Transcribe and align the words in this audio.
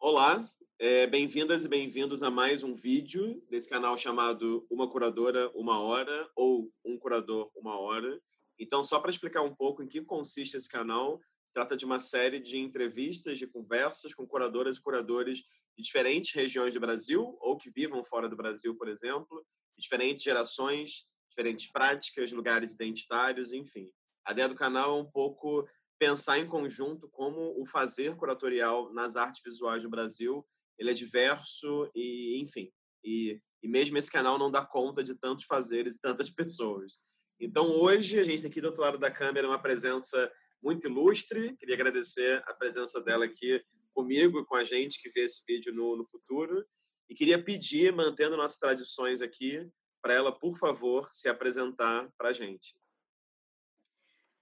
Olá, 0.00 0.48
é, 0.78 1.08
bem-vindas 1.08 1.64
e 1.64 1.68
bem-vindos 1.68 2.22
a 2.22 2.30
mais 2.30 2.62
um 2.62 2.72
vídeo 2.72 3.44
desse 3.50 3.68
canal 3.68 3.98
chamado 3.98 4.64
Uma 4.70 4.88
Curadora, 4.88 5.50
Uma 5.56 5.80
Hora 5.80 6.30
ou 6.36 6.72
Um 6.84 6.96
Curador, 6.96 7.50
Uma 7.56 7.76
Hora. 7.76 8.20
Então, 8.60 8.84
só 8.84 9.00
para 9.00 9.10
explicar 9.10 9.42
um 9.42 9.52
pouco 9.52 9.82
em 9.82 9.88
que 9.88 10.00
consiste 10.00 10.56
esse 10.56 10.68
canal, 10.68 11.20
se 11.44 11.52
trata 11.52 11.76
de 11.76 11.84
uma 11.84 11.98
série 11.98 12.38
de 12.38 12.58
entrevistas, 12.58 13.38
de 13.38 13.46
conversas 13.48 14.14
com 14.14 14.24
curadoras 14.24 14.76
e 14.76 14.80
curadores 14.80 15.40
de 15.76 15.82
diferentes 15.82 16.32
regiões 16.32 16.74
do 16.74 16.80
Brasil 16.80 17.36
ou 17.40 17.56
que 17.56 17.68
vivam 17.68 18.04
fora 18.04 18.28
do 18.28 18.36
Brasil, 18.36 18.76
por 18.76 18.86
exemplo, 18.86 19.44
diferentes 19.76 20.22
gerações, 20.22 21.08
diferentes 21.28 21.66
práticas, 21.66 22.30
lugares 22.30 22.72
identitários, 22.72 23.52
enfim. 23.52 23.90
A 24.24 24.30
ideia 24.30 24.48
do 24.48 24.54
canal 24.54 24.96
é 24.96 25.02
um 25.02 25.10
pouco 25.10 25.68
pensar 25.98 26.38
em 26.38 26.46
conjunto 26.46 27.08
como 27.08 27.60
o 27.60 27.66
fazer 27.66 28.16
curatorial 28.16 28.92
nas 28.92 29.16
artes 29.16 29.42
visuais 29.44 29.82
no 29.82 29.90
Brasil 29.90 30.46
ele 30.78 30.90
é 30.90 30.94
diverso 30.94 31.90
e 31.94 32.40
enfim 32.40 32.70
e, 33.04 33.40
e 33.62 33.68
mesmo 33.68 33.98
esse 33.98 34.10
canal 34.10 34.38
não 34.38 34.50
dá 34.50 34.64
conta 34.64 35.02
de 35.02 35.14
tantos 35.14 35.44
fazeres 35.44 35.96
e 35.96 36.00
tantas 36.00 36.30
pessoas. 36.30 36.98
Então 37.40 37.70
hoje 37.70 38.18
a 38.18 38.24
gente 38.24 38.42
tem 38.42 38.50
aqui 38.50 38.60
do 38.60 38.66
outro 38.66 38.82
lado 38.82 38.98
da 38.98 39.10
câmera 39.10 39.48
uma 39.48 39.60
presença 39.60 40.30
muito 40.62 40.88
ilustre. 40.88 41.56
Queria 41.56 41.74
agradecer 41.74 42.42
a 42.46 42.54
presença 42.54 43.00
dela 43.00 43.24
aqui 43.24 43.62
comigo 43.94 44.44
com 44.44 44.56
a 44.56 44.64
gente 44.64 45.00
que 45.00 45.10
vê 45.10 45.20
esse 45.20 45.42
vídeo 45.46 45.72
no, 45.72 45.96
no 45.96 46.06
futuro. 46.06 46.64
E 47.08 47.14
queria 47.14 47.42
pedir 47.42 47.92
mantendo 47.92 48.36
nossas 48.36 48.58
tradições 48.58 49.22
aqui 49.22 49.68
para 50.02 50.14
ela 50.14 50.36
por 50.36 50.56
favor 50.56 51.08
se 51.10 51.28
apresentar 51.28 52.08
para 52.16 52.28
a 52.28 52.32
gente 52.32 52.74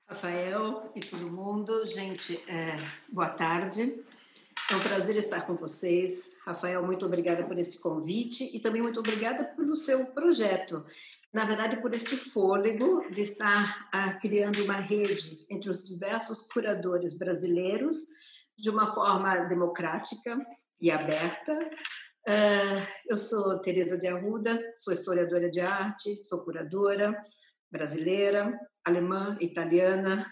Rafael 0.09 0.93
e 0.95 1.01
todo 1.01 1.29
mundo, 1.29 1.85
gente, 1.85 2.41
é, 2.49 2.77
boa 3.09 3.29
tarde. 3.29 4.05
É 4.71 4.77
um 4.77 4.81
prazer 4.81 5.17
estar 5.17 5.41
com 5.41 5.57
vocês. 5.57 6.31
Rafael, 6.45 6.87
muito 6.87 7.05
obrigada 7.05 7.43
por 7.43 7.59
esse 7.59 7.83
convite 7.83 8.45
e 8.57 8.61
também 8.61 8.81
muito 8.81 9.01
obrigada 9.01 9.45
pelo 9.45 9.75
seu 9.75 10.07
projeto. 10.07 10.87
Na 11.33 11.45
verdade, 11.45 11.83
por 11.83 11.93
este 11.93 12.17
fôlego 12.17 13.11
de 13.11 13.23
estar 13.23 13.89
ah, 13.93 14.13
criando 14.15 14.63
uma 14.63 14.77
rede 14.77 15.45
entre 15.51 15.69
os 15.69 15.83
diversos 15.83 16.43
curadores 16.53 17.19
brasileiros 17.19 17.97
de 18.57 18.71
uma 18.71 18.95
forma 18.95 19.35
democrática 19.47 20.39
e 20.81 20.89
aberta. 20.89 21.53
Uh, 22.29 22.87
eu 23.09 23.17
sou 23.17 23.59
Teresa 23.59 23.99
de 23.99 24.07
Arruda, 24.07 24.73
sou 24.77 24.95
historiadora 24.95 25.51
de 25.51 25.61
arte, 25.61 26.23
sou 26.23 26.45
curadora 26.45 27.17
brasileira, 27.77 28.59
alemã, 28.83 29.37
italiana, 29.39 30.27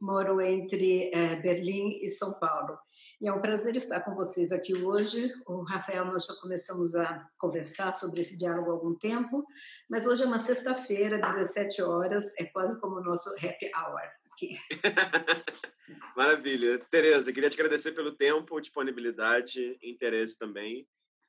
moro 0.00 0.40
entre 0.40 1.08
é, 1.14 1.36
Berlim 1.36 2.00
e 2.02 2.10
São 2.10 2.36
Paulo. 2.40 2.76
E 3.20 3.28
é 3.28 3.32
um 3.32 3.40
prazer 3.40 3.76
estar 3.76 4.00
com 4.00 4.14
vocês 4.14 4.50
aqui 4.50 4.74
hoje. 4.74 5.32
O 5.46 5.62
Rafael, 5.62 6.04
nós 6.06 6.24
já 6.24 6.34
começamos 6.40 6.96
a 6.96 7.22
conversar 7.38 7.92
sobre 7.92 8.22
esse 8.22 8.36
diálogo 8.36 8.70
há 8.70 8.72
algum 8.74 8.94
tempo, 8.94 9.46
mas 9.88 10.04
hoje 10.04 10.24
é 10.24 10.26
uma 10.26 10.40
sexta-feira, 10.40 11.20
17 11.20 11.80
horas, 11.82 12.34
é 12.38 12.44
quase 12.46 12.80
como 12.80 12.96
o 12.96 13.04
nosso 13.04 13.30
happy 13.36 13.70
hour 13.76 14.00
aqui. 14.32 14.58
Maravilha. 16.16 16.78
Tereza, 16.90 17.32
queria 17.32 17.50
te 17.50 17.60
agradecer 17.60 17.92
pelo 17.92 18.12
tempo, 18.12 18.60
disponibilidade, 18.60 19.78
interesse 19.80 20.36
também. 20.36 20.88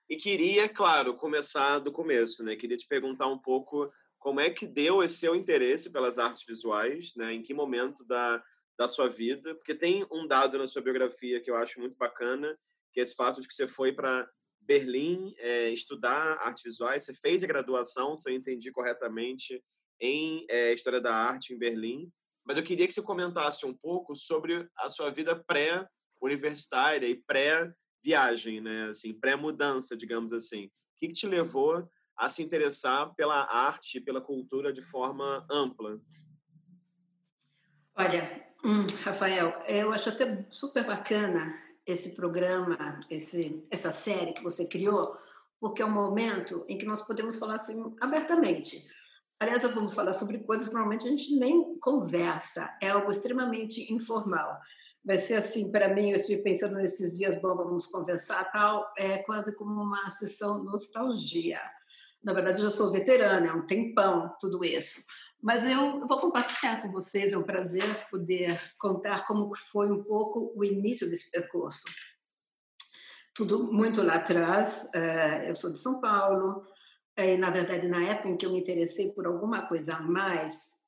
E 0.10 0.16
queria, 0.16 0.68
claro, 0.68 1.14
começar 1.14 1.80
do 1.80 1.92
começo, 1.92 2.44
né? 2.44 2.56
Queria 2.56 2.78
te 2.78 2.88
perguntar 2.88 3.28
um 3.28 3.38
pouco 3.38 3.92
como 4.22 4.40
é 4.40 4.52
que 4.52 4.68
deu 4.68 5.04
esse 5.04 5.16
seu 5.16 5.36
interesse 5.36 5.92
pelas 5.92 6.20
artes 6.20 6.46
visuais, 6.48 7.14
né? 7.16 7.34
Em 7.34 7.42
que 7.42 7.56
momento 7.56 8.06
da, 8.06 8.42
da 8.78 8.88
sua 8.88 9.10
vida? 9.10 9.56
Porque 9.56 9.74
tem 9.74 10.06
um 10.12 10.28
dado 10.28 10.60
na 10.60 10.68
sua 10.68 10.82
biografia 10.82 11.42
que 11.42 11.50
eu 11.50 11.56
acho 11.56 11.80
muito 11.80 11.98
bacana, 11.98 12.56
que 12.94 13.00
é 13.00 13.04
esse 13.04 13.16
fato 13.16 13.42
de 13.42 13.48
que 13.48 13.54
você 13.56 13.68
foi 13.68 13.92
para 13.92 14.30
Berlim 14.62 15.34
é, 15.40 15.72
estudar 15.72 16.38
artes 16.40 16.62
visuais, 16.62 17.04
você 17.04 17.16
fez 17.16 17.44
a 17.44 17.48
graduação, 17.48 18.16
se 18.16 18.30
eu 18.30 18.36
entendi 18.36 18.72
corretamente, 18.72 19.60
em 20.00 20.46
é, 20.48 20.72
História 20.72 21.02
da 21.02 21.16
Arte 21.16 21.54
em 21.54 21.58
Berlim. 21.58 22.08
Mas 22.46 22.58
eu 22.58 22.64
queria 22.64 22.86
que 22.86 22.94
você 22.94 23.02
comentasse 23.02 23.66
um 23.66 23.74
pouco 23.74 24.16
sobre 24.16 24.70
a 24.78 24.90
sua 24.92 25.10
vida 25.10 25.36
pré-universitária 25.36 27.08
e 27.08 27.16
pré-viagem, 27.24 28.62
né? 28.62 28.90
Assim, 28.90 29.20
pré-mudança, 29.20 29.98
digamos 29.98 30.32
assim. 30.32 30.66
O 30.66 30.70
que, 31.00 31.08
que 31.08 31.14
te 31.14 31.26
levou 31.26 31.90
a 32.22 32.30
se 32.30 32.44
interessar 32.44 33.16
pela 33.16 33.52
arte, 33.52 34.00
pela 34.00 34.22
cultura 34.22 34.72
de 34.72 34.84
forma 34.84 35.44
ampla? 35.50 36.00
Olha, 37.96 38.48
hum, 38.64 38.86
Rafael, 39.04 39.50
eu 39.68 39.92
acho 39.92 40.10
até 40.10 40.46
super 40.52 40.86
bacana 40.86 41.52
esse 41.84 42.16
programa, 42.16 43.00
esse, 43.10 43.64
essa 43.72 43.92
série 43.92 44.34
que 44.34 44.44
você 44.44 44.68
criou, 44.68 45.18
porque 45.60 45.82
é 45.82 45.86
um 45.86 45.92
momento 45.92 46.64
em 46.70 46.78
que 46.78 46.86
nós 46.86 47.02
podemos 47.02 47.40
falar 47.40 47.56
assim 47.56 47.96
abertamente. 48.00 48.88
Aliás, 49.40 49.64
vamos 49.64 49.96
falar 49.96 50.14
sobre 50.14 50.44
coisas 50.44 50.68
que 50.68 50.76
normalmente 50.76 51.08
a 51.08 51.10
gente 51.10 51.36
nem 51.40 51.76
conversa, 51.80 52.70
é 52.80 52.90
algo 52.90 53.10
extremamente 53.10 53.92
informal. 53.92 54.60
Vai 55.04 55.18
ser 55.18 55.38
assim, 55.38 55.72
para 55.72 55.92
mim, 55.92 56.12
eu 56.12 56.18
estive 56.18 56.44
pensando 56.44 56.76
nesses 56.76 57.18
dias, 57.18 57.42
bom, 57.42 57.56
vamos 57.56 57.88
conversar, 57.88 58.44
tal, 58.52 58.94
é 58.96 59.18
quase 59.24 59.56
como 59.56 59.82
uma 59.82 60.08
sessão 60.12 60.64
nostalgia. 60.64 61.60
Na 62.24 62.34
verdade, 62.34 62.60
eu 62.60 62.66
já 62.66 62.70
sou 62.70 62.92
veterana, 62.92 63.48
é 63.48 63.54
um 63.54 63.66
tempão 63.66 64.36
tudo 64.40 64.64
isso. 64.64 65.04
Mas 65.42 65.64
eu 65.64 66.08
vou 66.08 66.20
compartilhar 66.20 66.82
com 66.82 66.92
vocês, 66.92 67.34
é 67.34 67.38
um 67.38 67.44
prazer 67.44 68.08
poder 68.10 68.62
contar 68.78 69.26
como 69.26 69.56
foi 69.56 69.92
um 69.92 70.04
pouco 70.04 70.54
o 70.56 70.64
início 70.64 71.10
desse 71.10 71.32
percurso. 71.32 71.84
Tudo 73.34 73.72
muito 73.72 74.04
lá 74.04 74.16
atrás, 74.16 74.88
eh, 74.94 75.50
eu 75.50 75.56
sou 75.56 75.72
de 75.72 75.80
São 75.80 76.00
Paulo, 76.00 76.64
e 77.18 77.38
na 77.38 77.50
verdade, 77.50 77.88
na 77.88 78.04
época 78.04 78.30
em 78.30 78.38
que 78.38 78.46
eu 78.46 78.52
me 78.52 78.60
interessei 78.60 79.12
por 79.14 79.26
alguma 79.26 79.68
coisa 79.68 79.96
a 79.96 80.02
mais, 80.02 80.82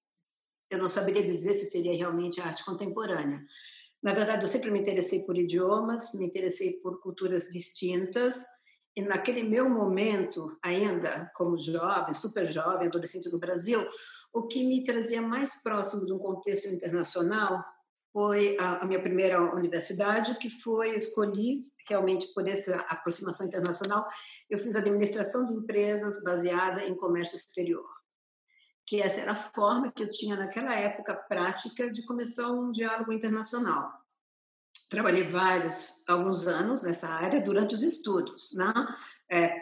eu 0.69 0.77
não 0.77 0.89
saberia 0.89 1.23
dizer 1.23 1.53
se 1.53 1.65
seria 1.65 1.95
realmente 1.95 2.41
arte 2.41 2.63
contemporânea. 2.63 3.41
Na 4.01 4.13
verdade, 4.13 4.43
eu 4.43 4.49
sempre 4.49 4.69
me 4.69 4.79
interessei 4.79 5.23
por 5.25 5.37
idiomas, 5.37 6.13
me 6.13 6.25
interessei 6.25 6.73
por 6.81 7.01
culturas 7.01 7.49
distintas, 7.49 8.43
e 8.95 9.01
naquele 9.01 9.43
meu 9.43 9.67
momento, 9.67 10.55
ainda 10.61 11.31
como 11.35 11.57
jovem, 11.57 12.13
super 12.13 12.47
jovem, 12.47 12.87
adolescente 12.87 13.31
no 13.31 13.39
Brasil, 13.39 13.87
o 14.31 14.47
que 14.47 14.63
me 14.63 14.83
trazia 14.83 15.21
mais 15.21 15.63
próximo 15.63 16.05
de 16.05 16.13
um 16.13 16.19
contexto 16.19 16.67
internacional 16.67 17.63
foi 18.11 18.55
a, 18.59 18.85
minha 18.85 19.01
primeira 19.01 19.41
universidade, 19.55 20.37
que 20.37 20.49
foi 20.49 20.95
escolhi 20.95 21.65
realmente 21.89 22.31
por 22.33 22.47
essa 22.47 22.75
aproximação 22.81 23.47
internacional. 23.47 24.07
Eu 24.47 24.59
fiz 24.59 24.75
administração 24.75 25.47
de 25.47 25.53
empresas 25.53 26.23
baseada 26.23 26.85
em 26.85 26.95
comércio 26.95 27.35
exterior, 27.35 27.87
que 28.85 29.01
essa 29.01 29.19
era 29.19 29.31
a 29.31 29.35
forma 29.35 29.91
que 29.91 30.03
eu 30.03 30.11
tinha 30.11 30.35
naquela 30.35 30.75
época 30.75 31.15
prática 31.15 31.89
de 31.89 32.05
começar 32.05 32.51
um 32.51 32.71
diálogo 32.71 33.11
internacional 33.11 34.02
trabalhei 34.93 35.23
vários, 35.23 36.03
alguns 36.07 36.45
anos 36.45 36.83
nessa 36.83 37.07
área 37.07 37.41
durante 37.41 37.73
os 37.73 37.81
estudos, 37.81 38.53
né? 38.53 38.71
É, 39.29 39.55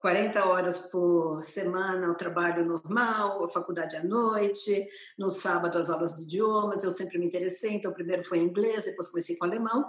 40 0.00 0.46
horas 0.46 0.90
por 0.90 1.42
semana 1.42 2.10
o 2.10 2.14
trabalho 2.14 2.64
normal, 2.64 3.44
a 3.44 3.48
faculdade 3.48 3.96
à 3.96 4.02
noite, 4.02 4.88
no 5.18 5.28
sábado 5.30 5.76
as 5.76 5.90
aulas 5.90 6.16
de 6.16 6.22
idiomas, 6.22 6.82
eu 6.82 6.90
sempre 6.90 7.18
me 7.18 7.26
interessei, 7.26 7.72
então 7.72 7.92
primeiro 7.92 8.24
foi 8.24 8.38
inglês, 8.38 8.86
depois 8.86 9.10
comecei 9.10 9.36
com 9.36 9.44
alemão, 9.44 9.86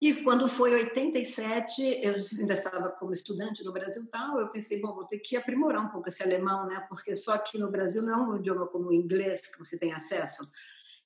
e 0.00 0.22
quando 0.22 0.48
foi 0.48 0.72
87, 0.74 2.00
eu 2.00 2.14
ainda 2.38 2.52
estava 2.52 2.90
como 2.90 3.10
estudante 3.10 3.64
no 3.64 3.72
Brasil 3.72 4.02
tal, 4.12 4.38
eu 4.38 4.48
pensei, 4.48 4.80
bom, 4.80 4.94
vou 4.94 5.06
ter 5.06 5.18
que 5.18 5.36
aprimorar 5.36 5.84
um 5.84 5.88
pouco 5.88 6.08
esse 6.08 6.22
alemão, 6.22 6.66
né? 6.66 6.84
Porque 6.88 7.16
só 7.16 7.32
aqui 7.32 7.58
no 7.58 7.70
Brasil 7.70 8.02
não 8.02 8.12
é 8.12 8.16
um 8.28 8.36
idioma 8.36 8.68
como 8.68 8.88
o 8.88 8.92
inglês 8.92 9.46
que 9.46 9.58
você 9.58 9.76
tem 9.78 9.92
acesso. 9.92 10.48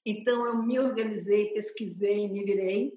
Então, 0.05 0.47
eu 0.47 0.63
me 0.63 0.79
organizei, 0.79 1.53
pesquisei, 1.53 2.29
me 2.29 2.45
virei 2.45 2.93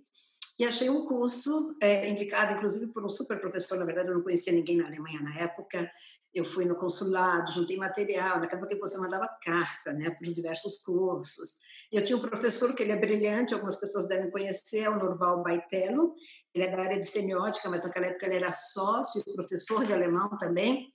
e 0.60 0.66
achei 0.66 0.90
um 0.90 1.08
curso 1.08 1.76
é, 1.82 2.08
indicado, 2.08 2.54
inclusive, 2.54 2.92
por 2.94 3.04
um 3.04 3.10
super 3.10 3.40
professor. 3.40 3.78
Na 3.78 3.86
verdade, 3.86 4.10
eu 4.10 4.16
não 4.16 4.22
conhecia 4.22 4.54
ninguém 4.54 4.78
na 4.78 4.86
Alemanha 4.86 5.20
na 5.22 5.36
época. 5.40 5.90
Eu 6.34 6.46
fui 6.46 6.66
no 6.66 6.76
consulado, 6.76 7.52
juntei 7.52 7.78
material. 7.78 8.40
Naquela 8.40 8.62
época, 8.62 8.78
você 8.80 8.98
mandava 8.98 9.28
carta 9.44 9.92
né, 9.94 10.10
para 10.12 10.28
os 10.28 10.34
diversos 10.34 10.84
cursos. 10.84 11.60
E 11.92 11.98
eu 11.98 12.06
tinha 12.06 12.18
um 12.18 12.22
professor 12.22 12.74
que 12.76 12.84
ele 12.84 12.92
é 12.92 12.96
brilhante, 12.96 13.54
algumas 13.54 13.76
pessoas 13.76 14.08
devem 14.08 14.30
conhecer, 14.30 14.82
é 14.82 14.90
o 14.90 15.00
Norval 15.00 15.44
Baitello. 15.44 16.14
Ele 16.54 16.66
é 16.66 16.72
da 16.72 16.84
área 16.84 17.00
de 17.00 17.08
semiótica, 17.08 17.70
mas 17.70 17.84
naquela 17.84 18.06
época 18.06 18.26
ele 18.28 18.36
era 18.36 18.52
sócio, 18.52 19.24
professor 19.36 19.86
de 19.86 19.94
alemão 19.94 20.38
também 20.38 20.94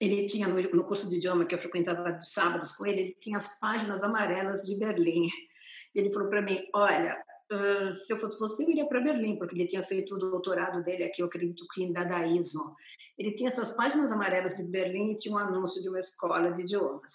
ele 0.00 0.26
tinha 0.26 0.48
no, 0.48 0.84
curso 0.84 1.08
de 1.08 1.16
idioma 1.16 1.46
que 1.46 1.54
eu 1.54 1.58
frequentava 1.58 2.12
dos 2.12 2.32
sábados 2.32 2.72
com 2.72 2.86
ele, 2.86 3.00
ele 3.00 3.16
tinha 3.20 3.36
as 3.36 3.58
páginas 3.58 4.02
amarelas 4.02 4.62
de 4.62 4.78
Berlim. 4.78 5.28
Ele 5.94 6.12
falou 6.12 6.28
para 6.28 6.42
mim: 6.42 6.60
Olha, 6.74 7.16
se 7.92 8.12
eu 8.12 8.18
fosse 8.18 8.38
você, 8.38 8.64
eu 8.64 8.70
iria 8.70 8.86
para 8.86 9.00
Berlim, 9.00 9.38
porque 9.38 9.54
ele 9.54 9.66
tinha 9.66 9.82
feito 9.82 10.14
o 10.14 10.18
doutorado 10.18 10.82
dele 10.82 11.04
aqui, 11.04 11.22
eu 11.22 11.26
acredito 11.26 11.64
que 11.72 11.82
em 11.82 11.92
dadaísmo. 11.92 12.74
Ele 13.18 13.32
tinha 13.32 13.48
essas 13.48 13.76
páginas 13.76 14.12
amarelas 14.12 14.56
de 14.56 14.70
Berlim 14.70 15.12
e 15.12 15.16
tinha 15.16 15.34
um 15.34 15.38
anúncio 15.38 15.80
de 15.80 15.88
uma 15.88 15.98
escola 15.98 16.52
de 16.52 16.62
idiomas. 16.62 17.12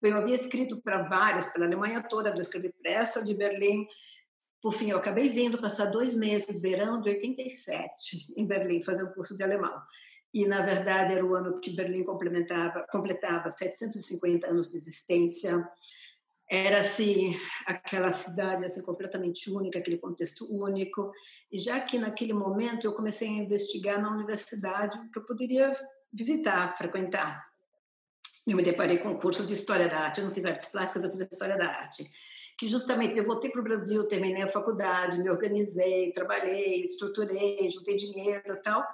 Eu 0.00 0.16
havia 0.16 0.34
escrito 0.34 0.80
para 0.82 1.08
várias, 1.08 1.52
pela 1.52 1.66
Alemanha 1.66 2.02
toda, 2.02 2.30
eu 2.30 2.40
escrevi 2.40 2.72
para 2.82 2.92
essa 2.92 3.22
de 3.22 3.34
Berlim, 3.34 3.86
Por 4.60 4.72
fim, 4.72 4.90
eu 4.90 4.96
acabei 4.96 5.28
vindo 5.28 5.60
passar 5.60 5.86
dois 5.86 6.16
meses, 6.16 6.60
verão 6.60 7.00
de 7.00 7.08
87, 7.10 8.34
em 8.36 8.46
Berlim, 8.46 8.82
fazer 8.82 9.04
um 9.04 9.12
curso 9.12 9.36
de 9.36 9.42
alemão. 9.42 9.80
E, 10.32 10.46
na 10.46 10.64
verdade, 10.64 11.12
era 11.12 11.24
o 11.24 11.34
ano 11.34 11.60
que 11.60 11.70
Berlim 11.70 12.04
complementava, 12.04 12.86
completava 12.90 13.50
750 13.50 14.46
anos 14.46 14.70
de 14.70 14.76
existência. 14.78 15.68
Era, 16.50 16.80
assim, 16.80 17.36
aquela 17.66 18.12
cidade 18.12 18.64
assim, 18.64 18.82
completamente 18.82 19.50
única, 19.50 19.78
aquele 19.78 19.98
contexto 19.98 20.46
único. 20.50 21.12
E 21.50 21.58
já 21.58 21.80
que, 21.80 21.98
naquele 21.98 22.32
momento, 22.32 22.86
eu 22.86 22.94
comecei 22.94 23.28
a 23.28 23.42
investigar 23.42 24.00
na 24.00 24.10
universidade 24.10 24.98
que 25.10 25.18
eu 25.18 25.24
poderia 25.24 25.74
visitar, 26.12 26.76
frequentar. 26.76 27.44
Eu 28.46 28.56
me 28.56 28.62
deparei 28.62 28.98
com 28.98 29.10
um 29.10 29.18
curso 29.18 29.46
de 29.46 29.52
História 29.52 29.88
da 29.88 30.00
Arte. 30.00 30.20
Eu 30.20 30.26
não 30.26 30.32
fiz 30.32 30.44
artes 30.44 30.66
plásticas, 30.66 31.04
eu 31.04 31.10
fiz 31.10 31.20
História 31.20 31.56
da 31.56 31.66
Arte. 31.66 32.04
Que 32.58 32.66
justamente 32.66 33.18
eu 33.18 33.24
voltei 33.24 33.50
para 33.50 33.60
o 33.60 33.64
Brasil, 33.64 34.06
terminei 34.08 34.42
a 34.42 34.50
faculdade, 34.50 35.22
me 35.22 35.30
organizei, 35.30 36.12
trabalhei, 36.12 36.82
estruturei, 36.82 37.70
juntei 37.70 37.96
dinheiro 37.96 38.52
e 38.52 38.62
tal. 38.62 38.84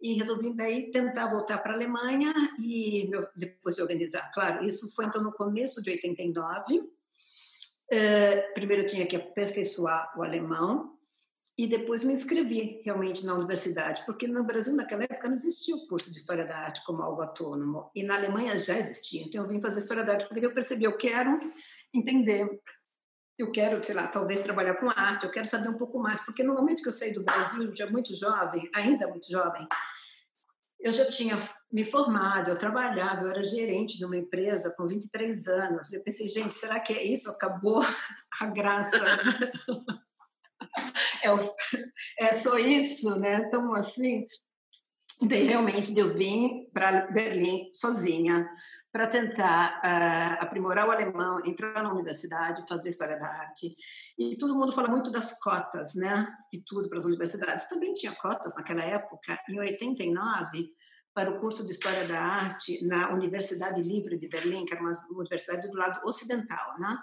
E 0.00 0.14
resolvi 0.14 0.54
daí 0.54 0.90
tentar 0.90 1.30
voltar 1.30 1.58
para 1.58 1.72
a 1.72 1.74
Alemanha 1.74 2.32
e 2.58 3.10
depois 3.34 3.74
se 3.74 3.82
organizar. 3.82 4.30
Claro, 4.32 4.64
isso 4.64 4.94
foi 4.94 5.06
então 5.06 5.22
no 5.22 5.32
começo 5.32 5.82
de 5.82 5.90
89. 5.90 6.78
Uh, 6.78 6.88
eh, 7.90 8.52
primeiro 8.52 8.82
eu 8.82 8.86
tinha 8.86 9.06
que 9.06 9.16
aperfeiçoar 9.16 10.12
o 10.18 10.22
alemão, 10.22 10.96
e 11.58 11.66
depois 11.66 12.04
me 12.04 12.12
inscrevi 12.12 12.82
realmente 12.84 13.24
na 13.24 13.34
universidade, 13.34 14.04
porque 14.04 14.26
no 14.26 14.44
Brasil, 14.44 14.74
naquela 14.74 15.04
época, 15.04 15.26
não 15.26 15.34
existia 15.34 15.74
o 15.74 15.86
curso 15.86 16.12
de 16.12 16.18
História 16.18 16.44
da 16.44 16.54
Arte 16.54 16.84
como 16.84 17.02
algo 17.02 17.22
autônomo, 17.22 17.90
e 17.94 18.02
na 18.02 18.14
Alemanha 18.14 18.58
já 18.58 18.78
existia. 18.78 19.22
Então, 19.22 19.42
eu 19.42 19.48
vim 19.48 19.60
fazer 19.60 19.78
História 19.78 20.04
da 20.04 20.12
Arte 20.12 20.28
porque 20.28 20.44
eu 20.44 20.52
percebi, 20.52 20.84
eu 20.84 20.98
quero 20.98 21.38
entender, 21.94 22.46
eu 23.38 23.50
quero, 23.52 23.82
sei 23.84 23.94
lá, 23.94 24.08
talvez 24.08 24.40
trabalhar 24.40 24.74
com 24.76 24.88
arte, 24.88 25.24
eu 25.24 25.30
quero 25.30 25.46
saber 25.46 25.68
um 25.68 25.76
pouco 25.76 25.98
mais, 25.98 26.24
porque 26.24 26.42
no 26.42 26.54
momento 26.54 26.82
que 26.82 26.88
eu 26.88 26.92
saí 26.92 27.12
do 27.12 27.22
Brasil, 27.22 27.74
já 27.76 27.88
muito 27.90 28.14
jovem, 28.14 28.68
ainda 28.74 29.06
muito 29.08 29.30
jovem, 29.30 29.66
eu 30.80 30.92
já 30.92 31.04
tinha 31.06 31.36
me 31.70 31.84
formado, 31.84 32.50
eu 32.50 32.58
trabalhava, 32.58 33.22
eu 33.22 33.30
era 33.30 33.44
gerente 33.44 33.98
de 33.98 34.04
uma 34.04 34.16
empresa 34.16 34.74
com 34.76 34.86
23 34.86 35.48
anos. 35.48 35.92
Eu 35.92 36.02
pensei, 36.02 36.28
gente, 36.28 36.54
será 36.54 36.78
que 36.78 36.92
é 36.92 37.02
isso? 37.02 37.30
Acabou 37.30 37.82
a 38.40 38.46
graça. 38.46 38.96
é, 41.22 42.26
é 42.26 42.34
só 42.34 42.58
isso, 42.58 43.18
né? 43.18 43.42
Então, 43.46 43.74
assim, 43.74 44.26
daí 45.22 45.44
realmente 45.44 45.96
eu 45.98 46.14
vim 46.14 46.68
para 46.72 47.10
Berlim 47.10 47.70
sozinha 47.72 48.48
para 48.96 49.08
tentar 49.08 49.82
uh, 49.84 50.42
aprimorar 50.42 50.88
o 50.88 50.90
alemão, 50.90 51.38
entrar 51.44 51.82
na 51.82 51.92
universidade, 51.92 52.66
fazer 52.66 52.88
história 52.88 53.18
da 53.18 53.26
arte. 53.26 53.76
E 54.18 54.38
todo 54.38 54.54
mundo 54.54 54.72
fala 54.72 54.88
muito 54.88 55.10
das 55.10 55.38
cotas, 55.38 55.94
né? 55.96 56.26
De 56.50 56.64
tudo 56.64 56.88
para 56.88 56.96
as 56.96 57.04
universidades. 57.04 57.68
Também 57.68 57.92
tinha 57.92 58.14
cotas 58.14 58.56
naquela 58.56 58.82
época. 58.82 59.38
Em 59.50 59.60
89, 59.60 60.70
para 61.12 61.30
o 61.30 61.38
curso 61.38 61.62
de 61.62 61.72
História 61.72 62.08
da 62.08 62.18
Arte 62.18 62.82
na 62.86 63.12
Universidade 63.12 63.82
Livre 63.82 64.16
de 64.16 64.28
Berlim, 64.28 64.64
que 64.64 64.72
era 64.72 64.82
uma 64.82 64.92
universidade 65.10 65.68
do 65.68 65.76
lado 65.76 66.00
ocidental. 66.06 66.78
Né? 66.78 66.98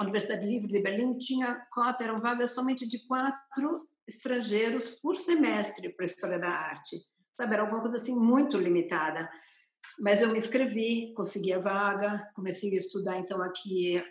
A 0.00 0.02
Universidade 0.02 0.44
Livre 0.44 0.66
de 0.66 0.82
Berlim 0.82 1.16
tinha 1.16 1.64
cota, 1.70 2.02
eram 2.02 2.18
vagas 2.18 2.56
somente 2.56 2.88
de 2.88 3.06
quatro 3.06 3.88
estrangeiros 4.04 5.00
por 5.00 5.14
semestre 5.14 5.94
para 5.94 6.06
História 6.06 6.40
da 6.40 6.48
Arte. 6.48 6.96
Sabe, 7.36 7.54
era 7.54 7.62
alguma 7.62 7.82
coisa 7.82 7.98
assim 7.98 8.18
muito 8.18 8.58
limitada. 8.58 9.30
Mas 9.98 10.20
eu 10.20 10.28
me 10.28 10.38
inscrevi, 10.38 11.12
consegui 11.14 11.52
a 11.52 11.58
vaga, 11.58 12.30
comecei 12.34 12.74
a 12.74 12.78
estudar 12.78 13.18
então 13.18 13.42
aqui 13.42 14.02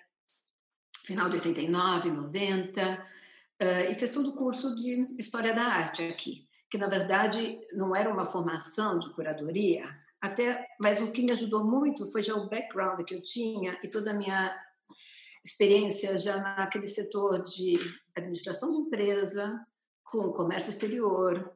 final 1.04 1.30
de 1.30 1.36
89, 1.36 2.10
90, 2.10 3.06
uh, 3.62 3.92
e 3.92 3.96
fiz 3.96 4.10
todo 4.10 4.30
o 4.30 4.36
curso 4.36 4.76
de 4.76 5.08
História 5.20 5.54
da 5.54 5.64
Arte 5.64 6.02
aqui 6.04 6.46
que 6.76 6.78
na 6.78 6.88
verdade 6.88 7.60
não 7.74 7.96
era 7.96 8.12
uma 8.12 8.26
formação 8.26 9.00
de 9.00 9.10
curadoria, 9.14 9.86
até, 10.20 10.68
mas 10.78 11.00
o 11.00 11.12
que 11.12 11.22
me 11.22 11.32
ajudou 11.32 11.64
muito 11.64 12.12
foi 12.12 12.22
já 12.22 12.36
o 12.36 12.50
background 12.50 13.02
que 13.06 13.16
eu 13.16 13.22
tinha 13.22 13.80
e 13.82 13.90
toda 13.90 14.12
a 14.12 14.14
minha 14.14 14.54
experiência 15.42 16.18
já 16.18 16.38
naquele 16.38 16.88
setor 16.88 17.44
de 17.44 17.80
administração 18.14 18.72
de 18.72 18.78
empresa, 18.78 19.66
com 20.04 20.34
comércio 20.34 20.70
exterior. 20.70 21.50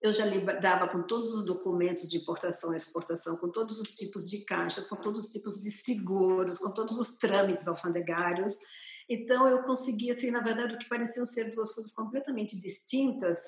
Eu 0.00 0.12
já 0.12 0.24
lidava 0.24 0.86
com 0.88 1.02
todos 1.02 1.34
os 1.34 1.44
documentos 1.44 2.08
de 2.08 2.18
importação 2.18 2.72
e 2.72 2.76
exportação, 2.76 3.36
com 3.36 3.50
todos 3.50 3.80
os 3.80 3.92
tipos 3.92 4.28
de 4.28 4.44
caixas, 4.44 4.86
com 4.86 4.96
todos 4.96 5.18
os 5.18 5.32
tipos 5.32 5.60
de 5.60 5.70
seguros, 5.72 6.58
com 6.58 6.70
todos 6.72 6.98
os 6.98 7.16
trâmites 7.16 7.66
alfandegários. 7.66 8.56
Então, 9.08 9.48
eu 9.48 9.64
conseguia, 9.64 10.12
assim, 10.12 10.30
na 10.30 10.40
verdade, 10.40 10.74
o 10.74 10.78
que 10.78 10.88
pareciam 10.88 11.26
ser 11.26 11.52
duas 11.54 11.72
coisas 11.72 11.92
completamente 11.92 12.58
distintas, 12.60 13.38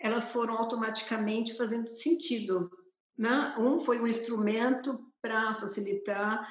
elas 0.00 0.30
foram 0.30 0.58
automaticamente 0.58 1.56
fazendo 1.56 1.88
sentido. 1.88 2.68
Né? 3.16 3.54
Um 3.58 3.80
foi 3.80 4.00
um 4.00 4.06
instrumento 4.06 4.98
para 5.22 5.54
facilitar, 5.54 6.46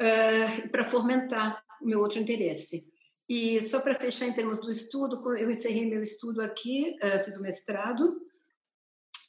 uh, 0.00 0.68
para 0.70 0.84
fomentar 0.84 1.62
o 1.82 1.86
meu 1.86 2.00
outro 2.00 2.18
interesse. 2.18 2.94
E 3.28 3.60
só 3.60 3.80
para 3.80 3.98
fechar 3.98 4.26
em 4.26 4.32
termos 4.32 4.58
do 4.60 4.70
estudo, 4.70 5.36
eu 5.36 5.50
encerrei 5.50 5.84
meu 5.84 6.00
estudo 6.00 6.40
aqui, 6.40 6.96
uh, 7.02 7.24
fiz 7.24 7.36
o 7.36 7.42
mestrado, 7.42 8.10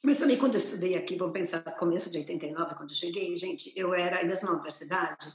mas 0.04 0.18
também 0.18 0.38
quando 0.38 0.54
eu 0.54 0.58
estudei 0.58 0.96
aqui, 0.96 1.16
vamos 1.16 1.32
pensar 1.32 1.60
começo 1.78 2.10
de 2.10 2.18
89, 2.18 2.74
quando 2.74 2.90
eu 2.90 2.96
cheguei, 2.96 3.36
gente, 3.36 3.72
eu 3.76 3.94
era 3.94 4.24
mesmo 4.24 4.48
na 4.48 4.54
universidade, 4.54 5.26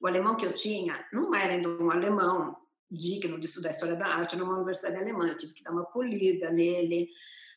o 0.00 0.06
alemão 0.06 0.36
que 0.36 0.46
eu 0.46 0.52
tinha 0.52 1.04
não 1.12 1.34
era 1.34 1.54
ainda 1.54 1.68
um 1.68 1.90
alemão 1.90 2.56
digno 2.90 3.38
de 3.38 3.46
estudar 3.46 3.70
história 3.70 3.96
da 3.96 4.06
arte 4.06 4.36
numa 4.36 4.54
universidade 4.54 4.96
alemã, 4.96 5.28
eu 5.28 5.36
tive 5.36 5.54
que 5.54 5.62
dar 5.62 5.72
uma 5.72 5.84
polida 5.84 6.50
nele, 6.50 7.08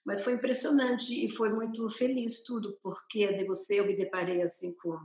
mas 0.06 0.21
foi 0.21 0.33
impressionante 0.33 1.25
e 1.25 1.30
foi 1.30 1.50
muito 1.50 1.89
feliz 1.89 2.44
tudo, 2.44 2.77
porque 2.83 3.33
de 3.33 3.45
você 3.45 3.80
eu 3.80 3.86
me 3.86 3.95
deparei 3.95 4.42
assim 4.42 4.75
com 4.75 4.98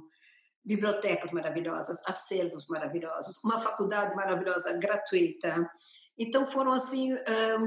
bibliotecas 0.64 1.32
maravilhosas, 1.32 2.06
acervos 2.06 2.66
maravilhosos, 2.68 3.42
uma 3.42 3.58
faculdade 3.58 4.14
maravilhosa 4.14 4.76
gratuita. 4.76 5.70
Então 6.18 6.46
foram 6.46 6.72
assim 6.72 7.16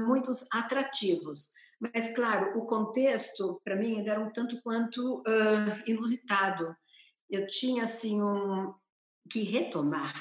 muitos 0.06 0.46
atrativos. 0.52 1.54
Mas 1.82 2.14
claro, 2.14 2.56
o 2.56 2.64
contexto 2.64 3.60
para 3.64 3.74
mim 3.74 4.08
era 4.08 4.20
um 4.20 4.30
tanto 4.30 4.62
quanto 4.62 5.18
uh, 5.18 5.82
inusitado. 5.84 6.76
Eu 7.28 7.44
tinha 7.48 7.82
assim 7.82 8.22
um 8.22 8.72
que 9.28 9.42
retomar, 9.42 10.14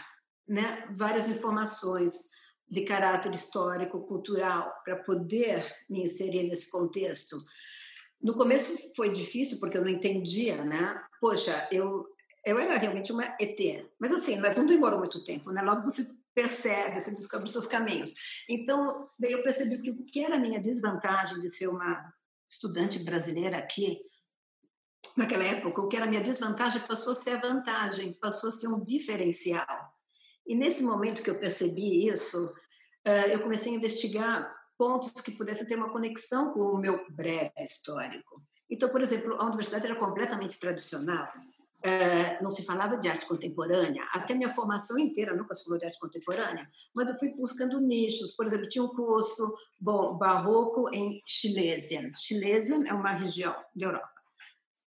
né, 0.48 0.88
várias 0.98 1.28
informações 1.28 2.31
de 2.68 2.81
caráter 2.81 3.31
histórico, 3.31 4.06
cultural, 4.08 4.74
para 4.84 5.04
poder 5.04 5.63
me 5.88 6.04
inserir 6.04 6.44
nesse 6.44 6.72
contexto. 6.72 7.38
No 8.19 8.34
começo 8.34 8.95
foi 8.95 9.12
difícil 9.12 9.59
porque 9.59 9.78
eu 9.78 9.83
não 9.83 9.90
entendia, 9.90 10.64
né? 10.64 11.00
Poxa, 11.19 11.68
eu 11.71 12.07
eu 12.44 12.57
era 12.57 12.76
realmente 12.76 13.12
uma 13.12 13.35
ET, 13.40 13.85
mas 14.00 14.12
assim, 14.14 14.40
mas 14.40 14.57
não 14.57 14.66
demorou 14.66 14.97
muito 14.97 15.24
tempo, 15.24 15.52
né? 15.52 15.62
Logo 15.62 15.83
você 15.83 16.04
percebe, 16.33 17.00
você 17.00 17.11
descobre 17.11 17.45
os 17.45 17.52
seus 17.52 17.68
caminhos. 17.68 18.14
Então, 18.50 19.09
eu 19.21 19.44
percebi 19.44 19.81
que 19.81 19.92
o 19.92 20.06
que 20.06 20.23
era 20.23 20.35
a 20.35 20.40
minha 20.40 20.59
desvantagem 20.59 21.40
de 21.40 21.50
ser 21.50 21.68
uma 21.68 22.14
estudante 22.50 23.00
brasileira 23.00 23.57
aqui, 23.57 24.00
naquela 25.18 25.44
época, 25.44 25.81
o 25.81 25.88
que 25.88 25.95
era 25.95 26.06
a 26.06 26.09
minha 26.09 26.21
desvantagem 26.21 26.85
passou 26.88 27.14
a 27.14 27.16
ser 27.16 27.31
a 27.31 27.42
vantagem, 27.42 28.14
passou 28.14 28.50
a 28.50 28.52
ser 28.52 28.68
um 28.68 28.83
diferencial. 28.83 29.94
E 30.47 30.56
nesse 30.56 30.83
momento 30.83 31.23
que 31.23 31.30
eu 31.30 31.40
percebi 31.40 32.07
isso, 32.07 32.54
eu 33.30 33.42
comecei 33.42 33.73
a 33.73 33.76
investigar 33.76 34.56
pontos 34.78 35.21
que 35.21 35.31
pudessem 35.31 35.68
ter 35.68 35.76
uma 35.76 35.92
conexão 35.92 36.54
com 36.54 36.61
o 36.61 36.78
meu 36.78 37.06
breve 37.11 37.52
histórico. 37.59 38.42
Então, 38.69 38.90
por 38.90 39.02
exemplo, 39.02 39.35
a 39.35 39.45
universidade 39.45 39.85
era 39.85 39.95
completamente 39.95 40.59
tradicional, 40.59 41.28
não 42.42 42.50
se 42.50 42.64
falava 42.64 42.97
de 42.97 43.07
arte 43.07 43.26
contemporânea, 43.26 44.04
até 44.14 44.33
minha 44.33 44.54
formação 44.54 44.97
inteira 45.00 45.35
nunca 45.35 45.54
se 45.54 45.64
falou 45.64 45.80
de 45.80 45.85
arte 45.85 46.00
contemporânea, 46.00 46.68
mas 46.94 47.09
eu 47.09 47.18
fui 47.18 47.33
buscando 47.35 47.80
nichos. 47.80 48.31
Por 48.35 48.45
exemplo, 48.45 48.69
tinha 48.69 48.83
um 48.83 48.90
curso 48.90 49.44
bom, 49.80 50.18
barroco 50.18 50.90
em 50.94 51.21
Schlesien. 51.26 52.11
Schlesien 52.14 52.88
é 52.88 52.94
uma 52.94 53.14
região 53.14 53.56
da 53.76 53.88
Europa. 53.88 54.21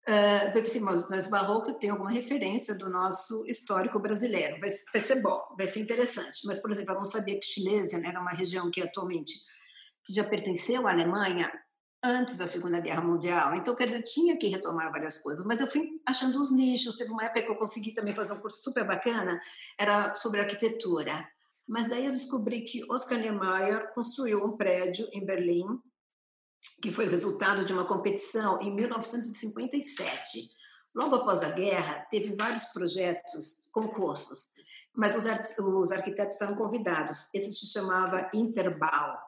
Uh, 0.07 1.09
mas 1.09 1.31
barroco 1.31 1.79
tem 1.79 1.89
alguma 1.89 2.11
referência 2.11 2.77
do 2.77 2.91
nosso 2.91 3.43
histórico 3.47 3.99
brasileiro. 3.99 4.61
Vai, 4.61 4.69
vai, 4.93 5.01
ser 5.01 5.23
bom, 5.23 5.41
vai 5.57 5.67
ser 5.67 5.81
interessante. 5.81 6.41
Mas, 6.45 6.59
por 6.59 6.71
exemplo, 6.71 6.93
eu 6.93 6.99
não 6.99 7.05
sabia 7.05 7.41
que 7.41 7.47
Schlesien 7.47 8.07
era 8.07 8.21
uma 8.21 8.33
região 8.33 8.71
que 8.71 8.83
atualmente 8.83 9.33
que 10.05 10.13
já 10.13 10.25
pertenceu 10.25 10.87
à 10.87 10.91
Alemanha 10.91 11.51
antes 12.05 12.37
da 12.37 12.47
Segunda 12.47 12.79
Guerra 12.81 13.01
Mundial. 13.01 13.55
Então, 13.55 13.75
quer 13.75 13.87
dizer, 13.87 14.03
tinha 14.03 14.37
que 14.37 14.49
retomar 14.49 14.93
várias 14.93 15.19
coisas. 15.19 15.45
Mas 15.47 15.61
eu 15.61 15.71
fui 15.71 16.01
achando 16.07 16.39
os 16.39 16.53
nichos. 16.53 16.97
Teve 16.97 17.11
uma 17.11 17.25
época 17.25 17.43
que 17.43 17.51
eu 17.51 17.57
consegui 17.57 17.95
também 17.95 18.15
fazer 18.15 18.35
um 18.35 18.41
curso 18.41 18.63
super 18.63 18.87
bacana, 18.87 19.41
era 19.79 20.15
sobre 20.15 20.41
arquitetura. 20.41 21.27
Mas 21.67 21.89
daí 21.89 22.05
eu 22.05 22.13
descobri 22.13 22.63
que 22.63 22.85
Oscar 22.93 23.19
Niemeyer 23.19 23.93
construiu 23.95 24.45
um 24.45 24.55
prédio 24.55 25.09
em 25.13 25.25
Berlim 25.25 25.81
que 26.83 26.93
foi 26.93 27.09
resultado 27.09 27.65
de 27.65 27.73
uma 27.73 27.87
competição 27.87 28.61
em 28.61 28.71
1957. 28.75 30.51
Logo 30.95 31.17
após 31.17 31.43
a 31.43 31.51
guerra, 31.51 32.07
teve 32.11 32.37
vários 32.37 32.65
projetos, 32.67 33.71
concursos, 33.73 34.53
mas 34.95 35.17
os, 35.17 35.25
os 35.59 35.91
arquitetos 35.91 36.35
estavam 36.35 36.57
convidados. 36.57 37.31
Esse 37.33 37.51
se 37.51 37.67
chamava 37.67 38.29
Interbau. 38.35 39.19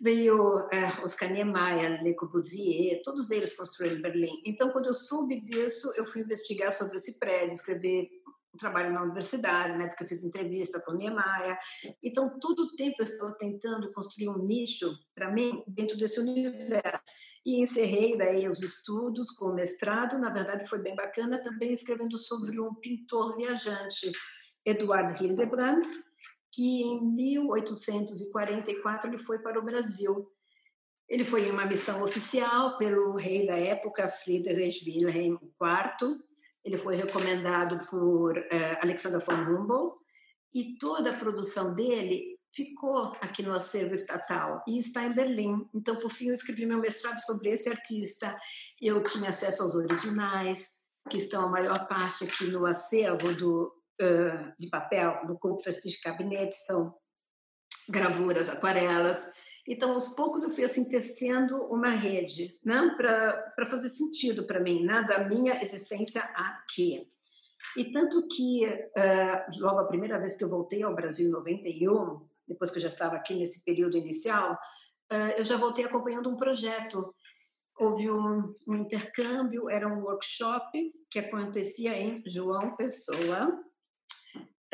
Veio 0.00 0.68
é, 0.70 0.86
Oscar 1.02 1.30
Niemeyer, 1.30 2.02
Le 2.02 2.14
Corbusier, 2.14 3.00
todos 3.02 3.30
eles 3.30 3.56
construíram 3.56 4.00
Berlim. 4.00 4.42
Então, 4.46 4.70
quando 4.70 4.86
eu 4.86 4.94
soube 4.94 5.40
disso, 5.40 5.92
eu 5.96 6.06
fui 6.06 6.22
investigar 6.22 6.72
sobre 6.72 6.96
esse 6.96 7.18
prédio, 7.18 7.52
escrever 7.52 8.08
um 8.54 8.58
trabalho 8.58 8.92
na 8.92 9.02
universidade, 9.02 9.76
né, 9.76 9.88
porque 9.88 10.04
eu 10.04 10.08
fiz 10.08 10.24
entrevista 10.24 10.80
com 10.84 10.94
Niemeyer. 10.94 11.58
Então, 12.02 12.38
todo 12.40 12.60
o 12.60 12.76
tempo 12.76 12.96
eu 12.98 13.04
estava 13.04 13.32
tentando 13.38 13.92
construir 13.92 14.28
um 14.28 14.44
nicho 14.44 14.92
para 15.14 15.30
mim 15.30 15.62
dentro 15.66 15.96
desse 15.96 16.20
universo. 16.20 17.00
E 17.44 17.62
encerrei 17.62 18.16
daí 18.16 18.48
os 18.48 18.62
estudos 18.62 19.30
com 19.30 19.46
o 19.46 19.54
mestrado, 19.54 20.18
na 20.18 20.30
verdade 20.30 20.68
foi 20.68 20.80
bem 20.80 20.94
bacana, 20.94 21.42
também 21.42 21.72
escrevendo 21.72 22.18
sobre 22.18 22.60
um 22.60 22.74
pintor 22.74 23.36
viajante, 23.36 24.12
Eduard 24.66 25.24
Hildebrand, 25.24 25.82
que 26.52 26.82
em 26.82 27.04
1844 27.14 29.10
ele 29.10 29.18
foi 29.18 29.38
para 29.38 29.58
o 29.58 29.64
Brasil. 29.64 30.30
Ele 31.08 31.24
foi 31.24 31.46
em 31.46 31.50
uma 31.50 31.66
missão 31.66 32.02
oficial 32.02 32.76
pelo 32.76 33.12
rei 33.16 33.46
da 33.46 33.56
época, 33.56 34.10
Friedrich 34.10 34.84
Wilhelm 34.84 35.36
IV. 35.36 36.18
Ele 36.64 36.76
foi 36.76 36.96
recomendado 36.96 37.86
por 37.86 38.36
uh, 38.36 38.78
Alexander 38.82 39.24
von 39.24 39.34
Humboldt 39.34 39.96
e 40.52 40.76
toda 40.78 41.10
a 41.10 41.18
produção 41.18 41.74
dele 41.74 42.38
ficou 42.54 43.12
aqui 43.20 43.42
no 43.42 43.52
acervo 43.52 43.94
estatal 43.94 44.62
e 44.66 44.78
está 44.78 45.04
em 45.04 45.14
Berlim. 45.14 45.68
Então, 45.74 45.96
por 45.96 46.10
fim, 46.10 46.28
eu 46.28 46.34
escrevi 46.34 46.66
meu 46.66 46.78
mestrado 46.78 47.18
sobre 47.20 47.50
esse 47.50 47.68
artista. 47.68 48.36
Eu 48.80 49.02
tinha 49.04 49.30
acesso 49.30 49.62
aos 49.62 49.74
originais, 49.74 50.78
que 51.08 51.18
estão 51.18 51.44
a 51.44 51.50
maior 51.50 51.86
parte 51.88 52.24
aqui 52.24 52.46
no 52.46 52.66
acervo 52.66 53.34
do 53.34 53.72
uh, 54.00 54.52
de 54.58 54.68
papel 54.68 55.24
no 55.26 55.38
Corpo 55.38 55.62
Prestige 55.62 56.00
Cabinet, 56.00 56.54
são 56.54 56.94
gravuras, 57.88 58.48
aquarelas. 58.48 59.32
Então, 59.66 59.92
aos 59.92 60.08
poucos, 60.14 60.42
eu 60.42 60.50
fui 60.50 60.64
assim 60.64 60.88
tecendo 60.88 61.56
uma 61.64 61.90
rede 61.90 62.58
né, 62.64 62.94
para 62.96 63.66
fazer 63.66 63.88
sentido 63.90 64.44
para 64.44 64.60
mim, 64.60 64.82
né, 64.82 65.02
da 65.02 65.24
minha 65.24 65.62
existência 65.62 66.22
aqui. 66.22 67.06
E 67.76 67.92
tanto 67.92 68.26
que, 68.28 68.66
uh, 68.66 69.60
logo 69.60 69.80
a 69.80 69.86
primeira 69.86 70.18
vez 70.18 70.36
que 70.36 70.44
eu 70.44 70.48
voltei 70.48 70.82
ao 70.82 70.94
Brasil, 70.94 71.28
em 71.28 71.32
91, 71.32 72.26
depois 72.46 72.70
que 72.70 72.78
eu 72.78 72.82
já 72.82 72.88
estava 72.88 73.16
aqui 73.16 73.34
nesse 73.34 73.62
período 73.64 73.98
inicial, 73.98 74.54
uh, 75.12 75.32
eu 75.36 75.44
já 75.44 75.56
voltei 75.56 75.84
acompanhando 75.84 76.30
um 76.30 76.36
projeto. 76.36 77.14
Houve 77.78 78.10
um, 78.10 78.54
um 78.66 78.74
intercâmbio, 78.74 79.68
era 79.68 79.86
um 79.86 80.02
workshop 80.02 80.92
que 81.10 81.18
acontecia 81.18 81.96
em 81.96 82.22
João 82.26 82.74
Pessoa, 82.74 83.62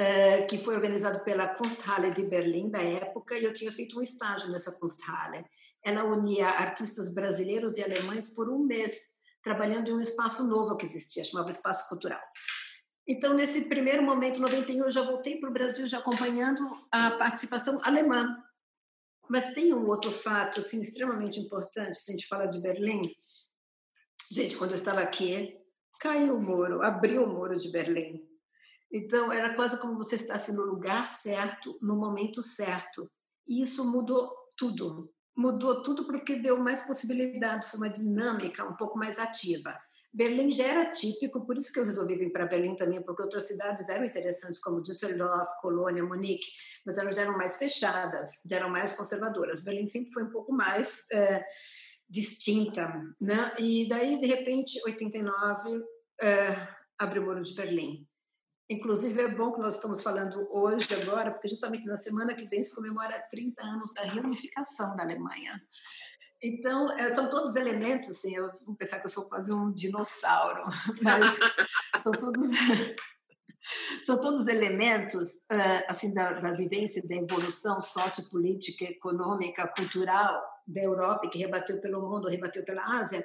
uh, 0.01 0.47
que 0.49 0.59
foi 0.59 0.75
organizado 0.75 1.23
pela 1.25 1.49
Kunsthalle 1.49 2.13
de 2.13 2.23
Berlim 2.23 2.71
da 2.71 2.83
época, 2.83 3.39
e 3.39 3.45
eu 3.45 3.53
tinha 3.53 3.73
feito 3.73 3.99
um 3.99 4.03
estágio 4.03 4.51
nessa 4.51 4.79
Kunsthalle. 4.79 5.45
Ela 5.83 6.05
unia 6.05 6.49
artistas 6.49 7.13
brasileiros 7.13 7.77
e 7.77 7.83
alemães 7.83 8.35
por 8.35 8.49
um 8.49 8.59
mês, 8.59 9.15
trabalhando 9.43 9.89
em 9.89 9.95
um 9.95 10.01
espaço 10.01 10.49
novo 10.49 10.77
que 10.77 10.85
existia, 10.85 11.25
chamava 11.25 11.51
Espaço 11.51 11.89
Cultural. 11.89 12.23
Então, 13.07 13.35
nesse 13.35 13.67
primeiro 13.67 14.03
momento, 14.03 14.41
91, 14.41 14.85
eu 14.85 14.91
já 14.91 15.03
voltei 15.03 15.39
para 15.39 15.51
o 15.51 15.53
Brasil, 15.53 15.87
já 15.87 15.99
acompanhando 15.99 16.63
a 16.91 17.11
participação 17.13 17.79
alemã. 17.83 18.35
Mas 19.29 19.53
tem 19.53 19.75
um 19.75 19.87
outro 19.87 20.11
fato 20.11 20.61
assim, 20.61 20.81
extremamente 20.81 21.39
importante, 21.39 21.99
se 21.99 22.11
a 22.11 22.15
gente 22.15 22.27
fala 22.27 22.47
de 22.47 22.61
Berlim. 22.61 23.11
Gente, 24.33 24.57
quando 24.57 24.71
eu 24.71 24.77
estava 24.77 25.01
aqui, 25.01 25.55
caiu 26.01 26.37
o 26.37 26.41
muro, 26.41 26.83
abriu 26.83 27.25
o 27.25 27.29
muro 27.29 27.57
de 27.57 27.71
Berlim. 27.71 28.23
Então, 28.97 29.33
era 29.33 29.57
quase 29.57 29.81
como 29.81 29.97
você 29.97 30.15
estivesse 30.15 30.53
no 30.53 30.63
lugar 30.63 31.05
certo, 31.09 31.77
no 31.83 31.97
momento 31.97 32.45
certo. 32.45 33.11
E 33.45 33.61
isso 33.61 33.91
mudou 33.91 34.33
tudo. 34.57 35.13
Mudou 35.37 35.83
tudo 35.83 36.07
porque 36.07 36.37
deu 36.37 36.59
mais 36.61 36.87
possibilidades, 36.87 37.75
uma 37.75 37.91
dinâmica 37.91 38.65
um 38.65 38.77
pouco 38.77 38.97
mais 38.97 39.19
ativa. 39.19 39.77
Berlim 40.13 40.53
já 40.53 40.67
era 40.67 40.91
típico, 40.93 41.45
por 41.45 41.59
isso 41.59 41.73
que 41.73 41.81
eu 41.81 41.85
resolvi 41.85 42.17
vir 42.17 42.31
para 42.31 42.47
Berlim 42.47 42.77
também, 42.77 43.03
porque 43.03 43.23
outras 43.23 43.49
cidades 43.49 43.89
eram 43.89 44.05
interessantes, 44.05 44.61
como 44.61 44.81
Düsseldorf, 44.81 45.51
Colônia, 45.61 46.05
Munique, 46.05 46.47
mas 46.87 46.97
elas 46.97 47.17
já 47.17 47.23
eram 47.23 47.37
mais 47.37 47.59
fechadas, 47.59 48.29
já 48.49 48.59
eram 48.59 48.71
mais 48.71 48.93
conservadoras. 48.93 49.65
Berlim 49.65 49.89
sempre 49.89 50.13
foi 50.13 50.23
um 50.23 50.31
pouco 50.31 50.53
mais 50.53 51.11
é, 51.11 51.45
distinta, 52.09 52.93
né? 53.21 53.57
E 53.59 53.89
daí, 53.89 54.21
de 54.21 54.27
repente, 54.27 54.81
89, 54.87 55.83
é, 56.23 56.69
abriu 56.97 57.23
o 57.23 57.27
Muro 57.27 57.43
de 57.43 57.53
Berlim. 57.57 58.07
Inclusive, 58.69 59.21
é 59.21 59.29
bom 59.29 59.53
que 59.53 59.61
nós 59.61 59.77
estamos 59.77 60.03
falando 60.03 60.49
hoje, 60.51 60.89
agora, 60.95 61.31
porque 61.31 61.49
justamente 61.49 61.85
na 61.85 61.97
semana 61.97 62.35
que 62.35 62.49
vem 62.49 62.63
se 62.63 62.75
comemora 62.75 63.23
30 63.31 63.63
anos 63.63 63.93
da 63.93 64.03
reunificação 64.03 64.97
da 64.97 65.03
Alemanha. 65.03 65.63
Então, 66.43 66.91
é, 66.99 67.11
são 67.13 67.29
todos 67.29 67.57
elementos, 67.57 68.11
assim, 68.11 68.37
eu 68.37 68.51
vou 68.67 68.75
pensar 68.75 69.01
que 69.01 69.07
eu 69.07 69.11
sou 69.11 69.29
quase 69.29 69.53
um 69.53 69.73
dinossauro, 69.73 70.65
mas 71.03 71.39
são 72.03 72.13
todos 72.13 72.49
são 74.05 74.21
todos 74.21 74.47
elementos 74.47 75.47
assim 75.89 76.13
da, 76.13 76.35
da 76.35 76.53
vivência 76.53 77.03
da 77.09 77.17
evolução 77.17 77.81
sociopolítica, 77.81 78.85
econômica, 78.85 79.67
cultural 79.69 80.43
da 80.67 80.83
Europa 80.83 81.29
que 81.31 81.39
rebateu 81.39 81.81
pelo 81.81 82.03
mundo, 82.03 82.29
rebateu 82.29 82.65
pela 82.65 82.85
Ásia, 82.99 83.23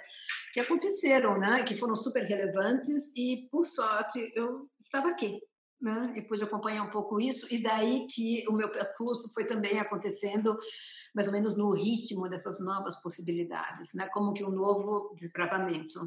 que 0.53 0.59
aconteceram, 0.59 1.37
né? 1.37 1.63
Que 1.63 1.75
foram 1.75 1.95
super 1.95 2.23
relevantes 2.23 3.15
e 3.15 3.47
por 3.51 3.63
sorte 3.63 4.31
eu 4.35 4.69
estava 4.79 5.09
aqui, 5.09 5.39
né? 5.81 6.13
E 6.15 6.21
pude 6.21 6.43
acompanhar 6.43 6.83
um 6.83 6.91
pouco 6.91 7.19
isso 7.19 7.53
e 7.53 7.61
daí 7.61 8.07
que 8.07 8.45
o 8.47 8.53
meu 8.53 8.69
percurso 8.69 9.33
foi 9.33 9.45
também 9.45 9.79
acontecendo 9.79 10.57
mais 11.13 11.27
ou 11.27 11.33
menos 11.33 11.57
no 11.57 11.71
ritmo 11.71 12.29
dessas 12.29 12.63
novas 12.63 13.01
possibilidades, 13.01 13.93
né? 13.93 14.07
Como 14.13 14.33
que 14.33 14.43
um 14.43 14.51
novo 14.51 15.13
desbravamento. 15.15 15.99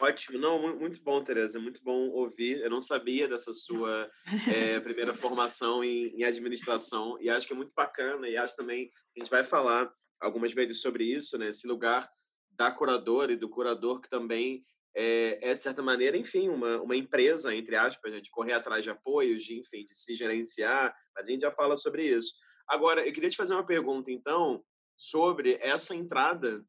Ótimo, 0.00 0.38
não, 0.38 0.76
muito 0.76 1.02
bom, 1.02 1.22
Tereza, 1.24 1.58
muito 1.58 1.82
bom 1.82 2.10
ouvir. 2.10 2.60
Eu 2.60 2.70
não 2.70 2.82
sabia 2.82 3.26
dessa 3.26 3.52
sua 3.52 4.08
é, 4.46 4.78
primeira 4.80 5.14
formação 5.14 5.82
em, 5.82 6.08
em, 6.08 6.22
administração 6.22 7.16
e 7.20 7.30
acho 7.30 7.46
que 7.46 7.52
é 7.52 7.56
muito 7.56 7.72
bacana 7.74 8.28
e 8.28 8.36
acho 8.36 8.54
também 8.54 8.90
a 9.16 9.20
gente 9.20 9.30
vai 9.30 9.42
falar 9.42 9.90
algumas 10.20 10.52
vezes 10.52 10.80
sobre 10.80 11.04
isso, 11.04 11.36
né? 11.38 11.48
Esse 11.48 11.66
lugar 11.66 12.08
da 12.56 12.70
curadora 12.70 13.32
e 13.32 13.36
do 13.36 13.48
curador 13.48 14.00
que 14.00 14.08
também 14.08 14.62
é, 14.98 15.50
é, 15.50 15.54
de 15.54 15.60
certa 15.60 15.82
maneira, 15.82 16.16
enfim, 16.16 16.48
uma, 16.48 16.80
uma 16.80 16.96
empresa, 16.96 17.54
entre 17.54 17.76
aspas, 17.76 18.22
de 18.22 18.30
correr 18.30 18.54
atrás 18.54 18.82
de 18.82 18.88
apoios, 18.88 19.42
de, 19.44 19.58
enfim, 19.58 19.84
de 19.84 19.94
se 19.94 20.14
gerenciar, 20.14 20.94
mas 21.14 21.28
a 21.28 21.30
gente 21.30 21.42
já 21.42 21.50
fala 21.50 21.76
sobre 21.76 22.02
isso. 22.04 22.32
Agora, 22.66 23.06
eu 23.06 23.12
queria 23.12 23.28
te 23.28 23.36
fazer 23.36 23.52
uma 23.52 23.66
pergunta, 23.66 24.10
então, 24.10 24.64
sobre 24.96 25.58
essa 25.60 25.94
entrada 25.94 26.64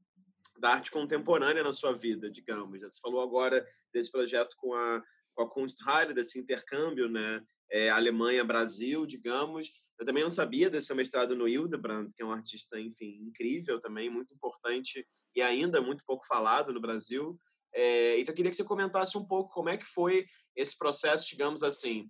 da 0.59 0.71
arte 0.71 0.91
contemporânea 0.91 1.63
na 1.63 1.71
sua 1.71 1.93
vida, 1.93 2.29
digamos. 2.29 2.81
Você 2.81 2.99
falou 2.99 3.21
agora 3.21 3.65
desse 3.93 4.11
projeto 4.11 4.55
com 4.57 4.73
a, 4.73 5.01
com 5.33 5.43
a 5.43 5.49
Kunsthalle, 5.49 6.13
desse 6.13 6.37
intercâmbio, 6.37 7.07
né? 7.07 7.41
É, 7.71 7.89
Alemanha-Brasil, 7.89 9.05
digamos. 9.05 9.69
Eu 9.99 10.05
também 10.05 10.23
não 10.23 10.31
sabia 10.31 10.69
desse 10.69 10.93
mestrado 10.93 11.35
no 11.35 11.47
Hildebrand, 11.47 12.09
que 12.15 12.21
é 12.21 12.25
um 12.25 12.31
artista, 12.31 12.79
enfim, 12.79 13.19
incrível 13.21 13.79
também, 13.79 14.09
muito 14.09 14.33
importante 14.33 15.05
e 15.37 15.41
ainda 15.43 15.79
muito 15.79 16.03
pouco 16.03 16.25
falado 16.25 16.73
no 16.73 16.81
Brasil. 16.81 17.39
É, 17.71 18.19
então, 18.19 18.31
eu 18.31 18.35
queria 18.35 18.49
que 18.49 18.57
você 18.57 18.63
comentasse 18.63 19.15
um 19.15 19.23
pouco 19.23 19.53
como 19.53 19.69
é 19.69 19.77
que 19.77 19.85
foi 19.85 20.25
esse 20.55 20.75
processo, 20.75 21.29
digamos 21.29 21.61
assim, 21.61 22.09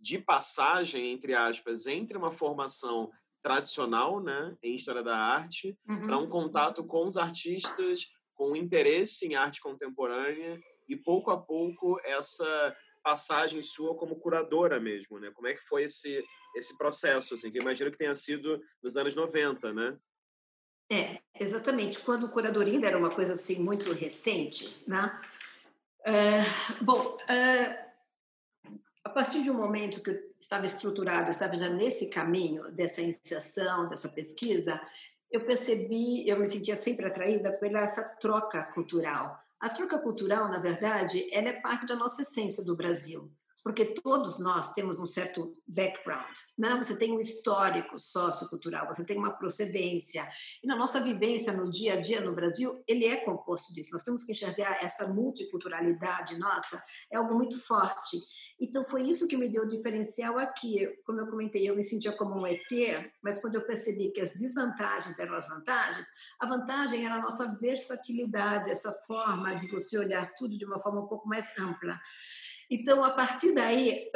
de 0.00 0.18
passagem, 0.18 1.12
entre 1.12 1.34
aspas, 1.34 1.86
entre 1.86 2.16
uma 2.16 2.30
formação 2.30 3.10
tradicional, 3.42 4.22
né, 4.22 4.56
em 4.62 4.74
história 4.74 5.02
da 5.02 5.18
arte, 5.18 5.76
uhum. 5.86 6.06
para 6.06 6.16
um 6.16 6.30
contato 6.30 6.82
com 6.82 7.06
os 7.06 7.18
artistas, 7.18 8.06
com 8.34 8.56
interesse 8.56 9.26
em 9.26 9.34
arte 9.34 9.60
contemporânea 9.60 10.58
e 10.88 10.96
pouco 10.96 11.30
a 11.30 11.36
pouco 11.38 12.00
essa 12.04 12.74
passagem 13.02 13.60
sua 13.62 13.94
como 13.96 14.18
curadora 14.18 14.80
mesmo, 14.80 15.18
né? 15.18 15.30
Como 15.32 15.48
é 15.48 15.54
que 15.54 15.60
foi 15.62 15.84
esse 15.84 16.24
esse 16.54 16.76
processo, 16.76 17.34
assim, 17.34 17.50
que 17.50 17.58
eu 17.58 17.62
imagino 17.62 17.90
que 17.90 17.96
tenha 17.96 18.14
sido 18.14 18.60
nos 18.82 18.96
anos 18.96 19.14
90, 19.14 19.72
né? 19.72 19.98
É, 20.92 21.18
exatamente. 21.40 21.98
Quando 22.00 22.24
o 22.24 22.28
curadoria 22.28 22.74
ainda 22.74 22.86
era 22.86 22.98
uma 22.98 23.14
coisa 23.14 23.32
assim 23.32 23.62
muito 23.62 23.90
recente, 23.92 24.76
né? 24.86 25.18
Uh, 26.00 26.84
bom, 26.84 27.16
uh, 27.16 28.72
a 29.02 29.08
partir 29.08 29.42
de 29.42 29.50
um 29.50 29.54
momento 29.54 30.02
que 30.02 30.10
eu 30.10 30.32
estava 30.38 30.66
estruturado, 30.66 31.30
estava 31.30 31.56
já 31.56 31.70
nesse 31.70 32.10
caminho 32.10 32.70
dessa 32.72 33.00
iniciação, 33.00 33.88
dessa 33.88 34.10
pesquisa, 34.10 34.78
eu 35.30 35.46
percebi, 35.46 36.28
eu 36.28 36.38
me 36.38 36.46
sentia 36.46 36.76
sempre 36.76 37.06
atraída 37.06 37.52
pela 37.52 37.80
essa 37.80 38.02
troca 38.20 38.62
cultural. 38.64 39.42
A 39.58 39.70
troca 39.70 39.98
cultural, 39.98 40.48
na 40.48 40.58
verdade, 40.58 41.26
ela 41.32 41.48
é 41.48 41.60
parte 41.60 41.86
da 41.86 41.96
nossa 41.96 42.20
essência 42.20 42.62
do 42.62 42.76
Brasil. 42.76 43.32
Porque 43.62 43.84
todos 43.84 44.40
nós 44.40 44.74
temos 44.74 44.98
um 44.98 45.04
certo 45.04 45.56
background, 45.66 46.36
né? 46.58 46.74
Você 46.76 46.96
tem 46.96 47.12
um 47.12 47.20
histórico 47.20 47.98
sociocultural, 47.98 48.86
você 48.86 49.04
tem 49.04 49.16
uma 49.16 49.32
procedência. 49.32 50.28
E 50.62 50.66
na 50.66 50.76
nossa 50.76 51.00
vivência 51.00 51.52
no 51.52 51.70
dia 51.70 51.94
a 51.94 52.00
dia 52.00 52.20
no 52.20 52.34
Brasil, 52.34 52.82
ele 52.88 53.06
é 53.06 53.16
composto 53.18 53.72
disso. 53.72 53.90
Nós 53.92 54.02
temos 54.02 54.24
que 54.24 54.32
enxergar 54.32 54.82
essa 54.82 55.12
multiculturalidade 55.14 56.36
nossa, 56.38 56.82
é 57.10 57.16
algo 57.16 57.34
muito 57.34 57.58
forte. 57.60 58.18
Então 58.60 58.84
foi 58.84 59.02
isso 59.02 59.26
que 59.26 59.36
me 59.36 59.48
deu 59.48 59.62
o 59.62 59.68
diferencial 59.68 60.38
aqui. 60.38 60.86
Como 61.04 61.20
eu 61.20 61.26
comentei, 61.26 61.68
eu 61.68 61.76
me 61.76 61.82
sentia 61.82 62.12
como 62.12 62.34
um 62.34 62.46
ET, 62.46 62.60
mas 63.22 63.40
quando 63.40 63.56
eu 63.56 63.66
percebi 63.66 64.10
que 64.10 64.20
as 64.20 64.34
desvantagens 64.34 65.18
eram 65.18 65.34
as 65.34 65.48
vantagens, 65.48 66.06
a 66.40 66.46
vantagem 66.46 67.04
era 67.04 67.16
a 67.16 67.22
nossa 67.22 67.58
versatilidade, 67.58 68.70
essa 68.70 68.92
forma 69.06 69.54
de 69.54 69.68
você 69.68 69.98
olhar 69.98 70.32
tudo 70.34 70.56
de 70.56 70.64
uma 70.64 70.78
forma 70.78 71.00
um 71.00 71.06
pouco 71.06 71.28
mais 71.28 71.56
ampla. 71.58 72.00
Então, 72.74 73.04
a 73.04 73.10
partir 73.10 73.52
daí, 73.52 74.10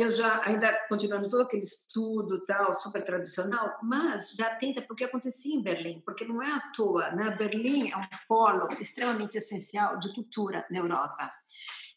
eu 0.00 0.10
já, 0.10 0.40
ainda 0.42 0.72
continuando 0.88 1.28
todo 1.28 1.42
aquele 1.42 1.62
estudo 1.62 2.42
tal, 2.46 2.72
super 2.72 3.04
tradicional, 3.04 3.76
mas 3.82 4.30
já 4.30 4.54
tenta, 4.54 4.80
porque 4.80 5.04
acontecia 5.04 5.54
em 5.54 5.62
Berlim, 5.62 6.00
porque 6.00 6.24
não 6.24 6.42
é 6.42 6.50
à 6.50 6.72
toa, 6.74 7.10
né? 7.10 7.36
Berlim 7.36 7.90
é 7.90 7.96
um 7.98 8.06
polo 8.26 8.66
extremamente 8.80 9.36
essencial 9.36 9.98
de 9.98 10.14
cultura 10.14 10.66
na 10.70 10.78
Europa. 10.78 11.30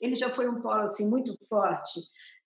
Ele 0.02 0.16
já 0.16 0.30
foi 0.30 0.50
um 0.50 0.60
polo 0.62 0.82
assim, 0.82 1.10
muito 1.10 1.34
forte 1.48 2.02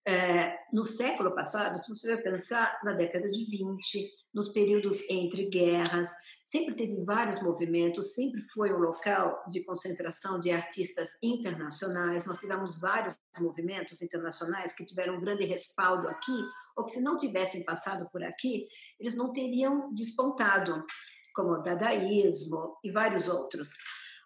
é, 0.08 0.60
no 0.72 0.86
século 0.86 1.34
passado, 1.34 1.80
se 1.80 1.90
você 1.90 2.14
vai 2.14 2.22
pensar 2.22 2.80
na 2.84 2.94
década 2.94 3.30
de 3.32 3.44
20, 3.46 4.08
nos 4.34 4.50
períodos 4.50 5.10
entre 5.10 5.50
guerras, 5.50 6.12
sempre 6.46 6.76
teve 6.76 7.04
vários 7.04 7.42
movimentos, 7.42 8.14
sempre 8.14 8.42
foi 8.54 8.72
um 8.72 8.78
local 8.78 9.44
de 9.50 9.64
concentração 9.64 10.40
de 10.40 10.52
artistas 10.52 11.10
internacionais. 11.24 12.28
Nós 12.28 12.38
tivemos 12.38 12.80
vários 12.80 13.18
movimentos 13.40 14.00
internacionais 14.04 14.76
que 14.76 14.86
tiveram 14.86 15.16
um 15.16 15.22
grande 15.22 15.44
respaldo 15.46 16.08
aqui, 16.08 16.38
ou 16.78 16.86
que 16.86 16.92
se 16.92 17.02
não 17.02 17.18
tivessem 17.18 17.66
passado 17.66 18.08
por 18.12 18.24
aqui, 18.24 18.68
eles 19.00 19.16
não 19.16 19.34
teriam 19.34 19.92
despontado, 19.92 20.86
como 21.34 21.54
o 21.54 21.64
dadaísmo 21.64 22.78
e 22.84 22.92
vários 22.92 23.28
outros 23.28 23.70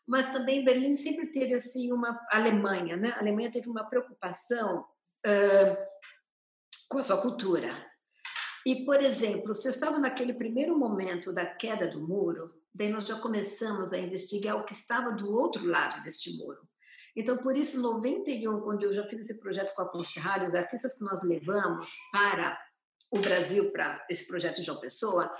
mas 0.10 0.32
também 0.32 0.66
Berlim 0.66 0.96
sempre 0.96 1.28
teve 1.28 1.54
assim 1.54 1.94
uma 1.94 2.20
Alemanha, 2.32 2.98
né? 2.98 3.12
A 3.12 3.20
Alemanha 3.20 3.52
teve 3.52 3.70
uma 3.70 3.84
preocupação 3.84 4.84
com 6.90 6.98
a 6.98 7.04
sua 7.04 7.22
cultura. 7.22 7.86
E, 8.66 8.84
por 8.86 9.02
exemplo, 9.02 9.54
se 9.54 9.68
eu 9.68 9.72
estava 9.72 10.00
naquele 10.00 10.34
primeiro 10.34 10.78
momento 10.78 11.34
da 11.34 11.46
queda 11.46 11.88
do 11.88 12.06
muro, 12.06 12.54
daí 12.74 12.90
nós 12.90 13.08
já 13.08 13.18
começamos 13.20 13.94
a 13.94 13.98
investigar 13.98 14.58
o 14.58 14.66
que 14.66 14.74
estava 14.74 15.12
do 15.12 15.32
outro 15.32 15.66
lado 15.66 16.04
deste 16.04 16.38
muro. 16.38 16.60
Então, 17.16 17.38
por 17.38 17.58
isso, 17.58 17.78
em 17.78 17.82
91, 17.82 18.62
quando 18.62 18.84
eu 18.84 18.94
já 18.94 19.08
fiz 19.08 19.22
esse 19.22 19.40
projeto 19.40 19.74
com 19.74 19.82
a 19.82 19.90
Constitucional, 19.90 20.46
os 20.46 20.56
artistas 20.56 20.98
que 20.98 21.04
nós 21.04 21.24
levamos 21.24 21.90
para 22.12 22.58
o 23.12 23.20
Brasil, 23.20 23.72
para 23.72 24.06
esse 24.10 24.28
projeto 24.28 24.58
de 24.58 24.64
João 24.64 24.80
Pessoa, 24.80 25.34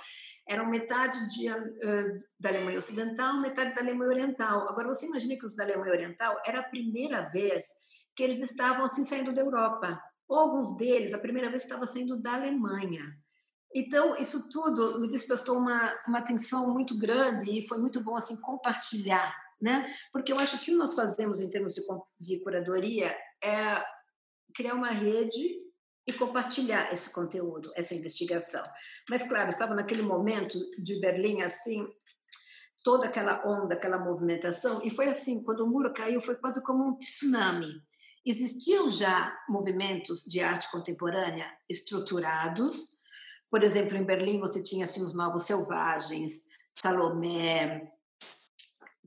eram 0.48 0.66
metade 0.66 1.18
de, 1.36 1.50
uh, 1.52 2.20
da 2.40 2.50
Alemanha 2.50 2.80
Ocidental, 2.80 3.40
metade 3.40 3.76
da 3.76 3.82
Alemanha 3.82 4.12
Oriental. 4.12 4.68
Agora, 4.68 4.88
você 4.88 5.06
imagina 5.06 5.38
que 5.38 5.46
os 5.46 5.56
da 5.56 5.64
Alemanha 5.64 5.94
Oriental 5.94 6.42
era 6.44 6.62
a 6.62 6.70
primeira 6.70 7.30
vez 7.30 7.66
que 8.16 8.24
eles 8.24 8.42
estavam 8.42 8.84
assim 8.84 9.04
saindo 9.04 9.34
da 9.34 9.42
Europa. 9.42 10.02
Ou 10.28 10.38
alguns 10.38 10.78
deles, 10.78 11.14
a 11.14 11.20
primeira 11.20 11.50
vez, 11.50 11.64
estava 11.64 11.86
saindo 11.86 12.22
da 12.22 12.34
Alemanha. 12.34 13.04
Então, 13.74 14.16
isso 14.18 14.50
tudo 14.50 15.00
me 15.00 15.10
despertou 15.10 15.58
uma, 15.58 15.96
uma 16.08 16.20
atenção 16.20 16.74
muito 16.74 16.98
grande 16.98 17.52
e 17.52 17.68
foi 17.68 17.78
muito 17.78 18.04
bom 18.04 18.16
assim 18.16 18.40
compartilhar, 18.42 19.36
né? 19.62 19.86
Porque 20.12 20.32
eu 20.32 20.40
acho 20.40 20.58
que 20.58 20.64
o 20.64 20.66
que 20.66 20.76
nós 20.76 20.96
fazemos 20.96 21.40
em 21.40 21.50
termos 21.50 21.74
de, 21.76 21.82
de 22.20 22.44
curadoria 22.44 23.16
é 23.44 23.84
criar 24.56 24.74
uma 24.74 24.90
rede 24.90 25.60
e 26.08 26.14
compartilhar 26.14 26.92
esse 26.92 27.14
conteúdo, 27.14 27.72
essa 27.76 27.94
investigação. 27.94 28.64
Mas, 29.08 29.24
claro, 29.24 29.50
estava 29.50 29.76
naquele 29.76 30.02
momento 30.02 30.58
de 30.82 31.00
Berlim 31.00 31.44
assim, 31.44 31.88
toda 32.84 33.06
aquela 33.06 33.46
onda, 33.48 33.76
aquela 33.76 34.00
movimentação, 34.00 34.82
e 34.84 34.90
foi 34.90 35.10
assim, 35.10 35.44
quando 35.44 35.62
o 35.62 35.68
muro 35.68 35.94
caiu, 35.94 36.20
foi 36.20 36.36
quase 36.36 36.64
como 36.64 36.88
um 36.88 36.98
tsunami. 36.98 37.72
Existiam 38.26 38.92
já 38.92 39.36
movimentos 39.48 40.24
de 40.24 40.42
arte 40.42 40.70
contemporânea 40.72 41.52
estruturados. 41.70 43.00
Por 43.50 43.64
exemplo, 43.64 43.98
em 43.98 44.04
Berlim 44.04 44.40
você 44.40 44.64
tinha 44.64 44.84
assim, 44.84 45.02
os 45.02 45.14
Novos 45.14 45.44
Selvagens, 45.44 46.46
Salomé, 46.74 47.92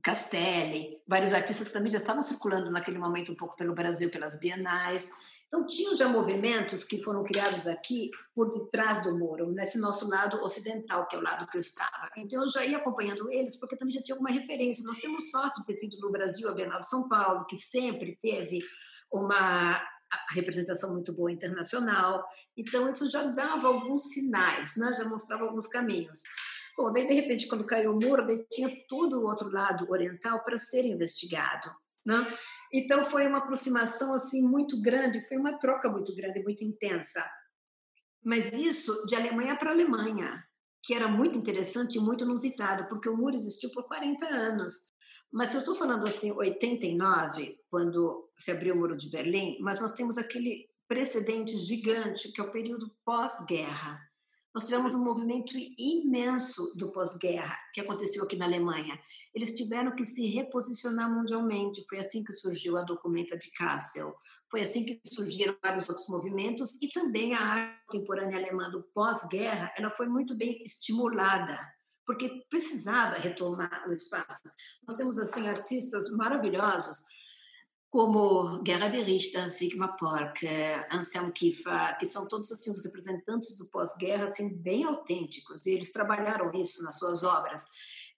Castelli, 0.03 1.01
vários 1.07 1.31
artistas 1.31 1.67
que 1.67 1.73
também 1.73 1.91
já 1.91 1.97
estavam 1.97 2.21
circulando 2.21 2.69
naquele 2.69 2.97
momento 2.97 3.31
um 3.31 3.35
pouco 3.35 3.55
pelo 3.55 3.73
Brasil, 3.73 4.09
pelas 4.09 4.39
bienais. 4.39 5.09
Então, 5.47 5.67
tinham 5.67 5.95
já 5.95 6.09
movimentos 6.09 6.83
que 6.83 7.01
foram 7.03 7.23
criados 7.23 7.67
aqui 7.67 8.09
por 8.33 8.51
detrás 8.51 9.03
do 9.03 9.17
muro, 9.17 9.51
nesse 9.51 9.79
nosso 9.79 10.09
lado 10.09 10.43
ocidental, 10.43 11.07
que 11.07 11.15
é 11.15 11.19
o 11.19 11.21
lado 11.21 11.47
que 11.47 11.55
eu 11.55 11.59
estava. 11.59 12.09
Então, 12.17 12.41
eu 12.41 12.49
já 12.49 12.65
ia 12.65 12.77
acompanhando 12.77 13.31
eles, 13.31 13.59
porque 13.59 13.77
também 13.77 13.93
já 13.93 14.01
tinha 14.01 14.15
alguma 14.15 14.31
referência. 14.31 14.83
Nós 14.83 14.97
temos 14.97 15.29
sorte 15.29 15.61
de 15.61 15.67
ter 15.67 15.77
tido 15.77 15.99
no 15.99 16.11
Brasil 16.11 16.49
a 16.49 16.53
Bienal 16.53 16.81
de 16.81 16.89
São 16.89 17.07
Paulo, 17.07 17.45
que 17.45 17.55
sempre 17.55 18.17
teve 18.19 18.63
uma 19.13 19.79
representação 20.31 20.91
muito 20.93 21.13
boa 21.13 21.31
internacional. 21.31 22.25
Então, 22.57 22.89
isso 22.89 23.09
já 23.09 23.23
dava 23.23 23.67
alguns 23.67 24.09
sinais, 24.09 24.75
né? 24.75 24.95
já 24.97 25.07
mostrava 25.07 25.43
alguns 25.43 25.67
caminhos. 25.67 26.21
Bom, 26.77 26.91
daí, 26.91 27.07
de 27.07 27.13
repente, 27.13 27.47
quando 27.47 27.65
caiu 27.65 27.91
o 27.91 27.99
muro, 27.99 28.25
daí 28.25 28.43
tinha 28.49 28.75
todo 28.89 29.19
o 29.19 29.25
outro 29.27 29.49
lado 29.49 29.89
oriental 29.89 30.43
para 30.43 30.57
ser 30.57 30.85
investigado. 30.85 31.69
Né? 32.05 32.27
Então, 32.73 33.05
foi 33.05 33.27
uma 33.27 33.37
aproximação 33.37 34.13
assim 34.13 34.41
muito 34.41 34.81
grande, 34.81 35.25
foi 35.27 35.37
uma 35.37 35.57
troca 35.59 35.87
muito 35.89 36.15
grande, 36.15 36.43
muito 36.43 36.63
intensa. 36.63 37.23
Mas 38.25 38.51
isso 38.51 39.05
de 39.05 39.15
Alemanha 39.15 39.55
para 39.55 39.71
Alemanha, 39.71 40.43
que 40.83 40.93
era 40.93 41.07
muito 41.07 41.37
interessante 41.37 41.97
e 41.97 42.01
muito 42.01 42.23
inusitado, 42.23 42.87
porque 42.87 43.09
o 43.09 43.15
muro 43.15 43.35
existiu 43.35 43.69
por 43.71 43.85
40 43.87 44.25
anos. 44.25 44.92
Mas 45.33 45.51
eu 45.51 45.61
estou 45.61 45.73
falando 45.73 46.07
assim, 46.07 46.31
89, 46.31 47.57
quando 47.67 48.29
se 48.37 48.51
abriu 48.51 48.75
o 48.75 48.77
Muro 48.77 48.95
de 48.95 49.09
Berlim, 49.09 49.57
mas 49.61 49.81
nós 49.81 49.93
temos 49.93 50.15
aquele 50.15 50.69
precedente 50.87 51.57
gigante 51.57 52.31
que 52.31 52.39
é 52.39 52.43
o 52.43 52.51
período 52.51 52.95
pós-guerra. 53.03 53.99
Nós 54.53 54.65
tivemos 54.65 54.93
um 54.93 55.03
movimento 55.03 55.57
imenso 55.75 56.77
do 56.77 56.91
pós-guerra 56.91 57.57
que 57.73 57.81
aconteceu 57.81 58.23
aqui 58.23 58.35
na 58.35 58.45
Alemanha. 58.45 58.99
Eles 59.33 59.55
tiveram 59.55 59.95
que 59.95 60.05
se 60.05 60.27
reposicionar 60.27 61.11
mundialmente. 61.11 61.83
Foi 61.89 61.97
assim 61.97 62.23
que 62.23 62.31
surgiu 62.31 62.77
a 62.77 62.83
documenta 62.83 63.35
de 63.35 63.49
Kassel. 63.53 64.13
Foi 64.51 64.61
assim 64.61 64.85
que 64.85 65.01
surgiram 65.03 65.57
vários 65.63 65.89
outros 65.89 66.07
movimentos 66.09 66.79
e 66.79 66.89
também 66.89 67.33
a 67.33 67.39
arte 67.39 67.81
contemporânea 67.87 68.37
alemã 68.37 68.69
do 68.69 68.83
pós-guerra, 68.93 69.73
ela 69.75 69.89
foi 69.89 70.07
muito 70.07 70.37
bem 70.37 70.61
estimulada 70.63 71.57
porque 72.05 72.45
precisava 72.49 73.15
retomar 73.15 73.85
o 73.87 73.91
espaço. 73.91 74.41
Nós 74.87 74.97
temos 74.97 75.17
assim 75.17 75.47
artistas 75.47 76.11
maravilhosos 76.17 77.05
como 77.93 78.63
Guerra 78.63 78.89
Berista, 78.89 79.51
Sigma 79.51 79.95
Pork, 79.95 80.47
Anselm 80.91 81.29
Kiefer, 81.29 81.95
que 81.99 82.07
são 82.07 82.27
todos 82.27 82.51
assim 82.51 82.71
os 82.71 82.83
representantes 82.83 83.55
do 83.55 83.67
pós-guerra 83.67 84.25
assim 84.25 84.57
bem 84.57 84.83
autênticos, 84.83 85.67
e 85.67 85.75
eles 85.75 85.91
trabalharam 85.91 86.51
isso 86.53 86.81
nas 86.83 86.97
suas 86.97 87.23
obras. 87.23 87.67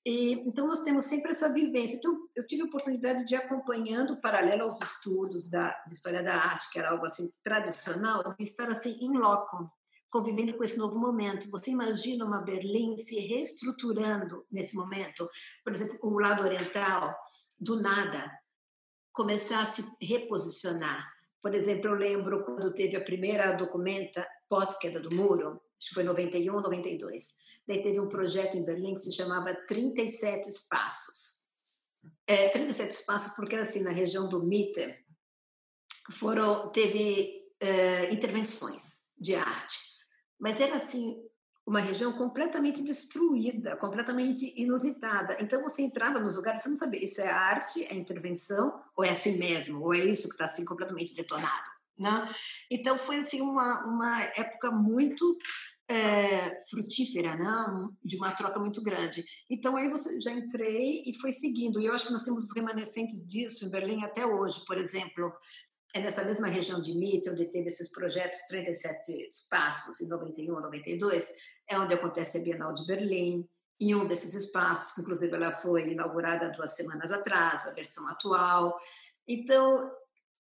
E, 0.05 0.33
então 0.47 0.65
nós 0.65 0.83
temos 0.83 1.03
sempre 1.03 1.31
essa 1.31 1.51
vivência. 1.51 1.97
Então 1.97 2.15
eu 2.35 2.45
tive 2.45 2.61
a 2.61 2.65
oportunidade 2.65 3.27
de 3.27 3.33
ir 3.33 3.37
acompanhando 3.37 4.21
paralelo 4.21 4.63
aos 4.63 4.79
estudos 4.79 5.49
da 5.49 5.71
de 5.85 5.93
história 5.93 6.23
da 6.23 6.35
arte, 6.35 6.71
que 6.71 6.79
era 6.79 6.91
algo 6.91 7.05
assim 7.05 7.29
tradicional, 7.43 8.33
de 8.37 8.43
estar 8.43 8.69
assim 8.69 8.97
em 9.01 9.17
loco, 9.17 9.69
convivendo 10.09 10.55
com 10.55 10.63
esse 10.63 10.77
novo 10.77 10.97
momento. 10.97 11.49
Você 11.51 11.71
imagina 11.71 12.25
uma 12.25 12.41
Berlim 12.41 12.97
se 12.97 13.19
reestruturando 13.19 14.45
nesse 14.51 14.75
momento? 14.75 15.29
Por 15.63 15.73
exemplo, 15.73 15.97
o 16.01 16.19
lado 16.19 16.43
oriental, 16.43 17.15
do 17.59 17.81
nada, 17.81 18.31
começar 19.11 19.61
a 19.61 19.65
se 19.65 19.83
reposicionar. 20.01 21.05
Por 21.41 21.53
exemplo, 21.53 21.91
eu 21.91 21.95
lembro 21.95 22.43
quando 22.43 22.73
teve 22.73 22.95
a 22.95 23.03
primeira 23.03 23.53
documenta 23.53 24.27
pós-queda 24.49 24.99
do 24.99 25.13
muro, 25.13 25.61
acho 25.77 25.89
que 25.89 25.93
foi 25.93 26.03
91, 26.03 26.61
92. 26.61 27.45
Daí 27.67 27.81
teve 27.81 27.99
um 27.99 28.09
projeto 28.09 28.57
em 28.57 28.65
Berlim 28.65 28.93
que 28.93 29.01
se 29.01 29.11
chamava 29.11 29.53
37 29.67 30.47
Espaços. 30.47 31.45
É, 32.27 32.49
37 32.49 32.91
Espaços 32.91 33.35
porque 33.35 33.55
assim, 33.55 33.83
na 33.83 33.91
região 33.91 34.27
do 34.27 34.43
Mitte, 34.43 35.05
foram, 36.13 36.69
teve 36.71 37.43
é, 37.59 38.13
intervenções 38.13 39.11
de 39.19 39.35
arte 39.35 39.94
mas 40.45 40.61
era 40.61 40.77
assim 40.77 41.19
uma 41.65 41.79
região 41.79 42.13
completamente 42.13 42.83
destruída, 42.83 43.75
completamente 43.77 44.53
inusitada. 44.55 45.35
Então 45.41 45.59
você 45.63 45.81
entrava 45.81 46.19
nos 46.19 46.35
lugares, 46.35 46.61
você 46.61 46.69
não 46.69 46.77
sabia 46.77 47.03
isso 47.03 47.19
é 47.19 47.27
arte, 47.27 47.83
é 47.83 47.95
intervenção 47.95 48.79
ou 48.95 49.03
é 49.03 49.09
assim 49.09 49.39
mesmo, 49.39 49.81
ou 49.83 49.91
é 49.91 50.05
isso 50.05 50.27
que 50.27 50.35
está 50.35 50.45
assim 50.45 50.63
completamente 50.63 51.15
detonado, 51.15 51.67
né? 51.97 52.29
Então 52.69 52.95
foi 52.95 53.17
assim 53.17 53.41
uma 53.41 53.87
uma 53.87 54.21
época 54.35 54.69
muito 54.69 55.35
é, 55.87 56.63
frutífera, 56.69 57.35
né? 57.35 57.89
de 58.03 58.17
uma 58.17 58.35
troca 58.35 58.59
muito 58.59 58.83
grande. 58.83 59.25
Então 59.49 59.75
aí 59.75 59.89
você 59.89 60.21
já 60.21 60.31
entrei 60.31 61.01
e 61.07 61.19
foi 61.19 61.31
seguindo. 61.31 61.81
E 61.81 61.87
eu 61.87 61.93
acho 61.93 62.05
que 62.05 62.13
nós 62.13 62.21
temos 62.21 62.43
os 62.43 62.55
remanescentes 62.55 63.27
disso 63.27 63.65
em 63.65 63.71
Berlim 63.71 64.03
até 64.03 64.27
hoje, 64.27 64.63
por 64.67 64.77
exemplo. 64.77 65.33
É 65.95 65.99
nessa 66.01 66.25
mesma 66.25 66.47
região 66.47 66.81
de 66.81 66.93
Mita, 66.93 67.31
onde 67.31 67.45
teve 67.45 67.67
esses 67.67 67.89
projetos 67.89 68.41
37 68.49 69.27
espaços, 69.29 70.01
em 70.01 70.09
91, 70.09 70.59
92, 70.59 71.31
é 71.69 71.79
onde 71.79 71.93
acontece 71.93 72.37
a 72.37 72.43
Bienal 72.43 72.73
de 72.73 72.85
Berlim, 72.85 73.47
em 73.79 73.95
um 73.95 74.05
desses 74.05 74.33
espaços, 74.33 74.91
que 74.91 75.01
inclusive 75.01 75.33
ela 75.33 75.55
foi 75.61 75.93
inaugurada 75.93 76.49
duas 76.49 76.75
semanas 76.75 77.13
atrás, 77.13 77.65
a 77.65 77.73
versão 77.73 78.05
atual. 78.09 78.77
Então, 79.25 79.89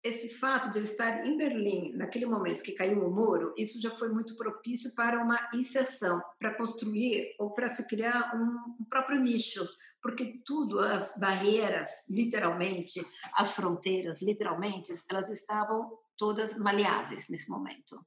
esse 0.02 0.36
fato 0.36 0.72
de 0.72 0.80
eu 0.80 0.84
estar 0.84 1.26
em 1.26 1.38
Berlim, 1.38 1.98
naquele 1.98 2.26
momento 2.26 2.64
que 2.64 2.72
caiu 2.72 3.06
o 3.06 3.12
muro, 3.14 3.54
isso 3.58 3.82
já 3.82 3.92
foi 3.92 4.08
muito 4.08 4.38
propício 4.38 4.96
para 4.96 5.22
uma 5.22 5.50
inserção, 5.54 6.22
para 6.40 6.56
construir 6.56 7.36
ou 7.38 7.54
para 7.54 7.74
se 7.74 7.86
criar 7.90 8.34
um 8.38 8.86
próprio 8.86 9.20
nicho, 9.20 9.68
porque 10.02 10.42
tudo, 10.46 10.80
as 10.80 11.20
barreiras, 11.20 12.10
literalmente, 12.10 13.02
as 13.34 13.54
fronteiras, 13.54 14.22
literalmente, 14.22 14.92
elas 15.10 15.30
estavam 15.30 15.98
todas 16.18 16.58
maleáveis 16.60 17.30
nesse 17.30 17.50
momento. 17.50 18.04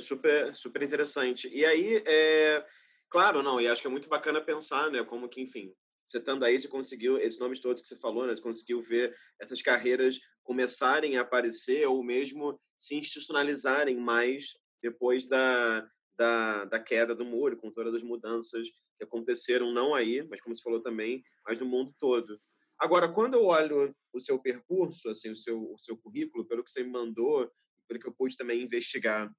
Super, 0.00 0.54
super 0.54 0.82
interessante. 0.82 1.48
E 1.48 1.64
aí, 1.64 2.02
é, 2.04 2.66
claro, 3.08 3.42
não, 3.42 3.60
e 3.60 3.68
acho 3.68 3.80
que 3.80 3.86
é 3.86 3.90
muito 3.90 4.08
bacana 4.08 4.40
pensar, 4.40 4.90
né, 4.90 5.04
como 5.04 5.28
que, 5.28 5.40
enfim, 5.40 5.72
você 6.04 6.18
estando 6.18 6.44
aí, 6.44 6.58
você 6.58 6.66
conseguiu, 6.66 7.18
esses 7.18 7.38
nomes 7.38 7.60
todos 7.60 7.80
que 7.80 7.86
você 7.86 7.96
falou, 7.96 8.26
né, 8.26 8.34
você 8.34 8.42
conseguiu 8.42 8.82
ver 8.82 9.14
essas 9.40 9.62
carreiras 9.62 10.18
começarem 10.42 11.16
a 11.16 11.20
aparecer 11.20 11.86
ou 11.86 12.02
mesmo 12.02 12.60
se 12.76 12.96
institucionalizarem 12.96 13.96
mais 13.96 14.56
depois 14.82 15.28
da, 15.28 15.88
da, 16.16 16.64
da 16.64 16.80
queda 16.80 17.14
do 17.14 17.24
muro, 17.24 17.56
com 17.56 17.70
todas 17.70 17.94
as 17.94 18.02
mudanças 18.02 18.66
que 19.00 19.04
aconteceram, 19.04 19.72
não 19.72 19.94
aí, 19.94 20.22
mas 20.28 20.40
como 20.42 20.54
você 20.54 20.62
falou 20.62 20.82
também, 20.82 21.22
mas 21.46 21.58
no 21.58 21.64
mundo 21.64 21.94
todo. 21.98 22.38
Agora, 22.78 23.08
quando 23.08 23.34
eu 23.34 23.44
olho 23.44 23.94
o 24.12 24.20
seu 24.20 24.38
percurso, 24.38 25.08
assim, 25.08 25.30
o 25.30 25.36
seu, 25.36 25.58
o 25.58 25.78
seu 25.78 25.96
currículo, 25.96 26.46
pelo 26.46 26.62
que 26.62 26.70
você 26.70 26.82
me 26.82 26.90
mandou, 26.90 27.50
pelo 27.88 27.98
que 27.98 28.06
eu 28.06 28.14
pude 28.14 28.36
também 28.36 28.62
investigar 28.62 29.30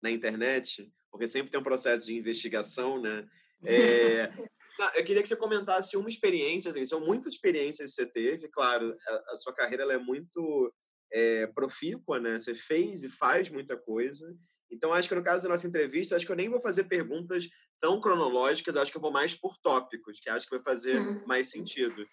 na 0.00 0.10
internet, 0.10 0.88
porque 1.10 1.26
sempre 1.26 1.50
tem 1.50 1.58
um 1.58 1.64
processo 1.64 2.06
de 2.06 2.14
investigação, 2.14 3.00
né? 3.00 3.26
É, 3.64 4.30
eu 4.96 5.04
queria 5.04 5.22
que 5.22 5.28
você 5.28 5.36
comentasse 5.36 5.96
uma 5.96 6.08
experiência, 6.08 6.70
assim, 6.70 6.84
são 6.84 7.00
muitas 7.00 7.32
experiências 7.32 7.90
que 7.90 7.96
você 7.96 8.06
teve, 8.06 8.48
claro, 8.48 8.96
a, 9.06 9.32
a 9.32 9.36
sua 9.36 9.52
carreira 9.52 9.82
ela 9.82 9.94
é 9.94 9.98
muito 9.98 10.72
é, 11.12 11.46
profícua, 11.48 12.20
né? 12.20 12.38
Você 12.38 12.54
fez 12.54 13.02
e 13.02 13.08
faz 13.08 13.48
muita 13.48 13.76
coisa. 13.76 14.26
Então, 14.70 14.92
acho 14.92 15.08
que 15.08 15.14
no 15.14 15.22
caso 15.22 15.44
da 15.44 15.50
nossa 15.50 15.66
entrevista, 15.66 16.16
acho 16.16 16.26
que 16.26 16.32
eu 16.32 16.36
nem 16.36 16.48
vou 16.48 16.60
fazer 16.60 16.84
perguntas 16.84 17.48
tão 17.80 18.00
cronológicas, 18.00 18.76
acho 18.76 18.90
que 18.90 18.96
eu 18.96 19.02
vou 19.02 19.12
mais 19.12 19.34
por 19.34 19.56
tópicos, 19.58 20.18
que 20.20 20.30
acho 20.30 20.46
que 20.46 20.56
vai 20.56 20.64
fazer 20.64 20.98
hum. 20.98 21.22
mais 21.26 21.48
sentido. 21.48 22.06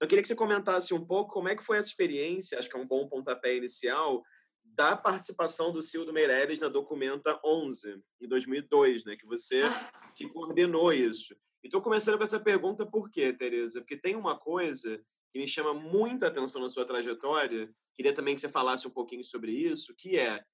Eu 0.00 0.06
queria 0.06 0.22
que 0.22 0.28
você 0.28 0.36
comentasse 0.36 0.92
um 0.92 1.04
pouco 1.04 1.32
como 1.32 1.48
é 1.48 1.56
que 1.56 1.64
foi 1.64 1.78
essa 1.78 1.88
experiência, 1.88 2.58
acho 2.58 2.68
que 2.68 2.76
é 2.76 2.80
um 2.80 2.86
bom 2.86 3.08
pontapé 3.08 3.56
inicial, 3.56 4.22
da 4.62 4.94
participação 4.94 5.72
do 5.72 5.82
Cildo 5.82 6.12
Meirelles 6.12 6.60
na 6.60 6.68
Documenta 6.68 7.40
11, 7.42 8.02
em 8.20 8.28
2002, 8.28 9.04
né, 9.06 9.16
que 9.16 9.26
você 9.26 9.62
ah. 9.62 9.90
que 10.14 10.28
coordenou 10.28 10.92
isso. 10.92 11.34
E 11.64 11.68
estou 11.68 11.80
começando 11.80 12.18
com 12.18 12.24
essa 12.24 12.38
pergunta 12.38 12.84
por 12.84 13.10
quê, 13.10 13.32
Tereza? 13.32 13.80
Porque 13.80 13.96
tem 13.96 14.14
uma 14.14 14.38
coisa 14.38 15.02
que 15.32 15.38
me 15.38 15.48
chama 15.48 15.72
muita 15.72 16.28
atenção 16.28 16.62
na 16.62 16.68
sua 16.68 16.84
trajetória, 16.84 17.70
queria 17.94 18.12
também 18.12 18.34
que 18.34 18.40
você 18.40 18.48
falasse 18.48 18.86
um 18.86 18.90
pouquinho 18.90 19.24
sobre 19.24 19.50
isso, 19.52 19.94
que 19.96 20.18
é, 20.18 20.44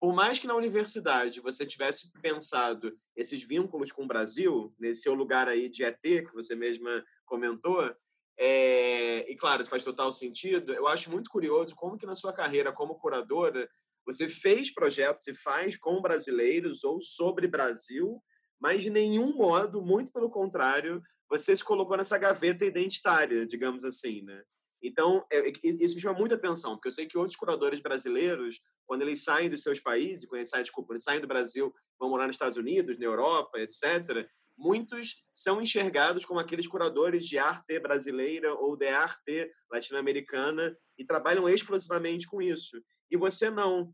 por 0.00 0.14
mais 0.14 0.38
que 0.38 0.46
na 0.46 0.56
universidade 0.56 1.40
você 1.40 1.66
tivesse 1.66 2.10
pensado 2.22 2.98
esses 3.14 3.42
vínculos 3.42 3.92
com 3.92 4.04
o 4.04 4.08
Brasil, 4.08 4.74
nesse 4.78 5.02
seu 5.02 5.12
lugar 5.12 5.46
aí 5.46 5.68
de 5.68 5.84
ET, 5.84 6.00
que 6.00 6.32
você 6.32 6.56
mesma 6.56 7.04
comentou, 7.26 7.94
é, 8.38 9.30
e 9.30 9.36
claro, 9.36 9.60
isso 9.60 9.68
faz 9.68 9.84
total 9.84 10.10
sentido. 10.10 10.72
Eu 10.72 10.88
acho 10.88 11.10
muito 11.10 11.28
curioso 11.28 11.76
como 11.76 11.98
que 11.98 12.06
na 12.06 12.14
sua 12.14 12.32
carreira 12.32 12.72
como 12.72 12.94
curadora 12.94 13.68
você 14.06 14.30
fez 14.30 14.72
projetos 14.72 15.26
e 15.28 15.34
faz 15.34 15.76
com 15.76 16.00
brasileiros 16.00 16.82
ou 16.82 17.02
sobre 17.02 17.46
Brasil, 17.46 18.18
mas 18.58 18.82
de 18.82 18.88
nenhum 18.88 19.36
modo, 19.36 19.82
muito 19.82 20.10
pelo 20.10 20.30
contrário, 20.30 21.02
você 21.28 21.54
se 21.54 21.62
colocou 21.62 21.98
nessa 21.98 22.16
gaveta 22.16 22.64
identitária, 22.64 23.46
digamos 23.46 23.84
assim, 23.84 24.22
né? 24.22 24.42
Então, 24.82 25.24
é, 25.30 25.50
isso 25.62 25.94
me 25.94 26.00
chama 26.00 26.18
muita 26.18 26.34
atenção, 26.34 26.74
porque 26.74 26.88
eu 26.88 26.92
sei 26.92 27.06
que 27.06 27.18
outros 27.18 27.36
curadores 27.36 27.80
brasileiros, 27.80 28.60
quando 28.86 29.02
eles 29.02 29.22
saem 29.22 29.50
dos 29.50 29.62
seus 29.62 29.78
países, 29.78 30.26
quando 30.26 30.38
eles 30.38 30.48
saem, 30.48 30.62
desculpa, 30.62 30.92
eles 30.92 31.02
saem 31.02 31.20
do 31.20 31.26
Brasil, 31.26 31.74
vão 31.98 32.08
morar 32.08 32.26
nos 32.26 32.36
Estados 32.36 32.56
Unidos, 32.56 32.98
na 32.98 33.04
Europa, 33.04 33.58
etc., 33.60 34.26
muitos 34.56 35.26
são 35.32 35.60
enxergados 35.60 36.24
como 36.24 36.38
aqueles 36.38 36.66
curadores 36.66 37.26
de 37.26 37.38
arte 37.38 37.78
brasileira 37.80 38.54
ou 38.54 38.76
de 38.76 38.88
arte 38.88 39.50
latino-americana 39.70 40.76
e 40.98 41.04
trabalham 41.04 41.48
exclusivamente 41.48 42.26
com 42.26 42.42
isso. 42.42 42.80
E 43.10 43.16
você 43.16 43.50
não. 43.50 43.92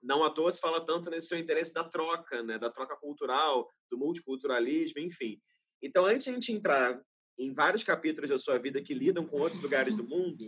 Não 0.00 0.22
à 0.22 0.30
toa 0.30 0.52
se 0.52 0.60
fala 0.60 0.80
tanto 0.86 1.10
nesse 1.10 1.26
seu 1.26 1.38
interesse 1.38 1.74
da 1.74 1.82
troca, 1.82 2.40
né? 2.44 2.56
da 2.56 2.70
troca 2.70 2.96
cultural, 2.96 3.68
do 3.90 3.98
multiculturalismo, 3.98 5.00
enfim. 5.00 5.40
Então, 5.82 6.04
antes 6.04 6.24
de 6.24 6.30
a 6.30 6.34
gente 6.34 6.52
entrar 6.52 7.02
em 7.38 7.52
vários 7.52 7.84
capítulos 7.84 8.28
da 8.28 8.38
sua 8.38 8.58
vida 8.58 8.82
que 8.82 8.94
lidam 8.94 9.24
com 9.24 9.40
outros 9.40 9.62
lugares 9.62 9.96
do 9.96 10.04
mundo, 10.04 10.44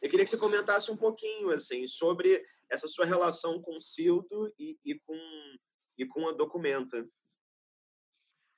eu 0.00 0.08
queria 0.08 0.24
que 0.24 0.30
você 0.30 0.36
comentasse 0.36 0.90
um 0.90 0.96
pouquinho 0.96 1.50
assim 1.50 1.86
sobre 1.86 2.42
essa 2.70 2.86
sua 2.86 3.04
relação 3.04 3.60
com 3.60 3.76
o 3.76 3.80
Cildo 3.80 4.52
e, 4.58 4.78
e, 4.84 4.94
com, 5.00 5.18
e 5.96 6.06
com 6.06 6.28
a 6.28 6.32
Documenta. 6.32 7.06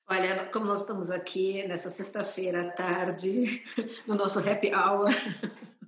Olha, 0.09 0.47
como 0.47 0.66
nós 0.66 0.81
estamos 0.81 1.11
aqui 1.11 1.66
nessa 1.69 1.88
sexta-feira 1.88 2.62
à 2.62 2.71
tarde, 2.73 3.64
no 4.07 4.16
nosso 4.16 4.40
happy 4.40 4.75
hour, 4.75 5.07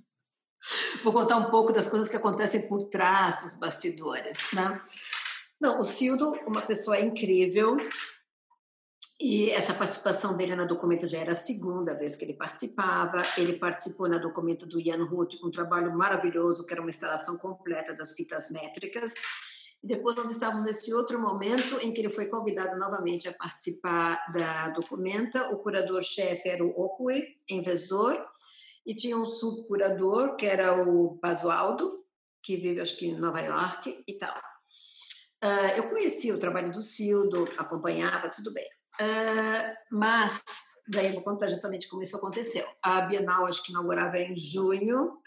vou 1.03 1.11
contar 1.11 1.37
um 1.37 1.51
pouco 1.51 1.73
das 1.73 1.89
coisas 1.89 2.07
que 2.07 2.15
acontecem 2.15 2.67
por 2.67 2.85
trás 2.85 3.43
dos 3.43 3.55
bastidores, 3.55 4.37
né? 4.53 4.81
Não, 5.59 5.79
o 5.79 5.83
Cildo, 5.83 6.31
uma 6.47 6.61
pessoa 6.61 6.99
incrível, 6.99 7.77
e 9.19 9.51
essa 9.51 9.73
participação 9.73 10.35
dele 10.35 10.55
na 10.55 10.65
documento 10.65 11.07
já 11.07 11.19
era 11.19 11.33
a 11.33 11.35
segunda 11.35 11.93
vez 11.93 12.15
que 12.15 12.25
ele 12.25 12.33
participava. 12.33 13.21
Ele 13.37 13.53
participou 13.53 14.07
na 14.07 14.17
documento 14.17 14.65
do 14.65 14.79
Ian 14.79 15.05
Ruth, 15.05 15.35
um 15.43 15.51
trabalho 15.51 15.95
maravilhoso, 15.95 16.65
que 16.65 16.73
era 16.73 16.81
uma 16.81 16.89
instalação 16.89 17.37
completa 17.37 17.93
das 17.93 18.13
fitas 18.13 18.51
métricas. 18.51 19.13
E 19.83 19.87
depois 19.87 20.15
nós 20.15 20.31
estávamos 20.31 20.65
nesse 20.65 20.93
outro 20.93 21.19
momento 21.19 21.77
em 21.79 21.93
que 21.93 22.01
ele 22.01 22.09
foi 22.09 22.25
convidado 22.25 22.77
novamente 22.77 23.27
a 23.27 23.33
participar 23.33 24.31
da 24.33 24.69
documenta. 24.69 25.49
O 25.49 25.57
curador-chefe 25.59 26.49
era 26.49 26.63
o 26.63 26.69
Okwe, 26.69 27.35
em 27.49 27.61
Vesor, 27.61 28.17
e 28.85 28.95
tinha 28.95 29.17
um 29.17 29.25
subcurador, 29.25 30.35
que 30.35 30.45
era 30.45 30.81
o 30.81 31.19
Basualdo, 31.21 32.03
que 32.41 32.57
vive, 32.57 32.81
acho 32.81 32.97
que, 32.97 33.07
em 33.07 33.15
Nova 33.15 33.41
York 33.41 34.03
e 34.07 34.13
tal. 34.17 34.37
Uh, 35.43 35.77
eu 35.77 35.89
conhecia 35.89 36.33
o 36.33 36.39
trabalho 36.39 36.71
do 36.71 36.81
Cildo, 36.81 37.47
acompanhava, 37.57 38.29
tudo 38.29 38.51
bem. 38.51 38.67
Uh, 39.01 39.75
mas, 39.91 40.43
daí 40.87 41.07
eu 41.07 41.13
vou 41.13 41.23
contar 41.23 41.49
justamente 41.49 41.87
como 41.87 42.03
isso 42.03 42.17
aconteceu. 42.17 42.65
A 42.81 43.01
Bienal, 43.01 43.45
acho 43.45 43.63
que 43.63 43.71
inaugurava 43.71 44.17
em 44.17 44.35
junho, 44.35 45.19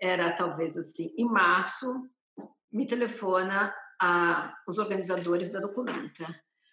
era 0.00 0.32
talvez 0.32 0.76
assim, 0.76 1.12
em 1.16 1.26
março, 1.26 2.08
me 2.72 2.86
telefona 2.86 3.74
a, 4.00 4.54
os 4.68 4.78
organizadores 4.78 5.52
da 5.52 5.60
Documenta. 5.60 6.24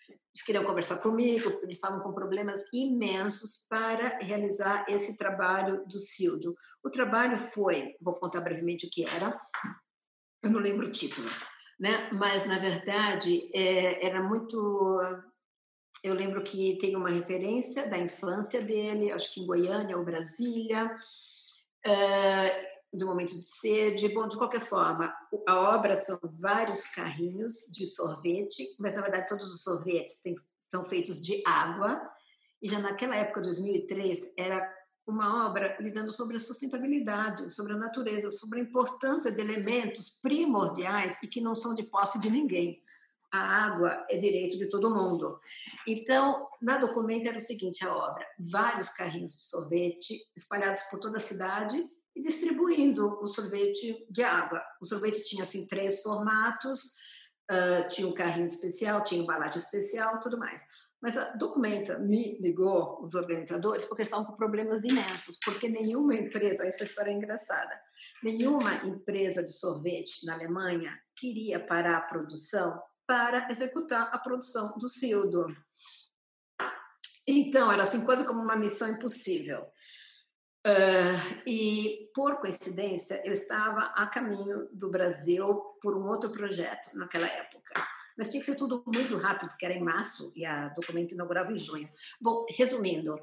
Eles 0.10 0.46
queriam 0.46 0.66
conversar 0.66 0.98
comigo, 0.98 1.50
porque 1.50 1.66
eles 1.66 1.78
estavam 1.78 2.02
com 2.02 2.14
problemas 2.14 2.62
imensos 2.74 3.66
para 3.70 4.20
realizar 4.20 4.86
esse 4.90 5.16
trabalho 5.18 5.86
do 5.88 5.98
Cildo. 5.98 6.56
O 6.84 6.90
trabalho 6.90 7.38
foi, 7.38 7.96
vou 8.02 8.16
contar 8.16 8.42
brevemente 8.42 8.86
o 8.86 8.90
que 8.90 9.08
era, 9.08 9.40
eu 10.46 10.52
não 10.52 10.60
lembro 10.60 10.88
o 10.88 10.92
título, 10.92 11.28
né? 11.80 12.10
mas, 12.12 12.46
na 12.46 12.60
verdade, 12.60 13.50
é, 13.52 14.06
era 14.06 14.22
muito. 14.22 15.02
Eu 16.06 16.14
lembro 16.14 16.44
que 16.44 16.78
tem 16.80 16.96
uma 16.96 17.10
referência 17.10 17.90
da 17.90 17.98
infância 17.98 18.62
dele, 18.62 19.12
acho 19.12 19.34
que 19.34 19.42
em 19.42 19.48
Goiânia 19.48 19.98
ou 19.98 20.06
Brasília. 20.06 20.96
É, 21.84 22.76
do 22.94 23.08
momento 23.08 23.36
de 23.36 23.44
sede. 23.44 24.14
Bom, 24.14 24.28
de 24.28 24.38
qualquer 24.38 24.62
forma, 24.62 25.12
a 25.48 25.76
obra 25.76 25.98
são 25.98 26.20
vários 26.40 26.86
carrinhos 26.86 27.68
de 27.72 27.88
sorvete, 27.88 28.64
mas 28.80 28.96
na 28.96 29.02
verdade 29.02 29.28
todos 29.28 29.52
os 29.52 29.64
sorvetes 29.64 30.22
têm, 30.22 30.36
são 30.60 30.86
feitos 30.86 31.24
de 31.26 31.42
água. 31.44 32.00
E 32.62 32.70
já 32.70 32.78
naquela 32.80 33.16
época, 33.16 33.42
2003, 33.42 34.34
era 34.38 34.72
uma 35.08 35.48
obra 35.48 35.76
lidando 35.80 36.12
sobre 36.12 36.38
a 36.38 36.40
sustentabilidade, 36.40 37.52
sobre 37.52 37.74
a 37.74 37.78
natureza, 37.78 38.30
sobre 38.30 38.60
a 38.60 38.64
importância 38.64 39.32
de 39.32 39.42
elementos 39.42 40.20
primordiais 40.22 41.22
e 41.24 41.28
que 41.28 41.42
não 41.42 41.56
são 41.56 41.74
de 41.74 41.82
posse 41.82 42.22
de 42.22 42.30
ninguém. 42.30 42.85
A 43.36 43.66
água 43.66 44.06
é 44.10 44.16
direito 44.16 44.58
de 44.58 44.70
todo 44.70 44.94
mundo. 44.96 45.38
Então, 45.86 46.48
na 46.62 46.78
documento 46.78 47.28
era 47.28 47.38
o 47.38 47.42
seguinte 47.42 47.86
a 47.86 47.94
obra: 47.94 48.26
vários 48.40 48.90
carrinhos 48.90 49.34
de 49.34 49.44
sorvete 49.50 50.22
espalhados 50.38 50.84
por 50.84 51.02
toda 51.02 51.18
a 51.18 51.20
cidade 51.20 51.86
e 52.16 52.22
distribuindo 52.22 53.20
o 53.22 53.28
sorvete 53.28 54.08
de 54.10 54.24
água. 54.24 54.64
O 54.82 54.86
sorvete 54.86 55.22
tinha 55.26 55.44
assim 55.44 55.68
três 55.68 56.02
formatos, 56.02 56.96
uh, 57.52 57.90
tinha 57.90 58.08
um 58.08 58.14
carrinho 58.14 58.48
especial, 58.48 59.04
tinha 59.04 59.22
embalagem 59.22 59.62
especial, 59.62 60.18
tudo 60.22 60.38
mais. 60.38 60.64
Mas 61.02 61.18
a 61.18 61.34
Documenta 61.34 62.00
me 62.00 62.40
ligou, 62.40 63.04
os 63.04 63.16
organizadores, 63.16 63.84
porque 63.84 64.04
estavam 64.04 64.26
com 64.26 64.38
problemas 64.38 64.86
imensos, 64.86 65.38
porque 65.44 65.68
nenhuma 65.68 66.16
empresa, 66.16 66.66
história 66.66 67.12
é 67.12 67.14
engraçada, 67.14 67.78
nenhuma 68.24 68.76
empresa 68.86 69.44
de 69.44 69.52
sorvete 69.52 70.26
na 70.26 70.36
Alemanha 70.36 70.98
queria 71.18 71.60
parar 71.60 71.98
a 71.98 72.02
produção 72.02 72.82
para 73.08 73.50
executar 73.52 74.10
a 74.12 74.18
produção 74.18 74.78
do 74.78 74.90
Sildo. 74.90 75.48
Então, 77.28 77.72
era 77.72 77.84
assim, 77.84 78.06
quase 78.06 78.26
como 78.26 78.42
uma 78.42 78.56
missão 78.56 78.90
impossível. 78.90 79.66
Uh, 80.66 81.42
e, 81.46 82.10
por 82.14 82.38
coincidência, 82.38 83.22
eu 83.24 83.32
estava 83.32 83.82
a 83.96 84.08
caminho 84.08 84.68
do 84.74 84.90
Brasil 84.90 85.62
por 85.82 85.96
um 85.96 86.08
outro 86.08 86.32
projeto 86.32 86.96
naquela 86.96 87.28
época. 87.28 87.74
Mas 88.18 88.32
tinha 88.32 88.42
que 88.42 88.50
ser 88.50 88.58
tudo 88.58 88.84
muito 88.88 89.18
rápido, 89.18 89.50
porque 89.50 89.66
era 89.66 89.76
em 89.76 89.84
março 89.84 90.32
e 90.36 90.46
a 90.46 90.70
documento 90.70 91.14
inaugurava 91.14 91.52
em 91.52 91.58
junho. 91.58 91.90
Bom, 92.20 92.46
resumindo, 92.58 93.16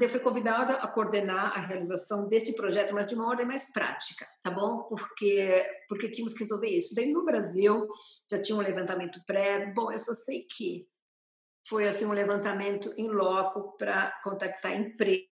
eu 0.00 0.08
fui 0.08 0.20
convidada 0.20 0.74
a 0.74 0.88
coordenar 0.88 1.56
a 1.56 1.60
realização 1.60 2.28
deste 2.28 2.52
projeto, 2.54 2.92
mas 2.92 3.08
de 3.08 3.14
uma 3.14 3.28
ordem 3.28 3.46
mais 3.46 3.72
prática, 3.72 4.26
tá 4.42 4.50
bom? 4.50 4.82
Porque 4.84 5.64
porque 5.88 6.10
tínhamos 6.10 6.32
que 6.32 6.40
resolver 6.40 6.68
isso. 6.68 6.94
Daí 6.94 7.12
no 7.12 7.24
Brasil 7.24 7.86
já 8.30 8.40
tinha 8.40 8.56
um 8.56 8.62
levantamento 8.62 9.20
prévio. 9.26 9.74
Bom, 9.74 9.92
eu 9.92 9.98
só 9.98 10.12
sei 10.12 10.44
que 10.44 10.88
foi 11.68 11.86
assim 11.86 12.04
um 12.04 12.12
levantamento 12.12 12.92
em 12.96 13.08
loco 13.08 13.76
para 13.76 14.10
contactar 14.24 14.72
empresas, 14.76 15.28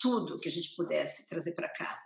tudo 0.00 0.38
que 0.38 0.48
a 0.48 0.52
gente 0.52 0.74
pudesse 0.74 1.28
trazer 1.28 1.52
para 1.52 1.68
cá. 1.68 2.00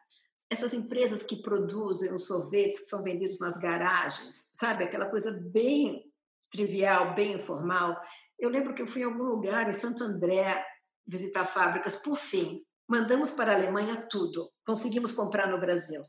Essas 0.50 0.74
empresas 0.74 1.22
que 1.22 1.36
produzem 1.36 2.12
os 2.12 2.26
sorvetes 2.26 2.80
que 2.80 2.86
são 2.86 3.02
vendidos 3.02 3.40
nas 3.40 3.58
garagens, 3.58 4.50
sabe, 4.52 4.84
aquela 4.84 5.06
coisa 5.06 5.32
bem 5.32 6.04
trivial, 6.50 7.14
bem 7.14 7.34
informal. 7.34 8.00
Eu 8.38 8.50
lembro 8.50 8.74
que 8.74 8.82
eu 8.82 8.86
fui 8.86 9.02
em 9.02 9.06
algum 9.06 9.24
lugar 9.24 9.68
em 9.68 9.72
Santo 9.72 10.04
André 10.04 10.64
visitar 11.06 11.44
fábricas. 11.44 11.96
Por 11.96 12.16
fim, 12.16 12.62
mandamos 12.88 13.30
para 13.30 13.52
a 13.52 13.54
Alemanha 13.54 14.06
tudo. 14.10 14.50
Conseguimos 14.64 15.12
comprar 15.12 15.48
no 15.48 15.60
Brasil. 15.60 16.00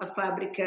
A 0.00 0.06
fábrica, 0.06 0.62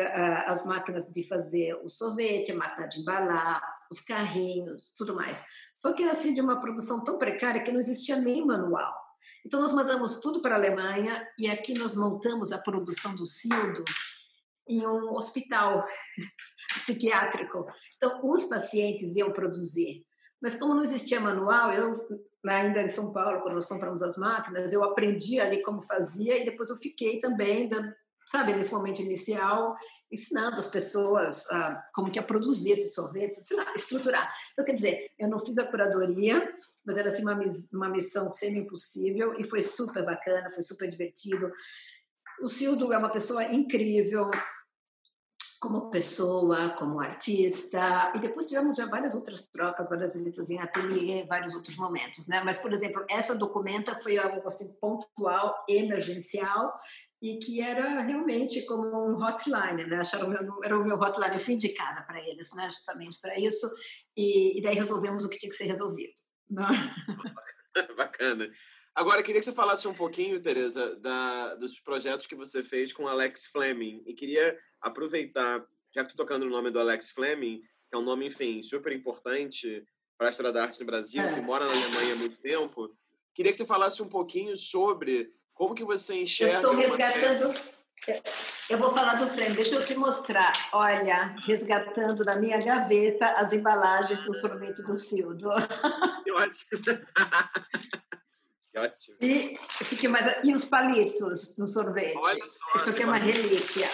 as 0.47 0.65
máquinas 0.65 1.11
de 1.11 1.25
fazer 1.27 1.73
o 1.83 1.89
sorvete, 1.89 2.51
a 2.51 2.55
máquina 2.55 2.87
de 2.87 2.99
embalar, 2.99 3.61
os 3.89 4.01
carrinhos, 4.01 4.93
tudo 4.97 5.15
mais. 5.15 5.45
Só 5.73 5.93
que 5.93 6.03
era 6.03 6.11
assim 6.11 6.33
de 6.33 6.41
uma 6.41 6.59
produção 6.59 7.03
tão 7.03 7.17
precária 7.17 7.63
que 7.63 7.71
não 7.71 7.79
existia 7.79 8.17
nem 8.17 8.45
manual. 8.45 8.93
Então 9.45 9.61
nós 9.61 9.73
mandamos 9.73 10.19
tudo 10.19 10.41
para 10.41 10.55
a 10.55 10.57
Alemanha 10.57 11.27
e 11.37 11.49
aqui 11.49 11.73
nós 11.73 11.95
montamos 11.95 12.51
a 12.51 12.57
produção 12.57 13.15
do 13.15 13.25
Sildo 13.25 13.83
em 14.67 14.85
um 14.85 15.13
hospital 15.15 15.83
psiquiátrico. 16.75 17.65
Então 17.97 18.21
os 18.23 18.43
pacientes 18.43 19.15
iam 19.15 19.31
produzir. 19.31 20.05
Mas 20.41 20.55
como 20.55 20.73
não 20.73 20.83
existia 20.83 21.19
manual, 21.19 21.71
eu 21.71 21.93
ainda 22.47 22.81
em 22.81 22.89
São 22.89 23.11
Paulo, 23.11 23.41
quando 23.41 23.53
nós 23.53 23.67
compramos 23.67 24.01
as 24.01 24.17
máquinas, 24.17 24.73
eu 24.73 24.83
aprendi 24.83 25.39
ali 25.39 25.61
como 25.61 25.81
fazia 25.81 26.37
e 26.37 26.45
depois 26.45 26.69
eu 26.69 26.75
fiquei 26.77 27.19
também, 27.19 27.69
sabe, 28.25 28.53
nesse 28.53 28.71
momento 28.71 29.01
inicial, 29.01 29.75
ensinando 30.11 30.57
as 30.57 30.67
pessoas 30.67 31.49
ah, 31.51 31.81
como 31.93 32.11
que 32.11 32.17
a 32.17 32.23
produzir 32.23 32.71
esses 32.71 32.93
sorvetes, 32.95 33.45
lá, 33.51 33.71
estruturar. 33.75 34.33
Então, 34.51 34.65
quer 34.65 34.73
dizer, 34.73 35.11
eu 35.19 35.29
não 35.29 35.39
fiz 35.39 35.57
a 35.57 35.65
curadoria, 35.65 36.53
mas 36.85 36.97
era 36.97 37.07
assim 37.07 37.21
uma, 37.21 37.39
uma 37.73 37.89
missão 37.89 38.27
semi-impossível 38.27 39.35
e 39.39 39.43
foi 39.43 39.61
super 39.61 40.03
bacana, 40.03 40.51
foi 40.51 40.63
super 40.63 40.89
divertido. 40.89 41.51
O 42.41 42.47
Sildo 42.47 42.91
é 42.91 42.97
uma 42.97 43.11
pessoa 43.11 43.43
incrível, 43.43 44.29
como 45.61 45.91
pessoa, 45.91 46.71
como 46.71 46.99
artista, 46.99 48.11
e 48.15 48.19
depois 48.19 48.47
tivemos 48.47 48.75
já 48.75 48.87
várias 48.87 49.13
outras 49.13 49.47
trocas, 49.47 49.91
várias 49.91 50.15
visitas 50.15 50.49
em 50.49 50.59
ateliê, 50.59 51.23
vários 51.27 51.53
outros 51.53 51.77
momentos, 51.77 52.27
né? 52.27 52.41
Mas, 52.43 52.57
por 52.57 52.73
exemplo, 52.73 53.05
essa 53.07 53.35
documenta 53.35 53.93
foi 54.01 54.17
algo 54.17 54.45
assim 54.47 54.73
pontual, 54.79 55.63
emergencial, 55.69 56.73
e 57.21 57.37
que 57.37 57.61
era 57.61 58.01
realmente 58.01 58.65
como 58.65 58.87
um 58.87 59.23
hotline, 59.23 59.85
né? 59.85 59.97
Acharam 59.97 60.25
o 60.25 60.29
meu, 60.31 60.63
era 60.63 60.79
o 60.79 60.83
meu 60.83 60.97
hotline, 60.97 61.35
eu 61.35 61.39
fui 61.39 61.53
indicada 61.53 62.01
para 62.07 62.19
eles, 62.19 62.49
né? 62.55 62.67
Justamente 62.71 63.19
para 63.21 63.39
isso, 63.39 63.67
e, 64.17 64.57
e, 64.57 64.63
daí 64.63 64.73
resolvemos 64.73 65.23
o 65.23 65.29
que 65.29 65.37
tinha 65.37 65.51
que 65.51 65.55
ser 65.55 65.65
resolvido. 65.65 66.13
Né? 66.49 66.65
Bacana. 67.95 68.49
Agora, 68.93 69.23
queria 69.23 69.39
que 69.39 69.45
você 69.45 69.53
falasse 69.53 69.87
um 69.87 69.93
pouquinho, 69.93 70.41
Tereza, 70.41 70.95
da, 70.97 71.55
dos 71.55 71.79
projetos 71.79 72.27
que 72.27 72.35
você 72.35 72.61
fez 72.61 72.91
com 72.91 73.07
Alex 73.07 73.47
Fleming. 73.47 74.03
E 74.05 74.13
queria 74.13 74.57
aproveitar, 74.81 75.65
já 75.95 76.03
que 76.03 76.11
estou 76.11 76.25
tocando 76.25 76.45
no 76.45 76.51
nome 76.51 76.71
do 76.71 76.79
Alex 76.79 77.11
Fleming, 77.11 77.61
que 77.89 77.95
é 77.95 77.97
um 77.97 78.03
nome, 78.03 78.27
enfim, 78.27 78.61
super 78.61 78.91
importante 78.91 79.83
para 80.17 80.27
a 80.27 80.31
história 80.31 80.51
da 80.51 80.63
arte 80.63 80.79
no 80.81 80.85
Brasil, 80.85 81.21
é. 81.21 81.33
que 81.33 81.41
mora 81.41 81.65
na 81.65 81.71
Alemanha 81.71 82.13
há 82.13 82.17
muito 82.17 82.39
tempo. 82.41 82.93
Queria 83.33 83.51
que 83.51 83.57
você 83.57 83.65
falasse 83.65 84.03
um 84.03 84.09
pouquinho 84.09 84.57
sobre 84.57 85.33
como 85.53 85.73
que 85.73 85.85
você 85.85 86.15
enxerga... 86.15 86.55
Eu 86.55 86.59
estou 86.59 86.75
resgatando... 86.75 87.71
Eu 88.69 88.77
vou 88.77 88.91
falar 88.93 89.15
do 89.15 89.27
Fleming, 89.27 89.53
deixa 89.53 89.75
eu 89.75 89.85
te 89.85 89.95
mostrar. 89.95 90.53
Olha, 90.73 91.35
resgatando 91.45 92.23
da 92.23 92.35
minha 92.35 92.57
gaveta 92.57 93.27
as 93.33 93.53
embalagens 93.53 94.25
do 94.25 94.33
sorvete 94.33 94.83
do 94.83 94.95
Sildo. 94.95 95.49
Que 96.23 96.31
ótimo! 96.31 96.81
Ótimo. 98.75 99.17
E, 99.21 99.57
que 99.97 100.07
mais, 100.07 100.45
e 100.45 100.53
os 100.53 100.65
palitos 100.65 101.55
do 101.55 101.67
sorvete. 101.67 102.17
Olha 102.17 102.47
só, 102.47 102.65
Isso 102.75 102.89
aqui 102.89 103.03
é 103.03 103.05
uma 103.05 103.17
relíquia. 103.17 103.89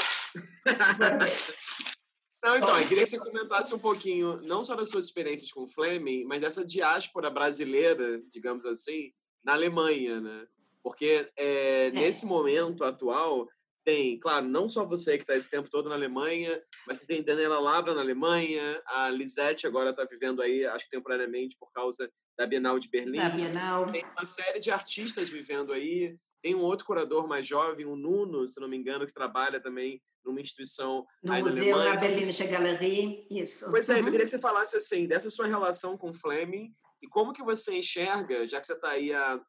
Não, 2.43 2.55
então, 2.55 2.79
eu 2.79 2.87
queria 2.87 3.03
que 3.03 3.09
você 3.09 3.17
comentasse 3.17 3.73
um 3.73 3.79
pouquinho, 3.79 4.39
não 4.43 4.63
só 4.63 4.75
das 4.75 4.89
suas 4.89 5.05
experiências 5.05 5.51
com 5.51 5.63
o 5.63 5.67
Fleming, 5.67 6.23
mas 6.23 6.39
dessa 6.39 6.63
diáspora 6.63 7.29
brasileira, 7.29 8.21
digamos 8.31 8.63
assim, 8.63 9.11
na 9.43 9.53
Alemanha, 9.53 10.21
né? 10.21 10.47
Porque 10.83 11.29
é, 11.35 11.87
é. 11.87 11.91
nesse 11.91 12.25
momento 12.25 12.83
atual, 12.83 13.49
tem, 13.83 14.19
claro, 14.19 14.47
não 14.47 14.69
só 14.69 14.85
você 14.85 15.17
que 15.17 15.23
está 15.23 15.35
esse 15.35 15.49
tempo 15.49 15.69
todo 15.69 15.89
na 15.89 15.95
Alemanha, 15.95 16.61
mas 16.85 17.01
tem 17.01 17.23
Daniela 17.23 17.59
Labra 17.59 17.93
na 17.93 18.01
Alemanha, 18.01 18.81
a 18.85 19.09
Lisette 19.09 19.65
agora 19.65 19.89
está 19.89 20.05
vivendo 20.05 20.41
aí, 20.41 20.65
acho 20.65 20.85
que 20.85 20.91
temporariamente, 20.91 21.57
por 21.59 21.71
causa 21.71 22.09
da 22.37 22.45
Bienal 22.45 22.77
de 22.79 22.89
Berlim. 22.89 23.17
Da 23.17 23.29
Bienal. 23.29 23.91
Tem 23.91 24.05
uma 24.05 24.25
série 24.25 24.59
de 24.59 24.69
artistas 24.69 25.29
vivendo 25.29 25.73
aí. 25.73 26.15
Tem 26.41 26.53
um 26.53 26.61
outro 26.61 26.85
curador 26.85 27.27
mais 27.27 27.47
jovem, 27.47 27.85
o 27.85 27.95
Nuno, 27.95 28.47
se 28.47 28.59
não 28.59 28.67
me 28.67 28.77
engano, 28.77 29.07
que 29.07 29.13
trabalha 29.13 29.59
também 29.59 30.01
numa 30.23 30.39
instituição 30.39 31.05
no 31.23 31.33
museu 31.39 31.77
na 31.77 31.95
Berlinische 31.95 32.45
Galerie, 32.45 33.25
isso. 33.31 33.71
Pois 33.71 33.89
é, 33.89 33.93
uhum. 33.93 33.99
eu 33.99 34.05
queria 34.05 34.25
que 34.25 34.29
você 34.29 34.39
falasse 34.39 34.75
assim 34.75 35.07
dessa 35.07 35.29
sua 35.29 35.47
relação 35.47 35.97
com 35.97 36.13
Fleming 36.13 36.71
e 37.01 37.07
como 37.07 37.33
que 37.33 37.41
você 37.41 37.77
enxerga, 37.77 38.45
já 38.45 38.59
que 38.59 38.67
você 38.67 38.73
está 38.73 38.89
aí 38.89 39.13
há 39.13 39.39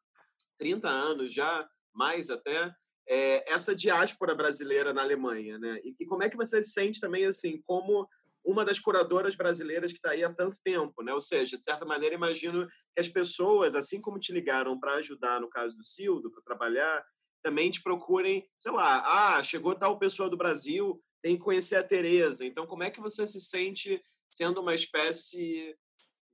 30 0.57 0.87
anos 0.87 1.33
já, 1.33 1.67
mais 1.93 2.29
até, 2.29 2.73
é, 3.07 3.51
essa 3.51 3.75
diáspora 3.75 4.33
brasileira 4.33 4.93
na 4.93 5.01
Alemanha, 5.01 5.57
né? 5.57 5.79
E, 5.83 5.95
e, 5.99 6.05
como 6.05 6.23
é 6.23 6.29
que 6.29 6.37
você 6.37 6.61
se 6.61 6.71
sente 6.71 6.99
também 6.99 7.25
assim 7.25 7.61
como 7.63 8.07
uma 8.43 8.65
das 8.65 8.79
curadoras 8.79 9.35
brasileiras 9.35 9.91
que 9.91 9.97
está 9.97 10.11
aí 10.11 10.23
há 10.23 10.33
tanto 10.33 10.57
tempo, 10.63 11.03
né? 11.03 11.13
Ou 11.13 11.21
seja, 11.21 11.57
de 11.57 11.63
certa 11.63 11.85
maneira, 11.85 12.15
imagino 12.15 12.67
que 12.67 12.99
as 12.99 13.07
pessoas, 13.07 13.75
assim 13.75 14.01
como 14.01 14.19
te 14.19 14.31
ligaram 14.31 14.79
para 14.79 14.95
ajudar 14.95 15.39
no 15.39 15.49
caso 15.49 15.75
do 15.75 15.83
Sildo, 15.83 16.31
para 16.31 16.41
trabalhar, 16.41 17.05
também 17.41 17.69
te 17.69 17.81
procurem, 17.81 18.47
sei 18.57 18.71
lá, 18.71 19.37
ah, 19.37 19.43
chegou 19.43 19.75
tal 19.75 19.97
pessoa 19.99 20.29
do 20.29 20.37
Brasil, 20.37 21.01
tem 21.21 21.37
que 21.37 21.43
conhecer 21.43 21.75
a 21.75 21.83
Tereza. 21.83 22.45
Então, 22.45 22.65
como 22.65 22.83
é 22.83 22.89
que 22.89 23.01
você 23.01 23.27
se 23.27 23.41
sente 23.41 24.01
sendo 24.29 24.61
uma 24.61 24.75
espécie 24.75 25.75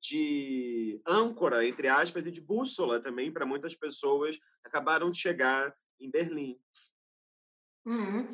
de 0.01 1.01
âncora, 1.07 1.65
entre 1.65 1.87
aspas, 1.87 2.25
e 2.25 2.31
de 2.31 2.41
bússola 2.41 2.99
também 2.99 3.31
para 3.31 3.45
muitas 3.45 3.75
pessoas 3.75 4.35
que 4.35 4.43
acabaram 4.63 5.09
de 5.09 5.17
chegar 5.17 5.75
em 5.99 6.09
Berlim? 6.09 6.59
Uhum. 7.85 8.27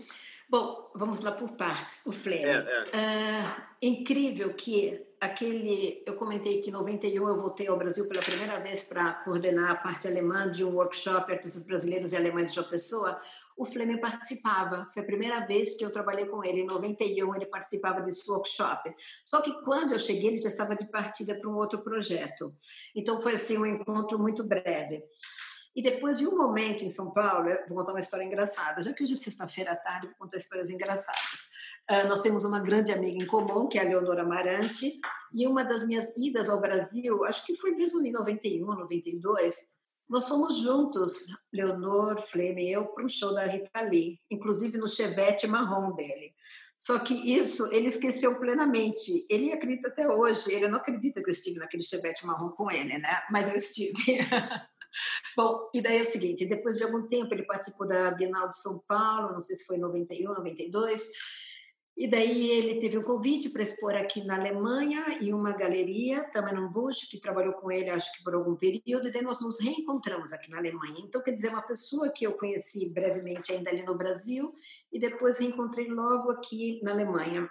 Bom, 0.51 0.91
vamos 0.93 1.21
lá 1.21 1.31
por 1.31 1.51
partes. 1.51 2.05
O 2.05 2.11
Fleming. 2.11 2.43
É, 2.43 2.89
é. 2.91 2.99
é, 2.99 3.43
incrível 3.81 4.53
que 4.53 5.01
aquele. 5.17 6.03
Eu 6.05 6.17
comentei 6.17 6.61
que 6.61 6.69
em 6.69 6.73
91 6.73 7.25
eu 7.25 7.37
voltei 7.37 7.67
ao 7.69 7.77
Brasil 7.77 8.05
pela 8.09 8.19
primeira 8.19 8.59
vez 8.59 8.81
para 8.81 9.13
coordenar 9.13 9.71
a 9.71 9.75
parte 9.75 10.09
alemã 10.09 10.51
de 10.51 10.65
um 10.65 10.75
workshop 10.75 11.31
Artistas 11.31 11.65
Brasileiros 11.65 12.11
e 12.11 12.17
Alemães 12.17 12.49
de 12.49 12.55
João 12.55 12.67
Pessoa. 12.67 13.17
O 13.55 13.63
Fleming 13.63 14.01
participava. 14.01 14.89
Foi 14.93 15.01
a 15.01 15.05
primeira 15.05 15.39
vez 15.47 15.77
que 15.77 15.85
eu 15.85 15.93
trabalhei 15.93 16.25
com 16.25 16.43
ele. 16.43 16.63
Em 16.63 16.65
91 16.65 17.33
ele 17.33 17.45
participava 17.45 18.01
desse 18.01 18.29
workshop. 18.29 18.93
Só 19.23 19.39
que 19.41 19.53
quando 19.63 19.93
eu 19.93 19.99
cheguei 19.99 20.31
ele 20.31 20.41
já 20.41 20.49
estava 20.49 20.75
de 20.75 20.85
partida 20.85 21.33
para 21.33 21.49
um 21.49 21.55
outro 21.55 21.81
projeto. 21.81 22.51
Então 22.93 23.21
foi 23.21 23.35
assim 23.35 23.57
um 23.57 23.65
encontro 23.65 24.19
muito 24.19 24.43
breve. 24.43 25.01
E 25.75 25.81
depois 25.81 26.17
de 26.17 26.27
um 26.27 26.37
momento 26.37 26.83
em 26.83 26.89
São 26.89 27.11
Paulo, 27.11 27.49
vou 27.67 27.77
contar 27.77 27.93
uma 27.93 27.99
história 27.99 28.25
engraçada, 28.25 28.81
já 28.81 28.91
que 28.93 29.03
hoje 29.03 29.13
é 29.13 29.15
sexta-feira 29.15 29.71
à 29.71 29.75
tarde, 29.75 30.07
vou 30.07 30.15
contar 30.17 30.37
histórias 30.37 30.69
engraçadas. 30.69 31.39
Uh, 31.89 32.07
nós 32.07 32.21
temos 32.21 32.43
uma 32.43 32.59
grande 32.59 32.91
amiga 32.91 33.23
em 33.23 33.25
comum, 33.25 33.67
que 33.67 33.79
é 33.79 33.81
a 33.81 33.87
Leonora 33.87 34.23
Amarante, 34.23 34.99
e 35.33 35.47
uma 35.47 35.63
das 35.63 35.87
minhas 35.87 36.17
idas 36.17 36.49
ao 36.49 36.59
Brasil, 36.59 37.23
acho 37.23 37.45
que 37.45 37.55
foi 37.55 37.71
mesmo 37.71 38.05
em 38.05 38.11
91, 38.11 38.65
92, 38.65 39.55
nós 40.09 40.27
fomos 40.27 40.57
juntos, 40.57 41.27
Leonor, 41.53 42.21
Fleme 42.21 42.67
e 42.67 42.73
eu, 42.73 42.87
para 42.87 43.05
um 43.05 43.07
show 43.07 43.33
da 43.33 43.45
Rita 43.45 43.79
Lee, 43.79 44.19
inclusive 44.29 44.77
no 44.77 44.85
chevette 44.85 45.47
marrom 45.47 45.95
dele. 45.95 46.35
Só 46.77 46.99
que 46.99 47.13
isso 47.13 47.71
ele 47.71 47.87
esqueceu 47.87 48.37
plenamente. 48.37 49.25
Ele 49.29 49.53
acredita 49.53 49.87
até 49.87 50.09
hoje, 50.09 50.51
ele 50.51 50.67
não 50.67 50.79
acredita 50.79 51.21
que 51.21 51.29
eu 51.29 51.31
estive 51.31 51.59
naquele 51.59 51.83
chevette 51.83 52.25
marrom 52.25 52.49
com 52.49 52.69
ele, 52.69 52.97
né? 52.97 53.21
Mas 53.31 53.47
eu 53.47 53.55
estive. 53.55 53.93
Bom, 55.35 55.69
e 55.73 55.81
daí 55.81 55.97
é 55.97 56.01
o 56.01 56.05
seguinte, 56.05 56.45
depois 56.45 56.77
de 56.77 56.83
algum 56.83 57.07
tempo 57.07 57.33
ele 57.33 57.45
participou 57.45 57.87
da 57.87 58.11
Bienal 58.11 58.49
de 58.49 58.59
São 58.59 58.81
Paulo, 58.87 59.33
não 59.33 59.39
sei 59.39 59.55
se 59.55 59.65
foi 59.65 59.77
em 59.77 59.79
91, 59.79 60.33
92, 60.33 61.09
e 62.01 62.07
daí 62.07 62.49
ele 62.49 62.79
teve 62.79 62.97
um 62.97 63.03
convite 63.03 63.49
para 63.49 63.61
expor 63.61 63.95
aqui 63.95 64.23
na 64.23 64.35
Alemanha 64.35 65.19
em 65.21 65.33
uma 65.33 65.51
galeria, 65.51 66.23
também 66.31 66.55
no 66.55 66.69
Bush, 66.69 67.07
que 67.09 67.19
trabalhou 67.19 67.53
com 67.53 67.71
ele, 67.71 67.89
acho 67.89 68.11
que 68.13 68.23
por 68.23 68.33
algum 68.33 68.55
período, 68.55 69.07
e 69.07 69.11
daí 69.11 69.21
nós 69.21 69.41
nos 69.41 69.59
reencontramos 69.61 70.33
aqui 70.33 70.49
na 70.49 70.57
Alemanha. 70.57 70.99
Então, 71.03 71.21
quer 71.21 71.33
dizer, 71.33 71.49
uma 71.49 71.61
pessoa 71.61 72.11
que 72.11 72.25
eu 72.25 72.33
conheci 72.33 72.91
brevemente 72.93 73.51
ainda 73.51 73.69
ali 73.69 73.83
no 73.83 73.97
Brasil 73.97 74.51
e 74.91 74.99
depois 74.99 75.37
reencontrei 75.37 75.87
logo 75.89 76.31
aqui 76.31 76.79
na 76.81 76.91
Alemanha. 76.91 77.47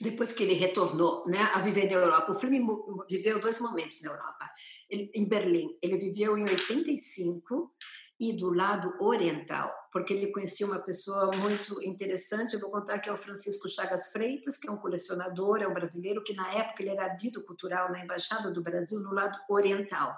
Depois 0.00 0.32
que 0.32 0.42
ele 0.42 0.54
retornou 0.54 1.24
né, 1.26 1.38
a 1.54 1.60
viver 1.60 1.86
na 1.86 1.92
Europa. 1.92 2.32
O 2.32 2.38
filme 2.38 2.60
viveu 3.08 3.40
dois 3.40 3.60
momentos 3.60 4.02
na 4.02 4.10
Europa. 4.10 4.50
Ele, 4.90 5.10
em 5.14 5.28
Berlim, 5.28 5.76
ele 5.82 5.96
viveu 5.96 6.36
em 6.36 6.44
85 6.44 7.72
e 8.18 8.32
do 8.32 8.50
lado 8.50 8.94
oriental, 8.98 9.70
porque 9.92 10.14
ele 10.14 10.32
conhecia 10.32 10.66
uma 10.66 10.80
pessoa 10.80 11.36
muito 11.36 11.82
interessante. 11.82 12.54
Eu 12.54 12.60
vou 12.60 12.70
contar 12.70 12.98
que 12.98 13.08
é 13.08 13.12
o 13.12 13.16
Francisco 13.16 13.68
Chagas 13.68 14.10
Freitas, 14.10 14.56
que 14.56 14.68
é 14.68 14.72
um 14.72 14.78
colecionador, 14.78 15.60
é 15.60 15.68
um 15.68 15.74
brasileiro 15.74 16.24
que 16.24 16.34
na 16.34 16.50
época 16.54 16.82
ele 16.82 16.92
era 16.92 17.08
dito 17.08 17.42
cultural 17.42 17.90
na 17.90 18.02
embaixada 18.02 18.50
do 18.50 18.62
Brasil 18.62 19.00
no 19.00 19.12
lado 19.12 19.38
oriental. 19.50 20.14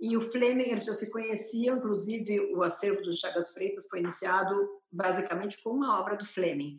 E 0.00 0.16
o 0.16 0.20
Fleming, 0.20 0.70
eles 0.70 0.84
já 0.84 0.94
se 0.94 1.12
conheciam, 1.12 1.76
inclusive 1.76 2.52
o 2.56 2.62
acervo 2.62 3.02
do 3.02 3.16
Chagas 3.16 3.52
Freitas 3.52 3.86
foi 3.88 4.00
iniciado 4.00 4.52
basicamente 4.90 5.62
com 5.62 5.70
uma 5.70 6.00
obra 6.00 6.16
do 6.16 6.24
Fleming. 6.24 6.78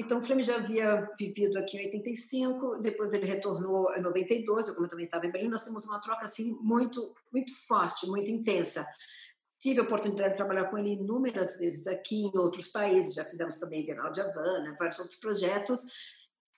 Então, 0.00 0.18
o 0.18 0.22
Fleming 0.22 0.42
já 0.42 0.56
havia 0.56 1.06
vivido 1.18 1.58
aqui 1.58 1.76
em 1.76 1.84
85, 1.84 2.78
depois 2.78 3.12
ele 3.12 3.26
retornou 3.26 3.92
em 3.94 4.00
92, 4.00 4.66
eu 4.66 4.74
como 4.74 4.86
eu 4.86 4.90
também 4.90 5.04
estava 5.04 5.26
em 5.26 5.30
Berlim, 5.30 5.50
nós 5.50 5.62
temos 5.62 5.86
uma 5.86 6.00
troca 6.00 6.24
assim 6.24 6.56
muito 6.62 7.14
muito 7.30 7.52
forte, 7.66 8.06
muito 8.06 8.30
intensa. 8.30 8.82
Tive 9.58 9.80
a 9.80 9.82
oportunidade 9.82 10.30
de 10.30 10.36
trabalhar 10.36 10.70
com 10.70 10.78
ele 10.78 10.94
inúmeras 10.94 11.58
vezes 11.58 11.86
aqui 11.86 12.24
em 12.24 12.38
outros 12.38 12.68
países, 12.68 13.12
já 13.12 13.26
fizemos 13.26 13.56
também 13.56 13.84
Bienal 13.84 14.10
de 14.10 14.22
Havana, 14.22 14.74
vários 14.78 14.98
outros 14.98 15.20
projetos. 15.20 15.80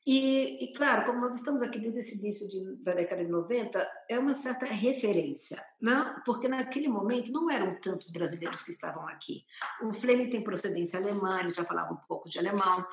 E, 0.06 0.64
e, 0.64 0.72
claro, 0.72 1.04
como 1.04 1.20
nós 1.20 1.34
estamos 1.34 1.62
aqui 1.62 1.78
desde 1.78 2.00
esse 2.00 2.18
início 2.18 2.48
de, 2.48 2.76
da 2.82 2.92
década 2.92 3.24
de 3.24 3.30
90, 3.30 3.88
é 4.08 4.18
uma 4.18 4.34
certa 4.34 4.66
referência, 4.66 5.64
né? 5.80 6.16
porque 6.24 6.48
naquele 6.48 6.88
momento 6.88 7.30
não 7.30 7.48
eram 7.48 7.80
tantos 7.80 8.10
brasileiros 8.10 8.62
que 8.62 8.72
estavam 8.72 9.06
aqui. 9.06 9.44
O 9.80 9.92
Fleming 9.92 10.28
tem 10.28 10.42
procedência 10.42 10.98
alemã, 10.98 11.40
ele 11.40 11.50
já 11.50 11.64
falava 11.64 11.92
um 11.92 11.98
pouco 12.08 12.28
de 12.28 12.36
alemão, 12.38 12.84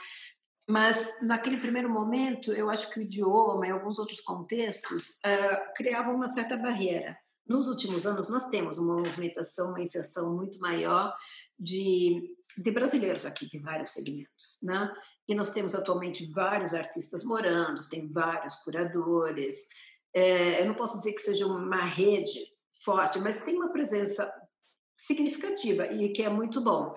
mas 0.69 1.19
naquele 1.23 1.57
primeiro 1.57 1.89
momento, 1.89 2.53
eu 2.53 2.69
acho 2.69 2.91
que 2.91 2.99
o 2.99 3.01
idioma 3.01 3.67
e 3.67 3.71
alguns 3.71 3.97
outros 3.97 4.21
contextos 4.21 5.19
uh, 5.25 5.73
criavam 5.75 6.15
uma 6.15 6.27
certa 6.27 6.55
barreira. 6.55 7.17
Nos 7.47 7.67
últimos 7.67 8.05
anos, 8.05 8.29
nós 8.29 8.49
temos 8.49 8.77
uma 8.77 8.95
movimentação, 8.97 9.69
uma 9.69 9.81
inserção 9.81 10.35
muito 10.35 10.59
maior 10.59 11.11
de, 11.57 12.35
de 12.55 12.69
brasileiros 12.69 13.25
aqui, 13.25 13.49
de 13.49 13.57
vários 13.57 13.89
segmentos, 13.89 14.59
né? 14.61 14.93
E 15.27 15.33
nós 15.33 15.49
temos 15.49 15.73
atualmente 15.73 16.31
vários 16.31 16.75
artistas 16.75 17.23
morando, 17.23 17.89
tem 17.89 18.07
vários 18.07 18.55
curadores. 18.57 19.67
É, 20.13 20.61
eu 20.61 20.67
não 20.67 20.75
posso 20.75 20.99
dizer 20.99 21.13
que 21.13 21.21
seja 21.21 21.47
uma 21.47 21.81
rede 21.81 22.39
forte, 22.83 23.17
mas 23.17 23.41
tem 23.41 23.55
uma 23.55 23.71
presença 23.71 24.31
significativa 24.95 25.87
e 25.87 26.13
que 26.13 26.21
é 26.21 26.29
muito 26.29 26.63
bom. 26.63 26.93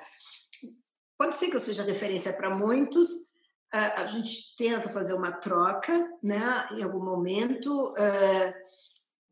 Pode 1.16 1.36
ser 1.36 1.48
que 1.48 1.56
eu 1.56 1.60
seja 1.60 1.82
referência 1.82 2.34
para 2.34 2.54
muitos. 2.54 3.31
A 3.72 4.06
gente 4.06 4.54
tenta 4.56 4.92
fazer 4.92 5.14
uma 5.14 5.32
troca, 5.32 6.10
né? 6.22 6.68
Em 6.72 6.82
algum 6.82 7.04
momento. 7.04 7.94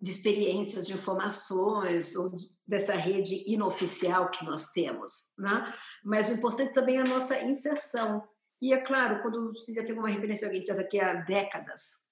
De 0.03 0.11
experiências, 0.11 0.87
de 0.87 0.95
informações, 0.95 2.17
ou 2.17 2.31
dessa 2.67 2.95
rede 2.95 3.45
inoficial 3.47 4.31
que 4.31 4.43
nós 4.47 4.71
temos. 4.71 5.35
Né? 5.39 5.75
Mas 6.03 6.31
o 6.31 6.33
importante 6.33 6.73
também 6.73 6.97
é 6.97 7.03
a 7.03 7.05
nossa 7.05 7.39
inserção. 7.43 8.27
E 8.63 8.73
é 8.73 8.83
claro, 8.83 9.21
quando 9.21 9.53
você 9.53 9.75
já 9.75 9.85
tem 9.85 9.95
uma 9.95 10.09
referência 10.09 10.47
alguém 10.47 10.65
que 10.65 10.73
daqui 10.73 10.99
a 10.99 11.15
décadas, 11.15 12.07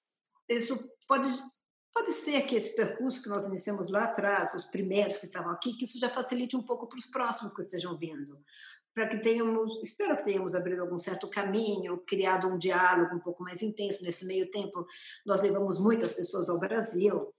isso 0.49 0.77
pode, 1.07 1.31
pode 1.95 2.13
ser 2.13 2.43
que 2.43 2.57
esse 2.57 2.77
percurso 2.77 3.23
que 3.23 3.29
nós 3.31 3.47
iniciamos 3.47 3.91
lá 3.91 4.05
atrás, 4.05 4.53
os 4.53 4.65
primeiros 4.65 5.17
que 5.17 5.25
estavam 5.25 5.53
aqui, 5.53 5.75
que 5.75 5.85
isso 5.85 5.99
já 5.99 6.11
facilite 6.11 6.57
um 6.57 6.63
pouco 6.63 6.87
para 6.87 6.99
os 6.99 7.07
próximos 7.07 7.55
que 7.55 7.63
estejam 7.63 7.97
vindo. 7.97 8.39
Para 8.95 9.07
que 9.07 9.19
tenhamos, 9.19 9.83
espero 9.83 10.17
que 10.17 10.25
tenhamos 10.25 10.55
abrido 10.55 10.83
algum 10.83 10.99
certo 10.99 11.29
caminho, 11.29 11.99
criado 11.99 12.49
um 12.49 12.59
diálogo 12.59 13.15
um 13.15 13.21
pouco 13.21 13.43
mais 13.45 13.63
intenso. 13.63 14.03
Nesse 14.05 14.27
meio 14.27 14.51
tempo, 14.51 14.87
nós 15.25 15.41
levamos 15.41 15.79
muitas 15.79 16.13
pessoas 16.13 16.49
ao 16.49 16.59
Brasil, 16.59 17.33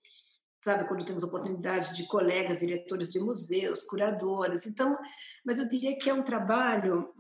sabe, 0.64 0.88
quando 0.88 1.06
temos 1.06 1.24
oportunidade 1.24 1.96
de 1.96 2.08
colegas, 2.08 2.60
diretores 2.60 3.12
de 3.12 3.20
museus, 3.20 3.82
curadores. 3.84 4.66
Então, 4.68 4.98
mas 5.46 5.60
eu 5.60 5.68
diria 5.68 5.98
que 5.98 6.10
é 6.10 6.14
um 6.14 6.24
trabalho 6.24 7.14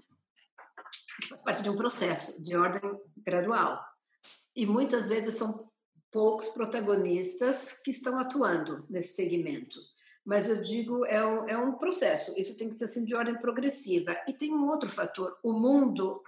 que 1.21 1.27
faz 1.27 1.41
parte 1.41 1.63
de 1.63 1.69
um 1.69 1.75
processo 1.75 2.41
de 2.43 2.55
ordem 2.55 2.81
gradual. 3.17 3.79
E 4.55 4.65
muitas 4.65 5.07
vezes 5.07 5.35
são 5.35 5.69
poucos 6.11 6.49
protagonistas 6.49 7.79
que 7.83 7.91
estão 7.91 8.17
atuando 8.19 8.85
nesse 8.89 9.15
segmento. 9.15 9.79
Mas 10.29 10.47
eu 10.47 10.61
digo, 10.61 11.03
é 11.07 11.25
um, 11.25 11.49
é 11.49 11.57
um 11.57 11.71
processo, 11.73 12.39
isso 12.39 12.55
tem 12.55 12.69
que 12.69 12.75
ser 12.75 12.85
assim 12.85 13.03
de 13.03 13.15
ordem 13.15 13.35
progressiva. 13.41 14.15
E 14.27 14.33
tem 14.33 14.53
um 14.53 14.69
outro 14.69 14.87
fator: 14.87 15.35
o 15.41 15.53
mundo 15.53 16.21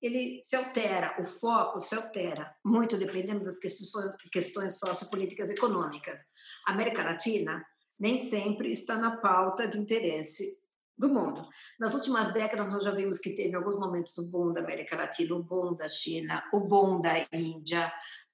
ele 0.00 0.40
se 0.40 0.56
altera, 0.56 1.14
o 1.20 1.24
foco 1.24 1.78
se 1.78 1.94
altera, 1.94 2.56
muito 2.64 2.96
dependendo 2.96 3.44
das 3.44 3.58
questões, 3.58 4.78
sociopolíticas 4.78 5.50
e 5.50 5.52
econômicas. 5.52 6.18
A 6.66 6.72
América 6.72 7.04
Latina 7.04 7.62
nem 8.00 8.18
sempre 8.18 8.72
está 8.72 8.96
na 8.96 9.18
pauta 9.18 9.68
de 9.68 9.78
interesse 9.78 10.58
do 10.96 11.10
mundo. 11.10 11.46
Nas 11.78 11.92
últimas 11.92 12.32
décadas, 12.32 12.72
nós 12.72 12.82
já 12.82 12.90
vimos 12.90 13.18
que 13.18 13.36
teve 13.36 13.54
alguns 13.54 13.78
momentos 13.78 14.16
o 14.16 14.30
boom 14.30 14.54
da 14.54 14.62
América 14.62 14.96
Latina, 14.96 15.34
o 15.34 15.42
boom 15.42 15.74
da 15.74 15.90
China, 15.90 16.42
o 16.54 16.60
boom 16.60 17.02
da 17.02 17.12
Índia, 17.30 17.92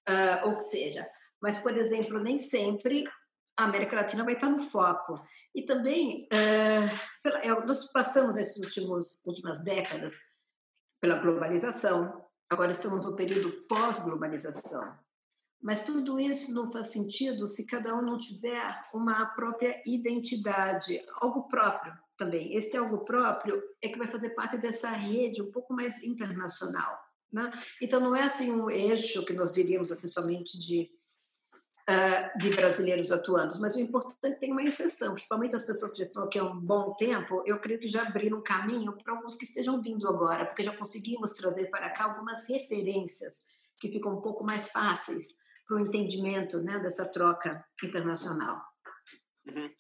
uh, 0.09 0.46
ou 0.46 0.57
que 0.57 0.62
seja. 0.62 1.04
Mas, 1.42 1.59
por 1.59 1.76
exemplo, 1.76 2.20
nem 2.20 2.38
sempre 2.38 3.04
a 3.59 3.64
América 3.64 3.97
Latina 3.97 4.25
vai 4.25 4.35
estar 4.35 4.49
no 4.49 4.61
foco. 4.61 5.21
E 5.53 5.62
também, 5.62 6.29
uh, 6.33 7.29
lá, 7.29 7.66
nós 7.66 7.90
passamos 7.90 8.37
essas 8.37 8.62
últimos, 8.62 9.27
últimas 9.27 9.64
décadas 9.64 10.14
pela 11.01 11.18
globalização, 11.18 12.25
agora 12.49 12.71
estamos 12.71 13.05
no 13.05 13.16
período 13.16 13.66
pós-globalização. 13.66 14.97
Mas 15.61 15.85
tudo 15.85 16.21
isso 16.21 16.55
não 16.55 16.71
faz 16.71 16.92
sentido 16.92 17.49
se 17.49 17.66
cada 17.66 17.97
um 17.97 18.03
não 18.03 18.16
tiver 18.16 18.81
uma 18.94 19.27
própria 19.27 19.83
identidade, 19.85 21.05
algo 21.21 21.49
próprio 21.49 21.92
também. 22.16 22.55
Esse 22.55 22.77
algo 22.77 23.05
próprio 23.05 23.61
é 23.83 23.88
que 23.88 23.99
vai 23.99 24.07
fazer 24.07 24.31
parte 24.31 24.57
dessa 24.57 24.90
rede 24.90 25.42
um 25.42 25.51
pouco 25.51 25.75
mais 25.75 26.05
internacional. 26.05 26.97
Né? 27.33 27.51
Então, 27.83 27.99
não 27.99 28.14
é 28.14 28.23
assim 28.23 28.53
um 28.53 28.71
eixo 28.71 29.25
que 29.25 29.33
nós 29.33 29.51
diríamos 29.51 29.90
assim 29.90 30.07
somente 30.07 30.57
de 30.61 30.88
uh, 31.88 32.38
de 32.38 32.51
brasileiros 32.51 33.11
atuando, 33.11 33.59
mas 33.61 33.74
o 33.74 33.81
importante 33.81 34.18
é 34.24 34.31
que 34.33 34.40
tem 34.40 34.53
uma 34.53 34.62
exceção, 34.62 35.14
principalmente 35.14 35.57
as 35.57 35.64
pessoas 35.64 35.92
que 35.92 36.03
estão 36.03 36.24
aqui 36.24 36.38
há 36.38 36.44
um 36.44 36.61
bom 36.61 36.94
tempo, 36.94 37.42
eu 37.46 37.59
creio 37.59 37.81
que 37.81 37.88
já 37.88 38.03
abriram 38.03 38.42
caminho 38.42 38.92
para 39.03 39.14
alguns 39.14 39.37
que 39.37 39.44
estejam 39.44 39.81
vindo 39.81 40.07
agora, 40.07 40.44
porque 40.44 40.62
já 40.62 40.77
conseguimos 40.77 41.33
trazer 41.33 41.70
para 41.70 41.90
cá 41.90 42.05
algumas 42.05 42.48
referências 42.48 43.46
que 43.81 43.90
ficam 43.90 44.18
um 44.18 44.20
pouco 44.20 44.44
mais 44.44 44.70
fáceis 44.70 45.38
para 45.66 45.77
o 45.77 45.81
entendimento 45.81 46.59
né, 46.62 46.79
dessa 46.79 47.11
troca 47.12 47.64
internacional. 47.83 48.61
Uhum. 49.46 49.70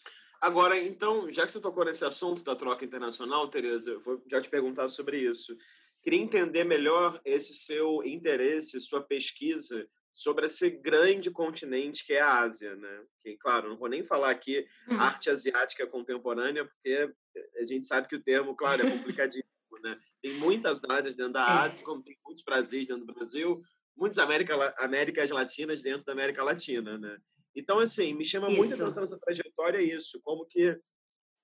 Agora, 0.40 0.80
então, 0.80 1.30
já 1.32 1.44
que 1.44 1.50
você 1.50 1.60
tocou 1.60 1.84
nesse 1.84 2.04
assunto 2.04 2.44
da 2.44 2.54
troca 2.54 2.84
internacional, 2.84 3.48
Tereza, 3.48 3.90
eu 3.90 4.00
vou 4.00 4.22
já 4.30 4.40
te 4.40 4.48
perguntar 4.48 4.88
sobre 4.88 5.18
isso. 5.18 5.56
Queria 6.00 6.20
entender 6.20 6.62
melhor 6.62 7.20
esse 7.24 7.54
seu 7.54 8.04
interesse, 8.04 8.80
sua 8.80 9.02
pesquisa 9.02 9.84
sobre 10.18 10.46
esse 10.46 10.68
grande 10.68 11.30
continente 11.30 12.04
que 12.04 12.12
é 12.12 12.20
a 12.20 12.40
Ásia, 12.40 12.74
né? 12.74 13.04
Que, 13.22 13.36
claro, 13.36 13.68
não 13.68 13.76
vou 13.76 13.88
nem 13.88 14.02
falar 14.02 14.30
aqui 14.30 14.66
hum. 14.88 14.98
arte 14.98 15.30
asiática 15.30 15.86
contemporânea, 15.86 16.64
porque 16.64 17.14
a 17.56 17.64
gente 17.64 17.86
sabe 17.86 18.08
que 18.08 18.16
o 18.16 18.22
termo, 18.22 18.56
claro, 18.56 18.84
é 18.84 18.90
complicadíssimo, 18.90 19.46
né? 19.80 19.96
Tem 20.20 20.34
muitas 20.34 20.82
áreas 20.82 21.16
dentro 21.16 21.34
da. 21.34 21.62
Ásia, 21.62 21.84
como 21.84 22.02
tem 22.02 22.18
muitos 22.26 22.42
Brasis 22.42 22.88
dentro 22.88 23.06
do 23.06 23.14
Brasil, 23.14 23.62
muitas 23.96 24.18
América, 24.18 24.74
Américas 24.78 25.30
Latinas 25.30 25.84
dentro 25.84 26.04
da 26.04 26.14
América 26.14 26.42
Latina, 26.42 26.98
né? 26.98 27.16
Então, 27.54 27.78
assim, 27.78 28.12
me 28.12 28.24
chama 28.24 28.48
muito 28.48 28.72
a 28.72 28.74
atenção 28.74 29.04
essa 29.04 29.20
trajetória 29.20 29.80
isso, 29.80 30.20
como 30.24 30.44
que, 30.46 30.76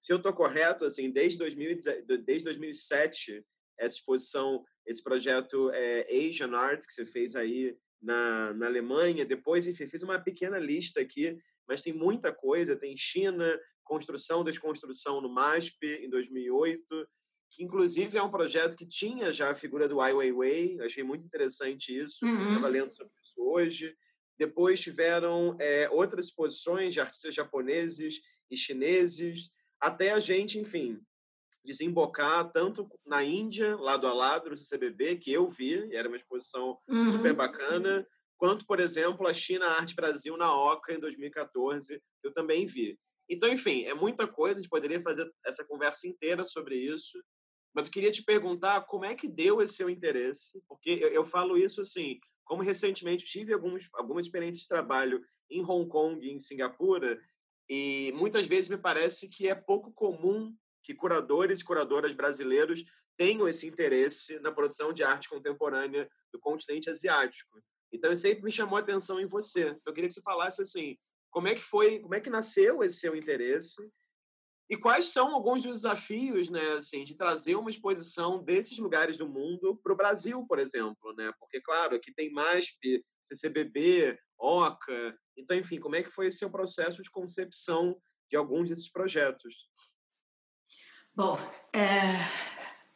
se 0.01 0.13
eu 0.13 0.17
estou 0.17 0.33
correto, 0.33 0.85
assim, 0.85 1.13
desde, 1.13 1.39
2000, 1.39 1.79
desde 2.25 2.43
2007, 2.43 3.41
essa 3.79 3.99
exposição, 3.99 4.65
esse 4.85 5.03
projeto 5.03 5.71
é, 5.71 6.09
Asian 6.11 6.57
Art, 6.57 6.85
que 6.85 6.93
você 6.93 7.05
fez 7.05 7.37
aí 7.37 7.77
na, 8.01 8.55
na 8.55 8.67
Alemanha. 8.67 9.25
Depois, 9.25 9.67
enfim, 9.67 9.89
fiz 9.89 10.03
uma 10.03 10.19
pequena 10.19 10.59
lista 10.59 11.01
aqui, 11.01 11.39
mas 11.69 11.83
tem 11.83 11.93
muita 11.93 12.33
coisa. 12.33 12.77
Tem 12.77 12.97
China, 12.97 13.59
construção, 13.85 14.43
desconstrução 14.43 15.21
no 15.21 15.29
MASP, 15.29 15.87
em 15.87 16.09
2008. 16.09 17.09
que 17.51 17.63
inclusive 17.63 18.19
é 18.19 18.23
um 18.23 18.31
projeto 18.31 18.77
que 18.77 18.87
tinha 18.87 19.31
já 19.31 19.51
a 19.51 19.55
figura 19.55 19.89
do 19.89 20.01
Ai 20.01 20.13
Weiwei, 20.13 20.81
achei 20.81 21.05
muito 21.05 21.25
interessante 21.25 21.97
isso, 21.97 22.27
uhum. 22.27 22.49
estava 22.49 22.69
lendo 22.69 22.93
sobre 22.93 23.13
isso 23.23 23.41
hoje. 23.41 23.97
Depois 24.37 24.81
tiveram 24.81 25.57
é, 25.61 25.89
outras 25.91 26.27
exposições 26.27 26.93
de 26.93 27.01
artistas 27.01 27.33
japoneses 27.35 28.21
e 28.51 28.57
chineses, 28.57 29.53
até 29.81 30.11
a 30.11 30.19
gente, 30.19 30.59
enfim, 30.59 31.01
desembocar 31.65 32.51
tanto 32.53 32.89
na 33.07 33.25
Índia, 33.25 33.77
lado 33.77 34.07
a 34.07 34.13
lado, 34.13 34.51
no 34.51 34.57
CCBB, 34.57 35.17
que 35.17 35.33
eu 35.33 35.49
vi, 35.49 35.95
era 35.95 36.09
uma 36.09 36.17
exposição 36.17 36.79
uhum. 36.89 37.11
super 37.11 37.35
bacana, 37.35 38.07
quanto, 38.37 38.67
por 38.67 38.79
exemplo, 38.79 39.27
a 39.27 39.33
China 39.33 39.67
Arte 39.67 39.95
Brasil 39.95 40.37
na 40.37 40.55
OCA 40.55 40.93
em 40.93 41.01
2014, 41.01 42.03
eu 42.23 42.33
também 42.33 42.67
vi. 42.67 42.99
Então, 43.29 43.49
enfim, 43.49 43.85
é 43.85 43.95
muita 43.95 44.27
coisa, 44.27 44.59
a 44.59 44.63
gente 44.63 44.71
poderia 44.71 45.01
fazer 45.01 45.31
essa 45.47 45.65
conversa 45.65 46.07
inteira 46.07 46.45
sobre 46.45 46.77
isso, 46.77 47.19
mas 47.75 47.87
eu 47.87 47.93
queria 47.93 48.11
te 48.11 48.23
perguntar 48.23 48.83
como 48.83 49.07
é 49.07 49.15
que 49.15 49.27
deu 49.27 49.63
esse 49.63 49.75
seu 49.75 49.89
interesse, 49.89 50.63
porque 50.69 50.91
eu, 50.91 51.09
eu 51.09 51.25
falo 51.25 51.57
isso 51.57 51.81
assim, 51.81 52.19
como 52.45 52.63
recentemente 52.63 53.25
tive 53.25 53.55
algumas, 53.55 53.89
algumas 53.95 54.27
experiências 54.27 54.63
de 54.63 54.69
trabalho 54.69 55.25
em 55.51 55.65
Hong 55.65 55.89
Kong 55.89 56.25
e 56.25 56.31
em 56.31 56.39
Singapura, 56.39 57.19
e 57.69 58.13
muitas 58.15 58.47
vezes 58.47 58.69
me 58.69 58.77
parece 58.77 59.31
que 59.31 59.49
é 59.49 59.55
pouco 59.55 59.91
comum 59.93 60.55
que 60.85 60.95
curadores 60.95 61.61
e 61.61 61.65
curadoras 61.65 62.13
brasileiros 62.13 62.85
tenham 63.17 63.49
esse 63.49 63.67
interesse 63.67 64.39
na 64.41 64.53
produção 64.53 64.93
de 64.93 65.03
arte 65.03 65.29
contemporânea 65.29 66.09
do 66.33 66.39
continente 66.39 66.91
asiático. 66.91 67.61
Então, 67.93 68.15
sempre 68.15 68.45
me 68.45 68.53
chamou 68.53 68.77
a 68.77 68.81
atenção 68.81 69.19
em 69.19 69.27
você. 69.27 69.69
Então, 69.69 69.81
eu 69.87 69.93
queria 69.95 70.09
que 70.09 70.15
você 70.15 70.23
falasse 70.23 70.61
assim, 70.61 70.97
como 71.31 71.49
é 71.49 71.55
que 71.55 71.63
foi, 71.63 72.01
como 72.01 72.15
é 72.15 72.21
que 72.21 72.31
nasceu 72.31 72.83
esse 72.83 72.99
seu 72.99 73.17
interesse 73.17 73.83
e 74.69 74.77
quais 74.77 75.07
são 75.07 75.35
alguns 75.35 75.63
dos 75.63 75.83
desafios, 75.83 76.51
né, 76.51 76.73
assim, 76.73 77.05
de 77.05 77.15
trazer 77.15 77.55
uma 77.55 77.71
exposição 77.71 78.43
desses 78.43 78.79
lugares 78.79 79.17
do 79.17 79.29
mundo 79.29 79.77
para 79.83 79.93
o 79.93 79.97
Brasil, 79.97 80.45
por 80.47 80.59
exemplo, 80.59 81.13
né? 81.17 81.33
Porque, 81.39 81.61
claro, 81.61 81.95
aqui 81.95 82.13
tem 82.13 82.33
MASP, 82.33 83.05
CCBB, 83.23 84.19
OCA. 84.39 85.17
Então, 85.37 85.57
enfim, 85.57 85.79
como 85.79 85.97
é 85.97 86.03
que 86.03 86.11
foi 86.11 86.27
esse 86.27 86.39
seu 86.39 86.51
processo 86.51 87.03
de 87.03 87.11
concepção 87.11 88.01
de 88.31 88.37
alguns 88.37 88.69
desses 88.69 88.91
projetos? 88.91 89.69
Bom, 91.15 91.39
é, 91.73 92.13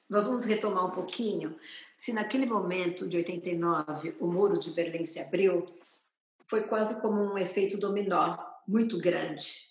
nós 0.09 0.27
vamos 0.27 0.45
retomar 0.45 0.87
um 0.87 0.91
pouquinho. 0.91 1.57
Se 1.97 2.13
naquele 2.13 2.47
momento 2.47 3.09
de 3.09 3.17
89 3.17 4.17
o 4.21 4.27
muro 4.27 4.59
de 4.59 4.71
Berlim 4.71 5.05
se 5.05 5.21
abriu, 5.21 5.67
foi 6.47 6.65
quase 6.65 7.01
como 7.01 7.21
um 7.21 7.39
efeito 7.39 7.79
dominó 7.79 8.37
muito 8.67 8.99
grande 8.99 9.69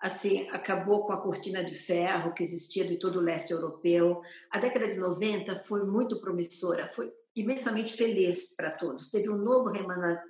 assim, 0.00 0.48
acabou 0.50 1.04
com 1.04 1.12
a 1.12 1.20
cortina 1.20 1.62
de 1.64 1.74
ferro 1.74 2.32
que 2.32 2.42
existia 2.42 2.86
de 2.86 2.96
todo 2.96 3.18
o 3.18 3.22
leste 3.22 3.52
europeu. 3.52 4.22
A 4.50 4.58
década 4.58 4.88
de 4.88 4.96
90 4.96 5.64
foi 5.64 5.84
muito 5.84 6.20
promissora, 6.20 6.90
foi 6.94 7.12
imensamente 7.34 7.96
feliz 7.96 8.54
para 8.54 8.70
todos. 8.70 9.10
Teve 9.10 9.28
um 9.28 9.36
novo 9.36 9.70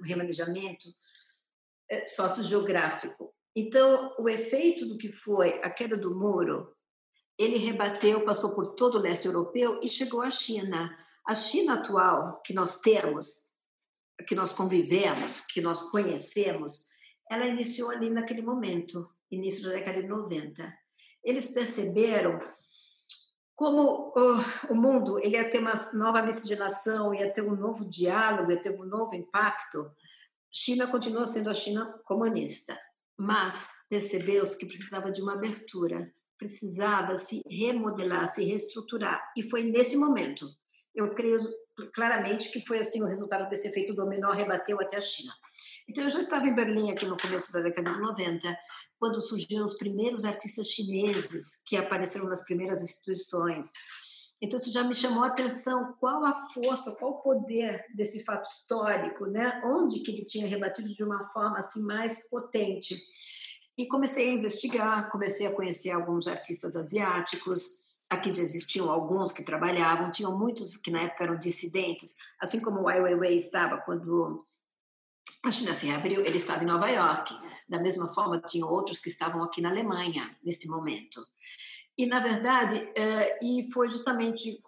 remanejamento 0.02 0.88
é, 1.90 2.06
sociogeográfico. 2.06 3.32
Então, 3.54 4.14
o 4.18 4.28
efeito 4.28 4.86
do 4.86 4.96
que 4.96 5.08
foi 5.08 5.60
a 5.62 5.70
queda 5.70 5.96
do 5.96 6.14
muro, 6.14 6.74
ele 7.38 7.56
rebateu, 7.56 8.24
passou 8.24 8.54
por 8.54 8.74
todo 8.74 8.98
o 8.98 9.00
leste 9.00 9.26
europeu 9.26 9.78
e 9.82 9.88
chegou 9.88 10.20
à 10.20 10.30
China. 10.30 10.94
A 11.24 11.34
China 11.34 11.74
atual 11.74 12.42
que 12.44 12.52
nós 12.52 12.80
temos, 12.80 13.52
que 14.26 14.34
nós 14.34 14.52
convivemos, 14.52 15.42
que 15.46 15.60
nós 15.60 15.90
conhecemos, 15.90 16.88
ela 17.30 17.46
iniciou 17.46 17.90
ali 17.90 18.10
naquele 18.10 18.42
momento 18.42 19.06
início 19.30 19.62
da 19.62 19.74
década 19.74 20.02
de 20.02 20.08
90. 20.08 20.74
Eles 21.22 21.48
perceberam 21.52 22.40
como 23.54 24.12
o, 24.16 24.72
o 24.72 24.74
mundo 24.74 25.18
ele 25.18 25.36
ia 25.36 25.50
ter 25.50 25.58
uma 25.58 25.74
nova 25.94 26.22
miscigenação, 26.22 27.12
ia 27.12 27.32
ter 27.32 27.42
um 27.42 27.54
novo 27.54 27.88
diálogo, 27.88 28.50
ia 28.50 28.60
ter 28.60 28.70
um 28.70 28.84
novo 28.84 29.14
impacto. 29.14 29.90
China 30.50 30.86
continua 30.86 31.26
sendo 31.26 31.50
a 31.50 31.54
China 31.54 32.00
comunista, 32.04 32.78
mas 33.16 33.68
percebeu-se 33.88 34.56
que 34.56 34.66
precisava 34.66 35.10
de 35.10 35.20
uma 35.20 35.34
abertura, 35.34 36.12
precisava 36.38 37.18
se 37.18 37.42
remodelar, 37.48 38.28
se 38.28 38.44
reestruturar. 38.44 39.20
E 39.36 39.42
foi 39.42 39.64
nesse 39.64 39.96
momento, 39.96 40.46
eu 40.94 41.14
creio 41.14 41.38
claramente 41.94 42.50
que 42.50 42.60
foi 42.60 42.78
assim 42.78 43.02
o 43.02 43.06
resultado 43.06 43.48
desse 43.48 43.68
efeito 43.68 43.94
dominó 43.94 44.32
rebateu 44.32 44.80
até 44.80 44.96
a 44.96 45.00
China. 45.00 45.32
Então, 45.88 46.04
eu 46.04 46.10
já 46.10 46.20
estava 46.20 46.46
em 46.46 46.54
Berlim 46.54 46.90
aqui 46.90 47.06
no 47.06 47.16
começo 47.16 47.52
da 47.52 47.60
década 47.60 47.92
de 47.92 48.00
90, 48.00 48.58
quando 48.98 49.20
surgiram 49.20 49.64
os 49.64 49.76
primeiros 49.76 50.24
artistas 50.24 50.68
chineses 50.68 51.62
que 51.66 51.76
apareceram 51.76 52.26
nas 52.26 52.44
primeiras 52.44 52.82
instituições. 52.82 53.68
Então, 54.40 54.60
isso 54.60 54.72
já 54.72 54.84
me 54.84 54.94
chamou 54.94 55.24
a 55.24 55.28
atenção 55.28 55.94
qual 55.98 56.24
a 56.24 56.34
força, 56.52 56.94
qual 56.98 57.12
o 57.12 57.22
poder 57.22 57.84
desse 57.94 58.24
fato 58.24 58.44
histórico, 58.44 59.26
né? 59.26 59.60
onde 59.64 60.00
que 60.00 60.12
ele 60.12 60.24
tinha 60.24 60.46
rebatido 60.46 60.94
de 60.94 61.02
uma 61.02 61.24
forma 61.32 61.58
assim 61.58 61.84
mais 61.84 62.28
potente. 62.28 62.96
E 63.78 63.86
comecei 63.86 64.30
a 64.30 64.32
investigar, 64.34 65.08
comecei 65.08 65.46
a 65.46 65.54
conhecer 65.54 65.92
alguns 65.92 66.26
artistas 66.26 66.74
asiáticos, 66.74 67.78
aqui 68.10 68.34
já 68.34 68.42
existiam 68.42 68.90
alguns 68.90 69.30
que 69.30 69.44
trabalhavam, 69.44 70.10
tinham 70.10 70.36
muitos 70.36 70.76
que 70.76 70.90
na 70.90 71.02
época 71.02 71.22
eram 71.22 71.38
dissidentes, 71.38 72.16
assim 72.40 72.60
como 72.60 72.82
o 72.82 72.88
Ai 72.88 73.00
Weiwei 73.00 73.36
estava 73.36 73.78
quando 73.78 74.44
a 75.44 75.52
China 75.52 75.72
se 75.74 75.86
reabriu, 75.86 76.22
ele 76.22 76.38
estava 76.38 76.64
em 76.64 76.66
Nova 76.66 76.88
York. 76.88 77.32
Da 77.68 77.78
mesma 77.80 78.12
forma, 78.12 78.40
tinha 78.40 78.66
outros 78.66 78.98
que 78.98 79.08
estavam 79.08 79.42
aqui 79.44 79.60
na 79.60 79.70
Alemanha 79.70 80.36
nesse 80.42 80.66
momento. 80.66 81.24
E, 81.96 82.06
na 82.06 82.18
verdade, 82.18 82.90
é, 82.96 83.38
e 83.44 83.70
foi 83.72 83.88
justamente 83.88 84.60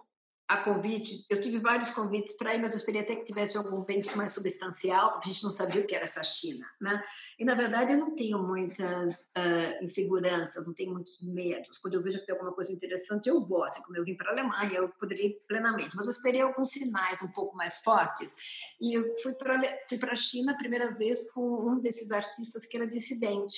a 0.51 0.57
convite, 0.57 1.25
eu 1.31 1.41
tive 1.41 1.61
vários 1.61 1.93
convites 1.93 2.37
para 2.37 2.53
ir, 2.53 2.61
mas 2.61 2.73
eu 2.73 2.79
esperei 2.79 3.03
até 3.03 3.15
que 3.15 3.25
tivesse 3.25 3.57
algum 3.57 3.85
penso 3.85 4.19
mais 4.19 4.33
substancial, 4.33 5.13
porque 5.13 5.31
a 5.31 5.33
gente 5.33 5.45
não 5.45 5.51
sabia 5.51 5.81
o 5.81 5.87
que 5.87 5.95
era 5.95 6.03
essa 6.03 6.25
China, 6.25 6.67
né? 6.81 7.01
E 7.39 7.45
na 7.45 7.55
verdade 7.55 7.93
eu 7.93 7.99
não 7.99 8.17
tenho 8.17 8.43
muitas 8.43 9.31
uh, 9.39 9.85
inseguranças, 9.85 10.67
não 10.67 10.75
tenho 10.75 10.93
muitos 10.93 11.23
medos. 11.23 11.79
Quando 11.79 11.95
eu 11.95 12.03
vejo 12.03 12.19
que 12.19 12.27
tem 12.27 12.35
alguma 12.35 12.53
coisa 12.53 12.73
interessante, 12.73 13.29
eu 13.29 13.47
vou. 13.47 13.63
Assim 13.63 13.81
como 13.83 13.97
eu 13.97 14.05
vim 14.05 14.17
para 14.17 14.31
a 14.31 14.33
Alemanha, 14.33 14.79
eu 14.79 14.89
poderia 14.89 15.29
ir 15.29 15.41
plenamente, 15.47 15.95
mas 15.95 16.07
eu 16.07 16.13
esperei 16.13 16.41
alguns 16.41 16.71
sinais 16.71 17.23
um 17.23 17.31
pouco 17.31 17.57
mais 17.57 17.77
fortes. 17.85 18.35
E 18.81 18.93
eu 18.93 19.05
fui 19.23 19.35
para 19.35 19.57
fui 19.89 19.99
para 19.99 20.15
a 20.15 20.17
China 20.17 20.51
a 20.51 20.57
primeira 20.57 20.93
vez 20.97 21.31
com 21.31 21.71
um 21.71 21.79
desses 21.79 22.11
artistas 22.11 22.67
que 22.67 22.77
era 22.77 22.89
dissidente 22.89 23.57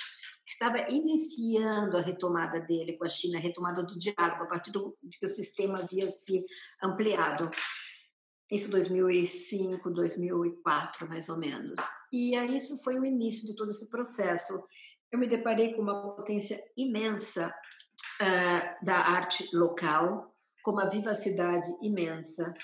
estava 0.53 0.91
iniciando 0.91 1.97
a 1.97 2.03
retomada 2.03 2.61
dele 2.61 2.95
com 2.95 3.05
a 3.05 3.09
China, 3.09 3.39
a 3.39 3.41
retomada 3.41 3.83
do 3.83 3.99
diálogo, 3.99 4.45
a 4.45 4.47
partir 4.47 4.71
do, 4.71 4.97
de 5.03 5.19
que 5.19 5.27
o 5.27 5.29
sistema 5.29 5.79
havia 5.79 6.09
se 6.09 6.45
ampliado. 6.83 7.51
Isso 8.51 8.71
2005, 8.71 9.91
2004, 9.91 11.09
mais 11.09 11.29
ou 11.29 11.39
menos. 11.39 11.79
E 12.13 12.37
aí 12.37 12.57
isso 12.57 12.83
foi 12.85 12.99
o 12.99 13.05
início 13.05 13.49
de 13.49 13.57
todo 13.57 13.71
esse 13.71 13.91
processo. 13.91 14.63
Eu 15.11 15.19
me 15.19 15.27
deparei 15.27 15.73
com 15.75 15.83
uma 15.83 16.15
potência 16.15 16.63
imensa 16.77 17.49
uh, 18.21 18.85
da 18.85 18.97
arte 18.97 19.49
local, 19.55 20.35
com 20.63 20.73
uma 20.73 20.89
vivacidade 20.89 21.67
imensa, 21.83 22.55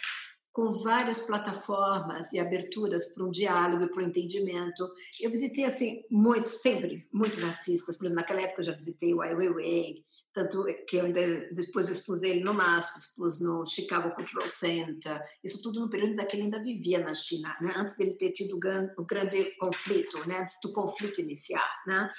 com 0.53 0.73
várias 0.73 1.21
plataformas 1.21 2.33
e 2.33 2.39
aberturas 2.39 3.15
para 3.15 3.25
um 3.25 3.31
diálogo 3.31 3.85
e 3.85 3.89
para 3.89 4.03
o 4.03 4.07
entendimento. 4.07 4.89
Eu 5.21 5.31
visitei 5.31 5.65
assim 5.65 6.03
muitos, 6.11 6.61
sempre 6.61 7.07
muitos 7.13 7.43
artistas. 7.45 7.97
Por 7.97 8.07
exemplo, 8.07 8.21
naquela 8.21 8.43
época 8.43 8.61
eu 8.61 8.67
já 8.67 8.73
visitei 8.73 9.15
o 9.15 9.21
Ai 9.21 9.35
Weiwei, 9.35 10.03
tanto 10.33 10.65
que 10.87 10.97
eu 10.97 11.07
ainda 11.07 11.21
depois 11.53 11.89
expus 11.89 12.23
ele 12.23 12.43
no 12.43 12.55
MASP, 12.55 12.99
expus 12.99 13.41
no 13.41 13.67
Chicago 13.67 14.15
Cultural 14.15 14.49
Center. 14.49 15.23
Isso 15.43 15.63
tudo 15.63 15.81
no 15.81 15.91
período 15.91 16.17
que 16.27 16.37
ele 16.37 16.45
ainda 16.45 16.63
vivia 16.63 16.99
na 16.99 17.15
China, 17.15 17.57
né? 17.61 17.73
antes 17.77 17.97
dele 17.97 18.15
ter 18.15 18.33
tido 18.33 18.57
o 18.57 19.05
grande 19.05 19.57
conflito, 19.59 20.19
né? 20.27 20.41
antes 20.41 20.57
do 20.63 20.73
conflito 20.73 21.21
iniciar, 21.21 21.69
né? 21.87 22.11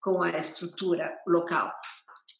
com 0.00 0.22
a 0.22 0.30
estrutura 0.30 1.12
local. 1.26 1.72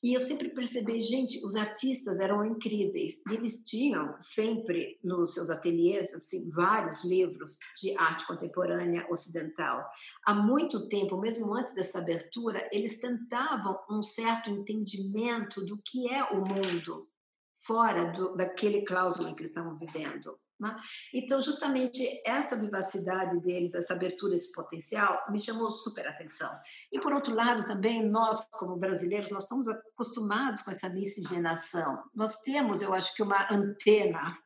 E 0.03 0.15
eu 0.15 0.21
sempre 0.21 0.49
percebi, 0.51 1.03
gente, 1.03 1.45
os 1.45 1.57
artistas 1.57 2.21
eram 2.21 2.45
incríveis. 2.45 3.23
E 3.27 3.35
eles 3.35 3.65
tinham 3.65 4.15
sempre 4.21 4.99
nos 5.03 5.35
seus 5.35 5.51
ateliês 5.51 6.15
assim, 6.15 6.51
vários 6.51 7.05
livros 7.05 7.59
de 7.81 7.97
arte 7.99 8.27
contemporânea 8.27 9.07
ocidental. 9.11 9.85
Há 10.25 10.35
muito 10.35 10.89
tempo, 10.89 11.19
mesmo 11.19 11.53
antes 11.57 11.75
dessa 11.75 11.99
abertura, 11.99 12.69
eles 12.73 13.01
tentavam 13.01 13.79
um 13.91 14.03
certo 14.03 14.51
entendimento 14.51 15.65
do 15.65 15.81
que 15.83 16.09
é 16.09 16.23
o 16.25 16.45
mundo 16.45 17.09
fora 17.57 18.13
do, 18.13 18.37
daquele 18.37 18.83
cláusula 18.85 19.35
que 19.35 19.41
eles 19.41 19.51
estavam 19.51 19.77
vivendo. 19.77 20.39
Né? 20.59 20.77
Então, 21.15 21.41
justamente 21.41 22.21
essa 22.27 22.57
vivacidade 22.57 23.41
deles, 23.41 23.75
essa 23.75 23.95
abertura, 23.95 24.35
esse 24.35 24.53
potencial, 24.53 25.25
me 25.31 25.41
chamou 25.41 25.71
super 25.71 26.07
atenção. 26.07 26.51
E, 26.91 26.99
por 26.99 27.13
outro 27.13 27.35
lado, 27.35 27.67
também 27.67 28.05
nós, 28.09 28.47
como 28.53 28.77
brasileiros, 28.77 29.31
nós 29.31 29.45
estamos 29.45 29.69
acostumados 29.69 30.63
com 30.63 30.71
essa 30.71 30.89
miscigenação. 30.89 32.03
Nós 32.15 32.41
temos, 32.43 32.83
eu 32.83 32.93
acho 32.93 33.15
que, 33.15 33.23
uma 33.23 33.47
antena 33.53 34.37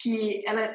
que 0.00 0.46
ela 0.46 0.68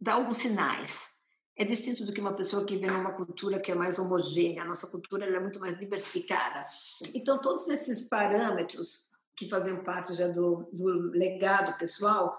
dá 0.00 0.14
alguns 0.14 0.36
sinais. 0.36 1.14
É 1.56 1.64
distinto 1.64 2.04
do 2.04 2.12
que 2.12 2.20
uma 2.20 2.34
pessoa 2.34 2.64
que 2.64 2.76
vem 2.76 2.90
numa 2.90 3.12
cultura 3.12 3.60
que 3.60 3.70
é 3.70 3.74
mais 3.74 3.98
homogênea. 3.98 4.62
A 4.62 4.66
nossa 4.66 4.88
cultura 4.88 5.24
é 5.24 5.40
muito 5.40 5.60
mais 5.60 5.78
diversificada. 5.78 6.66
Então, 7.14 7.40
todos 7.40 7.68
esses 7.68 8.08
parâmetros 8.08 9.12
que 9.36 9.48
faziam 9.48 9.82
parte 9.82 10.14
já 10.14 10.28
do, 10.28 10.68
do 10.72 11.10
legado 11.10 11.76
pessoal, 11.78 12.38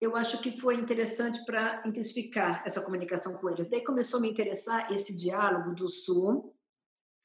eu 0.00 0.16
acho 0.16 0.38
que 0.38 0.58
foi 0.60 0.76
interessante 0.76 1.44
para 1.44 1.82
intensificar 1.86 2.62
essa 2.66 2.82
comunicação 2.82 3.34
com 3.34 3.50
eles. 3.50 3.68
Daí 3.68 3.82
começou 3.82 4.18
a 4.18 4.22
me 4.22 4.30
interessar 4.30 4.92
esse 4.92 5.16
diálogo 5.16 5.74
do 5.74 5.88
Sul, 5.88 6.54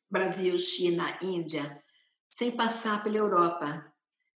Brasil, 0.09 0.57
China, 0.57 1.17
Índia, 1.21 1.81
sem 2.29 2.51
passar 2.51 3.03
pela 3.03 3.17
Europa, 3.17 3.91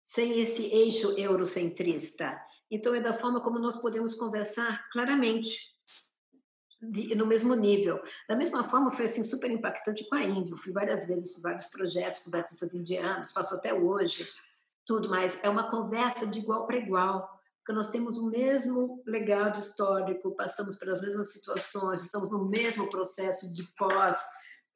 sem 0.02 0.40
esse 0.40 0.64
eixo 0.66 1.18
eurocentrista. 1.18 2.40
Então, 2.70 2.94
é 2.94 3.00
da 3.00 3.12
forma 3.12 3.40
como 3.40 3.58
nós 3.58 3.80
podemos 3.80 4.14
conversar 4.14 4.88
claramente, 4.90 5.70
de, 6.80 7.14
no 7.14 7.26
mesmo 7.26 7.54
nível. 7.54 8.00
Da 8.28 8.36
mesma 8.36 8.64
forma, 8.64 8.90
foi 8.92 9.04
assim 9.04 9.22
super 9.22 9.50
impactante 9.50 10.08
com 10.08 10.14
a 10.14 10.24
Índia. 10.24 10.52
Eu 10.52 10.56
fui 10.56 10.72
várias 10.72 11.06
vezes 11.06 11.42
vários 11.42 11.66
projetos 11.66 12.20
com 12.20 12.28
os 12.28 12.34
artistas 12.34 12.74
indianos, 12.74 13.32
faço 13.32 13.56
até 13.56 13.74
hoje, 13.74 14.26
tudo, 14.86 15.08
mas 15.08 15.38
é 15.42 15.48
uma 15.48 15.70
conversa 15.70 16.26
de 16.26 16.38
igual 16.38 16.66
para 16.66 16.78
igual 16.78 17.39
nós 17.72 17.90
temos 17.90 18.18
o 18.18 18.30
mesmo 18.30 19.02
legado 19.06 19.58
histórico, 19.58 20.34
passamos 20.36 20.76
pelas 20.76 21.00
mesmas 21.00 21.32
situações, 21.32 22.02
estamos 22.02 22.30
no 22.30 22.48
mesmo 22.48 22.90
processo 22.90 23.52
de 23.54 23.62
pós 23.76 24.18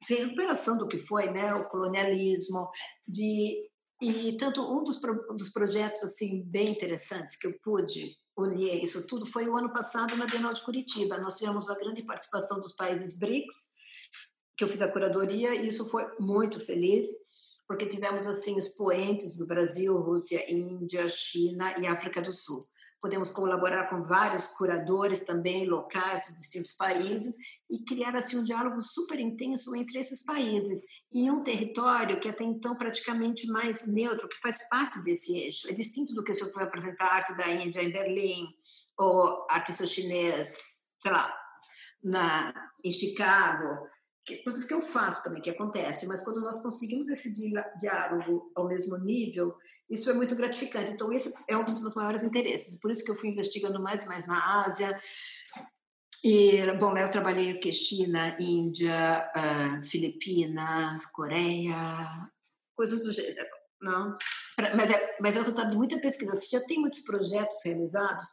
de 0.07 0.15
recuperação 0.15 0.77
do 0.77 0.87
que 0.87 0.99
foi, 0.99 1.31
né, 1.31 1.53
o 1.55 1.67
colonialismo, 1.67 2.69
de 3.07 3.69
e 4.01 4.35
tanto 4.37 4.61
um 4.61 4.83
dos, 4.83 4.99
dos 5.37 5.49
projetos 5.51 6.03
assim 6.03 6.43
bem 6.45 6.69
interessantes 6.69 7.37
que 7.37 7.47
eu 7.47 7.57
pude 7.63 8.13
unir 8.37 8.83
isso 8.83 9.07
tudo 9.07 9.25
foi 9.25 9.47
o 9.47 9.55
ano 9.55 9.71
passado 9.71 10.17
na 10.17 10.25
Bienal 10.25 10.53
de 10.53 10.63
Curitiba. 10.63 11.17
Nós 11.17 11.37
tivemos 11.37 11.65
uma 11.65 11.77
grande 11.77 12.03
participação 12.03 12.59
dos 12.59 12.75
países 12.75 13.17
BRICS, 13.17 13.73
que 14.57 14.63
eu 14.65 14.67
fiz 14.67 14.81
a 14.81 14.91
curadoria, 14.91 15.55
e 15.55 15.67
isso 15.67 15.89
foi 15.89 16.05
muito 16.19 16.59
feliz, 16.59 17.07
porque 17.65 17.87
tivemos 17.87 18.27
assim 18.27 18.57
expoentes 18.57 19.37
do 19.37 19.47
Brasil, 19.47 19.97
Rússia, 19.97 20.51
Índia, 20.51 21.07
China 21.07 21.73
e 21.79 21.87
África 21.87 22.21
do 22.21 22.33
Sul 22.33 22.67
podemos 23.05 23.29
colaborar 23.29 23.87
com 23.87 24.01
vários 24.01 24.47
curadores 24.47 25.23
também 25.25 25.69
locais 25.69 26.21
dos 26.21 26.39
distintos 26.39 26.73
países 26.73 27.35
e 27.69 27.85
criar 27.85 28.15
assim 28.15 28.39
um 28.39 28.43
diálogo 28.43 28.81
super 28.81 29.19
intenso 29.19 29.75
entre 29.75 29.99
esses 29.99 30.25
países 30.25 30.79
em 31.13 31.29
um 31.29 31.43
território 31.43 32.19
que 32.19 32.27
até 32.27 32.43
então 32.43 32.75
praticamente 32.75 33.45
mais 33.45 33.85
neutro, 33.85 34.27
que 34.27 34.39
faz 34.39 34.57
parte 34.69 35.03
desse 35.03 35.37
eixo. 35.37 35.69
É 35.69 35.73
distinto 35.73 36.15
do 36.15 36.23
que 36.23 36.33
se 36.33 36.43
eu 36.43 36.51
for 36.51 36.63
apresentar 36.63 37.05
arte 37.05 37.37
da 37.37 37.47
Índia 37.47 37.83
em 37.83 37.91
Berlim 37.91 38.47
ou 38.97 39.45
artista 39.51 39.85
chinês, 39.85 40.87
sei 40.99 41.11
lá, 41.11 41.31
na, 42.03 42.51
em 42.83 42.91
Chicago, 42.91 43.87
que, 44.25 44.37
coisas 44.37 44.65
que 44.65 44.73
eu 44.73 44.81
faço 44.81 45.23
também, 45.23 45.43
que 45.43 45.51
acontece, 45.51 46.07
mas 46.07 46.23
quando 46.23 46.41
nós 46.41 46.59
conseguimos 46.63 47.07
esse 47.09 47.31
diálogo 47.77 48.51
ao 48.55 48.67
mesmo 48.67 48.97
nível, 48.97 49.55
isso 49.89 50.09
é 50.09 50.13
muito 50.13 50.35
gratificante. 50.35 50.91
Então, 50.91 51.11
esse 51.13 51.33
é 51.47 51.55
um 51.55 51.63
dos 51.63 51.79
meus 51.79 51.93
maiores 51.93 52.23
interesses. 52.23 52.79
Por 52.79 52.91
isso 52.91 53.03
que 53.03 53.11
eu 53.11 53.15
fui 53.15 53.29
investigando 53.29 53.81
mais 53.81 54.03
e 54.03 54.07
mais 54.07 54.27
na 54.27 54.63
Ásia. 54.65 54.99
E, 56.23 56.59
bom, 56.79 56.97
eu 56.97 57.11
trabalhei 57.11 57.51
aqui 57.51 57.71
China, 57.71 58.35
Índia, 58.39 59.29
uh, 59.35 59.85
Filipinas, 59.85 61.05
Coreia, 61.07 62.27
coisas 62.73 63.03
do 63.03 63.11
gênero. 63.11 63.47
Não? 63.79 64.17
Mas 64.57 64.89
é, 64.89 65.17
mas 65.19 65.35
é 65.35 65.39
o 65.39 65.43
resultado 65.43 65.69
de 65.69 65.77
muita 65.77 65.99
pesquisa. 65.99 66.35
Se 66.35 66.49
já 66.49 66.61
tem 66.65 66.79
muitos 66.79 67.01
projetos 67.01 67.57
realizados, 67.63 68.25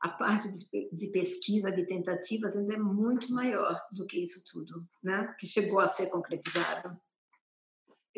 a 0.00 0.10
parte 0.10 0.48
de 0.92 1.06
pesquisa, 1.08 1.72
de 1.72 1.86
tentativas, 1.86 2.54
ainda 2.54 2.74
é 2.74 2.78
muito 2.78 3.32
maior 3.32 3.80
do 3.90 4.06
que 4.06 4.22
isso 4.22 4.44
tudo, 4.52 4.86
né? 5.02 5.34
que 5.38 5.46
chegou 5.46 5.80
a 5.80 5.86
ser 5.86 6.10
concretizado. 6.10 6.96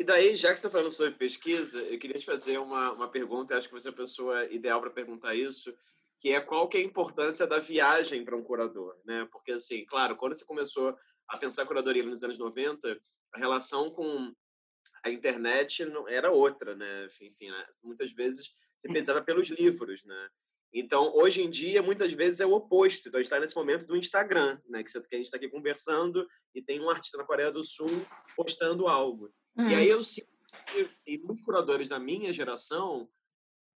E 0.01 0.03
daí, 0.03 0.35
já 0.35 0.51
que 0.51 0.57
você 0.57 0.65
está 0.65 0.69
falando 0.71 0.89
sobre 0.89 1.11
pesquisa, 1.11 1.79
eu 1.79 1.99
queria 1.99 2.17
te 2.17 2.25
fazer 2.25 2.57
uma, 2.57 2.91
uma 2.91 3.07
pergunta, 3.07 3.55
acho 3.55 3.67
que 3.67 3.73
você 3.75 3.89
é 3.89 3.91
a 3.91 3.95
pessoa 3.95 4.45
ideal 4.45 4.81
para 4.81 4.89
perguntar 4.89 5.35
isso, 5.35 5.71
que 6.19 6.29
é 6.33 6.41
qual 6.41 6.67
que 6.67 6.75
é 6.75 6.79
a 6.79 6.83
importância 6.83 7.45
da 7.45 7.59
viagem 7.59 8.25
para 8.25 8.35
um 8.35 8.41
curador, 8.41 8.99
né? 9.05 9.27
Porque, 9.31 9.51
assim, 9.51 9.85
claro, 9.85 10.15
quando 10.15 10.35
você 10.35 10.43
começou 10.43 10.97
a 11.27 11.37
pensar 11.37 11.67
curadoria 11.67 12.01
nos 12.01 12.23
anos 12.23 12.39
90, 12.39 12.99
a 13.31 13.37
relação 13.37 13.91
com 13.91 14.33
a 15.03 15.11
internet 15.11 15.85
não 15.85 16.09
era 16.09 16.31
outra, 16.31 16.75
né? 16.75 17.07
Enfim, 17.21 17.51
né? 17.51 17.67
muitas 17.83 18.11
vezes 18.11 18.47
você 18.81 18.87
uhum. 18.87 18.93
pensava 18.95 19.21
pelos 19.21 19.49
livros, 19.49 20.03
né? 20.03 20.29
Então, 20.73 21.15
hoje 21.15 21.43
em 21.43 21.49
dia, 21.49 21.83
muitas 21.83 22.11
vezes 22.11 22.39
é 22.39 22.45
o 22.47 22.53
oposto. 22.53 23.07
Então, 23.07 23.19
a 23.19 23.21
gente 23.21 23.27
está 23.27 23.39
nesse 23.39 23.55
momento 23.55 23.85
do 23.85 23.95
Instagram, 23.95 24.59
né? 24.67 24.83
Que, 24.83 24.97
a 24.97 25.17
gente 25.17 25.25
está 25.25 25.37
aqui 25.37 25.47
conversando 25.47 26.27
e 26.55 26.61
tem 26.63 26.81
um 26.81 26.89
artista 26.89 27.19
na 27.19 27.23
Coreia 27.23 27.51
do 27.51 27.63
Sul 27.63 28.03
postando 28.35 28.87
algo. 28.87 29.31
Hum. 29.57 29.69
E 29.69 29.75
aí 29.75 29.89
eu 29.89 30.01
sinto 30.03 30.27
que, 30.67 31.17
muitos 31.19 31.43
curadores 31.43 31.87
da 31.87 31.99
minha 31.99 32.31
geração, 32.31 33.09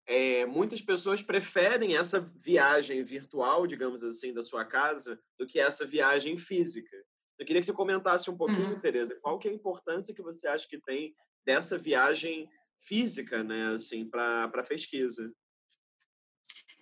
é, 0.06 0.44
muitas 0.46 0.80
pessoas 0.80 1.22
preferem 1.22 1.96
essa 1.96 2.20
viagem 2.20 3.02
virtual, 3.04 3.66
digamos 3.66 4.02
assim, 4.02 4.32
da 4.32 4.42
sua 4.42 4.64
casa, 4.64 5.20
do 5.38 5.46
que 5.46 5.58
essa 5.58 5.86
viagem 5.86 6.36
física. 6.36 6.96
Eu 7.38 7.46
queria 7.46 7.60
que 7.60 7.66
você 7.66 7.72
comentasse 7.72 8.30
um 8.30 8.36
pouquinho, 8.36 8.74
uhum. 8.74 8.80
Tereza, 8.80 9.18
qual 9.20 9.38
que 9.38 9.48
é 9.48 9.50
a 9.50 9.54
importância 9.54 10.14
que 10.14 10.22
você 10.22 10.46
acha 10.46 10.66
que 10.68 10.80
tem 10.80 11.14
dessa 11.44 11.78
viagem 11.78 12.48
física, 12.80 13.42
né, 13.42 13.74
assim, 13.74 14.08
para 14.08 14.44
a 14.44 14.62
pesquisa? 14.62 15.32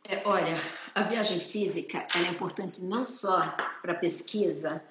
É, 0.09 0.27
olha, 0.27 0.57
a 0.95 1.03
viagem 1.03 1.39
física 1.39 2.07
é 2.15 2.23
importante 2.31 2.83
não 2.83 3.05
só 3.05 3.41
para 3.83 3.93
a 3.93 3.99
pesquisa, 3.99 4.85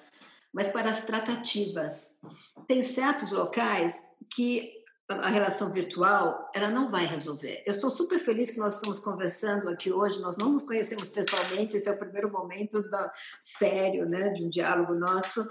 mas 0.52 0.68
para 0.68 0.90
as 0.90 1.04
tratativas. 1.04 2.18
Tem 2.66 2.82
certos 2.82 3.32
locais 3.32 3.96
que 4.34 4.80
a 5.08 5.28
relação 5.28 5.72
virtual 5.72 6.50
ela 6.54 6.68
não 6.68 6.90
vai 6.90 7.04
resolver. 7.04 7.62
Eu 7.66 7.72
estou 7.72 7.90
super 7.90 8.18
feliz 8.18 8.50
que 8.50 8.58
nós 8.58 8.76
estamos 8.76 9.00
conversando 9.00 9.68
aqui 9.68 9.90
hoje. 9.90 10.20
Nós 10.20 10.36
não 10.36 10.52
nos 10.52 10.62
conhecemos 10.62 11.08
pessoalmente. 11.08 11.76
Esse 11.76 11.88
é 11.88 11.92
o 11.92 11.98
primeiro 11.98 12.30
momento 12.30 12.88
da, 12.90 13.12
sério, 13.42 14.08
né, 14.08 14.28
de 14.30 14.44
um 14.44 14.48
diálogo 14.48 14.94
nosso. 14.94 15.44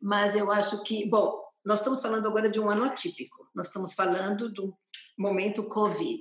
Mas 0.00 0.36
eu 0.36 0.50
acho 0.52 0.82
que, 0.84 1.08
bom, 1.08 1.42
nós 1.64 1.80
estamos 1.80 2.00
falando 2.00 2.26
agora 2.28 2.48
de 2.48 2.60
um 2.60 2.70
ano 2.70 2.84
atípico. 2.84 3.48
Nós 3.54 3.66
estamos 3.66 3.94
falando 3.94 4.50
do 4.52 4.72
momento 5.18 5.68
Covid. 5.68 6.20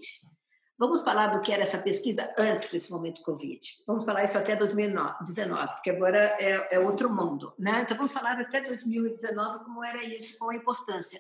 Vamos 0.79 1.03
falar 1.03 1.35
do 1.35 1.41
que 1.41 1.51
era 1.51 1.63
essa 1.63 1.79
pesquisa 1.79 2.33
antes 2.37 2.71
desse 2.71 2.89
momento 2.89 3.21
Covid. 3.21 3.59
Vamos 3.85 4.05
falar 4.05 4.23
isso 4.23 4.37
até 4.37 4.55
2019, 4.55 5.73
porque 5.73 5.89
agora 5.89 6.17
é, 6.17 6.75
é, 6.75 6.79
outro 6.79 7.13
mundo. 7.13 7.53
Né? 7.59 7.81
Então, 7.81 7.97
vamos 7.97 8.13
falar 8.13 8.39
até 8.39 8.61
2019 8.61 9.65
como 9.65 9.83
era 9.83 10.01
isso, 10.05 10.39
qual 10.39 10.51
a 10.51 10.55
importância. 10.55 11.19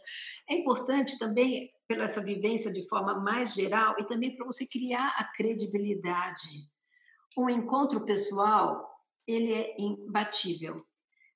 É 0.49 0.55
importante 0.55 1.19
também, 1.19 1.69
pela 1.85 2.05
essa 2.05 2.23
vivência 2.23 2.71
de 2.71 2.87
forma 2.87 3.19
mais 3.19 3.53
geral, 3.53 3.97
e 3.99 4.05
também 4.05 4.33
para 4.33 4.45
você 4.45 4.65
criar 4.65 5.07
a 5.17 5.25
credibilidade. 5.25 6.47
Um 7.37 7.49
encontro 7.49 8.05
pessoal, 8.05 8.89
ele 9.27 9.53
é 9.53 9.75
imbatível. 9.77 10.85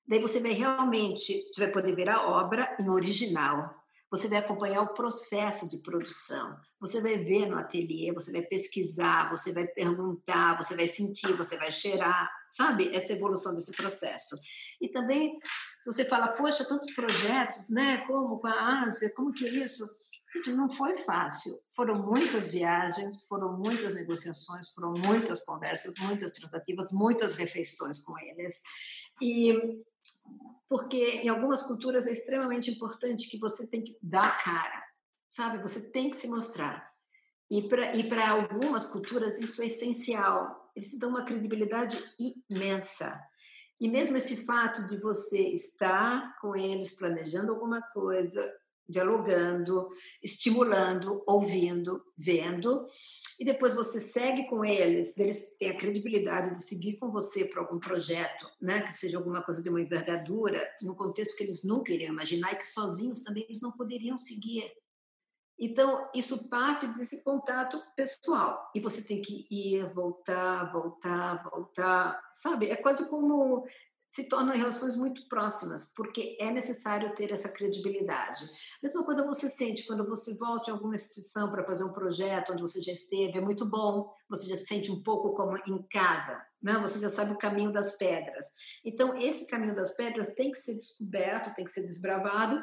Daí 0.08 0.18
você 0.18 0.40
vai 0.40 0.52
realmente, 0.52 1.46
você 1.52 1.64
vai 1.64 1.70
poder 1.70 1.94
ver 1.94 2.08
a 2.08 2.26
obra 2.26 2.74
em 2.80 2.88
original, 2.88 3.83
você 4.14 4.28
vai 4.28 4.38
acompanhar 4.38 4.80
o 4.82 4.94
processo 4.94 5.68
de 5.68 5.76
produção, 5.78 6.56
você 6.80 7.00
vai 7.00 7.18
ver 7.18 7.46
no 7.46 7.58
ateliê, 7.58 8.12
você 8.12 8.30
vai 8.30 8.42
pesquisar, 8.42 9.28
você 9.28 9.52
vai 9.52 9.66
perguntar, 9.66 10.56
você 10.56 10.76
vai 10.76 10.86
sentir, 10.86 11.32
você 11.32 11.56
vai 11.56 11.72
cheirar, 11.72 12.30
sabe? 12.48 12.94
Essa 12.94 13.14
evolução 13.14 13.52
desse 13.52 13.72
processo. 13.72 14.36
E 14.80 14.88
também, 14.88 15.36
se 15.80 15.92
você 15.92 16.04
fala, 16.04 16.28
poxa, 16.28 16.64
tantos 16.64 16.94
projetos, 16.94 17.70
né? 17.70 18.06
Como 18.06 18.38
com 18.38 18.46
a 18.46 18.84
Ásia, 18.84 19.12
como 19.16 19.32
que 19.32 19.48
é 19.48 19.50
isso? 19.50 19.84
Gente, 20.36 20.52
não 20.52 20.68
foi 20.68 20.96
fácil. 20.96 21.60
Foram 21.74 21.94
muitas 22.02 22.52
viagens, 22.52 23.24
foram 23.24 23.56
muitas 23.56 23.96
negociações, 23.96 24.70
foram 24.70 24.92
muitas 24.92 25.44
conversas, 25.44 25.98
muitas 25.98 26.32
tratativas, 26.32 26.92
muitas 26.92 27.34
refeições 27.34 28.00
com 28.04 28.16
eles. 28.18 28.60
E 29.20 29.82
porque 30.68 31.20
em 31.22 31.28
algumas 31.28 31.62
culturas 31.62 32.06
é 32.06 32.12
extremamente 32.12 32.70
importante 32.70 33.28
que 33.28 33.38
você 33.38 33.68
tem 33.70 33.82
que 33.82 33.96
dar 34.02 34.42
cara, 34.42 34.82
sabe? 35.30 35.62
Você 35.62 35.90
tem 35.90 36.10
que 36.10 36.16
se 36.16 36.28
mostrar. 36.28 36.92
E 37.50 37.68
para 37.68 38.30
algumas 38.30 38.86
culturas 38.86 39.38
isso 39.38 39.62
é 39.62 39.66
essencial. 39.66 40.72
Eles 40.74 40.98
dão 40.98 41.10
uma 41.10 41.24
credibilidade 41.24 42.02
imensa. 42.50 43.20
E 43.80 43.88
mesmo 43.88 44.16
esse 44.16 44.44
fato 44.44 44.86
de 44.88 44.98
você 44.98 45.50
estar 45.50 46.36
com 46.40 46.56
eles 46.56 46.96
planejando 46.96 47.52
alguma 47.52 47.82
coisa, 47.92 48.42
dialogando, 48.88 49.88
estimulando, 50.22 51.22
ouvindo, 51.26 52.04
vendo, 52.16 52.86
e 53.38 53.44
depois 53.44 53.72
você 53.72 54.00
segue 54.00 54.46
com 54.48 54.64
eles, 54.64 55.18
eles 55.18 55.56
têm 55.58 55.70
a 55.70 55.78
credibilidade 55.78 56.50
de 56.50 56.62
seguir 56.62 56.98
com 56.98 57.10
você 57.10 57.46
para 57.46 57.60
algum 57.62 57.78
projeto, 57.78 58.48
né, 58.60 58.82
que 58.82 58.92
seja 58.92 59.18
alguma 59.18 59.42
coisa 59.42 59.62
de 59.62 59.68
uma 59.68 59.80
envergadura, 59.80 60.62
num 60.82 60.94
contexto 60.94 61.36
que 61.36 61.44
eles 61.44 61.64
nunca 61.64 61.92
iriam 61.92 62.12
imaginar 62.12 62.52
e 62.52 62.56
que 62.56 62.66
sozinhos 62.66 63.22
também 63.22 63.44
eles 63.44 63.60
não 63.60 63.72
poderiam 63.72 64.16
seguir. 64.16 64.70
Então, 65.58 66.08
isso 66.14 66.48
parte 66.48 66.86
desse 66.98 67.22
contato 67.22 67.80
pessoal. 67.96 68.70
E 68.74 68.80
você 68.80 69.06
tem 69.06 69.22
que 69.22 69.46
ir, 69.48 69.92
voltar, 69.94 70.72
voltar, 70.72 71.42
voltar, 71.44 72.20
sabe? 72.32 72.66
É 72.66 72.76
quase 72.76 73.08
como 73.08 73.64
se 74.14 74.28
tornam 74.28 74.56
relações 74.56 74.94
muito 74.94 75.26
próximas, 75.28 75.92
porque 75.92 76.36
é 76.38 76.48
necessário 76.52 77.12
ter 77.16 77.32
essa 77.32 77.48
credibilidade. 77.48 78.48
Mesma 78.80 79.02
coisa 79.02 79.26
você 79.26 79.48
sente 79.48 79.84
quando 79.88 80.06
você 80.06 80.36
volta 80.36 80.70
em 80.70 80.72
alguma 80.72 80.94
instituição 80.94 81.50
para 81.50 81.64
fazer 81.64 81.82
um 81.82 81.92
projeto 81.92 82.52
onde 82.52 82.62
você 82.62 82.80
já 82.80 82.92
esteve, 82.92 83.38
é 83.38 83.40
muito 83.40 83.68
bom, 83.68 84.08
você 84.28 84.46
já 84.46 84.54
se 84.54 84.66
sente 84.66 84.92
um 84.92 85.02
pouco 85.02 85.34
como 85.34 85.58
em 85.66 85.82
casa, 85.90 86.46
né? 86.62 86.78
você 86.78 87.00
já 87.00 87.08
sabe 87.08 87.32
o 87.32 87.38
caminho 87.38 87.72
das 87.72 87.98
pedras. 87.98 88.44
Então, 88.84 89.20
esse 89.20 89.48
caminho 89.48 89.74
das 89.74 89.96
pedras 89.96 90.32
tem 90.34 90.52
que 90.52 90.60
ser 90.60 90.74
descoberto, 90.74 91.52
tem 91.56 91.64
que 91.64 91.72
ser 91.72 91.82
desbravado, 91.82 92.62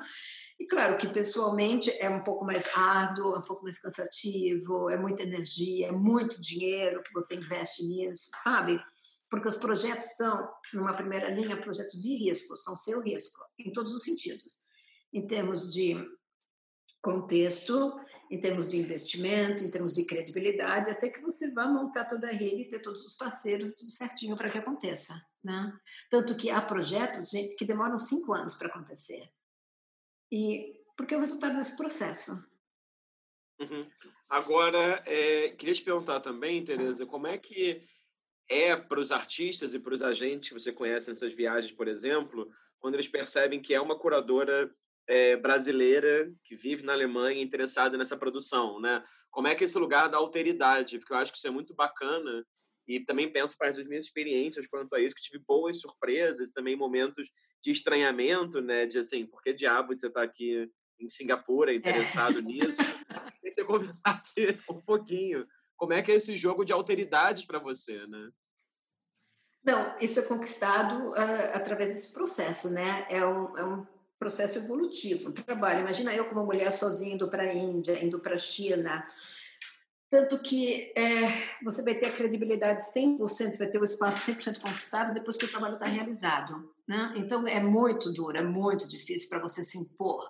e 0.58 0.66
claro 0.66 0.98
que 0.98 1.08
pessoalmente 1.08 1.92
é 2.00 2.10
um 2.10 2.24
pouco 2.24 2.46
mais 2.46 2.70
árduo, 2.78 3.36
é 3.36 3.40
um 3.40 3.42
pouco 3.42 3.64
mais 3.64 3.78
cansativo, 3.78 4.90
é 4.90 4.96
muita 4.96 5.24
energia, 5.24 5.88
é 5.88 5.92
muito 5.92 6.42
dinheiro 6.42 7.04
que 7.04 7.12
você 7.12 7.36
investe 7.36 7.84
nisso, 7.84 8.30
sabe? 8.42 8.80
Porque 9.32 9.48
os 9.48 9.56
projetos 9.56 10.18
são, 10.18 10.54
numa 10.74 10.94
primeira 10.94 11.30
linha, 11.30 11.62
projetos 11.62 12.02
de 12.02 12.16
risco, 12.18 12.54
são 12.58 12.76
seu 12.76 13.02
risco, 13.02 13.42
em 13.58 13.72
todos 13.72 13.96
os 13.96 14.04
sentidos, 14.04 14.68
em 15.14 15.26
termos 15.26 15.72
de 15.72 15.96
contexto, 17.02 17.98
em 18.30 18.42
termos 18.42 18.68
de 18.68 18.78
investimento, 18.78 19.64
em 19.64 19.72
termos 19.72 19.94
de 19.94 20.06
credibilidade, 20.06 20.92
até 20.92 21.10
que 21.10 21.22
você 21.22 21.54
vá 21.54 21.66
montar 21.66 22.06
toda 22.06 22.28
a 22.28 22.34
rede 22.34 22.64
e 22.64 22.70
ter 22.70 22.82
todos 22.82 23.06
os 23.06 23.16
parceiros 23.16 23.76
tudo 23.76 23.90
certinho 23.90 24.36
para 24.36 24.50
que 24.50 24.58
aconteça, 24.58 25.14
né? 25.42 25.74
Tanto 26.10 26.36
que 26.36 26.50
há 26.50 26.62
projetos, 26.62 27.30
gente, 27.30 27.56
que 27.56 27.66
demoram 27.66 27.98
cinco 27.98 28.34
anos 28.34 28.56
para 28.56 28.68
acontecer. 28.68 29.32
E 30.30 30.82
porque 30.98 31.14
é 31.14 31.18
o 31.18 31.22
resultado 31.22 31.56
desse 31.56 31.78
processo. 31.78 32.32
Uhum. 33.60 33.90
Agora, 34.30 35.02
é, 35.06 35.50
queria 35.50 35.74
te 35.74 35.84
perguntar 35.84 36.20
também, 36.20 36.64
Tereza, 36.64 37.06
como 37.06 37.28
é 37.28 37.38
que 37.38 37.86
é 38.50 38.76
para 38.76 39.00
os 39.00 39.12
artistas 39.12 39.74
e 39.74 39.80
para 39.80 39.94
os 39.94 40.02
agentes 40.02 40.50
que 40.50 40.54
você 40.54 40.72
conhece 40.72 41.10
nessas 41.10 41.34
viagens, 41.34 41.72
por 41.72 41.88
exemplo, 41.88 42.50
quando 42.80 42.96
eles 42.96 43.08
percebem 43.08 43.62
que 43.62 43.74
é 43.74 43.80
uma 43.80 43.98
curadora 43.98 44.70
é, 45.08 45.36
brasileira 45.36 46.34
que 46.44 46.56
vive 46.56 46.84
na 46.84 46.94
Alemanha 46.94 47.42
interessada 47.42 47.98
nessa 47.98 48.18
produção, 48.18 48.80
né? 48.80 49.04
Como 49.30 49.48
é 49.48 49.56
que 49.56 49.64
é 49.64 49.66
esse 49.66 49.78
lugar 49.78 50.10
da 50.10 50.18
alteridade? 50.18 51.00
Porque 51.00 51.14
eu 51.14 51.18
acho 51.18 51.32
que 51.32 51.38
isso 51.38 51.48
é 51.48 51.52
muito 51.52 51.74
bacana 51.74 52.46
e 52.88 53.00
também 53.00 53.32
penso 53.32 53.58
parte 53.58 53.78
das 53.78 53.88
minhas 53.88 54.06
experiências 54.06 54.68
quanto 54.68 54.96
a 54.96 55.00
isso, 55.00 55.16
que 55.16 55.22
tive 55.22 55.44
boas 55.48 55.80
surpresas, 55.80 56.52
também 56.52 56.76
momentos 56.76 57.30
de 57.64 57.72
estranhamento, 57.72 58.60
né? 58.60 58.86
De 58.86 59.00
assim, 59.00 59.26
por 59.26 59.42
que 59.42 59.54
diabo 59.54 59.94
você 59.94 60.08
está 60.08 60.24
aqui 60.24 60.70
em 61.00 61.08
Singapura 61.08 61.74
interessado 61.74 62.40
é. 62.40 62.42
nisso? 62.42 62.82
Queria 63.42 63.50
que 63.50 63.54
você 63.54 63.64
comentasse 63.64 64.60
um 64.70 64.82
pouquinho 64.82 65.48
como 65.82 65.94
é 65.94 66.02
que 66.04 66.12
é 66.12 66.16
esse 66.16 66.38
jogo 66.38 66.64
de 66.64 66.72
alteridades 66.72 67.44
para 67.44 67.58
você, 67.58 68.06
né? 68.06 68.30
Não, 69.64 69.98
isso 70.00 70.20
é 70.20 70.22
conquistado 70.22 71.10
uh, 71.10 71.56
através 71.56 71.90
desse 71.90 72.14
processo, 72.14 72.70
né? 72.70 73.08
É 73.10 73.26
um, 73.26 73.58
é 73.58 73.66
um 73.66 73.88
processo 74.20 74.60
evolutivo, 74.60 75.30
um 75.30 75.34
trabalho. 75.34 75.80
Imagina 75.80 76.14
eu 76.14 76.30
como 76.30 76.46
mulher 76.46 76.72
sozinha 76.72 77.16
indo 77.16 77.28
para 77.28 77.42
a 77.42 77.54
Índia, 77.56 78.06
indo 78.06 78.20
para 78.20 78.36
a 78.36 78.38
China. 78.38 79.04
Tanto 80.12 80.38
que 80.44 80.94
é, 80.96 81.64
você 81.64 81.82
vai 81.82 81.96
ter 81.96 82.06
a 82.06 82.16
credibilidade 82.16 82.84
100%, 82.84 83.18
você 83.18 83.58
vai 83.58 83.68
ter 83.68 83.80
o 83.80 83.84
espaço 83.84 84.32
100% 84.32 84.62
conquistado 84.62 85.16
depois 85.16 85.36
que 85.36 85.46
o 85.46 85.52
trabalho 85.52 85.76
está 85.76 85.88
realizado. 85.88 86.72
Né? 86.88 87.16
Então, 87.18 87.48
é 87.48 87.60
muito 87.60 88.14
duro, 88.14 88.38
é 88.38 88.44
muito 88.44 88.88
difícil 88.88 89.30
para 89.30 89.40
você 89.40 89.64
se 89.64 89.80
impor. 89.80 90.30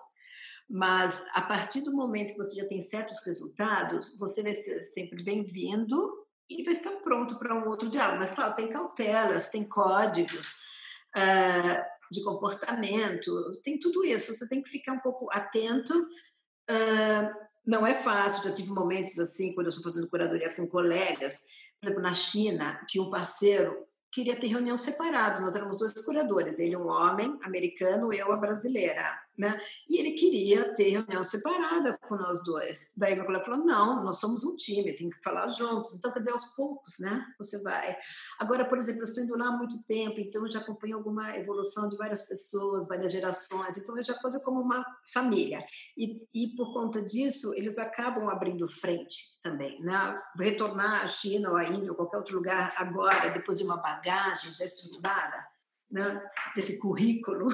Mas, 0.74 1.28
a 1.34 1.42
partir 1.42 1.82
do 1.82 1.94
momento 1.94 2.32
que 2.32 2.38
você 2.38 2.56
já 2.62 2.66
tem 2.66 2.82
certos 2.82 3.20
resultados, 3.26 4.18
você 4.18 4.42
vai 4.42 4.56
ser 4.56 4.82
sempre 4.82 5.22
bem-vindo 5.22 6.26
e 6.50 6.64
vai 6.64 6.72
estar 6.72 6.92
pronto 7.04 7.38
para 7.38 7.54
um 7.54 7.68
outro 7.68 7.90
diálogo. 7.90 8.20
Mas, 8.20 8.32
claro, 8.32 8.56
tem 8.56 8.70
cautelas, 8.70 9.50
tem 9.50 9.66
códigos 9.66 10.62
uh, 11.18 11.84
de 12.10 12.24
comportamento, 12.24 13.52
tem 13.66 13.78
tudo 13.80 14.06
isso. 14.06 14.34
Você 14.34 14.48
tem 14.48 14.64
que 14.64 14.70
ficar 14.70 14.94
um 14.94 15.00
pouco 15.00 15.30
atento. 15.30 15.94
Uh, 16.70 17.36
não 17.66 17.86
é 17.86 17.94
fácil, 17.94 18.48
já 18.48 18.56
tive 18.56 18.70
momentos 18.70 19.20
assim, 19.20 19.54
quando 19.54 19.68
eu 19.68 19.72
estou 19.72 19.84
fazendo 19.84 20.10
curadoria 20.10 20.56
com 20.56 20.66
colegas, 20.66 21.48
por 21.82 21.88
exemplo, 21.88 22.02
na 22.02 22.14
China, 22.14 22.80
que 22.88 22.98
um 22.98 23.10
parceiro 23.10 23.86
queria 24.10 24.40
ter 24.40 24.48
reunião 24.48 24.78
separada. 24.78 25.42
Nós 25.42 25.54
éramos 25.54 25.78
dois 25.78 25.92
curadores, 26.06 26.60
ele 26.60 26.78
um 26.78 26.88
homem 26.88 27.38
americano, 27.44 28.14
eu 28.14 28.32
a 28.32 28.38
brasileira 28.38 29.20
né? 29.42 29.60
E 29.90 30.00
ele 30.00 30.12
queria 30.12 30.72
ter 30.76 30.90
reunião 30.90 31.24
separada 31.24 31.98
com 32.08 32.16
nós 32.16 32.44
dois. 32.44 32.92
Daí 32.96 33.16
meu 33.16 33.26
colega 33.26 33.44
falou: 33.44 33.66
não, 33.66 34.04
nós 34.04 34.20
somos 34.20 34.44
um 34.44 34.56
time, 34.56 34.96
tem 34.96 35.10
que 35.10 35.20
falar 35.24 35.50
juntos. 35.50 35.96
Então, 35.96 36.14
quer 36.14 36.20
dizer, 36.20 36.32
aos 36.32 36.54
poucos, 36.56 37.00
né? 37.00 37.26
Você 37.40 37.62
vai. 37.64 37.98
Agora, 38.40 38.64
por 38.66 38.78
exemplo, 38.78 39.02
eu 39.02 39.06
estou 39.06 39.24
indo 39.24 39.36
lá 39.36 39.48
há 39.48 39.58
muito 39.58 39.84
tempo, 39.86 40.14
então 40.20 40.46
eu 40.46 40.52
já 40.52 40.60
acompanho 40.60 40.98
alguma 40.98 41.36
evolução 41.36 41.90
de 41.90 41.98
várias 41.98 42.22
pessoas, 42.22 42.88
várias 42.88 43.12
gerações, 43.12 43.78
então 43.78 43.98
eu 43.98 44.04
já 44.04 44.14
coisa 44.20 44.40
como 44.46 44.62
uma 44.62 44.86
família. 45.12 45.66
E, 45.98 46.22
e 46.36 46.56
por 46.56 46.72
conta 46.72 47.02
disso, 47.02 47.52
eles 47.56 47.80
acabam 47.80 48.30
abrindo 48.30 48.70
frente 48.70 49.42
também, 49.42 49.82
né? 49.82 50.22
Retornar 50.38 51.04
à 51.04 51.08
China 51.08 51.50
ou 51.50 51.56
à 51.56 51.64
Índia 51.64 51.90
ou 51.90 51.98
qualquer 51.98 52.18
outro 52.18 52.36
lugar 52.36 52.72
agora, 52.78 53.32
depois 53.32 53.58
de 53.58 53.64
uma 53.64 53.78
bagagem 53.78 54.54
já 54.54 54.66
estruturada, 54.66 55.44
né? 55.90 56.22
desse 56.56 56.80
currículo, 56.80 57.48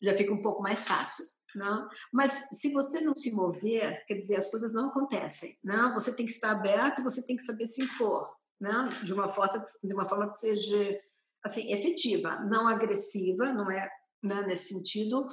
já 0.00 0.14
fica 0.14 0.32
um 0.32 0.42
pouco 0.42 0.62
mais 0.62 0.86
fácil. 0.86 1.24
Não? 1.54 1.88
Mas 2.12 2.48
se 2.60 2.72
você 2.72 3.00
não 3.00 3.14
se 3.14 3.32
mover, 3.32 4.04
quer 4.06 4.14
dizer, 4.14 4.36
as 4.36 4.48
coisas 4.48 4.72
não 4.72 4.88
acontecem. 4.88 5.58
Não? 5.64 5.92
Você 5.94 6.14
tem 6.14 6.24
que 6.24 6.30
estar 6.30 6.52
aberto, 6.52 7.02
você 7.02 7.26
tem 7.26 7.36
que 7.36 7.42
saber 7.42 7.66
se 7.66 7.82
impor, 7.82 8.32
não? 8.60 8.88
de 8.88 9.12
uma 9.12 9.28
forma 9.28 9.60
de 9.82 9.92
uma 9.92 10.08
forma 10.08 10.28
que 10.28 10.36
seja 10.36 11.00
assim 11.42 11.72
efetiva, 11.72 12.38
não 12.40 12.68
agressiva, 12.68 13.52
não 13.52 13.68
é 13.70 13.88
né, 14.22 14.42
nesse 14.42 14.74
sentido, 14.74 15.26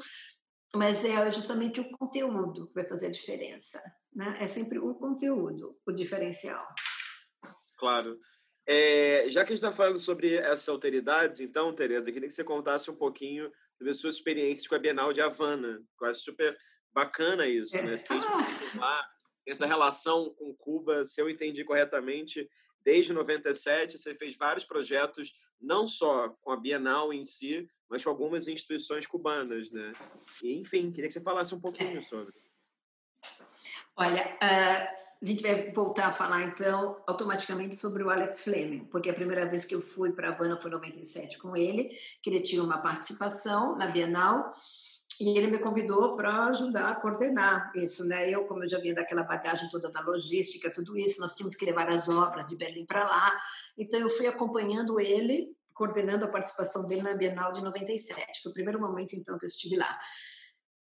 mas 0.75 1.03
é 1.03 1.31
justamente 1.31 1.79
o 1.79 1.91
conteúdo 1.97 2.67
que 2.67 2.73
vai 2.73 2.85
fazer 2.85 3.07
a 3.07 3.11
diferença. 3.11 3.81
Né? 4.13 4.37
É 4.39 4.47
sempre 4.47 4.79
o 4.79 4.95
conteúdo 4.95 5.77
o 5.85 5.91
diferencial. 5.91 6.65
Claro. 7.77 8.19
É, 8.65 9.29
já 9.29 9.45
que 9.45 9.53
a 9.53 9.55
gente 9.55 9.63
está 9.63 9.71
falando 9.71 9.99
sobre 9.99 10.35
essas 10.35 10.67
alteridades, 10.67 11.39
então, 11.39 11.73
Tereza, 11.73 12.11
queria 12.11 12.27
que 12.27 12.33
você 12.33 12.43
contasse 12.43 12.91
um 12.91 12.95
pouquinho 12.95 13.49
sobre 13.77 13.91
as 13.91 13.97
suas 13.97 14.15
experiências 14.15 14.67
com 14.67 14.75
a 14.75 14.79
Bienal 14.79 15.13
de 15.13 15.21
Havana. 15.21 15.79
Eu 16.01 16.07
acho 16.07 16.21
super 16.21 16.57
bacana 16.93 17.47
isso, 17.47 17.77
né? 17.77 17.95
Você 17.95 18.07
tem 18.07 18.17
ah. 18.81 19.07
essa 19.45 19.65
relação 19.65 20.33
com 20.35 20.55
Cuba, 20.55 21.05
se 21.05 21.21
eu 21.21 21.29
entendi 21.29 21.63
corretamente, 21.63 22.49
desde 22.83 23.13
97 23.13 23.97
você 23.97 24.15
fez 24.15 24.35
vários 24.35 24.65
projetos, 24.65 25.31
não 25.61 25.85
só 25.85 26.29
com 26.41 26.51
a 26.51 26.57
Bienal 26.57 27.13
em 27.13 27.23
si, 27.23 27.69
mas 27.89 28.03
com 28.03 28.09
algumas 28.09 28.47
instituições 28.47 29.05
cubanas, 29.05 29.71
né? 29.71 29.93
E, 30.41 30.55
enfim, 30.55 30.91
queria 30.91 31.07
que 31.07 31.13
você 31.13 31.23
falasse 31.23 31.53
um 31.53 31.61
pouquinho 31.61 32.01
sobre. 32.01 32.33
Olha, 33.95 34.37
uh, 34.41 35.06
a 35.21 35.25
gente 35.25 35.41
vai 35.41 35.71
voltar 35.71 36.07
a 36.07 36.13
falar, 36.13 36.43
então, 36.43 37.01
automaticamente 37.07 37.75
sobre 37.75 38.03
o 38.03 38.09
Alex 38.09 38.41
Fleming, 38.41 38.85
porque 38.85 39.09
a 39.09 39.13
primeira 39.13 39.49
vez 39.49 39.65
que 39.65 39.73
eu 39.73 39.81
fui 39.81 40.11
para 40.11 40.29
Havana 40.29 40.59
foi 40.59 40.69
em 40.69 40.75
97 40.75 41.39
com 41.39 41.57
ele, 41.57 41.89
que 42.21 42.29
ele 42.29 42.39
tinha 42.39 42.61
uma 42.61 42.77
participação 42.77 43.75
na 43.75 43.87
Bienal, 43.87 44.53
e 45.19 45.35
ele 45.35 45.47
me 45.47 45.57
convidou 45.57 46.15
para 46.15 46.45
ajudar 46.45 46.91
a 46.91 46.95
coordenar 46.95 47.71
isso, 47.75 48.05
né? 48.05 48.29
Eu, 48.29 48.45
como 48.45 48.63
eu 48.63 48.69
já 48.69 48.77
vinha 48.79 48.93
daquela 48.93 49.23
bagagem 49.23 49.67
toda 49.69 49.89
da 49.89 50.01
logística, 50.01 50.71
tudo 50.71 50.95
isso, 50.95 51.19
nós 51.19 51.33
tínhamos 51.33 51.55
que 51.55 51.65
levar 51.65 51.89
as 51.89 52.07
obras 52.07 52.45
de 52.45 52.55
Berlim 52.55 52.85
para 52.85 53.03
lá, 53.03 53.31
então 53.75 53.99
eu 53.99 54.11
fui 54.11 54.27
acompanhando 54.27 54.99
ele, 54.99 55.55
coordenando 55.73 56.25
a 56.25 56.27
participação 56.27 56.87
dele 56.87 57.01
na 57.01 57.15
Bienal 57.15 57.51
de 57.51 57.63
97. 57.63 58.43
Foi 58.43 58.51
o 58.51 58.53
primeiro 58.53 58.79
momento, 58.79 59.15
então, 59.15 59.39
que 59.39 59.45
eu 59.45 59.47
estive 59.47 59.75
lá 59.75 59.97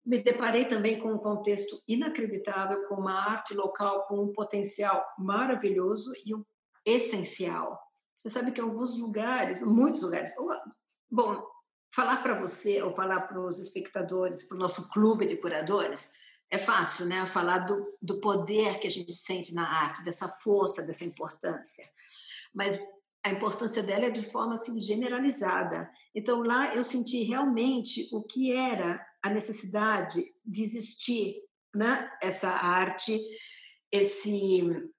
me 0.06 0.22
deparei 0.22 0.66
também 0.66 1.00
com 1.00 1.14
um 1.14 1.18
contexto 1.18 1.82
inacreditável, 1.88 2.88
com 2.88 2.96
uma 2.96 3.14
arte 3.14 3.54
local 3.54 4.06
com 4.08 4.22
um 4.22 4.34
potencial 4.34 5.06
maravilhoso 5.18 6.12
e 6.26 6.36
um 6.36 6.44
essencial. 6.86 7.80
Você 8.18 8.30
sabe 8.30 8.52
que 8.52 8.60
alguns 8.60 8.98
lugares, 8.98 9.66
muitos 9.66 10.02
lugares, 10.02 10.34
bom, 11.10 11.42
falar 11.94 12.18
para 12.22 12.40
você 12.40 12.82
ou 12.82 12.94
falar 12.96 13.22
para 13.22 13.40
os 13.40 13.60
espectadores, 13.60 14.48
para 14.48 14.56
o 14.56 14.60
nosso 14.60 14.90
clube 14.92 15.26
de 15.26 15.38
curadores, 15.38 16.12
é 16.50 16.58
fácil, 16.58 17.06
né? 17.06 17.26
Falar 17.28 17.60
do, 17.60 17.98
do 18.02 18.20
poder 18.20 18.80
que 18.80 18.88
a 18.88 18.92
gente 18.92 19.14
sente 19.14 19.54
na 19.54 19.68
arte, 19.68 20.04
dessa 20.04 20.28
força, 20.28 20.86
dessa 20.86 21.06
importância. 21.06 21.84
Mas 22.54 22.80
a 23.24 23.32
importância 23.32 23.82
dela 23.82 24.06
é 24.06 24.12
de 24.12 24.22
forma 24.22 24.56
assim 24.56 24.80
generalizada. 24.82 25.90
Então 26.14 26.44
lá 26.44 26.76
eu 26.76 26.84
senti 26.84 27.24
realmente 27.24 28.10
o 28.12 28.22
que 28.22 28.52
era 28.52 29.04
a 29.24 29.30
necessidade 29.30 30.24
de 30.46 30.62
existir, 30.62 31.42
né? 31.74 32.12
Essa 32.22 32.50
arte, 32.50 33.20
esse 33.92 34.92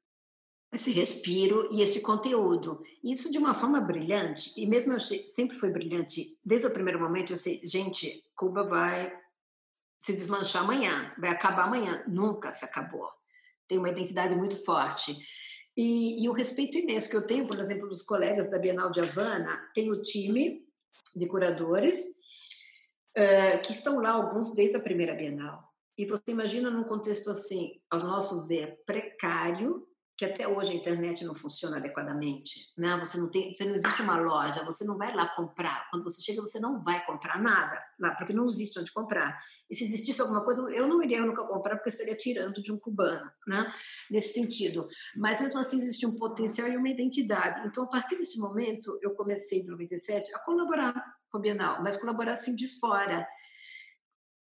esse 0.73 0.91
respiro 0.91 1.69
e 1.73 1.83
esse 1.83 2.01
conteúdo. 2.03 2.83
Isso 3.03 3.31
de 3.31 3.39
uma 3.39 3.55
forma 3.55 3.81
brilhante. 3.81 4.53
E 4.57 4.67
mesmo 4.67 4.95
eu 4.95 5.29
sempre 5.29 5.57
foi 5.57 5.71
brilhante. 5.71 6.37
Desde 6.45 6.67
o 6.67 6.73
primeiro 6.73 6.99
momento 6.99 7.33
eu 7.33 7.37
sei, 7.37 7.61
gente, 7.65 8.25
Cuba 8.35 8.65
vai 8.65 9.17
se 10.01 10.13
desmanchar 10.13 10.65
amanhã, 10.65 11.15
vai 11.17 11.31
acabar 11.31 11.67
amanhã. 11.67 12.03
Nunca 12.09 12.51
se 12.51 12.65
acabou. 12.65 13.09
Tem 13.69 13.79
uma 13.79 13.89
identidade 13.89 14.35
muito 14.35 14.57
forte. 14.65 15.17
E, 15.77 16.25
e, 16.25 16.29
o 16.29 16.33
respeito 16.33 16.77
imenso 16.77 17.09
que 17.09 17.17
eu 17.17 17.27
tenho, 17.27 17.47
por 17.47 17.59
exemplo, 17.59 17.89
dos 17.89 18.03
colegas 18.03 18.51
da 18.51 18.59
Bienal 18.59 18.91
de 18.91 19.01
Havana, 19.01 19.71
tem 19.75 19.91
o 19.91 20.03
time, 20.03 20.65
de 21.15 21.27
curadores, 21.27 22.21
que 23.65 23.73
estão 23.73 24.01
lá, 24.01 24.11
alguns 24.11 24.55
desde 24.55 24.77
a 24.77 24.81
primeira 24.81 25.15
Bienal. 25.15 25.63
E 25.97 26.05
você 26.07 26.25
imagina 26.29 26.71
num 26.71 26.85
contexto 26.85 27.31
assim, 27.31 27.81
ao 27.89 28.01
nosso 28.01 28.49
ver, 28.49 28.83
precário, 28.85 29.87
que 30.17 30.25
até 30.25 30.47
hoje 30.47 30.71
a 30.71 30.75
internet 30.75 31.25
não 31.25 31.35
funciona 31.35 31.79
adequadamente, 31.79 32.69
né? 32.79 32.97
Você 33.01 33.19
não 33.19 33.31
tem, 33.31 33.53
você 33.53 33.65
não 33.65 33.75
existe 33.75 34.01
uma 34.01 34.17
loja, 34.17 34.65
você 34.65 34.85
não 34.85 34.97
vai 34.97 35.15
lá 35.15 35.29
comprar. 35.35 35.89
Quando 35.91 36.05
você 36.05 36.23
chega, 36.23 36.41
você 36.41 36.61
não 36.61 36.83
vai 36.85 37.05
comprar 37.05 37.41
nada 37.41 37.81
lá, 37.99 38.15
porque 38.15 38.33
não 38.33 38.47
existe 38.47 38.79
onde 38.79 38.93
comprar. 38.93 39.37
E 39.69 39.75
se 39.75 39.83
existisse 39.83 40.21
alguma 40.21 40.45
coisa, 40.45 40.63
eu 40.71 40.87
não 40.87 41.03
iria 41.03 41.21
nunca 41.21 41.45
comprar, 41.45 41.77
porque 41.77 41.89
estaria 41.89 42.17
tirando 42.17 42.63
de 42.63 42.73
um 42.73 42.79
cubano, 42.79 43.29
né? 43.47 43.73
Nesse 44.09 44.35
sentido. 44.35 44.87
Mas 45.17 45.41
mesmo 45.41 45.59
assim 45.59 45.81
existe 45.81 46.07
um 46.07 46.17
potencial 46.17 46.69
e 46.69 46.77
uma 46.77 46.89
identidade. 46.89 47.67
Então, 47.67 47.83
a 47.83 47.89
partir 47.89 48.17
desse 48.17 48.39
momento, 48.39 48.97
eu 49.03 49.17
comecei 49.17 49.63
em 49.63 49.67
97 49.69 50.33
a 50.33 50.39
colaborar 50.41 50.95
Bienal, 51.41 51.83
mas 51.83 51.97
colaborar 51.97 52.33
assim 52.33 52.55
de 52.55 52.69
fora. 52.79 53.27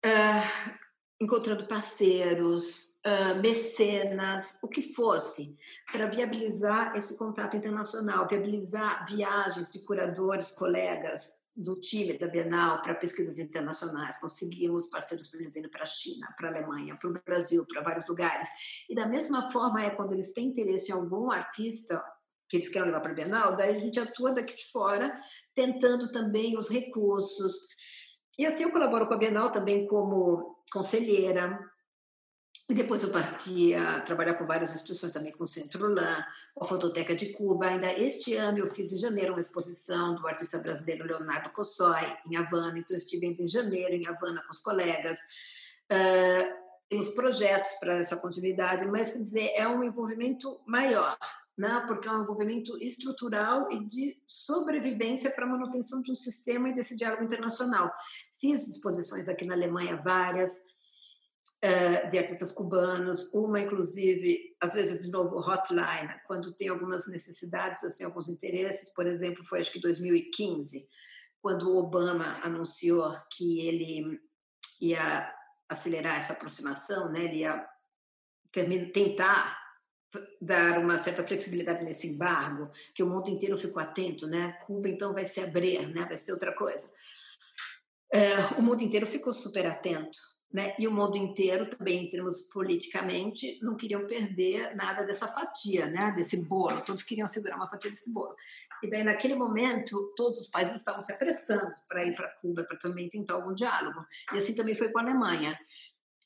Uh, 0.05 0.85
encontrando 1.19 1.67
parceiros, 1.67 2.99
uh, 3.05 3.41
mecenas, 3.41 4.59
o 4.61 4.67
que 4.67 4.81
fosse, 4.93 5.57
para 5.91 6.07
viabilizar 6.07 6.95
esse 6.95 7.17
contato 7.17 7.55
internacional, 7.55 8.27
viabilizar 8.27 9.05
viagens 9.07 9.71
de 9.71 9.85
curadores, 9.85 10.51
colegas 10.51 11.39
do 11.55 11.79
time 11.79 12.17
da 12.17 12.27
Bienal 12.27 12.81
para 12.81 12.93
pesquisas 12.93 13.39
internacionais. 13.39 14.19
Conseguimos 14.19 14.87
parceiros 14.89 15.33
indo 15.55 15.69
para 15.69 15.83
a 15.83 15.85
China, 15.85 16.27
para 16.37 16.49
a 16.49 16.51
Alemanha, 16.51 16.97
para 16.97 17.09
o 17.09 17.13
Brasil, 17.25 17.65
para 17.65 17.81
vários 17.81 18.09
lugares. 18.09 18.47
E 18.89 18.93
da 18.93 19.07
mesma 19.07 19.49
forma 19.51 19.81
é 19.81 19.89
quando 19.89 20.11
eles 20.11 20.33
têm 20.33 20.47
interesse 20.47 20.91
em 20.91 20.95
algum 20.95 21.31
artista 21.31 22.03
que 22.47 22.57
eles 22.57 22.69
querem 22.69 22.87
levar 22.87 23.01
para 23.01 23.11
a 23.11 23.15
Bienal, 23.15 23.55
daí 23.55 23.75
a 23.75 23.79
gente 23.79 23.99
atua 23.99 24.33
daqui 24.33 24.55
de 24.55 24.65
fora, 24.71 25.13
tentando 25.53 26.11
também 26.11 26.57
os 26.57 26.69
recursos. 26.69 27.69
E 28.37 28.45
assim 28.45 28.63
eu 28.63 28.71
colaboro 28.71 29.07
com 29.07 29.13
a 29.13 29.17
Bienal 29.17 29.51
também 29.51 29.87
como 29.87 30.63
conselheira. 30.71 31.59
E 32.67 32.73
depois 32.73 33.03
eu 33.03 33.11
parti 33.11 33.75
a 33.75 34.01
trabalhar 34.01 34.33
com 34.33 34.45
várias 34.45 34.73
instituições 34.73 35.11
também, 35.11 35.31
com 35.31 35.43
o 35.43 35.47
Centro 35.47 35.87
LAN, 35.87 36.25
com 36.55 36.63
a 36.63 36.67
Fototeca 36.67 37.15
de 37.15 37.31
Cuba. 37.31 37.67
Ainda 37.67 37.93
este 37.93 38.35
ano 38.35 38.57
eu 38.57 38.73
fiz 38.73 38.91
em 38.91 38.99
janeiro 38.99 39.33
uma 39.33 39.41
exposição 39.41 40.15
do 40.15 40.27
artista 40.27 40.57
brasileiro 40.57 41.05
Leonardo 41.05 41.51
Cossói, 41.51 42.17
em 42.27 42.35
Havana. 42.35 42.79
Então 42.79 42.95
eu 42.95 42.97
estive 42.97 43.27
em 43.27 43.47
janeiro 43.47 43.93
em 43.93 44.07
Havana 44.07 44.41
com 44.41 44.51
os 44.51 44.59
colegas. 44.59 45.19
Uh, 45.91 46.65
temos 46.89 47.09
projetos 47.09 47.73
para 47.73 47.97
essa 47.97 48.17
continuidade, 48.17 48.85
mas 48.87 49.11
quer 49.11 49.19
dizer, 49.19 49.51
é 49.55 49.67
um 49.67 49.83
envolvimento 49.83 50.59
maior, 50.65 51.17
né? 51.57 51.83
porque 51.87 52.07
é 52.07 52.11
um 52.11 52.23
envolvimento 52.23 52.77
estrutural 52.83 53.71
e 53.71 53.85
de 53.85 54.21
sobrevivência 54.25 55.31
para 55.31 55.45
a 55.45 55.49
manutenção 55.49 56.01
de 56.01 56.11
um 56.11 56.15
sistema 56.15 56.69
e 56.69 56.75
desse 56.75 56.95
diálogo 56.95 57.23
internacional. 57.23 57.91
Fiz 58.39 58.67
exposições 58.67 59.29
aqui 59.29 59.45
na 59.45 59.53
Alemanha, 59.53 60.01
várias, 60.03 60.75
uh, 61.63 62.09
de 62.09 62.17
artistas 62.17 62.51
cubanos, 62.51 63.29
uma, 63.33 63.59
inclusive, 63.59 64.55
às 64.59 64.73
vezes, 64.73 65.05
de 65.05 65.11
novo, 65.11 65.39
hotline, 65.39 66.13
quando 66.27 66.53
tem 66.53 66.67
algumas 66.67 67.07
necessidades, 67.07 67.83
assim, 67.83 68.03
alguns 68.03 68.27
interesses. 68.27 68.93
Por 68.93 69.07
exemplo, 69.07 69.43
foi 69.45 69.61
acho 69.61 69.71
que 69.71 69.79
2015, 69.79 70.87
quando 71.41 71.69
o 71.69 71.77
Obama 71.77 72.37
anunciou 72.43 73.15
que 73.31 73.61
ele 73.65 74.19
ia 74.81 75.33
acelerar 75.69 76.17
essa 76.17 76.33
aproximação, 76.33 77.11
né? 77.11 77.23
ele 77.23 77.39
ia 77.39 77.65
tentar 78.93 79.64
dar 80.41 80.79
uma 80.79 80.97
certa 80.97 81.23
flexibilidade 81.23 81.83
nesse 81.83 82.07
embargo, 82.07 82.71
que 82.93 83.03
o 83.03 83.07
mundo 83.07 83.29
inteiro 83.29 83.57
ficou 83.57 83.81
atento, 83.81 84.27
né? 84.27 84.53
Cuba 84.65 84.87
então 84.87 85.13
vai 85.13 85.25
se 85.25 85.41
abrir, 85.41 85.87
né? 85.87 86.05
Vai 86.05 86.17
ser 86.17 86.31
outra 86.31 86.53
coisa. 86.53 86.89
É, 88.11 88.37
o 88.57 88.61
mundo 88.61 88.81
inteiro 88.81 89.05
ficou 89.05 89.33
super 89.33 89.65
atento, 89.65 90.17
né? 90.53 90.73
E 90.79 90.87
o 90.87 90.91
mundo 90.91 91.17
inteiro 91.17 91.69
também, 91.69 92.05
em 92.05 92.09
termos 92.09 92.49
politicamente, 92.53 93.59
não 93.61 93.75
queriam 93.75 94.07
perder 94.07 94.75
nada 94.75 95.03
dessa 95.03 95.27
fatia, 95.27 95.87
né? 95.87 96.13
Desse 96.15 96.47
bolo. 96.47 96.81
Todos 96.81 97.03
queriam 97.03 97.27
segurar 97.27 97.57
uma 97.57 97.69
fatia 97.69 97.89
desse 97.89 98.13
bolo. 98.13 98.33
E 98.83 98.89
daí, 98.89 99.03
naquele 99.03 99.35
momento, 99.35 100.13
todos 100.15 100.41
os 100.41 100.47
países 100.47 100.75
estavam 100.75 101.01
se 101.01 101.11
apressando 101.11 101.71
para 101.87 102.05
ir 102.05 102.15
para 102.15 102.29
Cuba, 102.41 102.63
para 102.63 102.77
também 102.77 103.09
tentar 103.09 103.33
algum 103.33 103.53
diálogo. 103.53 104.05
E 104.33 104.37
assim 104.37 104.53
também 104.53 104.75
foi 104.75 104.89
com 104.89 104.99
a 104.99 105.01
Alemanha. 105.01 105.57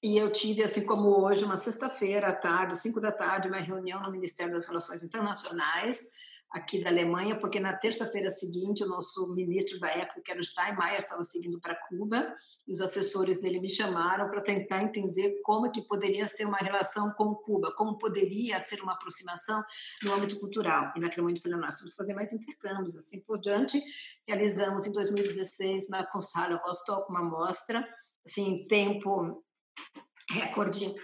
E 0.01 0.17
eu 0.17 0.31
tive, 0.31 0.63
assim 0.63 0.85
como 0.85 1.09
hoje, 1.25 1.43
uma 1.43 1.57
sexta-feira 1.57 2.29
à 2.29 2.33
tarde, 2.33 2.77
cinco 2.77 3.01
da 3.01 3.11
tarde, 3.11 3.49
uma 3.49 3.59
reunião 3.59 4.01
no 4.01 4.11
Ministério 4.11 4.53
das 4.53 4.65
Relações 4.65 5.03
Internacionais, 5.03 6.07
aqui 6.49 6.81
da 6.81 6.89
Alemanha, 6.89 7.37
porque 7.37 7.59
na 7.59 7.73
terça-feira 7.73 8.29
seguinte 8.29 8.81
o 8.81 8.87
nosso 8.87 9.33
ministro 9.35 9.77
da 9.77 9.89
época, 9.89 10.21
que 10.21 10.31
era 10.31 10.39
o 10.39 10.43
Steinmeier, 10.43 10.97
estava 10.97 11.23
seguindo 11.25 11.59
para 11.59 11.75
Cuba, 11.87 12.33
e 12.65 12.71
os 12.71 12.79
assessores 12.79 13.41
dele 13.41 13.59
me 13.59 13.69
chamaram 13.69 14.29
para 14.29 14.41
tentar 14.41 14.81
entender 14.81 15.41
como 15.43 15.69
que 15.69 15.81
poderia 15.81 16.25
ser 16.27 16.45
uma 16.45 16.57
relação 16.57 17.11
com 17.11 17.35
Cuba, 17.35 17.73
como 17.75 17.97
poderia 17.97 18.65
ser 18.65 18.81
uma 18.81 18.93
aproximação 18.93 19.61
no 20.01 20.13
âmbito 20.13 20.39
cultural. 20.39 20.93
E 20.95 20.99
naquele 21.01 21.23
momento 21.23 21.41
falei, 21.41 21.57
nós 21.59 21.75
temos 21.75 21.91
que 21.91 21.97
fazer 21.97 22.13
mais 22.13 22.31
intercâmbios, 22.31 22.95
assim 22.95 23.21
por 23.25 23.37
diante. 23.37 23.79
Realizamos 24.25 24.87
em 24.87 24.93
2016 24.93 25.89
na 25.89 26.05
Consala 26.05 26.55
Rostock 26.65 27.09
uma 27.09 27.21
mostra, 27.21 27.85
assim, 28.25 28.65
tempo 28.67 29.43
recorde 30.31 30.95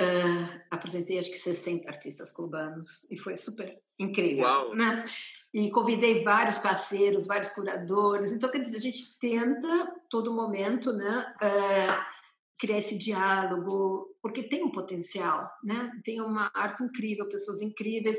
Uh, 0.00 0.60
apresentei 0.72 1.20
acho 1.20 1.30
que 1.30 1.38
60 1.38 1.88
artistas 1.88 2.32
cubanos 2.32 3.08
e 3.12 3.16
foi 3.16 3.36
super 3.36 3.80
incrível, 3.96 4.42
Uau. 4.42 4.74
né? 4.74 5.04
E 5.52 5.70
convidei 5.70 6.24
vários 6.24 6.58
parceiros, 6.58 7.28
vários 7.28 7.50
curadores. 7.50 8.32
Então, 8.32 8.50
quer 8.50 8.58
dizer, 8.58 8.78
a 8.78 8.80
gente 8.80 9.16
tenta 9.20 9.94
todo 10.10 10.34
momento, 10.34 10.92
né, 10.92 11.32
uh, 11.40 12.04
criar 12.58 12.78
esse 12.78 12.98
diálogo, 12.98 14.16
porque 14.20 14.42
tem 14.42 14.64
um 14.64 14.72
potencial, 14.72 15.48
né? 15.62 15.92
Tem 16.04 16.20
uma 16.20 16.50
arte 16.52 16.82
incrível, 16.82 17.28
pessoas 17.28 17.62
incríveis. 17.62 18.18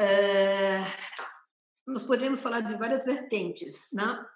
Uh, 0.00 0.84
nós 1.86 2.02
podemos 2.02 2.40
falar 2.40 2.62
de 2.62 2.74
várias 2.76 3.04
vertentes, 3.04 3.90
né? 3.92 4.26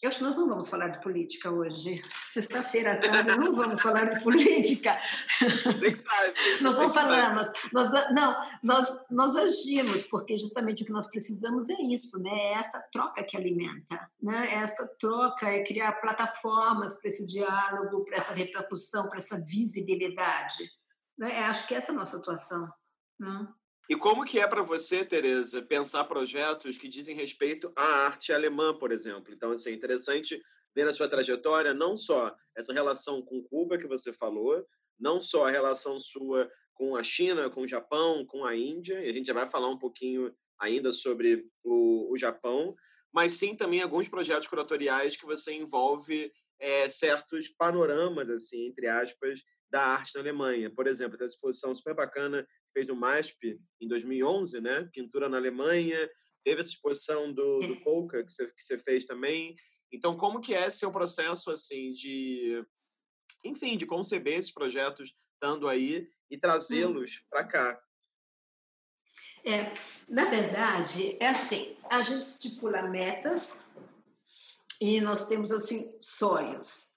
Eu 0.00 0.08
acho 0.08 0.18
que 0.18 0.24
nós 0.24 0.36
não 0.36 0.48
vamos 0.48 0.68
falar 0.68 0.88
de 0.88 1.00
política 1.02 1.50
hoje. 1.50 2.04
Sexta-feira 2.26 2.92
à 2.92 3.00
tarde 3.00 3.36
não 3.36 3.52
vamos 3.52 3.80
falar 3.80 4.04
de 4.04 4.22
política. 4.22 4.96
Você 5.40 5.90
que 5.90 5.96
sabe. 5.96 6.34
nós 6.60 6.76
não 6.76 6.88
falamos. 6.88 7.48
Nós, 7.72 7.90
não, 8.12 8.36
nós, 8.62 9.04
nós 9.10 9.34
agimos, 9.34 10.04
porque 10.04 10.38
justamente 10.38 10.84
o 10.84 10.86
que 10.86 10.92
nós 10.92 11.10
precisamos 11.10 11.68
é 11.68 11.82
isso, 11.82 12.22
né? 12.22 12.30
É 12.30 12.52
essa 12.54 12.80
troca 12.92 13.24
que 13.24 13.36
alimenta. 13.36 14.08
Né? 14.22 14.48
É 14.52 14.54
essa 14.58 14.86
troca 15.00 15.48
é 15.48 15.64
criar 15.64 16.00
plataformas 16.00 17.00
para 17.00 17.08
esse 17.08 17.26
diálogo, 17.26 18.04
para 18.04 18.18
essa 18.18 18.34
repercussão, 18.34 19.08
para 19.08 19.18
essa 19.18 19.44
visibilidade. 19.46 20.70
Né? 21.18 21.40
Acho 21.40 21.66
que 21.66 21.74
essa 21.74 21.90
é 21.90 21.94
a 21.94 21.98
nossa 21.98 22.18
atuação. 22.18 22.72
Né? 23.18 23.48
E 23.88 23.96
como 23.96 24.24
que 24.24 24.38
é 24.38 24.46
para 24.46 24.62
você, 24.62 25.02
Tereza, 25.02 25.62
pensar 25.62 26.04
projetos 26.04 26.76
que 26.76 26.88
dizem 26.88 27.16
respeito 27.16 27.72
à 27.74 28.06
arte 28.06 28.32
alemã, 28.32 28.76
por 28.76 28.92
exemplo? 28.92 29.32
Então, 29.32 29.52
assim, 29.52 29.70
é 29.70 29.72
interessante 29.72 30.40
ver 30.74 30.84
na 30.84 30.92
sua 30.92 31.08
trajetória 31.08 31.72
não 31.72 31.96
só 31.96 32.36
essa 32.54 32.72
relação 32.72 33.22
com 33.22 33.42
Cuba 33.42 33.78
que 33.78 33.86
você 33.86 34.12
falou, 34.12 34.62
não 35.00 35.20
só 35.20 35.48
a 35.48 35.50
relação 35.50 35.98
sua 35.98 36.50
com 36.74 36.96
a 36.96 37.02
China, 37.02 37.48
com 37.48 37.62
o 37.62 37.66
Japão, 37.66 38.26
com 38.26 38.44
a 38.44 38.54
Índia, 38.54 39.02
e 39.04 39.08
a 39.08 39.12
gente 39.12 39.26
já 39.26 39.32
vai 39.32 39.50
falar 39.50 39.68
um 39.68 39.78
pouquinho 39.78 40.32
ainda 40.60 40.92
sobre 40.92 41.46
o, 41.64 42.12
o 42.12 42.16
Japão, 42.16 42.76
mas 43.12 43.32
sim 43.32 43.56
também 43.56 43.82
alguns 43.82 44.08
projetos 44.08 44.46
curatoriais 44.46 45.16
que 45.16 45.24
você 45.24 45.54
envolve 45.54 46.30
é, 46.60 46.88
certos 46.88 47.48
panoramas, 47.48 48.28
assim, 48.28 48.66
entre 48.66 48.86
aspas, 48.86 49.42
da 49.70 49.82
arte 49.82 50.14
na 50.14 50.20
Alemanha. 50.20 50.70
Por 50.70 50.86
exemplo, 50.86 51.16
tem 51.16 51.24
essa 51.24 51.34
exposição 51.34 51.74
super 51.74 51.94
bacana 51.94 52.46
fez 52.78 52.86
no 52.86 52.94
MASP 52.94 53.60
em 53.80 53.88
2011, 53.88 54.60
né? 54.60 54.88
Pintura 54.92 55.28
na 55.28 55.36
Alemanha. 55.36 56.08
Teve 56.44 56.60
essa 56.60 56.70
exposição 56.70 57.32
do, 57.32 57.58
do 57.58 57.76
Polka 57.82 58.22
que 58.24 58.30
você, 58.30 58.46
que 58.46 58.62
você 58.62 58.78
fez 58.78 59.04
também. 59.04 59.56
Então, 59.92 60.16
como 60.16 60.40
que 60.40 60.54
é 60.54 60.70
seu 60.70 60.92
processo, 60.92 61.50
assim, 61.50 61.90
de... 61.90 62.64
Enfim, 63.44 63.76
de 63.76 63.84
conceber 63.84 64.38
esses 64.38 64.52
projetos 64.52 65.12
estando 65.34 65.68
aí 65.68 66.08
e 66.30 66.38
trazê-los 66.38 67.16
hum. 67.16 67.26
para 67.28 67.44
cá? 67.44 67.82
É, 69.44 69.72
na 70.08 70.26
verdade, 70.26 71.16
é 71.20 71.28
assim, 71.28 71.76
a 71.88 72.02
gente 72.02 72.22
estipula 72.22 72.82
metas 72.82 73.64
e 74.80 75.00
nós 75.00 75.26
temos, 75.26 75.50
assim, 75.50 75.96
sonhos. 76.00 76.94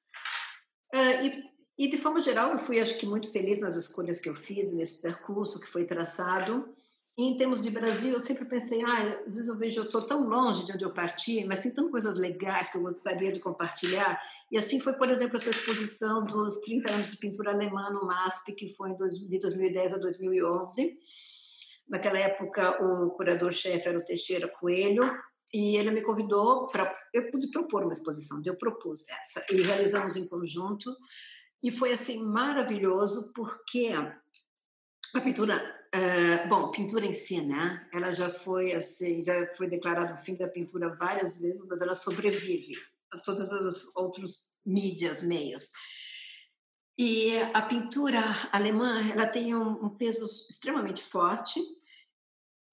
Uh, 0.94 1.26
e 1.26 1.51
e, 1.78 1.90
de 1.90 1.98
forma 1.98 2.22
geral, 2.22 2.52
eu 2.52 2.58
fui, 2.58 2.80
acho 2.80 2.98
que, 2.98 3.06
muito 3.06 3.32
feliz 3.32 3.62
nas 3.62 3.76
escolhas 3.76 4.20
que 4.20 4.30
eu 4.30 4.36
fiz, 4.36 4.74
nesse 4.74 5.02
percurso 5.02 5.60
que 5.60 5.68
foi 5.68 5.86
traçado. 5.86 6.68
E, 7.18 7.24
em 7.24 7.38
termos 7.38 7.62
de 7.62 7.70
Brasil, 7.70 8.14
eu 8.14 8.20
sempre 8.20 8.46
pensei, 8.46 8.84
ah, 8.84 9.22
às 9.26 9.36
vezes 9.36 9.48
eu 9.48 9.58
vejo, 9.58 9.82
eu 9.82 9.86
estou 9.86 10.06
tão 10.06 10.28
longe 10.28 10.66
de 10.66 10.72
onde 10.74 10.86
eu 10.86 10.94
parti, 10.94 11.44
mas 11.46 11.62
tem 11.62 11.74
tantas 11.74 11.92
coisas 11.92 12.18
legais 12.18 12.72
que 12.72 12.78
eu 12.78 12.84
gostaria 12.84 13.32
de 13.32 13.40
compartilhar. 13.40 14.22
E 14.52 14.58
assim 14.58 14.80
foi, 14.80 14.94
por 14.94 15.10
exemplo, 15.10 15.38
essa 15.38 15.50
exposição 15.50 16.24
dos 16.26 16.58
30 16.62 16.92
anos 16.92 17.12
de 17.12 17.18
pintura 17.18 17.52
alemã 17.52 17.90
no 17.90 18.06
MASP, 18.06 18.56
que 18.56 18.74
foi 18.76 18.94
de 18.94 19.40
2010 19.40 19.94
a 19.94 19.98
2011. 19.98 20.98
Naquela 21.90 22.20
época, 22.20 22.84
o 22.84 23.12
curador-chefe 23.12 23.88
era 23.88 23.98
o 23.98 24.06
Teixeira 24.06 24.48
Coelho, 24.48 25.12
e 25.54 25.76
ele 25.76 25.92
me 25.92 26.02
convidou 26.02 26.68
para. 26.68 26.94
Eu 27.14 27.30
pude 27.30 27.50
propor 27.52 27.84
uma 27.84 27.92
exposição, 27.92 28.42
eu 28.46 28.56
propus 28.56 29.08
essa, 29.10 29.44
e 29.52 29.62
realizamos 29.62 30.16
em 30.16 30.28
conjunto. 30.28 30.90
E 31.64 31.72
foi 31.72 31.92
assim 31.92 32.24
maravilhoso, 32.24 33.32
porque 33.34 33.92
a 35.16 35.22
pintura. 35.22 35.80
Uh, 35.94 36.48
bom, 36.48 36.72
pintura 36.72 37.06
em 37.06 37.14
si, 37.14 37.42
né? 37.42 37.86
Ela 37.94 38.12
já 38.12 38.30
foi 38.30 38.72
assim, 38.72 39.22
já 39.22 39.34
foi 39.58 39.68
declarado 39.68 40.14
o 40.14 40.24
fim 40.24 40.36
da 40.36 40.48
pintura 40.48 40.96
várias 40.96 41.42
vezes, 41.42 41.68
mas 41.68 41.82
ela 41.82 41.96
sobrevive 41.96 42.74
a 43.12 43.20
todos 43.20 43.52
os 43.52 43.94
outros 43.96 44.48
mídias, 44.66 45.22
meios. 45.22 45.72
E 46.98 47.38
a 47.54 47.62
pintura 47.64 48.22
alemã, 48.52 49.02
ela 49.12 49.28
tem 49.28 49.56
um, 49.56 49.86
um 49.86 49.90
peso 49.90 50.24
extremamente 50.50 51.04
forte, 51.04 51.60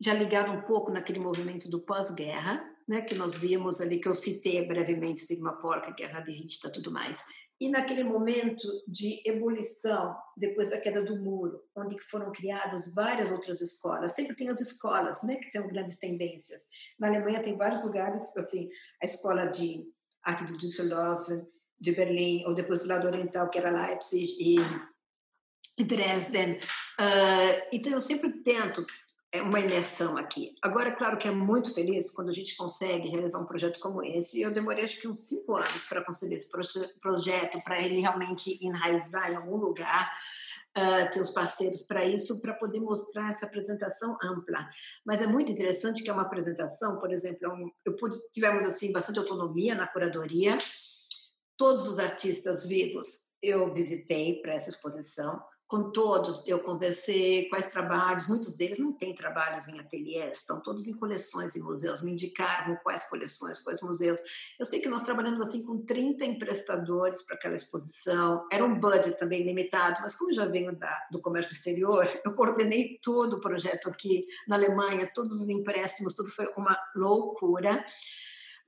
já 0.01 0.15
ligado 0.15 0.53
um 0.53 0.63
pouco 0.63 0.93
naquele 0.93 1.19
movimento 1.19 1.69
do 1.69 1.81
pós-guerra, 1.81 2.65
né, 2.87 3.03
que 3.03 3.15
nós 3.15 3.37
vimos 3.37 3.81
ali, 3.81 4.01
que 4.01 4.09
eu 4.09 4.15
citei 4.15 4.67
brevemente, 4.67 5.23
Sigma 5.23 5.53
Porca, 5.61 5.93
Guerra 5.93 6.21
de 6.21 6.33
Rista, 6.33 6.71
tudo 6.71 6.91
mais. 6.91 7.23
E 7.61 7.69
naquele 7.69 8.05
momento 8.05 8.69
de 8.87 9.21
ebulição, 9.29 10.17
depois 10.37 10.71
da 10.71 10.81
queda 10.81 11.03
do 11.03 11.17
muro, 11.17 11.61
onde 11.77 11.99
foram 11.99 12.31
criadas 12.31 12.95
várias 12.95 13.33
outras 13.33 13.61
escolas, 13.61 14.13
sempre 14.13 14.37
tem 14.37 14.49
as 14.49 14.61
escolas, 14.61 15.25
né, 15.25 15.37
que 15.37 15.51
são 15.51 15.67
grandes 15.67 15.99
tendências. 15.99 16.69
Na 16.99 17.09
Alemanha 17.09 17.43
tem 17.43 17.57
vários 17.57 17.85
lugares, 17.85 18.37
assim, 18.37 18.69
a 19.03 19.05
escola 19.05 19.47
de 19.47 19.93
arte 20.23 20.45
do 20.45 20.57
Düsseldorf, 20.57 21.27
de 21.81 21.93
Berlim, 21.93 22.45
ou 22.47 22.55
depois 22.55 22.83
do 22.83 22.89
lado 22.89 23.07
oriental, 23.09 23.51
que 23.51 23.59
era 23.59 23.71
Leipzig 23.71 24.37
e 25.79 25.85
Dresden. 25.85 26.59
Uh, 27.01 27.69
então, 27.73 27.93
eu 27.93 28.01
sempre 28.01 28.43
tento 28.43 28.85
é 29.31 29.43
uma 29.43 29.61
imersão 29.61 30.17
aqui. 30.17 30.55
Agora, 30.63 30.91
claro 30.93 31.19
que 31.19 31.29
é 31.29 31.31
muito 31.31 31.75
feliz 31.75 32.11
quando 32.11 32.31
a 32.31 32.33
gente 32.33 32.57
consegue 32.57 33.09
realizar 33.09 33.39
um 33.39 33.45
projeto 33.45 33.79
como 33.79 34.03
esse. 34.03 34.41
Eu 34.41 34.51
demorei 34.51 34.85
acho 34.85 34.99
que 34.99 35.09
uns 35.09 35.21
cinco 35.21 35.57
anos 35.57 35.83
para 35.83 36.03
conseguir 36.03 36.37
esse 36.37 36.51
proje 36.51 36.81
projeto, 37.01 37.63
para 37.63 37.81
ele 37.81 38.01
realmente 38.01 38.59
enraizar 38.65 39.31
em 39.31 39.37
algum 39.37 39.57
lugar, 39.57 40.11
uh, 40.79 41.11
ter 41.13 41.21
os 41.21 41.31
parceiros 41.31 41.83
para 41.83 42.07
isso, 42.07 42.41
para 42.41 42.55
poder 42.55 42.81
mostrar 42.81 43.31
essa 43.31 43.45
apresentação 43.45 44.17
ampla. 44.23 44.67
Mas 45.05 45.21
é 45.21 45.27
muito 45.27 45.53
interessante 45.53 46.03
que 46.03 46.09
é 46.09 46.13
uma 46.13 46.23
apresentação, 46.23 46.99
por 46.99 47.13
exemplo, 47.13 47.39
é 47.43 47.49
um, 47.49 47.71
eu 47.85 47.97
pude, 47.97 48.17
tivemos 48.33 48.63
assim 48.63 48.93
bastante 48.93 49.19
autonomia 49.19 49.75
na 49.75 49.87
curadoria. 49.87 50.57
Todos 51.59 51.87
os 51.87 51.99
artistas 51.99 52.67
vivos 52.67 53.29
eu 53.43 53.73
visitei 53.75 54.41
para 54.41 54.55
essa 54.55 54.71
exposição 54.71 55.39
com 55.69 55.93
todos 55.93 56.49
eu 56.49 56.61
conversei 56.61 57.47
quais 57.51 57.71
trabalhos, 57.71 58.27
muitos 58.27 58.57
deles 58.57 58.79
não 58.79 58.91
têm 58.91 59.15
trabalhos 59.15 59.69
em 59.69 59.79
ateliês, 59.79 60.39
estão 60.39 60.63
todos 60.63 60.87
em 60.87 60.99
coleções 60.99 61.55
em 61.55 61.63
museus, 61.63 62.03
me 62.03 62.13
indicaram 62.13 62.75
quais 62.83 63.07
coleções, 63.11 63.61
quais 63.61 63.83
museus. 63.83 64.19
Eu 64.59 64.65
sei 64.65 64.81
que 64.81 64.89
nós 64.89 65.03
trabalhamos 65.03 65.43
assim 65.43 65.63
com 65.67 65.85
30 65.85 66.25
emprestadores 66.25 67.21
para 67.23 67.37
aquela 67.37 67.55
exposição, 67.55 68.49
era 68.51 68.65
um 68.65 68.81
budget 68.81 69.19
também 69.19 69.45
limitado, 69.45 70.01
mas 70.01 70.17
como 70.17 70.31
eu 70.31 70.37
já 70.37 70.47
venho 70.47 70.75
da, 70.75 71.07
do 71.13 71.21
comércio 71.21 71.53
exterior, 71.53 72.09
eu 72.25 72.33
coordenei 72.33 72.99
todo 73.03 73.37
o 73.37 73.41
projeto 73.41 73.91
aqui 73.91 74.27
na 74.49 74.57
Alemanha, 74.57 75.11
todos 75.15 75.35
os 75.35 75.51
empréstimos, 75.51 76.15
tudo 76.15 76.31
foi 76.31 76.47
uma 76.57 76.79
loucura 76.97 77.85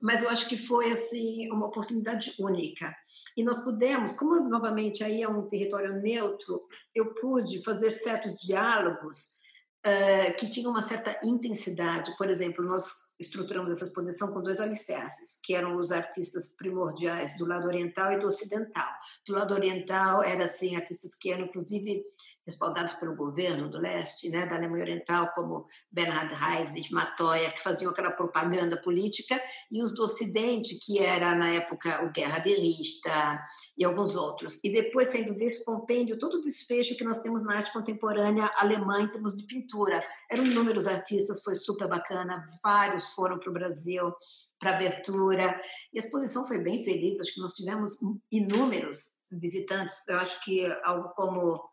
mas 0.01 0.23
eu 0.23 0.29
acho 0.29 0.49
que 0.49 0.57
foi 0.57 0.91
assim 0.91 1.49
uma 1.51 1.67
oportunidade 1.67 2.33
única. 2.39 2.93
E 3.37 3.43
nós 3.43 3.63
pudemos, 3.63 4.13
como 4.13 4.49
novamente 4.49 5.03
aí 5.03 5.21
é 5.21 5.29
um 5.29 5.47
território 5.47 6.01
neutro, 6.01 6.61
eu 6.93 7.13
pude 7.13 7.63
fazer 7.63 7.91
certos 7.91 8.37
diálogos 8.39 9.39
uh, 9.85 10.35
que 10.37 10.49
tinham 10.49 10.71
uma 10.71 10.81
certa 10.81 11.19
intensidade. 11.23 12.15
Por 12.17 12.29
exemplo, 12.29 12.65
nós 12.65 13.10
estruturamos 13.21 13.69
essa 13.69 13.85
exposição 13.85 14.33
com 14.33 14.41
dois 14.41 14.59
alicerces, 14.59 15.39
que 15.43 15.53
eram 15.53 15.77
os 15.77 15.91
artistas 15.91 16.53
primordiais 16.57 17.37
do 17.37 17.45
lado 17.45 17.67
oriental 17.67 18.11
e 18.13 18.19
do 18.19 18.27
ocidental. 18.27 18.89
Do 19.25 19.33
lado 19.33 19.53
oriental, 19.53 20.23
eram 20.23 20.45
assim, 20.45 20.75
artistas 20.75 21.15
que 21.15 21.31
eram, 21.31 21.45
inclusive, 21.45 22.03
respaldados 22.45 22.95
pelo 22.95 23.15
governo 23.15 23.69
do 23.69 23.77
leste, 23.77 24.29
né, 24.29 24.47
da 24.47 24.55
Alemanha 24.55 24.83
Oriental, 24.83 25.31
como 25.33 25.65
Bernhard 25.91 26.33
Heisig, 26.33 26.91
Matoya, 26.91 27.51
que 27.51 27.61
faziam 27.61 27.91
aquela 27.91 28.11
propaganda 28.11 28.75
política, 28.75 29.39
e 29.71 29.81
os 29.81 29.95
do 29.95 30.03
Ocidente, 30.03 30.79
que 30.83 30.99
era, 30.99 31.35
na 31.35 31.51
época, 31.51 32.03
o 32.03 32.11
Guerra 32.11 32.39
de 32.39 32.53
Rista 32.55 33.39
e 33.77 33.85
alguns 33.85 34.15
outros. 34.15 34.63
E 34.63 34.71
depois, 34.71 35.09
sendo 35.09 35.35
desse 35.35 35.63
compêndio, 35.63 36.17
todo 36.17 36.39
o 36.39 36.41
desfecho 36.41 36.97
que 36.97 37.03
nós 37.03 37.19
temos 37.19 37.43
na 37.43 37.57
arte 37.57 37.71
contemporânea 37.71 38.51
alemã 38.57 39.01
em 39.01 39.07
termos 39.07 39.35
de 39.35 39.45
pintura. 39.45 39.99
Eram 40.29 40.43
inúmeros 40.43 40.87
artistas, 40.87 41.43
foi 41.43 41.53
super 41.53 41.87
bacana, 41.87 42.43
vários 42.63 43.10
foram 43.13 43.39
para 43.39 43.49
o 43.49 43.53
Brasil 43.53 44.11
para 44.59 44.75
abertura. 44.75 45.59
E 45.91 45.97
a 45.97 46.01
exposição 46.01 46.47
foi 46.47 46.59
bem 46.59 46.83
feliz, 46.83 47.19
acho 47.19 47.33
que 47.33 47.41
nós 47.41 47.53
tivemos 47.53 47.97
inúmeros 48.31 49.25
visitantes, 49.31 50.07
eu 50.07 50.19
acho 50.19 50.43
que 50.43 50.65
algo 50.83 51.09
como 51.15 51.71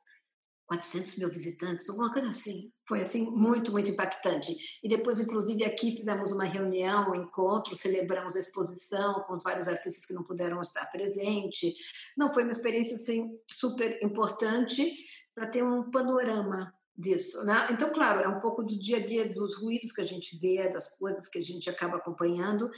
400 0.68 1.18
mil 1.18 1.30
visitantes, 1.30 1.88
alguma 1.88 2.12
coisa 2.12 2.28
assim. 2.28 2.70
Foi 2.86 3.00
assim 3.00 3.30
muito, 3.30 3.72
muito 3.72 3.90
impactante. 3.90 4.54
E 4.82 4.88
depois, 4.88 5.18
inclusive, 5.18 5.64
aqui 5.64 5.96
fizemos 5.96 6.30
uma 6.30 6.44
reunião, 6.44 7.10
um 7.10 7.14
encontro, 7.14 7.74
celebramos 7.74 8.36
a 8.36 8.40
exposição 8.40 9.22
com 9.26 9.34
os 9.34 9.42
vários 9.42 9.66
artistas 9.66 10.04
que 10.04 10.14
não 10.14 10.24
puderam 10.24 10.60
estar 10.60 10.84
presentes. 10.86 11.74
Não, 12.16 12.32
foi 12.32 12.42
uma 12.42 12.52
experiência 12.52 12.96
assim, 12.96 13.30
super 13.50 13.98
importante 14.02 14.94
para 15.34 15.46
ter 15.46 15.62
um 15.62 15.90
panorama 15.90 16.72
disso, 16.98 17.44
né? 17.44 17.68
Então, 17.70 17.90
claro, 17.90 18.20
é 18.20 18.28
um 18.28 18.40
pouco 18.40 18.62
do 18.62 18.76
dia 18.76 18.96
a 18.96 19.06
dia 19.06 19.28
dos 19.28 19.56
ruídos 19.56 19.92
que 19.92 20.02
a 20.02 20.06
gente 20.06 20.36
vê, 20.38 20.68
das 20.68 20.98
coisas 20.98 21.28
que 21.28 21.38
a 21.38 21.42
gente 21.42 21.70
acaba 21.70 21.96
acompanhando, 21.96 22.68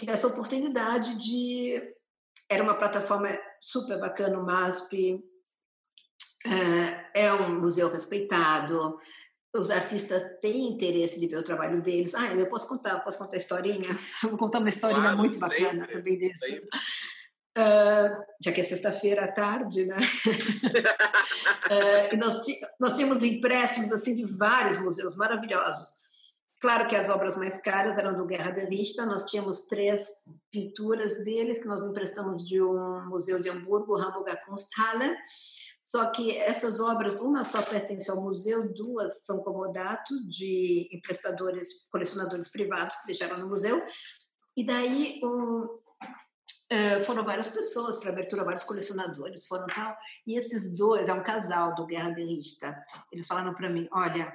e 0.00 0.06
dessa 0.06 0.28
oportunidade 0.28 1.16
de 1.16 1.82
era 2.48 2.62
uma 2.62 2.74
plataforma 2.74 3.28
super 3.60 3.98
bacana, 3.98 4.38
o 4.38 4.46
MASP, 4.46 5.20
é, 6.46 7.24
é 7.24 7.32
um 7.32 7.60
museu 7.60 7.90
respeitado, 7.90 8.98
os 9.54 9.70
artistas 9.70 10.22
têm 10.40 10.68
interesse 10.68 11.18
de 11.18 11.26
ver 11.26 11.38
o 11.38 11.44
trabalho 11.44 11.80
deles. 11.80 12.14
Ah, 12.14 12.34
eu 12.34 12.48
posso 12.48 12.68
contar, 12.68 12.98
posso 13.00 13.18
contar 13.18 13.36
historinha? 13.36 13.88
Vou 14.22 14.36
contar 14.36 14.58
uma 14.58 14.68
historinha 14.68 15.02
claro, 15.02 15.18
muito 15.18 15.38
bacana 15.38 15.80
sempre, 15.80 15.92
também 15.92 16.18
disso. 16.18 16.68
Uh, 17.56 18.10
já 18.42 18.50
que 18.50 18.60
é 18.60 18.64
sexta-feira 18.64 19.24
à 19.24 19.32
tarde, 19.32 19.84
né? 19.86 19.96
uh, 21.70 22.10
e 22.12 22.16
nós, 22.16 22.42
nós 22.80 22.94
tínhamos 22.94 23.22
empréstimos 23.22 23.92
assim 23.92 24.16
de 24.16 24.24
vários 24.24 24.80
museus 24.80 25.16
maravilhosos. 25.16 26.04
Claro 26.60 26.88
que 26.88 26.96
as 26.96 27.08
obras 27.10 27.36
mais 27.36 27.60
caras 27.60 27.98
eram 27.98 28.16
do 28.16 28.26
Guerra 28.26 28.50
de 28.50 28.66
Vista. 28.66 29.04
Nós 29.06 29.24
tínhamos 29.24 29.66
três 29.66 30.08
pinturas 30.50 31.22
dele 31.22 31.60
que 31.60 31.66
nós 31.66 31.82
emprestamos 31.82 32.44
de 32.44 32.60
um 32.62 33.06
museu 33.06 33.40
de 33.40 33.50
Hamburgo, 33.50 33.96
Hamburger 33.96 34.42
Kunsthalle. 34.46 35.14
Só 35.82 36.10
que 36.10 36.34
essas 36.38 36.80
obras, 36.80 37.20
uma 37.20 37.44
só 37.44 37.60
pertence 37.60 38.10
ao 38.10 38.22
museu, 38.22 38.72
duas 38.72 39.26
são 39.26 39.44
comodato 39.44 40.14
de 40.26 40.88
emprestadores, 40.90 41.86
colecionadores 41.92 42.50
privados 42.50 42.96
que 42.96 43.08
deixaram 43.08 43.38
no 43.38 43.48
museu. 43.48 43.80
E 44.56 44.64
daí 44.64 45.20
o, 45.22 45.82
foram 47.04 47.24
várias 47.24 47.48
pessoas 47.48 47.98
para 47.98 48.10
abertura, 48.10 48.44
vários 48.44 48.64
colecionadores 48.64 49.46
foram 49.46 49.66
tal. 49.66 49.96
E 50.26 50.36
esses 50.38 50.76
dois, 50.76 51.08
é 51.08 51.14
um 51.14 51.22
casal 51.22 51.74
do 51.74 51.86
Guerra 51.86 52.10
de 52.10 52.24
Rista, 52.24 52.76
eles 53.12 53.26
falaram 53.26 53.54
para 53.54 53.70
mim: 53.70 53.88
olha, 53.92 54.32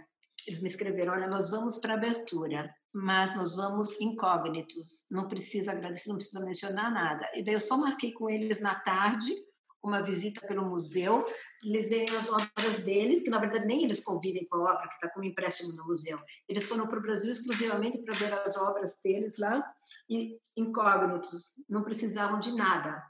eles 0.47 0.61
me 0.61 0.69
escreveram: 0.69 1.13
olha, 1.13 1.27
nós 1.27 1.49
vamos 1.49 1.79
para 1.79 1.93
abertura, 1.93 2.73
mas 2.93 3.35
nós 3.35 3.55
vamos 3.55 3.99
incógnitos, 4.01 5.05
não 5.11 5.27
precisa 5.27 5.71
agradecer, 5.71 6.09
não 6.09 6.17
precisa 6.17 6.43
mencionar 6.43 6.91
nada. 6.91 7.29
E 7.35 7.43
daí 7.43 7.53
eu 7.53 7.59
só 7.59 7.77
marquei 7.77 8.11
com 8.11 8.29
eles 8.29 8.59
na 8.59 8.75
tarde 8.75 9.33
uma 9.81 10.01
visita 10.01 10.45
pelo 10.45 10.67
museu, 10.67 11.25
eles 11.63 11.89
veem 11.89 12.09
as 12.15 12.29
obras 12.29 12.83
deles, 12.83 13.21
que 13.21 13.29
na 13.29 13.39
verdade 13.39 13.65
nem 13.65 13.83
eles 13.83 14.03
convivem 14.03 14.45
com 14.47 14.57
a 14.57 14.73
obra, 14.73 14.87
que 14.87 14.95
está 14.95 15.09
como 15.09 15.25
empréstimo 15.25 15.73
no 15.73 15.85
museu. 15.85 16.19
Eles 16.47 16.65
foram 16.67 16.87
para 16.87 16.99
o 16.99 17.01
Brasil 17.01 17.31
exclusivamente 17.31 17.97
para 17.99 18.15
ver 18.15 18.33
as 18.33 18.57
obras 18.57 18.99
deles 19.03 19.37
lá, 19.37 19.63
e 20.09 20.39
incógnitos, 20.55 21.63
não 21.67 21.83
precisavam 21.83 22.39
de 22.39 22.55
nada. 22.55 23.03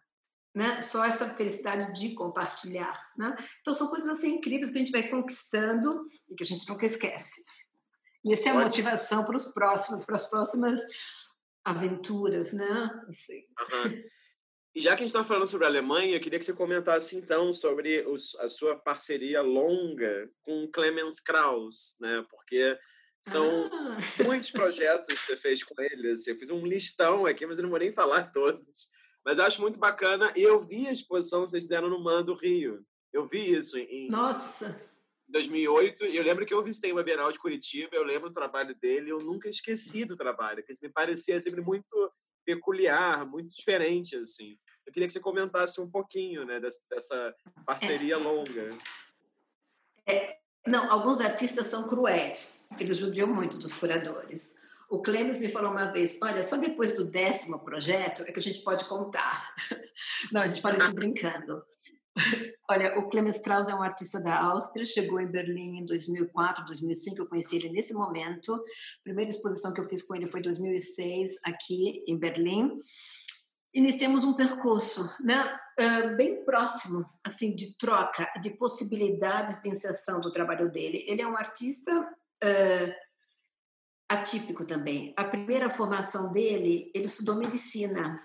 Né? 0.53 0.81
Só 0.81 1.05
essa 1.05 1.29
felicidade 1.35 1.93
de 1.93 2.15
compartilhar. 2.15 2.99
Né? 3.15 3.35
Então, 3.61 3.75
são 3.75 3.87
coisas 3.87 4.09
assim 4.09 4.35
incríveis 4.35 4.71
que 4.71 4.77
a 4.77 4.81
gente 4.81 4.91
vai 4.91 5.07
conquistando 5.07 6.05
e 6.29 6.35
que 6.35 6.43
a 6.43 6.45
gente 6.45 6.67
nunca 6.67 6.85
esquece. 6.85 7.43
E 8.25 8.33
essa 8.33 8.49
é 8.49 8.51
a 8.51 8.55
motivação 8.55 9.23
para 9.23 9.35
os 9.35 9.45
próximos, 9.53 10.03
para 10.03 10.15
as 10.15 10.29
próximas 10.29 10.81
aventuras, 11.63 12.51
né? 12.51 12.89
Assim. 13.07 13.45
Uhum. 13.59 14.03
E 14.75 14.81
já 14.81 14.91
que 14.91 15.03
a 15.03 15.05
gente 15.05 15.07
está 15.07 15.23
falando 15.23 15.47
sobre 15.47 15.65
a 15.65 15.69
Alemanha, 15.69 16.15
eu 16.15 16.19
queria 16.19 16.37
que 16.37 16.45
você 16.45 16.53
comentasse 16.53 17.15
então 17.15 17.51
sobre 17.51 18.05
os, 18.07 18.35
a 18.35 18.47
sua 18.47 18.77
parceria 18.77 19.41
longa 19.41 20.29
com 20.43 20.69
Clemens 20.71 21.19
Krauss, 21.19 21.97
né? 21.99 22.23
Porque 22.29 22.77
são 23.19 23.69
ah. 23.71 23.97
muitos 24.23 24.51
projetos 24.51 25.07
que 25.07 25.19
você 25.19 25.35
fez 25.35 25.63
com 25.63 25.81
ele. 25.81 26.11
Assim, 26.11 26.31
eu 26.31 26.37
fiz 26.37 26.49
um 26.49 26.65
listão 26.65 27.25
aqui, 27.25 27.45
mas 27.45 27.57
eu 27.57 27.63
não 27.63 27.69
vou 27.69 27.79
nem 27.79 27.91
falar 27.91 28.25
todos. 28.31 28.89
Mas 29.25 29.37
eu 29.37 29.43
acho 29.43 29.61
muito 29.61 29.79
bacana. 29.79 30.31
E 30.35 30.43
eu 30.43 30.59
vi 30.59 30.87
a 30.87 30.91
exposição 30.91 31.43
que 31.43 31.51
vocês 31.51 31.63
fizeram 31.63 31.89
no 31.89 32.03
Mando 32.03 32.35
Rio. 32.35 32.85
Eu 33.11 33.25
vi 33.25 33.51
isso 33.51 33.77
em. 33.77 34.07
Nossa! 34.09 34.87
em 35.27 35.31
2008, 35.31 36.05
e 36.07 36.17
eu 36.17 36.23
lembro 36.23 36.43
que 36.43 36.53
eu 36.53 36.63
visitei 36.63 36.91
uma 36.91 37.03
Bienal 37.03 37.31
de 37.31 37.37
Curitiba, 37.37 37.95
eu 37.95 38.03
lembro 38.03 38.29
do 38.29 38.33
trabalho 38.33 38.73
dele, 38.73 39.11
eu 39.11 39.19
nunca 39.19 39.47
esqueci 39.47 40.03
do 40.03 40.17
trabalho, 40.17 40.63
que 40.63 40.73
me 40.81 40.89
parecia 40.89 41.39
sempre 41.39 41.61
muito 41.61 42.11
peculiar, 42.55 43.25
muito 43.27 43.53
diferente, 43.53 44.15
assim. 44.15 44.57
Eu 44.85 44.91
queria 44.91 45.05
que 45.05 45.13
você 45.13 45.19
comentasse 45.19 45.79
um 45.79 45.89
pouquinho, 45.89 46.45
né, 46.45 46.59
dessa, 46.59 46.79
dessa 46.89 47.35
parceria 47.63 48.15
é. 48.15 48.17
longa. 48.17 48.77
É, 50.07 50.37
não, 50.65 50.91
alguns 50.91 51.21
artistas 51.21 51.67
são 51.67 51.87
cruéis, 51.87 52.67
eles 52.79 52.97
judiam 52.97 53.27
muito 53.27 53.59
dos 53.59 53.73
curadores. 53.73 54.57
O 54.89 54.99
Clemens 54.99 55.39
me 55.39 55.47
falou 55.47 55.69
uma 55.69 55.91
vez: 55.91 56.19
olha, 56.23 56.41
só 56.41 56.57
depois 56.57 56.95
do 56.95 57.05
décimo 57.05 57.59
projeto 57.59 58.23
é 58.23 58.31
que 58.31 58.39
a 58.39 58.41
gente 58.41 58.61
pode 58.61 58.85
contar. 58.85 59.53
Não, 60.33 60.41
a 60.41 60.47
gente 60.47 60.61
pode 60.61 60.81
ir 60.81 60.93
brincando. 60.95 61.63
Olha, 62.69 62.99
o 62.99 63.09
Clemens 63.09 63.39
Krauss 63.39 63.67
é 63.67 63.75
um 63.75 63.81
artista 63.81 64.21
da 64.21 64.39
Áustria, 64.41 64.85
chegou 64.85 65.19
em 65.19 65.27
Berlim 65.27 65.79
em 65.79 65.85
2004, 65.85 66.65
2005, 66.65 67.17
eu 67.17 67.27
conheci 67.27 67.55
ele 67.55 67.69
nesse 67.69 67.93
momento. 67.93 68.53
A 68.53 69.03
primeira 69.03 69.31
exposição 69.31 69.73
que 69.73 69.81
eu 69.81 69.87
fiz 69.89 70.03
com 70.03 70.15
ele 70.15 70.29
foi 70.29 70.39
em 70.39 70.43
2006, 70.43 71.39
aqui 71.45 72.03
em 72.07 72.17
Berlim. 72.17 72.79
Iniciamos 73.73 74.25
um 74.25 74.33
percurso, 74.33 75.07
né, 75.23 75.57
bem 76.17 76.43
próximo, 76.43 77.05
assim, 77.23 77.55
de 77.55 77.77
troca, 77.77 78.27
de 78.41 78.49
possibilidades 78.51 79.61
de 79.61 79.69
inserção 79.69 80.19
do 80.19 80.31
trabalho 80.31 80.71
dele. 80.71 81.05
Ele 81.07 81.21
é 81.21 81.27
um 81.27 81.37
artista 81.37 81.91
uh, 82.01 82.93
atípico 84.09 84.65
também. 84.65 85.13
A 85.15 85.23
primeira 85.23 85.69
formação 85.69 86.33
dele, 86.33 86.91
ele 86.93 87.05
estudou 87.05 87.35
medicina. 87.35 88.19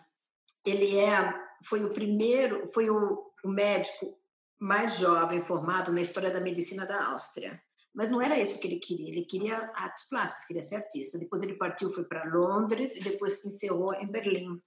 Ele 0.65 0.99
é, 0.99 1.35
foi 1.65 1.85
o 1.85 1.91
primeiro, 1.91 2.71
foi 2.73 2.89
o, 2.89 3.34
o 3.45 3.49
médico 3.49 4.19
mais 4.59 4.99
jovem 4.99 5.43
formado 5.43 5.93
na 5.93 6.01
história 6.01 6.31
da 6.31 6.41
medicina 6.41 6.87
da 6.87 7.07
Áustria. 7.09 7.63
Mas 7.95 8.09
não 8.09 8.21
era 8.21 8.41
isso 8.41 8.61
que 8.61 8.67
ele 8.67 8.81
queria. 8.81 9.11
Ele 9.11 9.25
queria 9.25 9.71
artes 9.75 10.09
plásticas, 10.09 10.47
queria 10.47 10.63
ser 10.63 10.77
artista. 10.77 11.19
Depois 11.19 11.43
ele 11.43 11.55
partiu, 11.55 11.93
foi 11.93 12.05
para 12.05 12.25
Londres 12.25 12.97
e 12.97 13.05
depois 13.05 13.45
encerrou 13.45 13.95
em 13.95 14.11
Berlim 14.11 14.61